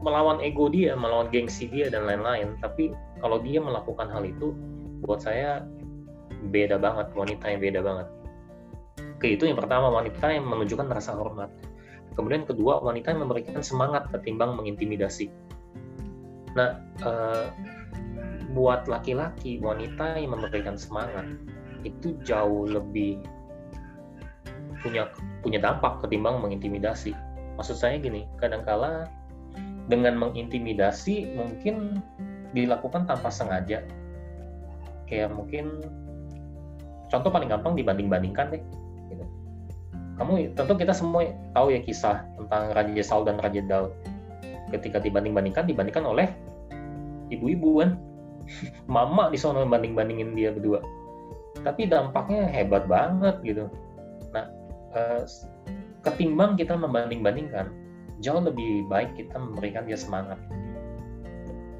melawan 0.02 0.42
ego 0.42 0.66
dia, 0.66 0.98
melawan 0.98 1.30
gengsi 1.30 1.70
dia 1.70 1.86
dan 1.86 2.10
lain-lain. 2.10 2.58
Tapi 2.58 2.90
kalau 3.22 3.38
dia 3.38 3.62
melakukan 3.62 4.10
hal 4.10 4.26
itu, 4.26 4.50
buat 5.02 5.20
saya 5.22 5.66
beda 6.50 6.78
banget, 6.78 7.10
wanita 7.14 7.44
yang 7.50 7.60
beda 7.60 7.80
banget. 7.82 8.08
Oke, 9.18 9.38
itu 9.38 9.46
yang 9.46 9.58
pertama, 9.58 9.90
wanita 9.90 10.26
yang 10.34 10.46
menunjukkan 10.46 10.90
rasa 10.90 11.14
hormat. 11.14 11.50
Kemudian 12.18 12.44
kedua, 12.44 12.82
wanita 12.82 13.14
yang 13.14 13.24
memberikan 13.24 13.62
semangat 13.62 14.10
ketimbang 14.10 14.58
mengintimidasi. 14.58 15.30
Nah, 16.52 16.82
uh, 17.06 17.48
buat 18.52 18.84
laki-laki 18.84 19.56
wanita 19.64 20.20
yang 20.20 20.36
memberikan 20.36 20.76
semangat 20.76 21.24
itu 21.82 22.14
jauh 22.22 22.68
lebih 22.68 23.24
punya 24.84 25.08
punya 25.40 25.62
dampak 25.62 26.04
ketimbang 26.04 26.42
mengintimidasi. 26.42 27.16
Maksud 27.56 27.78
saya 27.78 27.96
gini, 27.96 28.28
kadangkala 28.42 29.08
dengan 29.88 30.18
mengintimidasi 30.20 31.32
mungkin 31.38 32.02
dilakukan 32.52 33.08
tanpa 33.08 33.32
sengaja. 33.32 33.82
Kayak 35.12 35.36
mungkin 35.36 35.84
contoh 37.12 37.28
paling 37.28 37.52
gampang 37.52 37.76
dibanding-bandingkan 37.76 38.56
deh. 38.56 38.62
Gitu. 39.12 39.24
Kamu 40.16 40.56
tentu 40.56 40.72
kita 40.80 40.96
semua 40.96 41.28
tahu 41.52 41.76
ya 41.76 41.84
kisah 41.84 42.24
tentang 42.40 42.72
Raja 42.72 43.04
Saul 43.04 43.28
dan 43.28 43.36
Raja 43.36 43.60
Daud. 43.68 43.92
Ketika 44.72 44.96
dibanding-bandingkan, 45.04 45.68
dibandingkan 45.68 46.08
oleh 46.08 46.32
ibu-ibu 47.32 47.80
kan 47.80 47.90
mama 48.94 49.32
di 49.32 49.40
sana 49.40 49.64
banding 49.64 49.96
bandingin 49.96 50.36
dia 50.36 50.52
berdua 50.52 50.84
tapi 51.64 51.88
dampaknya 51.88 52.44
hebat 52.48 52.84
banget 52.86 53.36
gitu 53.40 53.64
nah 54.36 54.44
eh, 54.92 55.24
ketimbang 56.04 56.60
kita 56.60 56.76
membanding 56.76 57.24
bandingkan 57.24 57.72
jauh 58.20 58.42
lebih 58.44 58.86
baik 58.92 59.16
kita 59.16 59.34
memberikan 59.34 59.88
dia 59.88 59.96
semangat 59.96 60.38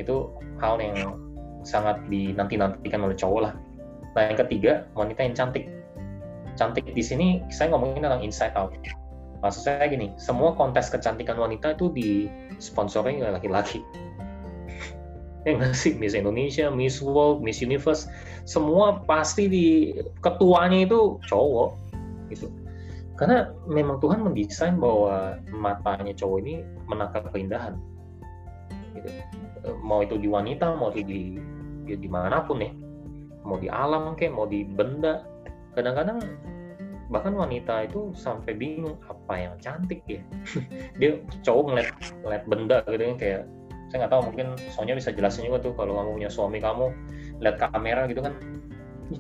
itu 0.01 0.33
hal 0.59 0.81
yang 0.81 1.21
sangat 1.63 2.03
dinanti 2.07 2.59
nantikan 2.59 3.03
oleh 3.07 3.17
cowok 3.17 3.41
lah 3.51 3.55
nah 4.13 4.23
yang 4.29 4.39
ketiga 4.39 4.73
wanita 4.93 5.21
yang 5.25 5.35
cantik 5.35 5.65
cantik 6.55 6.85
di 6.93 7.03
sini 7.03 7.41
saya 7.49 7.73
ngomongin 7.73 8.05
tentang 8.05 8.23
inside 8.23 8.53
out 8.59 8.75
maksud 9.41 9.67
saya 9.67 9.89
gini 9.89 10.13
semua 10.21 10.53
kontes 10.55 10.93
kecantikan 10.93 11.41
wanita 11.41 11.75
itu 11.75 11.91
disponsori 11.91 13.19
oleh 13.25 13.33
laki-laki 13.35 13.81
ya 15.49 15.59
nggak 15.59 15.75
sih 15.75 15.99
Miss 15.99 16.15
Indonesia, 16.15 16.71
Miss 16.71 17.03
World, 17.03 17.43
Miss 17.43 17.59
Universe, 17.59 18.07
semua 18.47 19.03
pasti 19.03 19.51
di 19.51 19.67
ketuanya 20.23 20.87
itu 20.87 21.19
cowok 21.27 21.75
gitu. 22.31 22.47
Karena 23.19 23.51
memang 23.69 23.99
Tuhan 23.99 24.25
mendesain 24.25 24.79
bahwa 24.79 25.37
matanya 25.51 26.15
cowok 26.17 26.39
ini 26.47 26.55
menangkap 26.87 27.29
keindahan. 27.35 27.75
Gitu. 28.95 29.11
Mau 29.83 30.03
itu 30.03 30.19
di 30.19 30.27
wanita, 30.27 30.75
mau 30.75 30.91
itu 30.91 31.03
di 31.07 31.23
ya 31.87 31.99
di 31.99 32.07
mana 32.07 32.47
pun 32.47 32.63
ya, 32.63 32.71
mau 33.47 33.59
di 33.59 33.71
alam 33.71 34.15
kayak, 34.19 34.33
mau 34.35 34.47
di 34.47 34.67
benda. 34.67 35.23
Kadang-kadang 35.73 36.21
bahkan 37.13 37.37
wanita 37.37 37.85
itu 37.87 38.11
sampai 38.17 38.57
bingung 38.57 38.97
apa 39.05 39.35
yang 39.37 39.55
cantik 39.61 40.01
ya. 40.09 40.25
Dia 41.01 41.21
cowok 41.45 41.65
ngeliat, 41.69 41.89
ngeliat 42.25 42.45
benda 42.49 42.79
gitu 42.89 43.05
kan 43.05 43.17
kayak 43.21 43.43
saya 43.93 44.09
nggak 44.09 44.13
tahu 44.17 44.23
mungkin 44.33 44.47
Sonya 44.73 44.97
bisa 44.97 45.13
jelasin 45.13 45.45
juga 45.45 45.69
tuh 45.69 45.77
kalau 45.77 46.01
kamu 46.01 46.17
punya 46.17 46.31
suami 46.33 46.59
kamu 46.65 46.89
lihat 47.45 47.61
kamera 47.61 48.09
gitu 48.09 48.25
kan. 48.25 48.33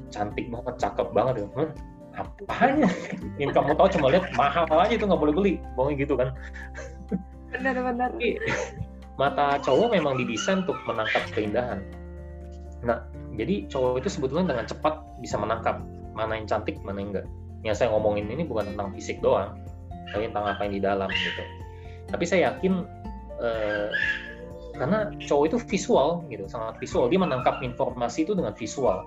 Cantik 0.09 0.49
banget 0.49 0.75
cakep 0.81 1.09
banget 1.13 1.45
gitu 1.45 1.49
hmm, 1.53 1.71
apanya? 2.17 2.89
Yang 3.41 3.53
kamu 3.61 3.71
tahu 3.77 3.89
cuma 4.01 4.07
lihat 4.17 4.25
mahal 4.33 4.65
aja 4.73 4.95
itu 4.97 5.05
nggak 5.05 5.21
boleh 5.21 5.35
beli. 5.37 5.55
Pokoknya 5.77 5.95
gitu 6.01 6.15
kan. 6.17 6.29
Benar-benar 7.53 8.17
mata 9.21 9.61
cowok 9.61 9.93
memang 9.93 10.17
didesain 10.17 10.65
untuk 10.65 10.79
menangkap 10.89 11.23
keindahan. 11.37 11.85
Nah 12.85 13.05
jadi 13.37 13.69
cowok 13.69 14.05
itu 14.05 14.09
sebetulnya 14.09 14.57
dengan 14.57 14.67
cepat 14.69 15.01
bisa 15.21 15.37
menangkap 15.41 15.81
mana 16.13 16.37
yang 16.37 16.49
cantik 16.49 16.77
mana 16.85 17.01
yang 17.01 17.11
enggak. 17.17 17.27
Yang 17.63 17.77
saya 17.85 17.89
ngomongin 17.95 18.27
ini 18.29 18.43
bukan 18.45 18.75
tentang 18.75 18.91
fisik 18.97 19.23
doang 19.23 19.55
tapi 20.13 20.29
tentang 20.29 20.45
apa 20.45 20.61
yang 20.69 20.75
di 20.77 20.83
dalam 20.83 21.09
gitu. 21.09 21.43
Tapi 22.13 22.25
saya 22.29 22.53
yakin 22.53 22.85
eh, 23.41 23.89
karena 24.77 25.13
cowok 25.29 25.45
itu 25.53 25.59
visual 25.69 26.25
gitu 26.29 26.45
sangat 26.49 26.81
visual. 26.81 27.09
Dia 27.09 27.21
menangkap 27.21 27.61
informasi 27.61 28.25
itu 28.29 28.33
dengan 28.33 28.53
visual 28.57 29.05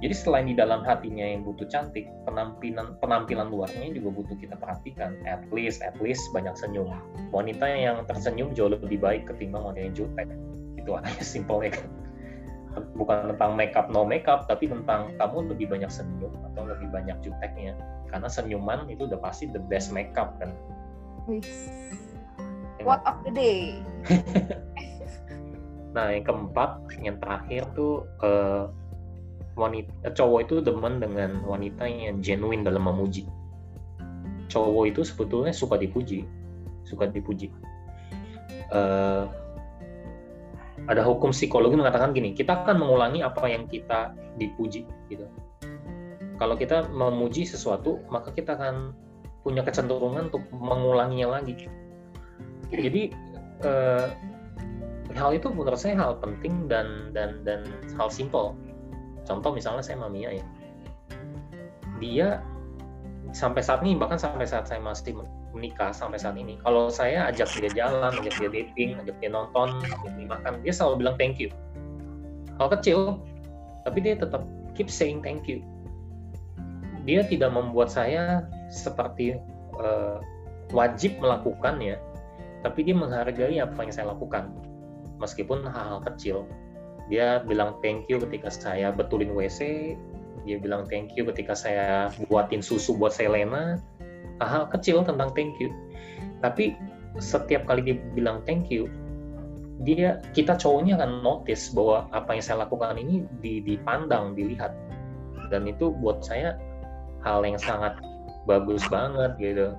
Jadi 0.00 0.14
selain 0.16 0.48
di 0.48 0.56
dalam 0.56 0.80
hatinya 0.80 1.28
yang 1.28 1.44
butuh 1.44 1.68
cantik, 1.68 2.08
penampilan 2.24 2.96
penampilan 3.04 3.52
luarnya 3.52 3.92
juga 3.92 4.08
butuh 4.16 4.36
kita 4.40 4.56
perhatikan. 4.56 5.12
At 5.28 5.44
least, 5.52 5.84
at 5.84 5.92
least 6.00 6.24
banyak 6.32 6.56
senyum. 6.56 6.88
Wanita 7.36 7.68
yang 7.68 8.08
tersenyum 8.08 8.56
jauh 8.56 8.72
lebih 8.72 8.96
baik 8.96 9.28
ketimbang 9.28 9.60
wanita 9.60 9.84
yang 9.84 9.94
jutek. 9.94 10.28
Itu 10.80 10.96
aja 10.96 11.20
simpelnya 11.20 11.76
kan. 11.76 11.88
Bukan 12.96 13.36
tentang 13.36 13.60
makeup 13.60 13.92
no 13.92 14.08
makeup, 14.08 14.48
tapi 14.48 14.72
tentang 14.72 15.12
kamu 15.20 15.52
lebih 15.52 15.66
banyak 15.68 15.90
senyum 15.92 16.32
atau 16.48 16.64
lebih 16.64 16.88
banyak 16.88 17.20
juteknya. 17.20 17.76
Karena 18.08 18.28
senyuman 18.32 18.88
itu 18.88 19.04
udah 19.04 19.20
pasti 19.20 19.52
the 19.52 19.60
best 19.68 19.92
makeup 19.92 20.32
kan. 20.40 20.48
Quote 22.80 23.04
of 23.04 23.20
the 23.28 23.32
day. 23.36 23.84
Nah, 25.90 26.14
yang 26.14 26.22
keempat, 26.22 26.70
yang 27.02 27.18
terakhir 27.18 27.66
tuh 27.74 28.06
eh, 28.22 28.64
wanita 29.60 29.92
eh, 30.08 30.12
cowok 30.16 30.38
itu 30.48 30.54
demen 30.64 30.96
dengan 30.98 31.44
wanita 31.44 31.84
yang 31.84 32.24
genuine 32.24 32.64
dalam 32.64 32.88
memuji. 32.88 33.28
Cowok 34.48 34.84
itu 34.90 35.00
sebetulnya 35.04 35.52
suka 35.52 35.76
dipuji, 35.76 36.24
suka 36.88 37.06
dipuji. 37.12 37.52
Eh, 38.72 39.24
ada 40.88 41.02
hukum 41.04 41.30
psikologi 41.30 41.76
mengatakan 41.76 42.16
gini, 42.16 42.32
kita 42.32 42.64
akan 42.64 42.80
mengulangi 42.80 43.20
apa 43.20 43.44
yang 43.46 43.68
kita 43.68 44.16
dipuji, 44.40 44.88
gitu. 45.12 45.28
Kalau 46.40 46.56
kita 46.56 46.88
memuji 46.88 47.44
sesuatu, 47.44 48.00
maka 48.08 48.32
kita 48.32 48.56
akan 48.56 48.96
punya 49.44 49.60
kecenderungan 49.60 50.32
untuk 50.32 50.44
mengulanginya 50.56 51.36
lagi. 51.36 51.68
Jadi 52.72 53.12
eh, 53.60 54.06
hal 55.14 55.30
itu 55.34 55.50
menurut 55.50 55.76
saya 55.76 55.98
hal 55.98 56.16
penting 56.22 56.70
dan 56.70 57.12
dan 57.12 57.42
dan 57.44 57.66
hal 57.98 58.08
simpel. 58.08 58.56
Contoh 59.28 59.50
misalnya 59.54 59.84
saya 59.84 60.00
Mamiya 60.00 60.40
ya, 60.40 60.44
dia 62.00 62.28
sampai 63.30 63.62
saat 63.62 63.84
ini 63.86 63.94
bahkan 63.94 64.18
sampai 64.18 64.48
saat 64.48 64.66
saya 64.66 64.82
masih 64.82 65.14
menikah 65.54 65.90
sampai 65.94 66.18
saat 66.18 66.34
ini, 66.38 66.58
kalau 66.62 66.90
saya 66.90 67.30
ajak 67.30 67.50
dia 67.58 67.70
jalan, 67.74 68.14
ajak 68.22 68.34
dia 68.38 68.50
dating, 68.50 68.98
ajak 69.02 69.16
dia 69.18 69.30
nonton, 69.30 69.82
ajak 69.82 70.12
dia 70.14 70.26
makan, 70.26 70.52
dia 70.62 70.72
selalu 70.74 71.06
bilang 71.06 71.16
thank 71.18 71.38
you. 71.38 71.50
Hal 72.58 72.70
kecil, 72.70 73.18
tapi 73.86 73.98
dia 74.02 74.14
tetap 74.18 74.46
keep 74.74 74.90
saying 74.90 75.22
thank 75.22 75.46
you. 75.50 75.62
Dia 77.08 77.26
tidak 77.26 77.50
membuat 77.50 77.90
saya 77.90 78.46
seperti 78.70 79.38
eh, 79.80 80.18
wajib 80.70 81.18
melakukannya, 81.18 81.98
tapi 82.62 82.86
dia 82.86 82.94
menghargai 82.94 83.58
apa 83.58 83.78
yang 83.82 83.92
saya 83.92 84.12
lakukan 84.12 84.52
meskipun 85.20 85.64
hal-hal 85.68 86.00
kecil 86.12 86.48
dia 87.10 87.42
bilang 87.42 87.76
thank 87.82 88.06
you 88.06 88.22
ketika 88.22 88.48
saya 88.48 88.94
betulin 88.94 89.34
WC 89.34 89.92
dia 90.48 90.56
bilang 90.56 90.88
thank 90.88 91.12
you 91.18 91.26
ketika 91.28 91.52
saya 91.52 92.08
buatin 92.30 92.64
susu 92.64 92.96
buat 92.96 93.12
Selena. 93.12 93.76
Hal-hal 94.40 94.72
kecil 94.72 95.04
tentang 95.04 95.36
thank 95.36 95.52
you. 95.60 95.68
Tapi 96.40 96.72
setiap 97.20 97.68
kali 97.68 97.84
dia 97.84 97.96
bilang 98.16 98.40
thank 98.48 98.72
you 98.72 98.88
dia 99.80 100.20
kita 100.36 100.60
cowoknya 100.60 101.00
akan 101.00 101.24
notice 101.24 101.72
bahwa 101.72 102.04
apa 102.12 102.36
yang 102.36 102.44
saya 102.44 102.68
lakukan 102.68 103.00
ini 103.00 103.24
dipandang 103.40 104.36
dilihat. 104.36 104.76
Dan 105.48 105.66
itu 105.66 105.90
buat 105.90 106.20
saya 106.20 106.60
hal 107.24 107.42
yang 107.42 107.56
sangat 107.56 107.96
bagus 108.44 108.84
banget 108.92 109.32
gitu. 109.40 109.72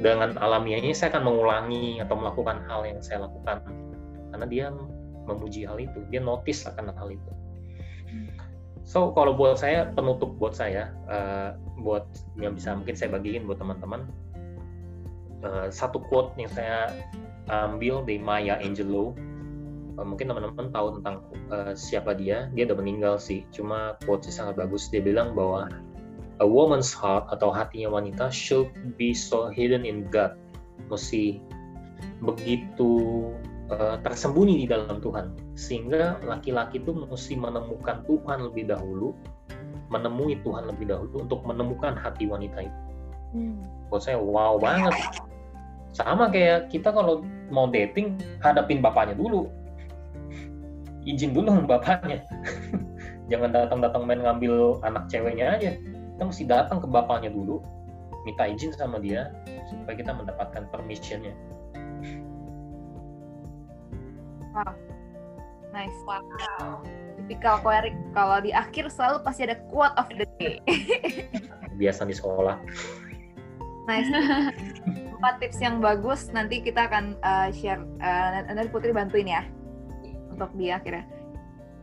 Dengan 0.00 0.36
alamiahnya 0.40 0.92
saya 0.92 1.16
akan 1.16 1.24
mengulangi 1.32 2.00
atau 2.00 2.16
melakukan 2.16 2.60
hal 2.68 2.84
yang 2.84 3.00
saya 3.00 3.24
lakukan. 3.24 3.64
Karena 4.32 4.46
dia 4.48 4.66
memuji 5.26 5.66
hal 5.66 5.76
itu. 5.82 6.00
Dia 6.08 6.22
notice 6.22 6.64
akan 6.64 6.94
hal 6.94 7.08
itu. 7.10 7.32
So 8.86 9.10
kalau 9.18 9.34
buat 9.34 9.58
saya 9.58 9.90
penutup 9.90 10.38
buat 10.38 10.54
saya 10.54 10.94
uh, 11.10 11.58
buat 11.82 12.06
yang 12.38 12.54
bisa 12.54 12.78
mungkin 12.78 12.94
saya 12.94 13.10
bagiin 13.10 13.42
buat 13.50 13.58
teman-teman 13.58 14.06
uh, 15.42 15.66
satu 15.74 15.98
quote 16.06 16.30
yang 16.38 16.46
saya 16.54 16.94
ambil 17.50 18.06
dari 18.06 18.22
Maya 18.22 18.62
Angelou. 18.62 19.14
Uh, 19.98 20.06
mungkin 20.06 20.30
teman-teman 20.30 20.70
tahu 20.70 21.02
tentang 21.02 21.16
uh, 21.50 21.72
siapa 21.74 22.14
dia. 22.14 22.46
Dia 22.54 22.70
udah 22.70 22.78
meninggal 22.78 23.14
sih. 23.18 23.42
Cuma 23.50 23.98
quote 24.06 24.28
sangat 24.30 24.54
bagus. 24.54 24.86
Dia 24.92 25.02
bilang 25.02 25.34
bahwa 25.34 25.66
a 26.38 26.46
woman's 26.46 26.92
heart 26.92 27.24
atau 27.32 27.48
hatinya 27.48 27.88
wanita 27.88 28.28
should 28.28 28.68
be 29.00 29.16
so 29.16 29.48
hidden 29.48 29.88
in 29.88 30.06
God. 30.12 30.36
Mesti 30.92 31.40
begitu 32.20 33.32
uh, 33.72 33.96
tersembunyi 34.02 34.64
di 34.64 34.66
dalam 34.68 34.98
Tuhan. 34.98 35.32
Sehingga 35.58 36.20
laki-laki 36.22 36.82
itu 36.82 36.92
mesti 36.92 37.34
menemukan 37.38 38.02
Tuhan 38.06 38.38
lebih 38.50 38.70
dahulu 38.70 39.16
menemui 39.86 40.42
Tuhan 40.42 40.66
lebih 40.66 40.90
dahulu 40.90 41.22
untuk 41.22 41.46
menemukan 41.46 41.94
hati 41.94 42.26
wanita 42.26 42.66
itu. 42.66 42.80
Hmm. 43.34 43.58
buat 43.90 44.02
saya 44.02 44.18
wow 44.18 44.58
banget. 44.58 44.94
Sama 45.94 46.26
kayak 46.30 46.74
kita 46.74 46.90
kalau 46.90 47.22
mau 47.50 47.70
dating 47.70 48.18
hadapin 48.42 48.82
bapaknya 48.82 49.14
dulu. 49.14 49.46
Izin 51.06 51.30
dulu 51.30 51.54
sama 51.54 51.78
bapaknya. 51.78 52.26
Jangan 53.30 53.54
datang-datang 53.54 54.02
main 54.06 54.22
ngambil 54.26 54.82
anak 54.82 55.06
ceweknya 55.06 55.54
aja. 55.54 55.72
Kita 55.78 56.22
mesti 56.26 56.44
datang 56.50 56.82
ke 56.82 56.88
bapaknya 56.90 57.30
dulu 57.30 57.62
minta 58.26 58.42
izin 58.50 58.74
sama 58.74 58.98
dia 58.98 59.30
supaya 59.70 59.94
kita 59.94 60.10
mendapatkan 60.10 60.66
permissionnya 60.74 61.30
Wow. 64.56 64.72
Nice. 65.76 65.98
Wow. 66.08 66.24
Tipikal 67.20 67.60
Koerik 67.60 67.92
kalau 68.16 68.40
di 68.40 68.56
akhir 68.56 68.88
selalu 68.88 69.20
pasti 69.20 69.44
ada 69.44 69.60
quote 69.68 69.92
of 70.00 70.08
the 70.16 70.24
day. 70.40 70.64
Biasa 71.80 72.08
di 72.08 72.16
sekolah. 72.16 72.56
Nice. 73.84 74.08
Empat 75.20 75.34
tips 75.44 75.60
yang 75.60 75.84
bagus 75.84 76.32
nanti 76.32 76.64
kita 76.64 76.88
akan 76.88 77.20
uh, 77.20 77.52
share. 77.52 77.84
Uh, 78.00 78.48
nanti 78.48 78.72
Putri 78.72 78.96
bantuin 78.96 79.28
ya 79.28 79.44
untuk 80.32 80.48
dia 80.56 80.80
akhirnya. 80.80 81.04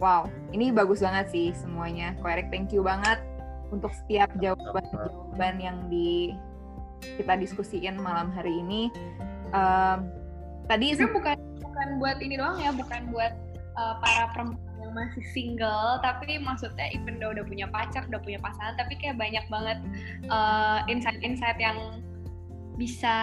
Wow, 0.02 0.28
ini 0.50 0.74
bagus 0.74 1.06
banget 1.06 1.30
sih 1.30 1.54
semuanya. 1.54 2.18
Koerik, 2.26 2.50
thank 2.50 2.74
you 2.74 2.82
banget 2.82 3.22
untuk 3.70 3.94
setiap 3.94 4.34
jawaban-jawaban 4.42 5.62
yang 5.62 5.78
di 5.88 6.34
kita 7.22 7.38
diskusiin 7.38 8.02
malam 8.02 8.34
hari 8.34 8.52
ini. 8.58 8.90
Um, 9.54 10.10
tadi 10.66 10.98
itu 10.98 11.06
bukan 11.14 11.38
bukan 11.84 12.00
buat 12.00 12.18
ini 12.24 12.40
doang 12.40 12.58
ya, 12.64 12.72
bukan 12.72 13.12
buat 13.12 13.36
uh, 13.76 14.00
para 14.00 14.32
perempuan 14.32 14.72
yang 14.80 14.96
masih 14.96 15.24
single, 15.36 16.00
tapi 16.00 16.40
maksudnya 16.40 16.88
even 16.96 17.20
though 17.20 17.36
udah 17.36 17.44
punya 17.44 17.68
pacar, 17.68 18.08
udah 18.08 18.24
punya 18.24 18.40
pasangan, 18.40 18.80
tapi 18.80 18.96
kayak 18.96 19.20
banyak 19.20 19.44
banget 19.52 19.84
uh, 20.32 20.80
insight-insight 20.88 21.60
yang 21.60 22.00
bisa 22.80 23.16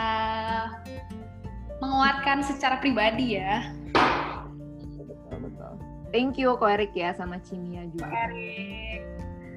menguatkan 1.81 2.45
secara 2.45 2.77
pribadi 2.85 3.41
ya. 3.41 3.73
Thank 6.13 6.37
you 6.37 6.53
Ko 6.61 6.69
Erik 6.69 6.93
ya 6.93 7.17
sama 7.17 7.41
Cimia 7.41 7.89
juga. 7.97 8.13
Erik. 8.29 9.01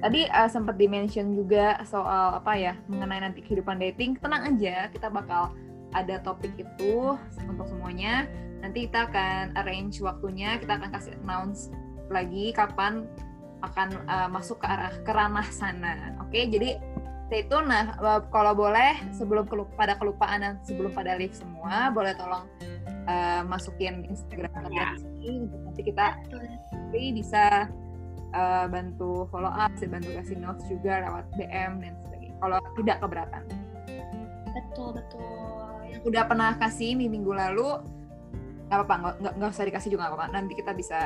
Tadi 0.00 0.20
uh, 0.32 0.48
sempat 0.48 0.80
dimention 0.80 1.36
juga 1.36 1.76
soal 1.84 2.40
apa 2.40 2.56
ya 2.56 2.72
mengenai 2.88 3.20
nanti 3.20 3.44
kehidupan 3.44 3.76
dating. 3.84 4.16
Tenang 4.16 4.56
aja, 4.56 4.88
kita 4.88 5.12
bakal 5.12 5.52
ada 5.92 6.16
topik 6.24 6.56
itu 6.56 7.20
untuk 7.44 7.68
semuanya 7.68 8.24
nanti 8.64 8.88
kita 8.88 9.12
akan 9.12 9.52
arrange 9.60 10.00
waktunya 10.00 10.56
kita 10.56 10.80
akan 10.80 10.88
kasih 10.88 11.12
announce 11.20 11.68
lagi 12.08 12.56
kapan 12.56 13.04
akan 13.60 13.88
uh, 14.08 14.28
masuk 14.32 14.60
ke 14.60 14.66
arah 14.68 14.92
ke 15.04 15.12
ranah 15.12 15.44
sana 15.52 16.16
oke 16.24 16.32
okay? 16.32 16.48
jadi 16.48 16.80
stay 17.28 17.44
tune 17.44 17.68
nah 17.68 17.96
kalau 18.32 18.56
boleh 18.56 18.96
sebelum 19.12 19.44
kelup, 19.44 19.68
pada 19.76 20.00
kelupaan 20.00 20.40
dan 20.40 20.54
sebelum 20.64 20.92
pada 20.96 21.16
live 21.16 21.36
semua 21.36 21.92
boleh 21.92 22.16
tolong 22.16 22.48
uh, 23.08 23.44
masukin 23.44 24.08
Instagram 24.08 24.72
ya. 24.72 24.96
sini 24.96 25.48
nanti 25.48 25.80
kita 25.84 26.20
nanti 26.72 27.02
bisa 27.12 27.68
uh, 28.34 28.66
bantu 28.68 29.26
follow 29.30 29.50
up, 29.50 29.72
bisa 29.78 29.86
bantu 29.88 30.10
kasih 30.12 30.36
notes 30.38 30.64
juga 30.66 31.06
lewat 31.06 31.24
DM 31.38 31.72
dan 31.80 31.94
sebagainya. 32.04 32.36
Kalau 32.42 32.58
tidak 32.76 32.96
keberatan. 33.00 33.44
Betul 34.54 34.88
betul. 34.94 35.22
Yang 35.90 36.02
udah 36.10 36.24
pernah 36.26 36.50
kasih 36.58 36.98
di 36.98 37.06
minggu 37.10 37.32
lalu 37.32 37.82
nggak 38.74 38.86
apa-apa 38.90 39.14
nggak 39.22 39.32
nggak 39.38 39.50
usah 39.54 39.64
dikasih 39.70 39.90
juga 39.94 40.10
nggak 40.10 40.12
apa-apa. 40.18 40.26
Nanti 40.34 40.52
kita 40.58 40.72
bisa 40.74 40.98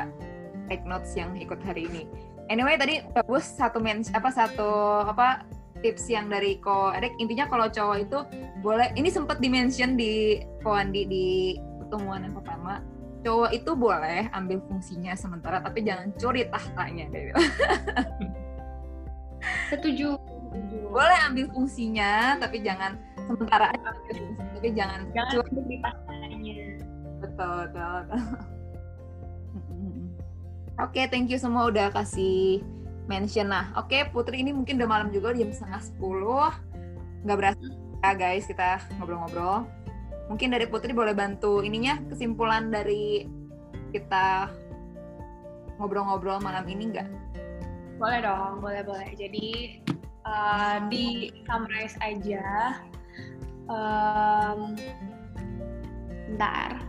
take 0.69 0.85
notes 0.85 1.13
yang 1.13 1.37
ikut 1.37 1.61
hari 1.61 1.85
ini. 1.85 2.09
Anyway 2.49 2.77
tadi 2.81 3.05
bagus 3.13 3.45
satu 3.45 3.77
men 3.77 4.01
apa 4.17 4.33
satu 4.33 5.05
apa 5.05 5.45
tips 5.85 6.09
yang 6.09 6.27
dari 6.27 6.57
Ko 6.59 6.91
Erik 6.91 7.15
intinya 7.21 7.47
kalau 7.47 7.69
cowok 7.69 7.97
itu 8.01 8.17
boleh 8.65 8.91
ini 8.97 9.07
sempat 9.13 9.37
dimention 9.39 9.95
di 9.95 10.41
Ko 10.65 10.73
Andi 10.75 11.05
di 11.05 11.27
pertemuan 11.81 12.25
yang 12.25 12.35
pertama. 12.37 12.81
Cowok 13.19 13.51
itu 13.51 13.71
boleh 13.75 14.31
ambil 14.31 14.63
fungsinya 14.65 15.11
sementara 15.13 15.59
tapi 15.59 15.83
jangan 15.83 16.15
curi 16.15 16.47
tahtanya 16.47 17.05
setuju. 19.71 20.15
Boleh 20.89 21.17
ambil 21.29 21.45
fungsinya 21.53 22.39
tapi 22.41 22.63
jangan 22.63 22.97
sementara 23.29 23.69
aja 23.75 23.93
tapi 24.57 24.69
jangan 24.73 25.05
jangan 25.13 25.45
curi 25.53 25.77
tahtanya 25.83 26.27
betul 27.39 27.71
betul 27.71 27.79
oke 30.83 30.91
okay, 30.91 31.07
thank 31.07 31.31
you 31.31 31.39
semua 31.39 31.71
udah 31.71 31.87
kasih 31.95 32.59
mention 33.07 33.47
nah 33.47 33.71
oke 33.79 34.11
Putri 34.11 34.43
ini 34.43 34.51
mungkin 34.51 34.75
udah 34.75 34.89
malam 34.91 35.07
juga 35.15 35.31
jam 35.31 35.47
setengah 35.47 35.79
sepuluh 35.79 36.51
nggak 37.23 37.37
berasa 37.39 37.63
ya 38.03 38.11
guys 38.11 38.43
kita 38.43 38.83
ngobrol-ngobrol 38.99 39.63
mungkin 40.27 40.51
dari 40.51 40.67
Putri 40.67 40.91
boleh 40.91 41.15
bantu 41.15 41.63
ininya 41.63 41.95
kesimpulan 42.11 42.67
dari 42.67 43.23
kita 43.95 44.51
ngobrol-ngobrol 45.79 46.43
malam 46.43 46.67
ini 46.67 46.91
nggak 46.91 47.07
Boleh 47.99 48.23
dong, 48.23 48.63
boleh 48.63 48.81
boleh. 48.87 49.11
Jadi 49.19 49.47
uh, 50.23 50.87
di 50.87 51.35
summarize 51.43 51.99
aja. 51.99 52.79
Um, 53.67 54.79
bentar. 56.31 56.79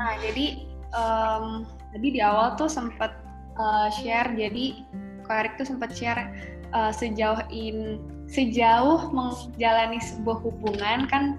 Nah, 0.00 0.16
jadi 0.24 0.64
um, 0.96 1.68
tadi 1.92 2.08
di 2.16 2.20
awal 2.24 2.56
tuh 2.56 2.70
sempat 2.70 3.14
uh, 3.60 3.88
share, 3.92 4.32
jadi 4.34 4.82
Ko 5.30 5.38
tuh 5.62 5.66
sempat 5.68 5.94
share 5.94 6.34
uh, 6.74 6.90
sejauh 6.90 7.38
in 7.54 8.02
sejauh 8.26 9.14
menjalani 9.14 10.02
sebuah 10.02 10.42
hubungan 10.42 11.06
kan 11.06 11.38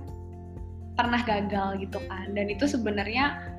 pernah 0.95 1.19
gagal 1.23 1.83
gitu 1.83 1.99
kan, 2.07 2.31
dan 2.31 2.47
itu 2.51 2.67
sebenarnya 2.67 3.50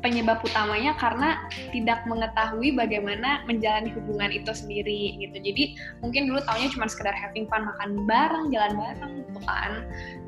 penyebab 0.00 0.40
utamanya 0.44 0.96
karena 0.96 1.44
tidak 1.70 2.04
mengetahui 2.08 2.72
bagaimana 2.74 3.44
menjalani 3.44 3.92
hubungan 3.94 4.32
itu 4.32 4.50
sendiri 4.52 5.16
gitu. 5.20 5.36
Jadi 5.36 5.76
mungkin 6.00 6.28
dulu 6.28 6.40
taunya 6.44 6.68
cuma 6.72 6.88
sekedar 6.88 7.12
having 7.12 7.46
fun 7.46 7.68
makan 7.68 8.04
bareng, 8.08 8.48
jalan 8.52 8.72
bareng 8.76 9.12
gitu 9.24 9.40
kan. 9.44 9.70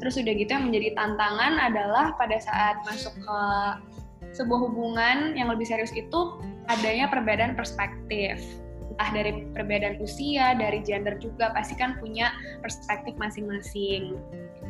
Terus 0.00 0.14
udah 0.20 0.32
gitu 0.36 0.50
yang 0.52 0.64
menjadi 0.68 0.88
tantangan 0.96 1.52
adalah 1.58 2.06
pada 2.16 2.36
saat 2.40 2.76
masuk 2.84 3.12
ke 3.16 3.40
sebuah 4.32 4.60
hubungan 4.70 5.36
yang 5.36 5.52
lebih 5.52 5.68
serius 5.68 5.92
itu 5.92 6.40
adanya 6.72 7.10
perbedaan 7.10 7.52
perspektif 7.52 8.40
entah 8.92 9.08
dari 9.08 9.48
perbedaan 9.56 9.96
usia, 10.04 10.52
dari 10.52 10.84
gender 10.84 11.16
juga 11.16 11.48
pasti 11.56 11.72
kan 11.72 11.96
punya 11.96 12.28
perspektif 12.60 13.16
masing-masing. 13.16 14.20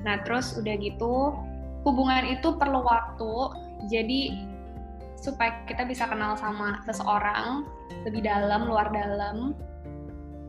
Nah, 0.07 0.23
terus 0.23 0.55
udah 0.55 0.79
gitu 0.79 1.35
hubungan 1.83 2.31
itu 2.31 2.55
perlu 2.55 2.87
waktu. 2.87 3.35
Jadi 3.91 4.52
supaya 5.23 5.63
kita 5.71 5.87
bisa 5.87 6.11
kenal 6.11 6.35
sama 6.35 6.83
seseorang 6.83 7.63
lebih 8.03 8.27
dalam, 8.27 8.67
luar 8.67 8.91
dalam, 8.91 9.55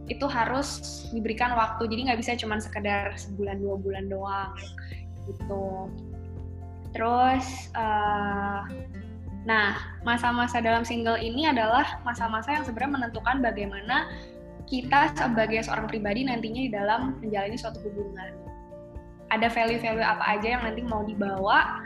itu 0.09 0.25
harus 0.25 1.05
diberikan 1.13 1.53
waktu. 1.53 1.85
Jadi 1.85 2.09
nggak 2.09 2.19
bisa 2.19 2.33
cuma 2.35 2.57
sekedar 2.57 3.13
sebulan 3.13 3.61
dua 3.61 3.75
bulan 3.77 4.09
doang 4.09 4.51
gitu. 5.29 5.87
Terus 6.91 7.71
uh, 7.77 8.65
Nah, 9.43 9.75
masa-masa 10.07 10.63
dalam 10.63 10.87
single 10.87 11.19
ini 11.19 11.43
adalah 11.51 11.99
masa-masa 12.07 12.55
yang 12.55 12.63
sebenarnya 12.63 12.95
menentukan 12.95 13.43
bagaimana 13.43 14.07
kita 14.63 15.11
sebagai 15.19 15.67
seorang 15.67 15.91
pribadi 15.91 16.23
nantinya 16.23 16.61
di 16.63 16.71
dalam 16.71 17.19
menjalani 17.19 17.59
suatu 17.59 17.83
hubungan. 17.83 18.31
Ada 19.35 19.51
value-value 19.51 20.03
apa 20.03 20.39
aja 20.39 20.47
yang 20.55 20.63
nanti 20.63 20.81
mau 20.87 21.03
dibawa 21.03 21.83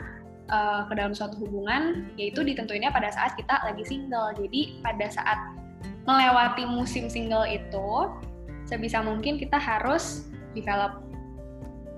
uh, 0.48 0.84
ke 0.88 0.92
dalam 0.96 1.12
suatu 1.16 1.36
hubungan, 1.40 2.08
yaitu 2.20 2.44
ditentuinnya 2.44 2.92
pada 2.92 3.08
saat 3.12 3.36
kita 3.36 3.60
lagi 3.64 3.84
single. 3.86 4.34
Jadi 4.36 4.82
pada 4.84 5.06
saat 5.08 5.38
melewati 6.08 6.64
musim 6.64 7.06
single 7.12 7.44
itu, 7.44 8.12
sebisa 8.68 9.00
mungkin 9.04 9.36
kita 9.36 9.56
harus 9.56 10.28
develop 10.56 11.04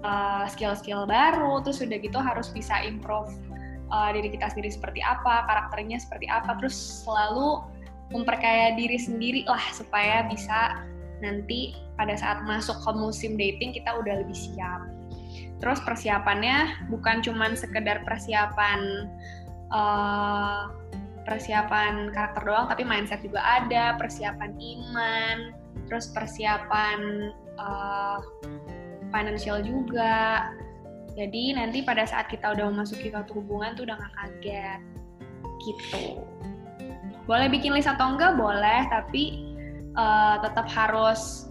uh, 0.03 0.47
skill-skill 0.51 1.07
baru, 1.07 1.63
terus 1.63 1.83
udah 1.83 1.99
gitu 1.99 2.19
harus 2.19 2.51
bisa 2.51 2.83
improve 2.83 3.31
uh, 3.95 4.11
diri 4.11 4.31
kita 4.35 4.51
sendiri 4.51 4.71
seperti 4.75 5.01
apa, 5.03 5.47
karakternya 5.47 5.99
seperti 6.03 6.27
apa, 6.27 6.59
terus 6.59 7.07
selalu 7.07 7.63
memperkaya 8.11 8.75
diri 8.75 8.99
sendiri 8.99 9.47
lah 9.47 9.63
supaya 9.71 10.27
bisa 10.27 10.83
nanti 11.23 11.79
pada 11.95 12.17
saat 12.19 12.43
masuk 12.43 12.75
ke 12.83 12.91
musim 12.97 13.39
dating 13.39 13.71
kita 13.71 13.95
udah 13.95 14.25
lebih 14.25 14.35
siap. 14.35 14.83
Terus 15.61 15.79
persiapannya 15.85 16.89
bukan 16.89 17.21
cuman 17.21 17.53
sekedar 17.55 18.03
persiapan 18.09 19.11
uh, 19.71 20.73
persiapan 21.29 22.11
karakter 22.11 22.43
doang, 22.49 22.67
tapi 22.67 22.83
mindset 22.83 23.21
juga 23.21 23.45
ada, 23.45 23.95
persiapan 24.01 24.57
iman, 24.57 25.37
terus 25.87 26.11
persiapan 26.17 27.31
uh, 27.61 28.19
financial 29.13 29.61
juga, 29.61 30.49
jadi 31.19 31.59
nanti 31.59 31.83
pada 31.83 32.07
saat 32.07 32.31
kita 32.31 32.55
udah 32.55 32.71
memasuki 32.71 33.11
suatu 33.11 33.43
hubungan 33.43 33.75
tuh 33.75 33.85
udah 33.85 33.99
gak 33.99 34.15
kaget. 34.17 34.81
Gitu. 35.61 36.23
Boleh 37.29 37.53
bikin 37.53 37.77
list 37.77 37.91
atau 37.91 38.17
enggak? 38.17 38.39
Boleh, 38.39 38.87
tapi 38.89 39.55
uh, 39.99 40.41
tetap 40.41 40.67
harus 40.71 41.50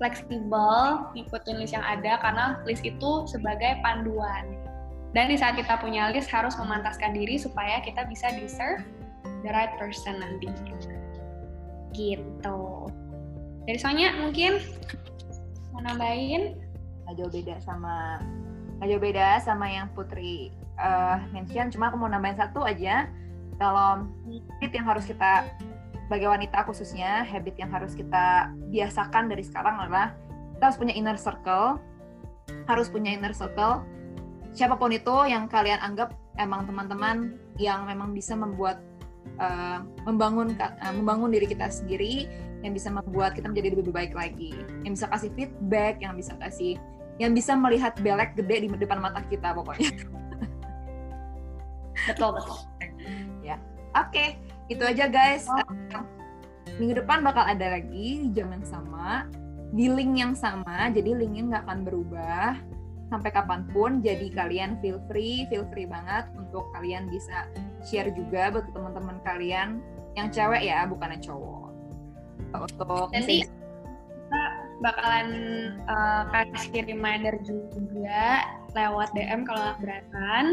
fleksibel 0.00 1.12
ngikutin 1.12 1.60
list 1.60 1.76
yang 1.76 1.84
ada 1.84 2.16
karena 2.24 2.44
list 2.64 2.80
itu 2.82 3.28
sebagai 3.28 3.76
panduan. 3.84 4.48
Dan 5.12 5.28
di 5.28 5.36
saat 5.36 5.60
kita 5.60 5.76
punya 5.76 6.08
list 6.08 6.32
harus 6.32 6.56
memantaskan 6.56 7.12
diri 7.12 7.36
supaya 7.36 7.84
kita 7.84 8.08
bisa 8.08 8.32
deserve 8.32 8.80
the 9.44 9.52
right 9.52 9.76
person 9.76 10.24
nanti. 10.24 10.48
Gitu. 11.92 12.60
Dari 13.68 13.78
Sonya 13.78 14.16
mungkin 14.16 14.56
mau 15.76 15.84
nambahin? 15.84 16.56
Gak 17.04 17.14
jauh 17.20 17.28
beda 17.28 17.60
sama 17.60 18.22
nggak 18.80 18.96
jauh 18.96 19.02
beda 19.02 19.28
sama 19.44 19.68
yang 19.68 19.92
Putri 19.92 20.48
uh, 20.80 21.20
mention 21.36 21.68
cuma 21.68 21.92
aku 21.92 22.00
mau 22.00 22.08
nambahin 22.08 22.40
satu 22.40 22.64
aja 22.64 23.12
kalau 23.60 24.08
habit 24.24 24.72
yang 24.72 24.88
harus 24.88 25.04
kita 25.04 25.44
sebagai 26.10 26.26
wanita 26.26 26.66
khususnya 26.66 27.22
habit 27.22 27.54
yang 27.54 27.70
harus 27.70 27.94
kita 27.94 28.50
biasakan 28.66 29.30
dari 29.30 29.46
sekarang 29.46 29.78
adalah 29.78 30.10
kita 30.58 30.66
harus 30.66 30.78
punya 30.82 30.94
inner 30.98 31.14
circle 31.14 31.78
harus 32.66 32.90
punya 32.90 33.14
inner 33.14 33.30
circle 33.30 33.86
siapa 34.50 34.74
pun 34.74 34.90
itu 34.90 35.14
yang 35.30 35.46
kalian 35.46 35.78
anggap 35.78 36.10
emang 36.34 36.66
teman-teman 36.66 37.38
yang 37.62 37.86
memang 37.86 38.10
bisa 38.10 38.34
membuat 38.34 38.82
uh, 39.38 39.86
membangun 40.02 40.50
uh, 40.58 40.90
membangun 40.98 41.30
diri 41.30 41.46
kita 41.46 41.70
sendiri 41.70 42.26
yang 42.66 42.74
bisa 42.74 42.90
membuat 42.90 43.38
kita 43.38 43.46
menjadi 43.46 43.78
lebih 43.78 43.94
baik 43.94 44.10
lagi 44.10 44.50
yang 44.82 44.98
bisa 44.98 45.06
kasih 45.14 45.30
feedback 45.38 46.02
yang 46.02 46.18
bisa 46.18 46.34
kasih 46.42 46.74
yang 47.22 47.38
bisa 47.38 47.54
melihat 47.54 47.94
belek 48.02 48.34
gede 48.34 48.66
di 48.66 48.68
depan 48.82 48.98
mata 48.98 49.22
kita 49.30 49.54
pokoknya. 49.54 49.94
Betul 52.08 52.32
betul. 52.32 52.56
ya, 53.44 53.60
oke, 53.92 54.08
okay. 54.08 54.40
Itu 54.70 54.82
aja 54.86 55.10
guys. 55.10 55.50
Oh. 55.50 56.06
Minggu 56.78 57.02
depan 57.02 57.20
bakal 57.20 57.44
ada 57.44 57.76
lagi 57.76 58.24
di 58.24 58.28
jam 58.32 58.54
yang 58.54 58.64
sama, 58.64 59.26
di 59.74 59.90
link 59.90 60.16
yang 60.16 60.32
sama, 60.32 60.88
jadi 60.88 61.12
linknya 61.12 61.42
nggak 61.52 61.62
akan 61.68 61.80
berubah 61.84 62.56
sampai 63.10 63.30
kapan 63.34 63.66
pun. 63.74 64.00
Jadi 64.00 64.30
kalian 64.32 64.78
feel 64.80 65.02
free, 65.10 65.44
feel 65.50 65.66
free 65.74 65.84
banget 65.84 66.30
untuk 66.38 66.70
kalian 66.72 67.10
bisa 67.10 67.50
share 67.84 68.08
juga 68.14 68.54
buat 68.54 68.70
teman-teman 68.72 69.18
kalian 69.26 69.82
yang 70.14 70.30
cewek 70.30 70.62
ya, 70.64 70.86
bukannya 70.86 71.18
cowok. 71.20 71.68
Untuk 72.50 73.12
nanti 73.12 73.44
bakalan 74.80 75.28
uh, 75.84 76.24
kasih 76.32 76.88
reminder 76.88 77.36
juga 77.44 78.46
lewat 78.72 79.12
DM 79.12 79.44
kalau 79.44 79.76
keberatan 79.76 80.44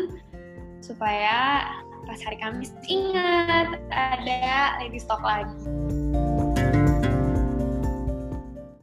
supaya 0.84 1.64
pas 2.08 2.20
hari 2.24 2.40
Kamis 2.40 2.72
ingat 2.88 3.76
ada 3.92 4.80
lady 4.80 4.96
stock 4.96 5.20
lagi. 5.20 5.52